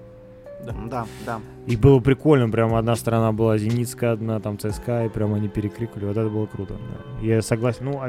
Да, 0.89 1.05
да. 1.25 1.39
И 1.67 1.77
было 1.77 1.99
прикольно, 1.99 2.49
прям 2.49 2.75
одна 2.75 2.95
сторона 2.95 3.31
была 3.31 3.57
зенитская, 3.57 4.11
одна 4.11 4.39
там 4.39 4.57
ЦСКА, 4.59 5.05
и 5.05 5.09
прям 5.09 5.33
они 5.33 5.47
перекрикивали, 5.47 6.05
вот 6.05 6.17
это 6.17 6.29
было 6.29 6.45
круто. 6.47 6.73
да. 6.73 7.25
Я 7.25 7.41
согласен, 7.41 7.85
ну, 7.85 8.01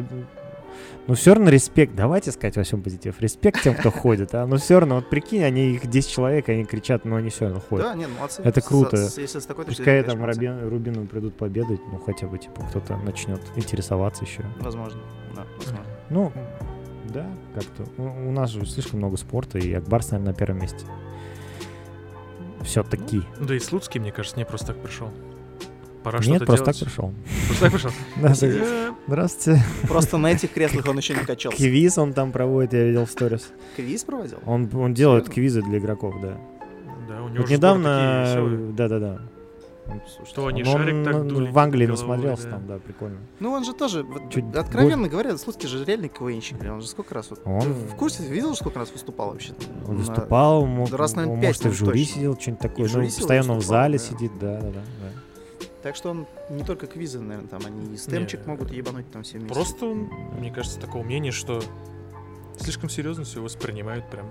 а- 0.71 1.01
ну 1.09 1.15
все 1.15 1.35
равно 1.35 1.51
респект, 1.51 1.95
давайте 1.95 2.31
сказать 2.33 2.57
во 2.57 2.63
всем 2.63 2.83
позитив, 2.83 3.21
респект 3.21 3.63
тем, 3.63 3.75
кто 3.75 3.91
ходит, 3.91 4.35
а, 4.35 4.47
но 4.47 4.57
все 4.57 4.79
равно, 4.81 4.97
вот 4.97 5.09
прикинь, 5.11 5.43
они 5.45 5.73
их 5.73 5.87
10 5.89 6.11
человек, 6.11 6.49
они 6.49 6.65
кричат, 6.65 7.05
но 7.05 7.17
они 7.17 7.31
все 7.31 7.47
равно 7.47 7.61
ходят. 7.61 7.87
Да, 7.87 7.95
нет, 7.95 8.09
молодцы. 8.17 8.43
Это 8.43 8.61
круто. 8.61 8.97
с- 8.97 9.19
если 9.19 9.39
с 9.41 9.47
такой 9.47 9.65
Пускай 9.65 10.03
там. 10.05 10.25
Рубин, 10.25 10.69
Рубину 10.69 11.07
придут 11.07 11.37
победать, 11.37 11.81
ну 11.93 11.99
хотя 11.99 12.27
бы, 12.27 12.39
типа, 12.39 12.63
кто-то 12.71 12.97
начнет 12.99 13.41
интересоваться 13.57 14.25
еще. 14.25 14.45
Возможно, 14.61 15.01
да, 15.35 15.45
возможно. 15.57 15.87
Ну, 16.11 16.33
да, 17.13 17.27
как-то. 17.55 17.85
У, 18.01 18.29
у 18.29 18.33
нас 18.33 18.51
же 18.51 18.65
слишком 18.67 18.99
много 19.01 19.17
спорта, 19.17 19.59
и 19.59 19.73
Акбарс, 19.73 20.11
наверное, 20.13 20.33
на 20.33 20.39
первом 20.39 20.61
месте. 20.61 20.85
Все-таки. 22.63 23.23
Да 23.41 23.55
и 23.55 23.59
Слуцкий, 23.59 24.01
мне 24.01 24.13
кажется, 24.13 24.37
не 24.39 24.45
просто 24.45 24.69
так 24.69 24.83
пришел. 24.83 25.11
Пора 26.03 26.19
Нет, 26.19 26.25
что-то 26.43 26.47
просто 26.47 26.65
делать. 26.65 26.79
так 26.79 26.89
пришел. 26.89 27.15
Просто 27.47 27.65
так 27.65 27.73
пришел. 27.73 27.91
Да, 28.17 28.29
так, 28.35 28.43
Э, 28.43 28.93
Здравствуйте. 29.07 29.63
Просто 29.89 30.19
на 30.19 30.33
этих 30.33 30.53
креслах 30.55 30.87
он 30.89 30.97
еще 30.99 31.15
не 31.15 31.25
качался. 31.25 31.57
Квиз 31.59 31.99
он 31.99 32.13
там 32.15 32.33
проводит, 32.33 32.73
я 32.73 32.85
видел 32.85 33.05
в 33.07 33.11
сторис. 33.11 33.49
Квиз 33.77 34.05
проводил? 34.05 34.39
Он, 34.47 34.69
он 34.75 34.95
делает 34.95 35.25
Серьезно? 35.27 35.35
квизы 35.35 35.63
для 35.63 35.79
игроков, 35.79 36.15
да. 36.23 36.37
Да, 37.09 37.23
у 37.23 37.29
него 37.29 37.39
Вот 37.41 37.49
же 37.49 37.55
недавно, 37.55 38.73
да-да-да. 38.77 39.21
Что 40.25 40.47
они 40.47 40.63
Он- 40.63 40.69
шарик 40.79 41.05
так 41.05 41.15
он 41.17 41.29
дули 41.29 41.51
в 41.51 41.59
Англии 41.59 41.85
головой, 41.85 42.01
насмотрелся 42.09 42.45
да. 42.45 42.51
там, 42.51 42.67
да, 42.69 42.79
прикольно. 42.79 43.17
Ну, 43.41 43.51
он 43.51 43.65
же 43.65 43.73
тоже, 43.73 44.07
Чуть 44.31 44.45
откровенно 44.55 45.09
говоря, 45.09 45.37
Слуцкий 45.37 45.69
же 45.69 45.85
реальный 45.85 46.09
КВНщик. 46.09 46.59
блин, 46.59 46.75
Он 46.75 46.81
же 46.81 46.87
сколько 46.87 47.13
раз... 47.13 47.31
Вот, 47.31 47.41
Он- 47.45 47.61
Ты 47.61 47.69
в 47.71 47.97
курсе, 47.97 48.23
видел, 48.23 48.55
сколько 48.55 48.79
раз 48.79 48.93
выступал 48.93 49.31
вообще? 49.33 49.53
Он 49.89 49.95
На- 49.95 49.99
выступал, 49.99 50.65
мог, 50.65 50.91
да 50.91 50.97
раз, 50.97 51.17
наверное, 51.17 51.35
он, 51.37 51.41
пять, 51.43 51.57
может, 51.59 51.67
и 51.67 51.69
в 51.71 51.73
жюри 51.75 52.05
точно. 52.05 52.15
сидел, 52.15 52.39
что-нибудь 52.41 52.63
такое. 52.63 52.89
Ну, 52.95 53.05
постоянно 53.05 53.55
в 53.55 53.63
зале 53.65 53.99
да. 53.99 54.05
сидит, 54.05 54.33
да-да-да. 54.41 54.71
да. 54.71 55.21
Так 55.83 55.97
что 55.97 56.11
он 56.11 56.27
не 56.51 56.63
только 56.63 56.87
квизы, 56.87 57.21
наверное, 57.21 57.49
там, 57.49 57.63
они 57.65 57.95
и 57.95 57.97
стемчик 57.97 58.41
Не. 58.41 58.47
могут 58.47 58.71
ебануть 58.71 59.11
там 59.11 59.23
все 59.23 59.39
вместе. 59.39 59.55
Просто, 59.55 59.87
он, 59.87 60.11
мне 60.39 60.51
кажется, 60.51 60.79
такого 60.79 61.03
мнения, 61.03 61.31
что 61.31 61.63
слишком 62.59 62.91
серьезно 62.91 63.25
все 63.25 63.41
воспринимают 63.41 64.09
прям 64.11 64.31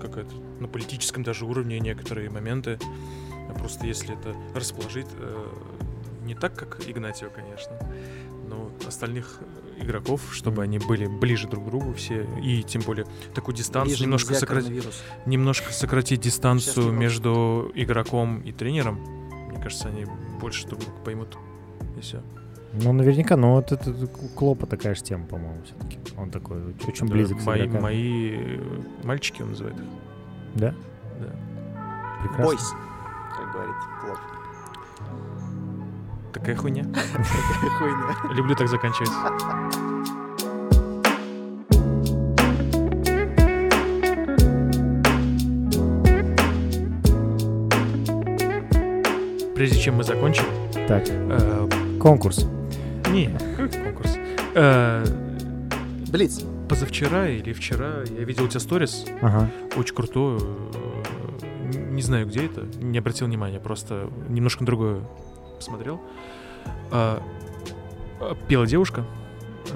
какая-то 0.00 0.34
на 0.60 0.68
политическом 0.68 1.22
даже 1.22 1.46
уровне 1.46 1.80
некоторые 1.80 2.30
моменты. 2.30 2.78
А 3.48 3.58
просто 3.58 3.86
если 3.86 4.14
это 4.18 4.34
расположить 4.54 5.06
э, 5.18 5.46
не 6.24 6.34
так, 6.34 6.54
как 6.54 6.86
Игнатьева, 6.86 7.30
конечно, 7.30 7.72
но 8.48 8.70
остальных 8.86 9.40
игроков, 9.78 10.20
чтобы 10.32 10.62
они 10.62 10.78
были 10.78 11.06
ближе 11.06 11.48
друг 11.48 11.64
к 11.64 11.68
другу 11.68 11.94
все, 11.94 12.26
и 12.42 12.62
тем 12.62 12.82
более 12.82 13.06
такую 13.34 13.54
дистанцию 13.54 13.92
Ближе 13.92 14.04
немножко, 14.04 14.34
сократить, 14.34 14.84
немножко 15.24 15.72
сократить 15.72 16.20
дистанцию 16.20 16.92
между 16.92 17.70
игроком 17.74 18.40
и 18.42 18.52
тренером. 18.52 19.19
Мне 19.60 19.64
кажется, 19.64 19.88
они 19.88 20.06
больше 20.40 20.66
друг 20.66 20.80
друга 20.80 20.96
поймут. 21.04 21.36
И 21.98 22.00
все. 22.00 22.22
Ну, 22.72 22.94
наверняка, 22.94 23.36
но 23.36 23.56
вот 23.56 23.72
это, 23.72 23.92
Клопа 24.34 24.66
такая 24.66 24.94
же 24.94 25.02
тема, 25.02 25.26
по-моему, 25.26 25.62
все-таки. 25.64 25.98
Он 26.16 26.30
такой 26.30 26.74
очень 26.88 27.06
близок 27.06 27.42
с 27.42 27.44
мои, 27.44 27.60
игроками. 27.60 27.82
мои 27.82 28.36
э, 28.36 28.80
мальчики, 29.04 29.42
он 29.42 29.50
называет 29.50 29.76
их. 29.76 29.84
Да? 30.54 30.74
Да. 31.20 32.22
Прекрасно. 32.22 32.44
Бойс. 32.46 32.74
как 33.36 33.52
говорит 33.52 33.76
Клоп. 34.00 34.18
Такая 36.32 36.56
хуйня. 36.56 36.84
Такая 36.94 37.70
хуйня. 37.78 38.34
Люблю 38.34 38.54
так 38.54 38.68
заканчивать. 38.68 39.10
Прежде 49.60 49.78
чем 49.78 49.96
мы 49.96 50.04
закончим, 50.04 50.44
Так, 50.88 51.04
э, 51.06 51.68
конкурс. 52.00 52.46
не, 53.10 53.28
конкурс. 53.84 54.16
Э, 54.54 55.04
Блиц. 56.10 56.42
позавчера 56.66 57.28
или 57.28 57.52
вчера 57.52 58.04
я 58.08 58.24
видел 58.24 58.44
у 58.44 58.48
тебя 58.48 58.60
сторис, 58.60 59.04
Ага. 59.20 59.50
очень 59.76 59.94
крутую. 59.94 60.40
э, 60.40 61.80
Не 61.90 62.00
знаю, 62.00 62.26
где 62.26 62.46
это, 62.46 62.62
не 62.82 62.96
обратил 62.96 63.26
внимания, 63.26 63.60
просто 63.60 64.08
немножко 64.30 64.62
на 64.62 64.66
другое 64.66 65.00
посмотрел. 65.56 66.00
А, 66.90 67.22
а, 68.18 68.34
Пела 68.48 68.66
девушка, 68.66 69.04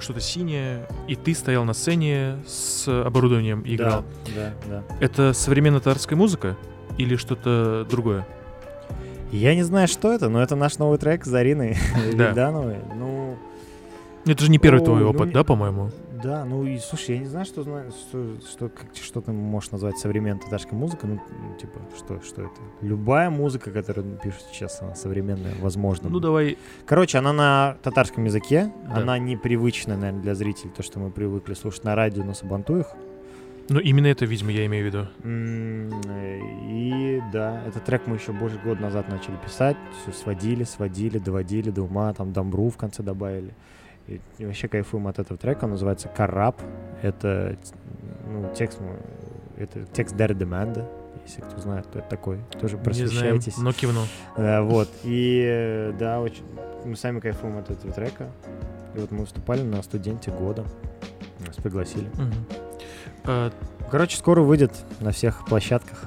что-то 0.01 0.21
синее, 0.21 0.89
и 1.09 1.15
ты 1.15 1.35
стоял 1.35 1.65
на 1.67 1.75
сцене 1.75 2.39
с 2.47 2.89
оборудованием 2.89 3.61
и 3.61 3.75
играл. 3.77 4.03
Да, 4.35 4.55
да, 4.67 4.83
да. 4.89 4.97
Это 5.05 5.35
современная 5.35 5.81
татарская 5.81 6.17
музыка 6.19 6.57
или 6.97 7.17
что-то 7.17 7.87
другое? 7.91 8.27
Я 9.35 9.55
не 9.55 9.63
знаю, 9.63 9.89
что 9.89 10.13
это, 10.13 10.29
но 10.29 10.43
это 10.43 10.55
наш 10.57 10.79
новый 10.79 10.99
трек 10.99 11.25
с 11.25 11.29
Зариной 11.29 11.77
Да. 12.17 12.29
Вильдановой. 12.29 12.77
Ну, 12.95 13.37
Это 14.27 14.45
же 14.45 14.51
не 14.51 14.59
первый 14.59 14.79
Ну, 14.79 14.85
твой 14.85 15.01
ну, 15.01 15.11
опыт, 15.11 15.33
да, 15.33 15.43
по-моему? 15.45 15.91
да, 16.23 16.45
ну 16.47 16.65
и 16.65 16.79
слушай, 16.79 17.17
я 17.17 17.19
не 17.21 17.27
знаю, 17.27 17.45
что 17.45 17.63
что, 17.65 18.37
что, 18.51 18.71
что 18.95 19.21
ты 19.21 19.33
можешь 19.33 19.73
назвать 19.73 19.99
современной 19.99 20.41
татарской 20.41 20.79
музыкой. 20.79 21.11
Ну, 21.11 21.21
типа, 21.61 21.81
что, 21.99 22.21
что 22.23 22.43
это? 22.43 22.53
Любая 22.81 23.29
музыка, 23.29 23.71
которую 23.71 24.19
пишут 24.23 24.43
сейчас, 24.53 24.81
она 24.81 24.95
современная, 24.95 25.53
возможно. 25.61 26.09
Ну 26.09 26.21
давай, 26.21 26.57
Короче, 26.87 27.19
она 27.19 27.33
на 27.35 27.77
татарском 27.83 28.25
языке, 28.25 28.73
Да. 28.89 29.03
она 29.03 29.19
непривычная, 29.19 29.97
наверное, 29.99 30.23
для 30.23 30.35
зрителей, 30.35 30.71
то, 30.75 30.83
что 30.83 30.99
мы 31.01 31.11
привыкли 31.11 31.53
слушать 31.55 31.85
на 31.85 31.95
радио, 31.95 32.25
на 32.25 32.33
сабантуях. 32.35 32.87
Ну 33.69 33.81
именно 33.81 34.07
это, 34.09 34.25
видимо, 34.27 34.51
я 34.53 34.67
имею 34.67 34.85
в 34.85 34.87
виду. 34.87 35.07
Э, 35.23 36.39
И 36.69 37.23
да, 37.33 37.63
этот 37.67 37.85
трек 37.85 38.07
мы 38.07 38.17
еще 38.17 38.33
больше 38.33 38.59
года 38.59 38.81
назад 38.83 39.09
начали 39.09 39.37
писать. 39.37 39.77
Все 40.03 40.13
сводили, 40.13 40.65
сводили, 40.65 41.19
доводили 41.19 41.71
до 41.71 41.83
ума, 41.83 42.13
там 42.15 42.33
дамбру 42.33 42.69
в 42.71 42.77
конце 42.77 43.03
добавили. 43.03 43.55
И, 44.07 44.21
вообще 44.41 44.69
кайфуем 44.69 45.07
от 45.07 45.19
этого 45.19 45.39
трека. 45.39 45.65
Он 45.65 45.71
называется 45.71 46.09
«Караб». 46.09 46.61
Это 47.03 47.57
ну, 48.31 48.53
текст, 48.55 48.79
это 49.57 49.85
текст 49.93 50.15
Дарри 50.17 50.35
Деманда. 50.35 50.87
Если 51.27 51.41
кто 51.41 51.59
знает, 51.59 51.87
кто 51.87 52.01
это 52.01 52.09
такой, 52.11 52.39
тоже 52.61 52.77
Не 52.77 52.83
знаем, 53.07 53.37
просвещайтесь. 53.37 53.57
но 53.57 53.73
кивну. 53.73 54.03
Э, 54.37 54.61
вот. 54.61 54.91
И 55.05 55.43
э, 55.47 55.93
да, 55.99 56.21
очень, 56.21 56.45
мы 56.85 56.97
сами 56.97 57.21
кайфуем 57.21 57.57
от 57.57 57.71
этого 57.71 57.95
трека. 57.95 58.31
И 58.95 58.99
вот 58.99 59.11
мы 59.11 59.21
выступали 59.21 59.63
на 59.63 59.83
студенте 59.83 60.31
года. 60.31 60.65
Нас 61.47 61.57
пригласили. 61.57 62.09
Мгм. 62.15 62.35
А, 63.25 63.51
Короче, 63.91 64.17
скоро 64.17 64.41
выйдет 64.41 64.73
на 65.01 65.13
всех 65.13 65.45
площадках. 65.47 66.05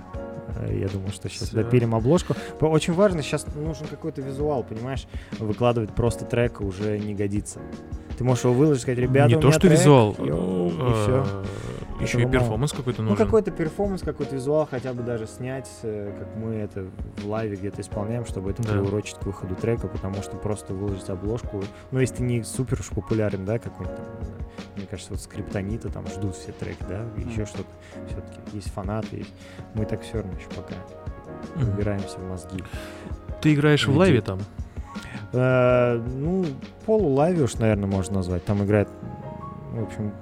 Э, 0.59 0.77
Я 0.77 0.87
думаю, 0.87 1.11
что 1.11 1.29
сейчас 1.29 1.49
Всё. 1.49 1.63
допилим 1.63 1.95
обложку. 1.95 2.35
Очень 2.59 2.93
важно, 2.93 3.21
сейчас 3.21 3.45
нужен 3.55 3.87
какой-то 3.87 4.21
визуал, 4.21 4.63
понимаешь? 4.63 5.07
Выкладывать 5.39 5.91
просто 5.91 6.25
трек 6.25 6.61
уже 6.61 6.97
не 6.99 7.13
годится. 7.13 7.59
Ты 8.17 8.23
можешь 8.23 8.43
его 8.45 8.53
выложить, 8.53 8.81
сказать, 8.81 8.99
ребята, 8.99 9.29
не 9.35 9.39
то, 9.39 9.51
что 9.51 9.61
трек, 9.61 9.73
визуал, 9.73 10.15
йоу, 10.19 10.69
и 10.69 10.73
а, 10.79 11.03
все. 11.03 11.45
Еще 12.01 12.19
и 12.21 12.25
мало. 12.25 12.31
перформанс 12.33 12.71
какой-то 12.73 13.01
Ну, 13.01 13.09
нужен. 13.11 13.25
какой-то 13.25 13.51
перформанс, 13.51 14.01
какой-то 14.01 14.35
визуал, 14.35 14.67
хотя 14.69 14.93
бы 14.93 15.03
даже 15.03 15.25
снять, 15.27 15.69
э, 15.83 16.13
как 16.17 16.35
мы 16.35 16.55
это 16.55 16.85
в 17.17 17.27
live 17.27 17.50
е 17.50 17.55
где-то 17.55 17.81
исполняем, 17.81 18.25
чтобы 18.25 18.51
это 18.51 18.63
Да. 18.63 18.69
приурочить 18.73 19.15
к 19.17 19.25
выходу 19.25 19.55
трека, 19.55 19.87
потому 19.87 20.15
что 20.21 20.35
просто 20.37 20.73
выложить 20.73 21.09
обложку, 21.09 21.63
ну, 21.91 21.99
если 21.99 22.15
ты 22.17 22.23
не 22.23 22.43
супер 22.43 22.79
уж 22.79 22.89
популярен, 22.89 23.45
да, 23.45 23.57
какой-нибудь 23.59 23.97
там, 23.97 24.05
мне 24.75 24.85
кажется, 24.85 25.13
вот 25.13 25.21
скриптонита 25.21 25.89
там 25.89 26.05
ждут 26.07 26.35
все 26.35 26.51
треки, 26.51 26.83
да, 26.87 27.01
еще 27.17 27.41
Мгм. 27.41 27.45
что-то, 27.47 27.69
все-таки 28.07 28.39
есть 28.53 28.71
фанаты, 28.71 29.17
есть. 29.17 29.33
мы 29.73 29.85
так 29.85 30.01
все 30.01 30.17
равно 30.21 30.33
еще 30.33 30.47
пока 30.49 30.75
убираемся 31.61 32.19
в 32.19 32.29
мозги. 32.29 32.63
Ты 33.41 33.53
играешь 33.53 33.83
в 33.83 33.87
Людей. 33.87 33.99
live 33.99 34.17
е 34.17 34.21
там? 34.21 34.39
Э, 35.33 35.95
ну, 36.15 36.45
полу 36.85 37.11
live 37.11 37.37
е 37.37 37.43
уж, 37.43 37.55
наверное, 37.55 37.87
можно 37.87 38.15
назвать. 38.17 38.45
Там 38.45 38.63
играет, 38.63 38.87
в 39.73 39.83
общем, 39.83 40.13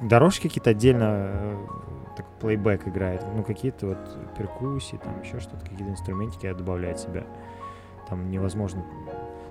дорожки 0.00 0.48
какие-то 0.48 0.70
отдельно, 0.70 1.30
э, 1.30 1.56
так, 2.16 2.26
плейбэк 2.40 2.88
играет. 2.88 3.24
Ну, 3.34 3.42
какие-то 3.42 3.86
вот 3.86 3.98
перкуссии, 4.36 4.96
там 5.02 5.20
еще 5.22 5.40
что-то, 5.40 5.62
какие-то 5.64 5.90
инструментики 5.90 6.52
добавляет 6.52 6.98
себя. 6.98 7.24
Там 8.08 8.30
невозможно... 8.30 8.84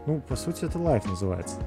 Ну, 0.06 0.22
по 0.22 0.38
сути, 0.38 0.64
это 0.64 0.80
live 0.80 1.06
называется. 1.06 1.58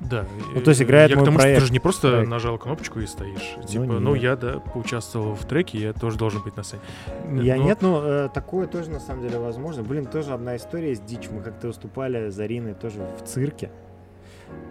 Да. 0.00 0.26
Ну, 0.52 0.60
то 0.60 0.70
есть 0.70 0.80
э, 0.80 0.84
играет 0.84 1.10
Я 1.10 1.16
к 1.16 1.18
мой 1.20 1.26
тому, 1.26 1.38
что 1.38 1.44
проект. 1.44 1.60
ты 1.60 1.66
же 1.66 1.72
не 1.72 1.78
просто 1.78 2.10
Проект. 2.10 2.28
нажал 2.28 2.58
кнопочку 2.58 2.98
и 2.98 3.06
стоишь. 3.06 3.56
Типа, 3.68 3.84
ну, 3.84 4.14
нет. 4.14 4.22
я, 4.22 4.36
да, 4.36 4.58
поучаствовал 4.58 5.34
в 5.36 5.44
треке, 5.44 5.78
я 5.78 5.92
тоже 5.92 6.18
должен 6.18 6.42
быть 6.42 6.56
на 6.56 6.64
сцене. 6.64 6.82
Я 7.40 7.56
Ну, 7.56 7.62
нет, 7.62 7.82
но 7.82 8.02
э, 8.04 8.28
такое 8.34 8.66
тоже 8.66 8.90
на 8.90 8.98
самом 8.98 9.22
деле 9.22 9.38
возможно. 9.38 9.84
Блин, 9.84 10.06
тоже 10.06 10.34
одна 10.34 10.56
история 10.56 10.90
есть 10.90 11.06
дичь. 11.06 11.30
Мы 11.30 11.40
как-то 11.40 11.68
выступали 11.68 12.30
с 12.30 12.38
Ариной 12.40 12.74
тоже 12.74 13.06
в 13.16 13.28
цирке. 13.28 13.70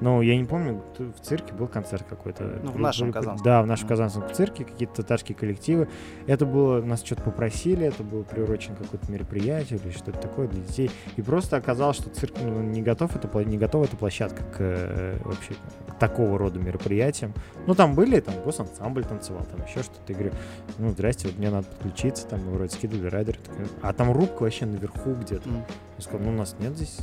Ну, 0.02 0.22
я 0.22 0.36
не 0.38 0.44
помню, 0.44 0.82
в 0.98 1.20
цирке 1.22 1.54
был 1.54 1.68
концерт 1.68 2.06
какой-то. 2.10 2.60
Ну, 2.64 2.72
в 2.72 2.80
нашем 2.80 3.08
были- 3.08 3.14
казанском. 3.14 3.46
Да, 3.46 3.62
в 3.62 3.68
нашем 3.68 3.86
Мгм. 3.86 3.90
казанском 3.90 4.34
цирке, 4.34 4.66
какие-то 4.66 4.96
татарские 4.96 5.36
коллективы. 5.38 5.88
Это 6.28 6.46
было, 6.46 6.82
нас 6.82 7.04
что-то 7.04 7.24
попросили, 7.24 7.86
это 7.86 8.04
было 8.04 8.24
приурочено 8.24 8.76
какое-то 8.76 9.10
мероприятие 9.12 9.80
или 9.84 9.92
что-то 9.92 10.20
такое 10.20 10.48
для 10.48 10.62
детей. 10.62 10.92
И 11.16 11.22
просто 11.22 11.56
оказалось, 11.58 11.98
что 11.98 12.10
цирк 12.10 12.34
ну, 12.42 12.62
не 12.62 12.82
готов, 12.82 13.16
это, 13.16 13.30
не 13.46 13.58
готова 13.58 13.86
эта 13.86 13.96
площадка 13.96 14.44
к 14.44 14.58
э, 14.60 15.18
вообще 15.24 15.54
к 15.88 16.00
такого 16.00 16.38
рода 16.38 16.60
мероприятиям. 16.60 17.34
Ну, 17.66 17.74
там 17.76 17.94
были, 17.96 18.20
там 18.20 18.36
госансамбль 18.44 19.06
танцевал, 19.06 19.46
там 19.46 19.66
еще 19.66 19.84
что-то. 19.84 20.02
Я 20.10 20.16
говорю, 20.16 20.34
ну, 20.80 20.90
здрасте, 20.90 21.28
вот 21.28 21.38
мне 21.38 21.50
надо 21.50 21.68
подключиться, 21.68 22.28
там, 22.28 22.40
вроде 22.42 22.72
скидывали 22.74 23.08
райдер. 23.08 23.38
А 23.82 23.94
там 23.94 24.12
рубка 24.12 24.44
вообще 24.44 24.66
наверху 24.66 25.14
где-то. 25.14 25.48
М. 25.48 25.64
Я 25.98 26.04
сказал, 26.04 26.22
ну, 26.22 26.32
у 26.32 26.36
нас 26.36 26.56
нет 26.60 26.76
здесь 26.76 26.98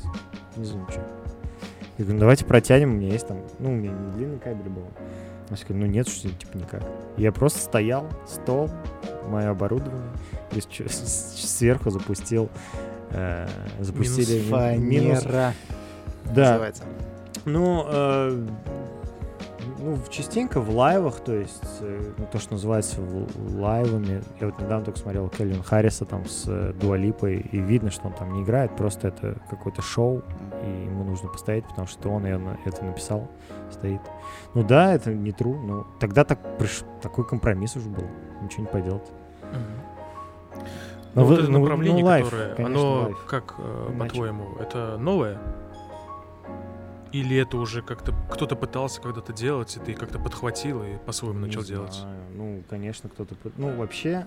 внизу 0.57 0.77
ничего. 0.79 1.05
Я 2.01 2.05
говорю, 2.05 2.15
ну, 2.17 2.21
давайте 2.21 2.47
протянем, 2.47 2.95
у 2.95 2.97
меня 2.97 3.09
есть 3.13 3.27
там, 3.29 3.43
ну, 3.59 3.73
у 3.73 3.75
меня 3.75 3.93
не 3.93 4.13
длинный 4.13 4.39
кабель 4.39 4.71
был. 4.71 4.85
Я 5.51 5.57
сказал, 5.59 5.83
ну, 5.83 5.87
нет, 5.87 6.09
что 6.09 6.31
типа 6.31 6.57
никак. 6.57 6.83
Я 7.19 7.31
просто 7.31 7.59
стоял, 7.59 8.07
стол, 8.27 8.71
мое 9.29 9.51
оборудование, 9.51 10.09
и 10.53 10.61
сверху 10.89 11.91
запустил, 11.91 12.49
э, 13.11 13.47
запустили 13.81 14.41
ми- 14.41 14.79
минус. 14.79 15.25
Фанера. 15.25 15.53
Да, 16.35 16.51
Называется. 16.53 16.85
ну, 17.45 17.85
э, 17.87 18.47
ну, 19.79 19.99
частенько 20.09 20.61
в 20.61 20.71
live 20.75 20.98
ах, 20.98 21.21
то 21.21 21.33
есть 21.35 21.63
э, 21.81 22.13
ну, 22.19 22.27
то, 22.31 22.39
что 22.39 22.53
называется 22.55 23.01
live 23.55 23.89
ами. 23.89 24.23
Я 24.41 24.49
вот 24.49 24.59
недавно 24.61 24.85
только 24.85 24.99
смотрел 24.99 25.29
Кельвин 25.29 25.63
Харриса 25.63 26.05
там 26.05 26.25
с 26.27 26.45
э, 26.49 26.73
Дуа 26.81 27.00
Липой, 27.00 27.39
и 27.39 27.59
видно, 27.59 27.91
что 27.91 28.09
он 28.09 28.15
там 28.15 28.33
не 28.33 28.43
играет, 28.43 28.75
просто 28.77 29.09
это 29.09 29.37
какое-то 29.49 29.83
шоу, 29.83 30.23
и 30.65 30.85
ему 30.85 31.05
нужно 31.05 31.29
постоять, 31.29 31.65
потому 31.67 31.87
что 31.87 32.09
он 32.11 32.23
наверное, 32.23 32.59
это 32.65 32.85
написал, 32.85 33.29
стоит. 33.71 34.01
Ну 34.55 34.63
да, 34.65 34.95
это 34.95 35.13
не 35.15 35.31
true, 35.31 35.59
но 35.65 35.87
тогда 35.99 36.25
так 36.25 36.39
приш- 36.59 36.85
такой 37.03 37.27
компромисс 37.27 37.77
уже 37.77 37.89
был, 37.89 38.05
ничего 38.43 38.63
не 38.63 38.69
поделать. 38.69 39.11
Мгм. 39.53 40.63
Ну, 41.15 41.23
Ну, 41.23 41.25
вот 41.25 41.39
это 41.41 41.51
ну, 41.51 41.59
направление, 41.61 42.03
ну, 42.05 42.07
live, 42.09 42.25
которое, 42.27 42.55
конечно, 42.55 42.79
оно 42.81 43.03
live. 43.03 43.25
как, 43.29 43.55
э, 43.59 43.93
по-твоему, 43.99 44.45
это 44.61 44.97
новое? 44.99 45.39
Или 47.13 47.37
это 47.37 47.57
уже 47.57 47.83
как-то 47.83 48.15
кто-то 48.31 48.55
пытался 48.55 49.01
когда-то 49.01 49.33
делать, 49.33 49.77
и 49.77 49.81
ты 49.81 49.95
как-то 49.95 50.21
подхватил 50.21 50.85
и 50.85 50.97
по-своему 51.05 51.41
начал 51.41 51.65
делать? 51.65 51.93
знаю. 51.93 52.21
Ну, 52.35 52.63
конечно, 52.71 53.09
кто-то... 53.09 53.35
Ну, 53.57 53.77
вообще, 53.77 54.27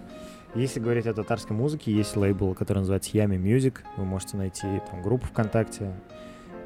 если 0.53 0.81
говорить 0.81 1.07
о 1.07 1.13
татарской 1.13 1.55
музыке, 1.55 1.93
есть 1.93 2.17
лейбл, 2.17 2.53
который 2.53 2.79
называется 2.79 3.11
Ями 3.13 3.37
Music. 3.37 3.79
Вы 3.95 4.03
можете 4.03 4.35
найти 4.35 4.81
там 4.91 5.01
группу 5.01 5.27
ВКонтакте. 5.27 5.93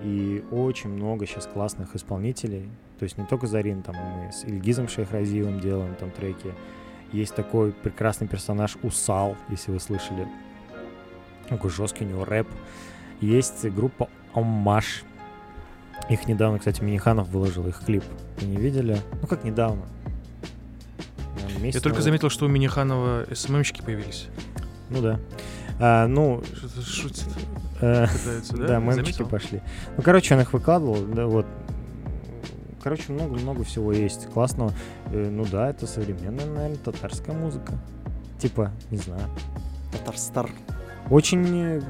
И 0.02 0.44
очень 0.52 0.90
много 0.90 1.26
сейчас 1.26 1.48
классных 1.48 1.96
исполнителей. 1.96 2.70
То 3.00 3.04
есть 3.04 3.18
не 3.18 3.26
только 3.26 3.46
Зарин, 3.46 3.84
там 3.84 3.96
мы 3.96 4.32
с 4.32 4.44
Ильгизом 4.44 4.88
Шейхразиевым 4.88 5.60
делаем 5.60 5.96
там 5.96 6.10
треки. 6.12 6.54
Есть 7.12 7.36
такой 7.36 7.72
прекрасный 7.72 8.28
персонаж 8.28 8.76
Усал, 8.82 9.38
если 9.50 9.72
вы 9.72 9.80
слышали. 9.80 10.28
Такой 11.48 11.70
жесткий 11.70 12.06
у 12.06 12.08
него 12.08 12.26
рэп. 12.26 12.48
Есть 13.22 13.66
группа 13.70 14.10
Оммаш. 14.34 15.04
Их 16.10 16.28
недавно, 16.28 16.60
кстати, 16.60 16.82
Миниханов 16.82 17.28
выложил 17.30 17.68
их 17.68 17.80
клип. 17.86 18.04
Вы 18.40 18.48
не 18.48 18.58
видели? 18.58 19.02
Ну 19.22 19.28
как 19.28 19.44
недавно? 19.44 19.84
Наверное, 21.36 21.62
месяц 21.64 21.76
Я 21.76 21.82
только 21.82 21.98
назад. 21.98 22.04
заметил, 22.06 22.30
что 22.30 22.46
у 22.46 22.48
Миниханова 22.48 23.26
СММщики 23.34 23.82
появились. 23.82 24.28
Ну 24.90 25.02
да. 25.02 25.20
А, 25.80 26.08
ну, 26.08 26.42
Что-то 26.56 26.82
шутит, 26.82 27.28
э, 27.82 28.08
пытаются, 28.08 28.58
да? 28.58 28.68
да, 28.68 28.80
мемчики 28.80 29.18
Заметил? 29.18 29.28
пошли. 29.28 29.62
Ну, 29.96 30.04
короче, 30.04 30.34
он 30.34 30.42
их 30.42 30.54
выкладывал, 30.54 31.06
да, 31.06 31.28
вот. 31.28 31.46
Короче, 32.82 33.12
много-много 33.12 33.64
всего 33.64 33.92
есть 33.92 34.28
классного. 34.28 34.72
Э, 35.12 35.30
ну 35.30 35.46
да, 35.46 35.70
это 35.70 35.86
современная, 35.86 36.46
наверное, 36.46 36.78
татарская 36.78 37.36
музыка. 37.36 37.74
Типа, 38.40 38.72
не 38.92 38.98
знаю. 38.98 39.24
Татарстар. 39.92 40.50
Очень, 41.10 41.82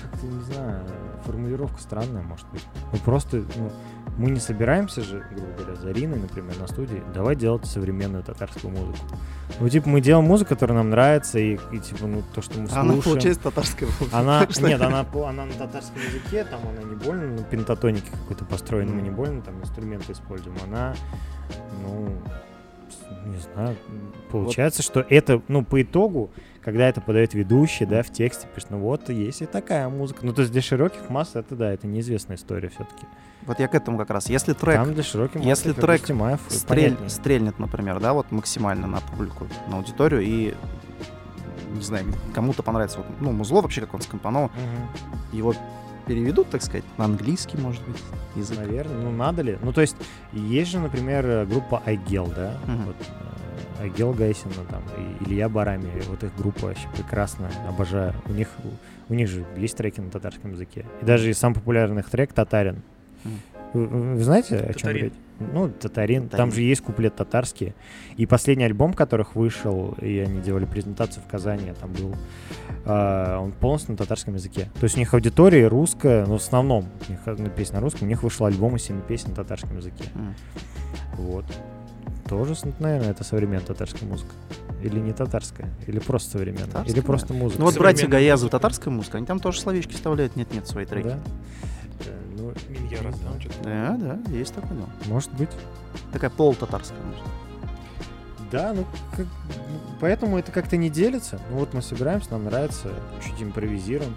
как-то, 0.00 0.26
не 0.26 0.42
знаю, 0.42 0.84
формулировка 1.24 1.80
странная, 1.80 2.22
может 2.22 2.46
быть. 2.50 2.64
Мы 2.92 2.98
просто, 2.98 3.44
ну, 3.56 3.70
мы 4.16 4.30
не 4.30 4.40
собираемся 4.40 5.02
же, 5.02 5.24
грубо 5.30 5.46
говоря, 5.56 5.74
за 5.76 5.90
Риной, 5.90 6.18
например, 6.20 6.56
на 6.58 6.66
студии, 6.68 7.02
давай 7.12 7.36
делать 7.36 7.66
современную 7.66 8.22
татарскую 8.22 8.72
музыку. 8.72 8.98
Ну, 9.58 9.68
типа, 9.68 9.88
мы 9.88 10.00
делаем 10.00 10.26
музыку, 10.26 10.50
которая 10.50 10.78
нам 10.78 10.90
нравится, 10.90 11.38
и, 11.38 11.58
и, 11.72 11.78
типа, 11.78 12.06
ну, 12.06 12.22
то, 12.34 12.42
что 12.42 12.58
мы 12.58 12.64
Она 12.66 12.82
слушаем. 12.82 13.02
получается 13.02 13.42
татарская. 13.42 13.88
Она, 14.12 14.46
Что 14.50 14.68
нет, 14.68 14.80
она, 14.80 15.06
она 15.12 15.46
на 15.46 15.52
татарском 15.52 16.00
языке, 16.00 16.44
там 16.44 16.60
она 16.68 16.82
не 16.82 16.94
больно, 16.96 17.26
на 17.26 17.42
пентатонике 17.42 18.10
какой-то 18.10 18.44
построена, 18.44 18.92
мы 18.92 19.02
не 19.02 19.10
больно 19.10 19.42
там 19.42 19.60
инструменты 19.60 20.12
используем. 20.12 20.56
Она, 20.64 20.94
ну, 21.82 22.10
не 23.26 23.38
знаю, 23.38 23.76
получается, 24.30 24.82
что 24.82 25.00
это, 25.00 25.42
ну, 25.48 25.64
по 25.64 25.82
итогу, 25.82 26.30
когда 26.64 26.88
это 26.88 27.00
подает 27.00 27.34
ведущий, 27.34 27.84
да, 27.84 28.02
в 28.02 28.10
тексте, 28.10 28.48
пишет, 28.54 28.70
ну 28.70 28.78
вот, 28.78 29.08
есть 29.10 29.42
и 29.42 29.46
такая 29.46 29.88
музыка. 29.88 30.20
Ну, 30.24 30.32
то 30.32 30.40
есть 30.40 30.52
для 30.52 30.62
широких 30.62 31.10
масс 31.10 31.32
это, 31.36 31.54
да, 31.54 31.72
это 31.72 31.86
неизвестная 31.86 32.36
история 32.36 32.68
все-таки. 32.70 33.06
Вот 33.42 33.60
я 33.60 33.68
к 33.68 33.74
этому 33.74 33.98
как 33.98 34.08
раз. 34.10 34.30
Если 34.30 34.54
трек 34.54 34.76
Там 34.76 34.94
для 34.94 35.02
широких 35.02 35.36
масс 35.36 35.44
если 35.44 35.72
трек 35.72 36.02
Тимаев 36.04 36.40
стрель- 36.48 36.66
понятнее. 36.94 37.10
стрельнет, 37.10 37.58
например, 37.58 38.00
да, 38.00 38.14
вот 38.14 38.32
максимально 38.32 38.86
на 38.86 39.00
публику, 39.00 39.46
на 39.68 39.76
аудиторию, 39.76 40.22
и, 40.22 40.54
не 41.74 41.82
знаю, 41.82 42.06
кому-то 42.34 42.62
понравится, 42.62 42.98
вот, 42.98 43.06
ну, 43.20 43.32
музло 43.32 43.60
вообще, 43.60 43.82
как 43.82 43.92
он 43.94 44.00
скомпонован, 44.00 44.50
Мгм. 44.50 45.36
его 45.36 45.54
переведут, 46.06 46.48
так 46.50 46.62
сказать, 46.62 46.84
на 46.96 47.04
английский, 47.04 47.58
может 47.58 47.82
быть, 47.86 47.96
язык. 48.36 48.58
Наверное, 48.58 48.96
ну 49.02 49.10
надо 49.10 49.42
ли? 49.42 49.58
Ну, 49.62 49.72
то 49.72 49.80
есть, 49.82 49.96
есть 50.32 50.70
же, 50.70 50.78
например, 50.78 51.26
э, 51.26 51.44
группа 51.46 51.82
Айгел, 51.84 52.26
да? 52.34 52.56
Мгм. 52.66 52.84
Вот, 52.86 52.96
э, 53.78 53.82
Айгел 53.82 54.12
Гайсина 54.12 54.54
там, 54.70 54.82
и 54.98 55.24
Илья 55.24 55.48
Барами, 55.48 55.90
вот 56.08 56.22
их 56.22 56.34
группа 56.36 56.66
вообще 56.66 56.88
прекрасная, 56.96 57.50
обожаю. 57.68 58.14
У 58.26 58.32
них, 58.32 58.48
у 59.08 59.14
них 59.14 59.28
же 59.28 59.44
есть 59.56 59.76
треки 59.76 60.00
на 60.00 60.10
татарском 60.10 60.52
языке. 60.52 60.86
И 61.02 61.04
даже 61.04 61.30
и 61.30 61.34
самый 61.34 61.54
популярный 61.54 62.00
их 62.02 62.10
трек 62.10 62.32
«Татарин». 62.32 62.82
Вы, 63.72 63.86
вы- 63.86 64.22
знаете, 64.22 64.56
о 64.56 64.72
чем 64.72 64.74
«Татарин». 64.74 64.98
говорить? 64.98 65.14
Ну, 65.40 65.68
татарин. 65.68 66.20
Там 66.22 66.30
«Татарин». 66.30 66.52
же 66.52 66.62
есть 66.62 66.80
куплет 66.82 67.16
татарский. 67.16 67.74
И 68.16 68.24
последний 68.24 68.64
альбом, 68.64 68.92
которых 68.94 69.34
вышел, 69.34 69.96
и 70.00 70.18
они 70.18 70.40
делали 70.40 70.64
презентацию 70.64 71.24
в 71.26 71.30
Казани, 71.30 71.72
там 71.80 71.92
был, 71.92 72.14
а, 72.84 73.40
он 73.40 73.50
полностью 73.50 73.92
на 73.92 73.96
татарском 73.96 74.34
языке. 74.34 74.70
То 74.78 74.84
есть 74.84 74.96
у 74.96 75.00
них 75.00 75.12
аудитория 75.12 75.66
русская, 75.66 76.24
но 76.24 76.38
в 76.38 76.42
основном 76.42 76.86
у 77.08 77.10
них 77.10 77.20
одна 77.26 77.48
песня 77.48 77.76
на 77.76 77.80
русском, 77.80 78.06
у 78.06 78.08
них 78.08 78.22
вышел 78.22 78.46
альбом 78.46 78.76
из 78.76 78.82
семи 78.82 79.02
песен 79.02 79.30
на 79.30 79.34
татарском 79.36 79.76
языке. 79.76 80.04
М. 80.14 80.34
Вот. 81.14 81.44
Тоже, 82.28 82.54
наверное, 82.78 83.10
это 83.10 83.22
современная 83.24 83.64
татарская 83.66 84.08
музыка. 84.08 84.32
Или 84.82 84.98
не 84.98 85.12
татарская, 85.12 85.70
или 85.86 85.98
просто 85.98 86.32
современная, 86.32 86.64
или 86.66 86.70
Татарская. 86.72 87.02
просто 87.02 87.32
музыка. 87.34 87.58
Ну 87.60 87.66
вот 87.66 87.78
братья 87.78 88.06
Гаязы, 88.06 88.44
музыка. 88.44 88.58
татарская 88.58 88.92
музыка, 88.92 89.16
они 89.18 89.26
там 89.26 89.40
тоже 89.40 89.60
словечки 89.60 89.92
вставляют, 89.92 90.36
нет-нет, 90.36 90.66
свои 90.66 90.84
треки. 90.84 91.06
Да? 91.08 91.18
Э, 92.06 92.20
Ну, 92.36 92.52
Миньяра, 92.68 93.12
знаю. 93.12 93.34
да, 93.34 93.40
что-то. 93.40 93.62
Да, 93.64 93.96
да, 93.98 94.30
есть 94.36 94.54
такое 94.54 94.76
дело. 94.76 94.88
Может 95.06 95.32
быть. 95.34 95.48
Такая 96.12 96.30
полутатарская, 96.30 96.98
может. 97.02 97.22
Да, 98.50 98.72
ну, 98.74 98.84
как- 99.16 99.26
ну, 99.26 99.80
поэтому 100.00 100.38
это 100.38 100.52
как-то 100.52 100.76
не 100.76 100.90
делится. 100.90 101.40
Ну 101.50 101.58
вот 101.58 101.72
мы 101.72 101.80
собираемся, 101.80 102.30
нам 102.32 102.44
нравится, 102.44 102.88
чуть 103.24 103.42
импровизируем. 103.42 104.14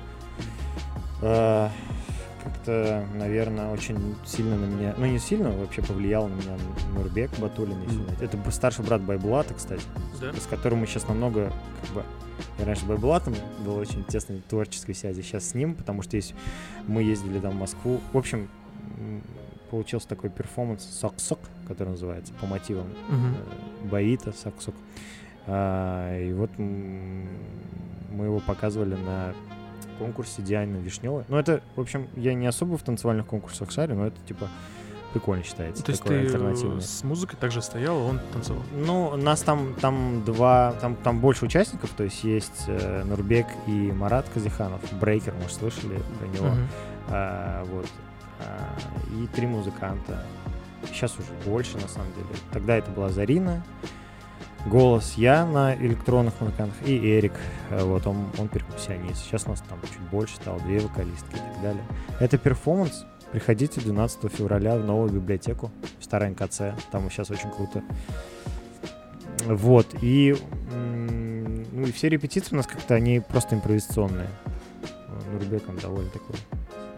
А, 2.48 2.50
Как-то, 2.50 3.06
наверное, 3.16 3.72
очень 3.72 4.16
сильно 4.26 4.56
на 4.58 4.66
меня, 4.66 4.96
ну 4.98 5.06
не 5.06 5.20
сильно, 5.20 5.50
вообще 5.52 5.82
повлиял 5.82 6.28
на 6.28 6.34
меня 6.36 6.58
Нурбек 6.96 7.32
Батулин, 7.40 7.82
если 7.84 7.98
Мгм. 7.98 8.06
знаете. 8.16 8.26
Это 8.26 8.52
старший 8.52 8.86
брат 8.86 9.02
Байбулата, 9.02 9.54
кстати, 9.54 9.84
Да? 10.22 10.34
с 10.34 10.46
которым 10.46 10.80
мы 10.80 10.88
сейчас 10.88 11.08
намного, 11.08 11.52
как 11.82 11.92
бы, 11.92 12.04
я 12.60 12.66
раньше 12.66 12.84
с 12.84 12.86
Байбулатом 12.86 13.36
был 13.66 13.76
очень 13.78 14.04
тесной 14.06 14.42
творческой 14.48 14.94
связи, 14.96 15.22
сейчас 15.22 15.50
с 15.50 15.54
ним, 15.56 15.76
потому 15.76 16.02
что 16.02 16.16
есть, 16.16 16.34
мы 16.88 17.04
ездили 17.04 17.40
там 17.40 17.52
в 17.52 17.56
Москву. 17.60 18.00
В 18.14 18.18
общем, 18.18 18.48
получился 19.70 20.08
такой 20.08 20.30
перформанс 20.30 20.84
«Сок-сок», 20.86 21.40
который 21.68 21.90
называется, 21.90 22.34
по 22.40 22.46
мотивам 22.48 22.88
э, 23.10 23.88
Баита, 23.90 24.32
Саксук. 24.32 24.76
А, 25.48 26.18
и 26.18 26.32
вот 26.34 26.52
мы 26.58 28.26
его 28.26 28.40
показывали 28.40 28.96
на 28.96 29.34
конкурсе 29.98 30.42
Дианы 30.42 30.78
Вишневой. 30.78 31.24
Ну, 31.28 31.38
это, 31.38 31.62
в 31.76 31.82
общем, 31.82 32.08
я 32.16 32.34
не 32.34 32.48
особо 32.48 32.78
в 32.78 32.84
танцевальных 32.84 33.26
конкурсах 33.26 33.72
шарю, 33.72 33.96
но 33.96 34.08
это, 34.08 34.18
типа, 34.28 34.50
прикольно 35.14 35.44
считается. 35.44 35.84
То 35.84 35.92
есть 35.92 36.04
такое 36.04 36.22
ты 36.22 36.26
альтернативное. 36.28 36.82
с 36.82 37.04
музыкой 37.04 37.38
также 37.40 37.62
стоял, 37.62 37.98
а 37.98 38.04
он 38.04 38.20
танцевал. 38.32 38.62
Ну, 38.74 39.16
нас 39.16 39.42
там, 39.42 39.74
там 39.82 40.24
два, 40.26 40.74
там, 40.82 40.96
там 40.96 41.20
больше 41.20 41.46
участников, 41.46 41.90
то 41.92 42.04
есть 42.04 42.24
есть 42.24 42.66
э, 42.68 43.04
Нурбек 43.04 43.48
и 43.68 43.92
Марат 43.92 44.28
Казиханов, 44.34 44.82
Брейкер, 45.00 45.34
может, 45.34 45.54
слышали 45.54 46.00
про 46.20 46.28
него. 46.28 46.48
Мгм. 46.48 46.68
А, 47.10 47.64
вот. 47.66 47.88
А, 48.40 48.78
и 49.14 49.28
три 49.28 49.48
музыканта. 49.48 50.24
Сейчас 50.86 51.14
уже 51.18 51.30
больше, 51.46 51.78
на 51.78 51.88
самом 51.88 52.14
деле. 52.14 52.28
Тогда 52.52 52.76
это 52.76 52.92
была 52.92 53.10
Зарина, 53.10 53.64
голос 54.68 55.14
я 55.18 55.46
на 55.46 55.76
электронных 55.76 56.40
музыкантах 56.40 56.76
и 56.86 56.98
Эрик. 56.98 57.34
А, 57.72 57.86
Вот, 57.86 58.06
он, 58.08 58.30
он 58.38 58.48
перкуссионист. 58.48 59.24
Сейчас 59.24 59.46
у 59.46 59.50
нас 59.50 59.64
там 59.68 59.80
чуть 59.82 60.02
больше 60.12 60.36
стало, 60.36 60.60
две 60.60 60.80
вокалистки 60.80 61.36
и 61.36 61.38
так 61.38 61.62
далее. 61.62 61.84
Это 62.20 62.38
перформанс. 62.38 63.06
Приходите 63.32 63.82
12 63.82 64.32
февраля 64.32 64.78
в 64.78 64.86
новую 64.86 65.10
библиотеку 65.10 65.72
в 66.00 66.04
Старой 66.04 66.30
НКЦ. 66.30 66.62
Там 66.92 67.10
сейчас 67.10 67.30
очень 67.30 67.52
круто. 67.52 67.84
Вот, 69.46 69.88
и, 70.02 70.36
ну, 70.74 71.86
и 71.86 71.92
все 71.92 72.10
репетиции 72.10 72.54
у 72.54 72.58
нас 72.58 72.68
как-то, 72.68 72.96
они 72.96 73.20
просто 73.20 73.56
импровизационные. 73.56 74.28
Э, 75.08 75.32
Нурбек, 75.34 75.70
он 75.70 75.78
довольно 75.78 76.10
такой 76.10 76.36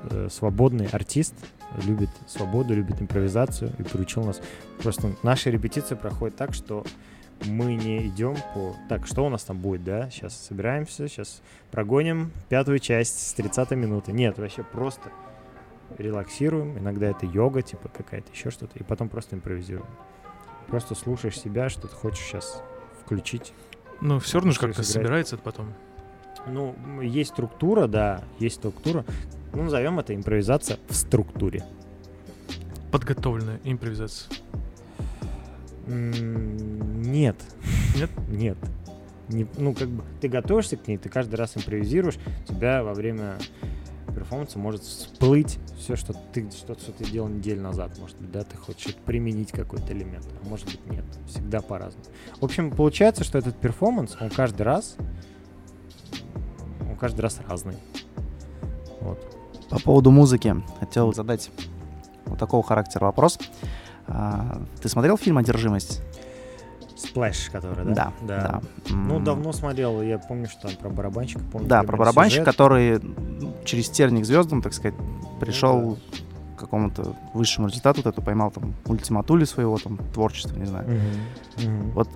э, 0.10 0.30
свободный 0.32 0.88
артист, 0.88 1.34
любит 1.86 2.10
свободу, 2.28 2.74
любит 2.74 3.02
импровизацию 3.02 3.72
и 3.78 3.84
приучил 3.84 4.24
нас. 4.24 4.41
Просто 4.82 5.12
наши 5.22 5.52
репетиции 5.52 5.96
проходят 5.96 6.38
так, 6.38 6.54
что 6.54 6.86
мы 7.45 7.76
не 7.76 8.07
идем 8.07 8.36
по... 8.53 8.76
Так, 8.90 9.07
что 9.07 9.26
у 9.26 9.30
нас 9.30 9.44
там 9.44 9.60
будет, 9.60 9.84
да? 9.84 10.10
Сейчас 10.10 10.36
собираемся, 10.36 11.07
сейчас 11.07 11.41
прогоним 11.72 12.32
пятую 12.49 12.80
часть 12.80 13.28
с 13.28 13.34
30 13.34 13.72
минуты. 13.72 14.11
Нет, 14.11 14.38
вообще 14.38 14.64
просто 14.64 15.11
релаксируем. 15.98 16.78
Иногда 16.78 17.07
это 17.07 17.26
йога, 17.26 17.61
типа 17.61 17.90
какая-то, 17.90 18.32
еще 18.32 18.52
что-то. 18.52 18.78
И 18.78 18.84
потом 18.84 19.10
просто 19.10 19.36
импровизируем. 19.36 19.90
Просто 20.68 20.95
слушаешь 20.95 21.40
себя, 21.40 21.70
что 21.70 21.88
ты 21.88 21.95
хочешь 21.95 22.24
сейчас 22.24 22.61
включить. 23.02 23.53
Ну, 24.02 24.20
все 24.20 24.38
равно 24.38 24.52
же 24.52 24.60
как-то 24.60 24.84
сыграть. 24.84 24.94
собирается 24.94 25.36
это 25.36 25.44
потом. 25.44 25.74
Ну, 26.48 26.76
есть 27.02 27.32
структура, 27.32 27.88
да, 27.88 28.24
есть 28.40 28.57
структура. 28.57 29.03
Ну, 29.53 29.64
назовем 29.64 29.99
это 29.99 30.16
импровизация 30.16 30.78
в 30.88 30.94
структуре. 30.94 31.64
Подготовленная 32.91 33.60
импровизация. 33.64 34.32
Нет. 35.90 37.36
Нет? 37.95 38.10
Нет. 38.30 38.57
Не, 39.28 39.45
ну, 39.57 39.74
как 39.76 39.90
бы 39.90 40.03
ты 40.22 40.28
готовишься 40.28 40.76
к 40.76 40.88
ней, 40.88 40.98
ты 40.98 41.07
каждый 41.07 41.36
раз 41.36 41.56
импровизируешь, 41.56 42.18
у 42.45 42.52
тебя 42.52 42.84
во 42.84 42.95
время 42.95 43.38
перформанса 44.07 44.57
может 44.57 44.82
всплыть 44.82 45.60
все, 45.78 45.95
что 45.95 46.14
ты 46.34 46.49
что-то, 46.49 46.82
что 46.82 46.91
ты 46.91 47.06
делал 47.06 47.28
неделю 47.30 47.61
назад, 47.61 47.95
может 47.99 48.18
быть, 48.18 48.32
да, 48.32 48.44
ты 48.44 48.57
хочешь 48.57 48.95
применить 48.95 49.52
какой-то 49.52 49.94
элемент, 49.94 50.28
а 50.44 50.49
может 50.49 50.66
быть 50.66 50.84
нет, 50.88 51.06
всегда 51.28 51.61
по-разному. 51.61 52.06
В 52.41 52.45
общем, 52.45 52.72
получается, 52.72 53.24
что 53.24 53.38
этот 53.38 53.56
перформанс, 53.56 54.18
он 54.20 54.32
каждый 54.32 54.64
раз, 54.64 54.95
он 56.82 56.95
каждый 56.95 57.22
раз 57.22 57.40
разный. 57.48 57.78
Вот. 58.99 59.24
По 59.70 59.80
поводу 59.80 60.10
музыки 60.10 60.56
хотел 60.80 61.14
задать 61.14 61.52
вот 62.26 62.40
такого 62.40 62.64
характера 62.64 63.06
вопрос. 63.06 63.38
А, 64.11 64.61
Ты 64.81 64.90
смотрел 64.90 65.18
фильм 65.18 65.38
«Одержимость»? 65.38 66.02
Сплэш, 66.98 67.49
который, 67.49 67.86
да? 67.86 67.94
Да, 67.94 68.14
да. 68.22 68.61
Ну, 68.90 69.18
М, 69.18 69.23
давно 69.23 69.53
смотрел, 69.53 70.02
я 70.02 70.19
помню, 70.19 70.48
что 70.49 70.64
там 70.68 70.76
про 70.76 70.90
барабанщика, 70.90 71.41
помню. 71.49 71.68
Да, 71.68 71.84
про 71.84 71.95
барабанщика, 71.95 72.41
сюжет. 72.41 72.53
который 72.53 72.90
м, 72.95 73.53
через 73.64 73.90
терник 73.90 74.26
звездам, 74.26 74.61
так 74.61 74.73
сказать, 74.73 74.95
пришел 75.40 75.98
к 76.57 76.60
какому-то 76.60 77.15
высшему 77.34 77.68
результату, 77.68 78.02
вот 78.03 78.07
это 78.14 78.22
поймал 78.22 78.52
там 78.52 78.73
ультиматули 78.86 79.45
своего 79.45 79.77
там 79.77 79.98
творчества, 80.14 80.57
не 80.57 80.65
знаю. 80.65 80.90
Мгм. 81.56 81.91
Вот 81.91 82.10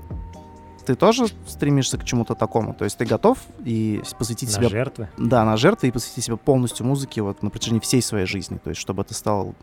ты 0.86 0.96
тоже 0.96 1.28
стремишься 1.48 1.98
к 1.98 2.04
чему-то 2.04 2.36
такому? 2.36 2.74
То 2.74 2.84
есть 2.84 2.98
ты 2.98 3.06
готов 3.06 3.38
и 3.64 4.02
посвятить 4.20 4.50
На 4.50 4.56
себя... 4.56 4.68
жертвы. 4.68 5.08
Да, 5.18 5.46
на 5.46 5.56
жертвы 5.56 5.88
и 5.88 5.92
посвятить 5.92 6.26
себя 6.26 6.36
полностью 6.36 6.86
музыке 6.86 7.22
вот 7.22 7.42
на 7.42 7.50
протяжении 7.50 7.80
всей 7.80 8.02
своей 8.02 8.26
жизни. 8.26 8.58
То 8.58 8.70
есть 8.70 8.82
чтобы 8.82 9.04
это 9.04 9.14
стало 9.14 9.54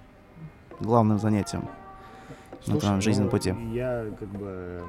главным 0.80 1.18
занятием. 1.18 1.68
На 2.66 2.78
твоем 2.78 3.00
жизненном 3.00 3.26
ну, 3.26 3.30
пути. 3.30 3.54
Я 3.72 4.06
как 4.18 4.28
бы... 4.28 4.84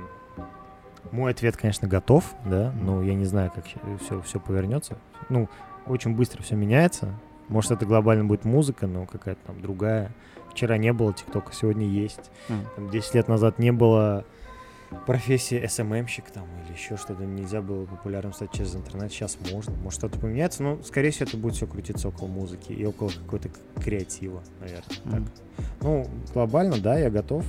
Мой 1.11 1.31
ответ, 1.31 1.57
конечно, 1.57 1.87
готов, 1.87 2.35
да, 2.45 2.71
но 2.79 3.01
я 3.01 3.15
не 3.15 3.25
знаю, 3.25 3.51
как 3.53 3.65
все, 4.01 4.21
все 4.21 4.39
повернется. 4.39 4.97
Ну, 5.29 5.49
очень 5.87 6.15
быстро 6.15 6.43
все 6.43 6.55
меняется. 6.55 7.09
Может, 7.47 7.71
это 7.71 7.85
глобально 7.85 8.23
будет 8.25 8.45
музыка, 8.45 8.87
но 8.87 9.05
какая-то 9.05 9.41
там 9.47 9.61
другая. 9.61 10.11
Вчера 10.51 10.77
не 10.77 10.93
было 10.93 11.13
ТикТока, 11.13 11.53
сегодня 11.53 11.85
есть. 11.85 12.31
М. 12.49 12.65
Там 12.75 12.89
10 12.89 13.15
лет 13.15 13.27
назад 13.27 13.57
не 13.59 13.71
было 13.71 14.25
профессия 15.05 15.67
СММщик 15.67 16.31
там 16.31 16.45
или 16.65 16.73
еще 16.77 16.97
что-то 16.97 17.23
нельзя 17.25 17.61
было 17.61 17.85
популярным 17.85 18.33
стать 18.33 18.51
через 18.51 18.75
интернет, 18.75 19.11
сейчас 19.11 19.37
можно, 19.51 19.73
может 19.77 19.99
что-то 19.99 20.19
поменяется, 20.19 20.63
но 20.63 20.81
скорее 20.83 21.11
всего 21.11 21.27
это 21.29 21.37
будет 21.37 21.55
все 21.55 21.67
крутиться 21.67 22.07
около 22.09 22.27
музыки 22.27 22.71
и 22.71 22.85
около 22.85 23.09
какой-то 23.09 23.49
к- 23.49 23.81
креатива, 23.83 24.43
наверное. 24.59 24.83
так. 25.03 25.13
Мгм. 25.13 25.27
Ну, 25.81 26.07
глобально, 26.33 26.77
да, 26.79 26.97
я 26.97 27.09
готов. 27.09 27.45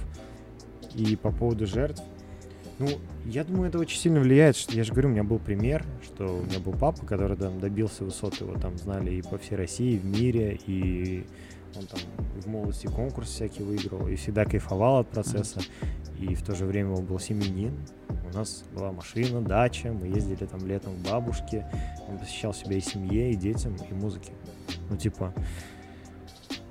И 0.94 1.16
по 1.16 1.31
поводу 1.31 1.66
жертв, 1.66 2.02
ну, 2.78 2.89
я 3.24 3.44
думаю, 3.44 3.69
это 3.69 3.78
очень 3.78 3.98
сильно 3.98 4.20
влияет. 4.20 4.56
что- 4.56 4.74
Я 4.77 4.85
же 4.85 4.93
говорю, 4.93 5.09
у 5.09 5.12
меня 5.12 5.24
был 5.24 5.39
пример, 5.39 5.85
что 6.02 6.39
у 6.39 6.43
меня 6.43 6.59
был 6.59 6.73
папа, 6.73 7.05
который 7.06 7.36
там 7.36 7.60
добился 7.60 8.05
высот, 8.05 8.40
его 8.40 8.55
там 8.59 8.77
знали 8.78 9.10
и 9.14 9.23
по 9.23 9.39
всей 9.39 9.56
России, 9.56 9.93
и 9.94 9.98
в 9.98 10.05
мире, 10.05 10.59
и 10.66 11.24
он 11.77 11.86
там 11.86 12.01
в 12.43 12.47
молодости 12.47 12.86
конкурс 12.89 13.28
всякий 13.31 13.62
выиграл, 13.62 14.06
и 14.09 14.16
всегда 14.16 14.44
кайфовал 14.44 14.98
от 15.01 15.09
процесса. 15.09 15.60
И 16.19 16.35
в 16.35 16.43
то 16.43 16.55
же 16.55 16.67
время 16.67 16.93
он 16.93 17.05
был 17.05 17.19
семьянин. 17.19 17.75
У 18.33 18.37
нас 18.37 18.65
была 18.75 18.93
машина, 18.93 19.41
дача, 19.43 19.93
мы 19.93 20.07
ездили 20.07 20.47
там 20.47 20.67
летом 20.67 20.95
к 20.97 21.09
бабушке. 21.09 21.67
Он 22.09 22.19
посещал 22.19 22.55
себя 22.55 22.77
и 22.77 22.81
семье, 22.81 23.33
и 23.33 23.35
детям, 23.35 23.77
и 23.91 23.95
музыке. 23.95 24.33
Ну, 24.89 24.97
типа, 24.97 25.35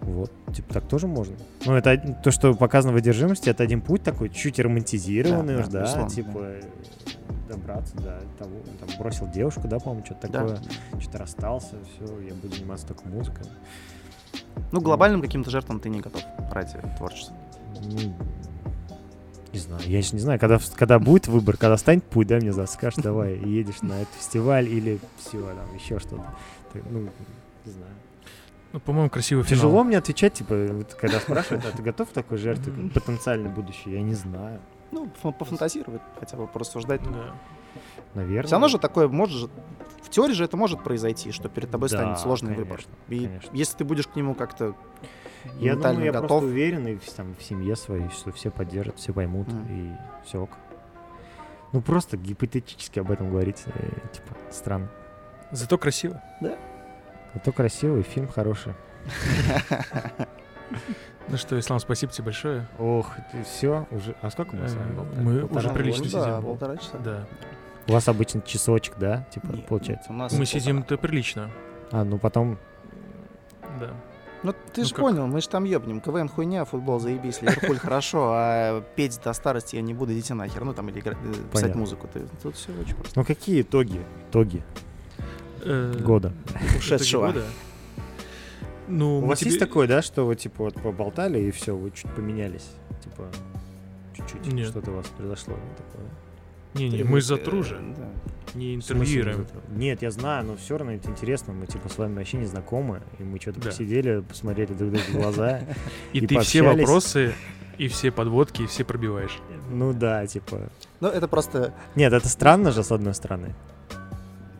вот, 0.02 0.32
типа, 0.54 0.74
так 0.74 0.88
тоже 0.88 1.08
можно. 1.08 1.36
Ну, 1.66 1.74
это 1.74 1.98
то, 2.24 2.32
что 2.32 2.54
показано 2.54 2.94
в 2.94 2.96
одержимости, 2.96 3.50
это 3.50 3.64
один 3.64 3.82
путь 3.82 4.04
такой, 4.04 4.30
чуть 4.30 4.60
романтизированный, 4.60 5.56
Да, 5.56 5.60
уж, 5.62 5.68
да, 5.68 5.96
да, 5.96 6.10
типа, 6.10 6.48
добраться 7.50 7.96
до 7.98 8.22
того, 8.40 8.56
там, 8.80 8.90
бросил 8.98 9.28
девушку, 9.28 9.68
да, 9.68 9.80
по-моему, 9.80 10.06
что-то 10.06 10.28
Да. 10.30 10.40
такое, 10.48 10.60
что-то 11.00 11.18
расстался, 11.20 11.76
все, 11.94 12.20
я 12.22 12.34
буду 12.34 12.56
заниматься 12.56 12.88
только 12.88 13.08
музыкой. 13.08 13.46
Ну, 14.72 14.82
глобальным 14.82 15.22
каким-то 15.22 15.50
жертвам 15.52 15.80
ты 15.80 15.90
не 15.90 16.00
готов 16.00 16.24
ради 16.52 16.78
творчества. 16.98 17.36
Ну, 17.84 18.14
не 19.54 19.60
знаю, 19.60 19.82
я 19.86 19.98
еще 19.98 20.14
не 20.14 20.20
знаю, 20.22 20.40
когда, 20.40 20.60
когда 20.76 21.00
будет 21.00 21.28
выбор, 21.28 21.58
когда 21.58 21.78
станет 21.78 22.04
путь, 22.04 22.28
да, 22.28 22.38
мне 22.38 22.52
завтра 22.54 22.74
скажешь, 22.74 23.04
давай, 23.04 23.36
и 23.36 23.50
едешь 23.50 23.82
на 23.82 24.02
этот 24.02 24.14
фестиваль 24.16 24.68
или 24.68 25.00
все, 25.18 25.42
там, 25.42 25.76
еще 25.76 26.00
что-то. 26.00 26.26
Ну, 26.90 27.10
не 27.66 27.72
знаю. 27.72 27.94
Ну, 28.74 28.80
по-моему, 28.80 29.10
красивый 29.10 29.44
финал. 29.44 29.58
Тяжело 29.58 29.84
мне 29.84 29.98
отвечать, 29.98 30.34
типа, 30.34 30.56
вот 30.72 30.94
когда 30.94 31.20
спрашивают, 31.20 31.66
а 31.66 31.76
ты 31.76 31.84
готов 31.84 32.10
к 32.10 32.14
такой 32.14 32.38
жертве, 32.38 32.72
потенциально 32.94 33.50
будущее? 33.50 33.96
Я 33.96 34.02
не 34.02 34.14
знаю. 34.14 34.62
Ну, 34.92 35.08
пофантазировать, 35.24 36.02
хотя 36.20 36.38
бы 36.38 36.48
порассуждать. 36.48 37.02
Да. 37.04 37.34
Наверное. 38.14 38.44
Все 38.48 38.56
равно 38.56 38.68
же 38.68 38.78
такое 38.78 39.08
может 39.08 39.38
же... 39.38 39.50
В 40.04 40.10
теории 40.10 40.34
же 40.34 40.44
это 40.44 40.58
может 40.58 40.84
произойти, 40.84 41.32
что 41.32 41.48
перед 41.48 41.72
тобой 41.72 41.90
Да, 41.90 41.98
станет 41.98 42.20
сложный 42.20 42.54
выбор. 42.56 42.82
конечно, 43.08 43.14
И 43.14 43.26
конечно. 43.28 43.50
если 43.54 43.78
ты 43.78 43.84
будешь 43.86 44.08
к 44.08 44.16
нему 44.16 44.34
как-то 44.36 44.76
Я 45.60 45.76
думаю, 45.76 46.06
я 46.06 46.12
готов, 46.12 46.28
просто 46.28 46.46
уверен 46.46 46.88
и 46.88 46.96
в, 46.96 47.10
там, 47.14 47.36
в 47.36 47.44
семье 47.44 47.76
своей, 47.76 48.10
что 48.10 48.32
все 48.32 48.52
поддержат, 48.52 48.98
все 48.98 49.14
поймут, 49.14 49.48
Мгм. 49.48 49.68
и 49.70 49.92
все 50.26 50.42
ок. 50.42 50.52
Ну, 51.74 51.82
просто 51.82 52.18
гипотетически 52.18 53.00
об 53.00 53.12
этом 53.12 53.30
говорить, 53.30 53.64
э, 53.66 53.90
типа, 54.14 54.36
странно. 54.52 54.90
Зато 55.52 55.78
красиво. 55.78 56.22
Зато 57.34 57.52
красивый, 57.52 58.04
фильм 58.04 58.28
хороший. 58.28 58.74
Ну 61.28 61.38
что, 61.38 61.58
Ислам, 61.60 61.80
спасибо 61.80 62.12
тебе 62.12 62.26
большое. 62.26 62.68
Ох, 62.80 63.12
все, 63.46 63.86
уже... 63.92 64.16
А 64.22 64.30
сколько 64.32 64.56
мы 64.56 64.68
с 64.68 64.74
вами 64.74 64.92
Э, 65.16 65.22
мы 65.22 65.44
уже 65.46 65.70
прилично 65.70 66.04
да, 66.12 66.26
сидим. 66.38 66.44
полтора 66.44 66.78
часа. 66.78 66.98
Да. 66.98 67.26
У 67.88 67.92
вас 67.94 68.08
обычно 68.08 68.42
часочек, 68.42 68.96
да? 68.98 69.26
Типа, 69.32 69.48
получается. 69.68 70.12
у 70.12 70.14
нас 70.14 70.34
Мы 70.34 70.46
сидим-то 70.46 70.98
прилично. 70.98 71.50
А, 71.92 72.04
ну 72.04 72.18
потом... 72.18 72.58
Да. 73.80 73.92
Ну 74.44 74.54
ты 74.74 74.82
Ну 74.82 74.88
же 74.88 74.94
как? 74.96 75.00
понял, 75.06 75.28
мы 75.28 75.40
же 75.42 75.50
там 75.50 75.66
ёбнем. 75.66 76.02
КВН 76.02 76.28
хуйня, 76.28 76.66
футбол 76.66 77.00
заебись, 77.00 77.42
Ливерпуль 77.42 77.78
хорошо, 77.80 78.32
а 78.34 78.82
петь 78.96 79.20
до 79.24 79.34
старости 79.34 79.76
я 79.76 79.82
не 79.84 79.94
буду, 79.94 80.14
идите 80.14 80.34
нахер. 80.34 80.64
Ну 80.66 80.74
там 80.74 80.90
или 80.90 81.02
э, 81.06 81.14
писать 81.54 81.76
музыку. 81.76 82.08
Ты, 82.12 82.22
тут 82.42 82.56
все 82.56 82.72
очень 82.80 82.96
просто. 82.96 83.20
Ну 83.20 83.26
какие 83.26 83.62
итоги? 83.62 84.02
Итоги 84.30 84.64
Э, 85.64 85.94
года. 86.04 86.34
Ушедшего. 86.78 87.34
Ну, 88.88 89.20
У 89.20 89.26
вас 89.26 89.40
тебе- 89.40 89.52
есть 89.52 89.60
такое, 89.60 89.88
да, 89.88 90.02
что 90.02 90.26
вы, 90.26 90.36
типа, 90.36 90.64
вот 90.66 90.74
поболтали, 90.82 91.40
и 91.40 91.52
все, 91.52 91.76
вы 91.76 91.92
чуть 91.92 92.12
поменялись? 92.14 92.68
Типа, 93.04 93.28
чуть-чуть 94.18 94.66
что-то 94.68 94.92
у 94.92 94.96
вас 94.96 95.06
произошло? 95.08 95.54
такое? 95.78 96.08
Не-не, 96.74 97.04
мы 97.04 97.22
за 97.22 97.36
Э, 97.36 97.38
тру 97.38 97.64
же, 97.64 97.80
да. 97.98 98.10
не 98.54 98.76
интервьюируем. 98.76 99.46
Нет, 99.70 100.02
я 100.02 100.12
знаю, 100.12 100.46
но 100.46 100.56
все 100.56 100.78
равно 100.78 100.94
это 100.94 101.10
интересно. 101.10 101.54
Мы, 101.54 101.68
типа, 101.68 101.90
с 101.90 101.98
вами 101.98 102.16
вообще 102.16 102.38
не 102.38 102.46
знакомы, 102.46 103.02
и 103.20 103.24
мы 103.24 103.40
что-то 103.40 103.60
Да. 103.60 103.70
посидели, 103.70 104.22
посмотрели 104.22 104.74
друг 104.74 104.92
другу 104.92 105.06
в 105.10 105.14
глаза. 105.16 105.62
И, 106.14 106.26
ты 106.26 106.40
все 106.40 106.62
вопросы, 106.62 107.34
и 107.78 107.88
все 107.88 108.12
подводки, 108.12 108.64
и 108.64 108.68
все 108.68 108.84
пробиваешь. 108.84 109.40
Ну 109.70 109.94
да, 109.94 110.26
типа... 110.28 110.70
Ну 111.00 111.08
это 111.08 111.28
просто... 111.28 111.74
Нет, 111.96 112.14
это 112.14 112.30
странно 112.30 112.72
же, 112.72 112.84
с 112.84 112.92
одной 112.92 113.14
стороны. 113.16 113.56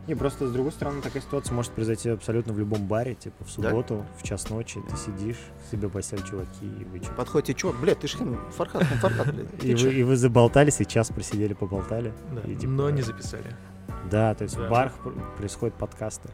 Не, 0.08 0.16
просто 0.16 0.48
с 0.48 0.50
другой 0.52 0.72
стороны, 0.72 1.00
такая 1.00 1.22
ситуация 1.22 1.54
может 1.54 1.70
произойти 1.72 2.08
абсолютно 2.10 2.52
в 2.52 2.58
любом 2.58 2.86
баре, 2.86 3.14
типа 3.14 3.44
в 3.44 3.56
Да? 3.58 3.70
субботу, 3.70 4.04
в 4.18 4.22
час 4.24 4.50
ночи, 4.50 4.80
ты 4.90 4.96
сидишь, 4.96 5.36
себе 5.70 5.88
посели 5.88 6.20
чуваки, 6.22 6.66
и 6.66 6.84
вы 6.84 6.98
чё- 6.98 7.12
Подходите, 7.16 7.54
чувак, 7.54 7.76
блядь, 7.80 8.00
ты 8.00 8.08
ж 8.08 8.16
хин, 8.16 8.36
Фархад, 8.56 8.82
ну, 8.90 8.96
Фархад, 8.96 9.32
блядь. 9.32 9.46
И 9.64 9.74
вы, 9.76 9.92
и 9.94 10.02
вы 10.02 10.16
заболтались, 10.16 10.80
и 10.80 10.86
час 10.86 11.10
просидели, 11.10 11.54
поболтали. 11.54 12.12
Да, 12.32 12.40
И, 12.50 12.56
типа, 12.56 12.72
но 12.72 12.90
не 12.90 13.02
записали. 13.02 13.54
Да, 14.10 14.34
то 14.34 14.42
есть 14.42 14.56
Да. 14.56 14.66
в 14.66 14.70
барах 14.70 14.92
пр- 14.94 15.14
происходят 15.38 15.74
подкасты. 15.76 16.30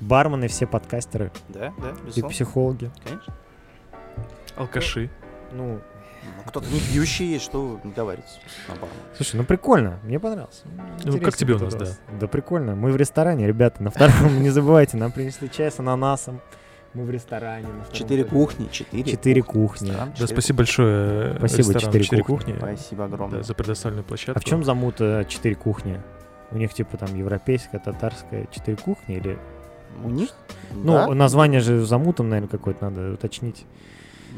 Бармены 0.00 0.48
все 0.48 0.66
подкастеры 0.66 1.30
Да, 1.50 1.74
да, 1.78 1.90
и 1.90 2.06
безусловно, 2.06 2.30
психологи. 2.30 2.90
конечно. 3.04 3.34
Алкаши. 4.56 5.10
Ну, 5.52 5.80
Ну, 6.22 6.42
кто-то 6.46 6.66
не 6.70 6.80
пьющий 6.80 7.26
есть, 7.32 7.44
что 7.44 7.80
на 7.82 7.90
бармен. 8.04 8.24
слушай, 9.16 9.36
ну 9.36 9.44
прикольно, 9.44 9.98
мне 10.02 10.18
понравилось. 10.20 10.62
Ну, 11.04 11.18
как 11.20 11.36
тебе 11.36 11.54
у 11.54 11.58
нас, 11.58 11.74
да? 11.74 11.86
Да 12.20 12.26
прикольно. 12.28 12.74
Мы 12.74 12.92
в 12.92 12.96
ресторане, 12.96 13.46
ребята, 13.46 13.82
на 13.82 13.90
втором, 13.90 14.40
не 14.42 14.50
забывайте, 14.50 14.96
нам 14.96 15.12
принесли 15.12 15.50
чай 15.50 15.70
с 15.70 15.78
ананасом. 15.78 16.40
Мы 16.92 17.04
в 17.04 17.10
ресторане. 17.10 17.68
Четыре 17.92 18.24
кухни, 18.24 18.68
четыре. 18.72 19.12
Четыре 19.12 19.42
кухни. 19.42 19.92
Да, 20.18 20.26
спасибо 20.26 20.58
большое. 20.58 21.34
э, 21.34 21.38
Спасибо, 21.38 21.78
«Четыре 21.78 22.02
«Четыре 22.04 22.24
кухни». 22.24 22.52
кухни». 22.52 22.74
Спасибо 22.74 23.04
огромное. 23.04 23.38
Да, 23.38 23.42
за 23.44 23.54
предоставленную 23.54 24.04
площадку. 24.04 24.36
А 24.36 24.40
в 24.40 24.44
чем 24.44 24.64
замута 24.64 25.24
четыре 25.28 25.54
кухни? 25.54 26.00
У 26.50 26.56
них 26.56 26.74
типа 26.74 26.96
там 26.96 27.14
европейская, 27.16 27.78
татарская, 27.78 28.48
четыре 28.50 28.76
кухни 28.76 29.18
или... 29.18 29.38
У 30.02 30.08
них? 30.10 30.30
Ну, 30.72 30.94
Да? 30.94 31.06
название 31.14 31.60
же 31.60 31.84
замутом, 31.84 32.28
наверное, 32.28 32.50
какое-то 32.50 32.90
надо 32.90 33.12
уточнить. 33.12 33.66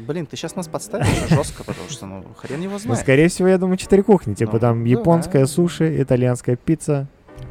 Блин, 0.07 0.25
ты 0.25 0.35
сейчас 0.35 0.55
нас 0.55 0.67
подставишь 0.67 1.07
жестко, 1.29 1.63
потому 1.63 1.89
что, 1.89 2.05
ну, 2.05 2.23
хрен 2.37 2.61
его 2.61 2.73
Ну, 2.73 2.79
знает. 2.79 2.99
скорее 2.99 3.27
всего, 3.29 3.47
я 3.47 3.57
думаю, 3.57 3.77
четыре 3.77 4.03
кухни. 4.03 4.33
Типа 4.33 4.53
Ну, 4.53 4.59
там 4.59 4.83
да. 4.83 4.89
японская 4.89 5.45
суши, 5.45 6.01
итальянская 6.01 6.55
пицца. 6.55 7.07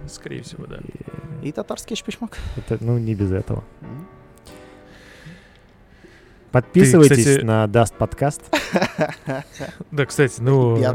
Скорее 0.09 0.43
всего, 0.43 0.67
да. 0.67 0.79
И 1.43 1.49
И 1.49 1.53
татарский 1.53 1.97
эчпочмак. 1.97 2.37
это, 2.57 2.79
ну, 2.81 2.99
не 2.99 3.15
без 3.15 3.33
этого. 3.33 3.65
Подписывайтесь 6.51 7.25
кстати- 7.27 7.45
на 7.45 7.67
Dast 7.67 7.95
подкаст. 7.95 8.43
Да, 9.91 10.05
кстати, 10.07 10.35
ну... 10.41 10.77
Да. 10.79 10.93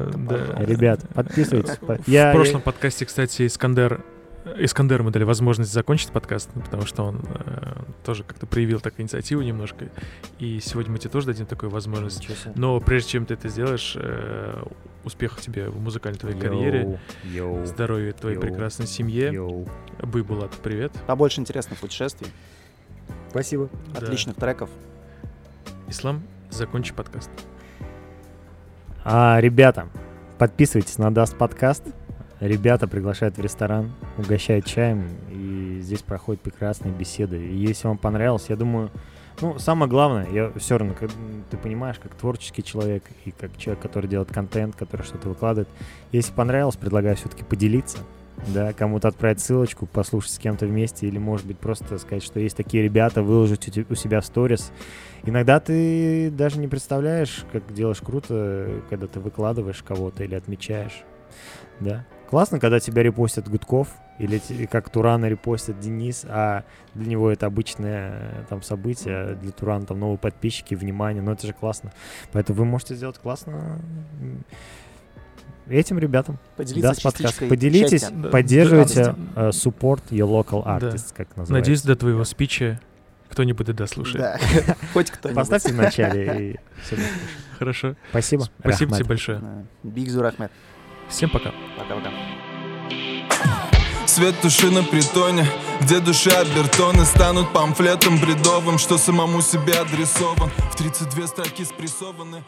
Ребят, 0.59 1.01
подписывайтесь. 1.13 1.77
По- 1.77 1.95
В 1.95 2.07
Я, 2.07 2.31
прошлом 2.31 2.61
подкасте, 2.61 3.05
кстати, 3.05 3.47
Искандер... 3.47 4.03
Искандеру 4.57 5.03
мы 5.03 5.11
дали 5.11 5.23
возможность 5.23 5.71
закончить 5.73 6.11
подкаст, 6.11 6.49
ну, 6.55 6.61
потому 6.61 6.85
что 6.85 7.03
он 7.03 7.21
э, 7.27 7.83
тоже 8.05 8.23
как-то 8.23 8.45
проявил 8.45 8.79
так 8.79 8.99
инициативу 8.99 9.41
немножко. 9.41 9.89
И 10.39 10.59
сегодня 10.59 10.91
мы 10.93 10.99
тебе 10.99 11.09
тоже 11.09 11.27
дадим 11.27 11.45
такую 11.45 11.69
возможность. 11.69 12.27
Но 12.55 12.79
прежде 12.79 13.11
чем 13.11 13.25
ты 13.25 13.33
это 13.33 13.49
сделаешь, 13.49 13.93
э, 13.95 14.63
успехов 15.03 15.41
тебе 15.41 15.69
в 15.69 15.79
музыкальной 15.81 16.19
твоей 16.19 16.39
карьере, 16.39 16.81
Йоу, 16.81 16.99
йоу, 17.55 17.65
здоровья 17.65 18.13
твоей 18.13 18.35
Йоу. 18.35 18.41
прекрасной 18.41 18.87
семье. 18.87 19.31
йоу. 19.31 19.67
Бый, 20.01 20.23
Булат, 20.23 20.51
привет. 20.63 20.91
Побольше 21.07 21.41
интересных 21.41 21.79
путешествий, 21.79 22.27
Спасибо. 23.29 23.69
Да. 23.93 23.99
отличных 23.99 24.35
треков. 24.35 24.69
Ислам, 25.87 26.21
закончи 26.49 26.93
подкаст. 26.93 27.29
А, 29.03 29.39
ребята, 29.39 29.87
подписывайтесь 30.37 30.97
на 30.97 31.13
Dast 31.13 31.37
подкаст. 31.37 31.83
Ребята 32.39 32.87
приглашают 32.87 33.37
в 33.37 33.41
ресторан, 33.41 33.91
угощают 34.17 34.65
чаем, 34.65 35.07
и 35.31 35.79
здесь 35.81 36.03
проходят 36.03 36.41
прекрасные 36.41 36.93
беседы. 36.93 37.37
И 37.37 37.55
если 37.55 37.87
вам 37.87 37.97
понравилось, 37.97 38.45
я 38.49 38.55
думаю, 38.55 38.91
ну, 39.41 39.57
самое 39.57 39.89
главное, 39.89 40.27
я 40.29 40.51
все 40.57 40.77
равно, 40.77 40.93
как, 40.93 41.09
ты 41.49 41.57
понимаешь, 41.57 41.97
как 42.01 42.13
творческий 42.13 42.63
человек 42.63 43.03
и 43.25 43.31
как 43.31 43.57
человек, 43.57 43.81
который 43.81 44.07
делает 44.07 44.31
контент, 44.31 44.75
который 44.75 45.03
что-то 45.03 45.29
выкладывает, 45.29 45.69
если 46.11 46.31
понравилось, 46.31 46.75
предлагаю 46.75 47.15
все-таки 47.15 47.43
поделиться, 47.43 47.99
да, 48.47 48.71
кому-то 48.73 49.07
отправить 49.07 49.39
ссылочку, 49.39 49.87
послушать 49.87 50.31
с 50.31 50.37
кем-то 50.37 50.67
вместе, 50.67 51.07
или, 51.07 51.17
может 51.17 51.47
быть, 51.47 51.57
просто 51.57 51.97
сказать, 51.97 52.23
что 52.23 52.39
есть 52.39 52.55
такие 52.55 52.83
ребята, 52.83 53.23
выложить 53.23 53.77
у 53.89 53.95
себя 53.95 54.21
в 54.21 54.25
сторис. 54.25 54.71
Иногда 55.23 55.59
ты 55.59 56.29
даже 56.29 56.59
не 56.59 56.67
представляешь, 56.67 57.45
как 57.51 57.73
делаешь 57.73 58.01
круто, 58.01 58.81
когда 58.89 59.07
ты 59.07 59.19
выкладываешь 59.19 59.81
кого-то 59.81 60.23
или 60.23 60.35
отмечаешь, 60.35 61.03
да. 61.79 62.05
Классно, 62.29 62.59
когда 62.59 62.79
тебя 62.79 63.03
репостят 63.03 63.47
Гудков, 63.47 63.87
или 64.19 64.39
как 64.65 64.89
Турана 64.89 65.27
репостит 65.27 65.79
Денис, 65.79 66.25
а 66.27 66.63
для 66.93 67.05
него 67.07 67.31
это 67.31 67.45
обычное 67.45 68.11
э, 68.13 68.43
там 68.49 68.61
событие, 68.61 69.15
а 69.15 69.35
для 69.35 69.51
Турана 69.51 69.85
там 69.85 69.99
новые 69.99 70.17
подписчики, 70.17 70.75
внимание, 70.75 71.21
ну 71.21 71.31
это 71.31 71.47
же 71.47 71.53
классно. 71.53 71.93
Поэтому 72.33 72.59
вы 72.59 72.65
можете 72.65 72.95
сделать 72.95 73.17
классно. 73.17 73.79
Этим 75.67 75.99
ребятам 75.99 76.39
Поделиться 76.55 76.89
даст 76.89 77.03
подкаст. 77.03 77.23
частичкой 77.25 77.49
Поделитесь, 77.49 78.01
счастья. 78.01 78.15
Да, 78.15 78.29
поддерживайте 78.29 79.15
э, 79.35 79.49
support 79.49 80.01
your 80.09 80.27
local 80.29 80.63
Да. 80.63 80.77
artists, 80.77 81.13
как 81.15 81.27
называется. 81.35 81.53
Надеюсь, 81.53 81.81
до 81.81 81.95
твоего 81.95 82.23
спича 82.23 82.79
кто-нибудь 83.29 83.67
и 83.69 83.73
дослушает. 83.73 84.17
Да, 84.17 84.75
хоть 84.93 85.11
кто-нибудь. 85.11 85.35
Поставьте 85.39 85.73
в 85.73 85.75
начале. 85.75 86.51
и 86.51 86.59
будет. 86.89 87.05
Хорошо. 87.59 87.95
Спасибо. 88.11 88.45
Спасибо 88.59 88.91
Рахмат. 88.91 88.99
тебе 88.99 89.07
большое. 89.09 89.39
Да. 89.39 89.63
Биг 89.83 90.09
Зур 90.09 90.25
Ахмед. 90.25 90.51
Всем 91.09 91.29
пока. 91.29 91.51
Пока-пока. 91.77 92.11
Свет 94.05 94.39
туши 94.41 94.71
на 94.71 94.83
притоне 94.83 95.45
Где 95.81 95.99
души 95.99 96.29
обертоны 96.29 97.05
станут 97.05 97.51
памфлетом 97.51 98.17
бредовым 98.17 98.77
Что 98.77 98.97
самому 98.97 99.41
себе 99.41 99.73
адресован 99.73 100.49
В 100.71 100.75
32 100.75 101.27
строки 101.27 101.65
спрессованы 101.65 102.43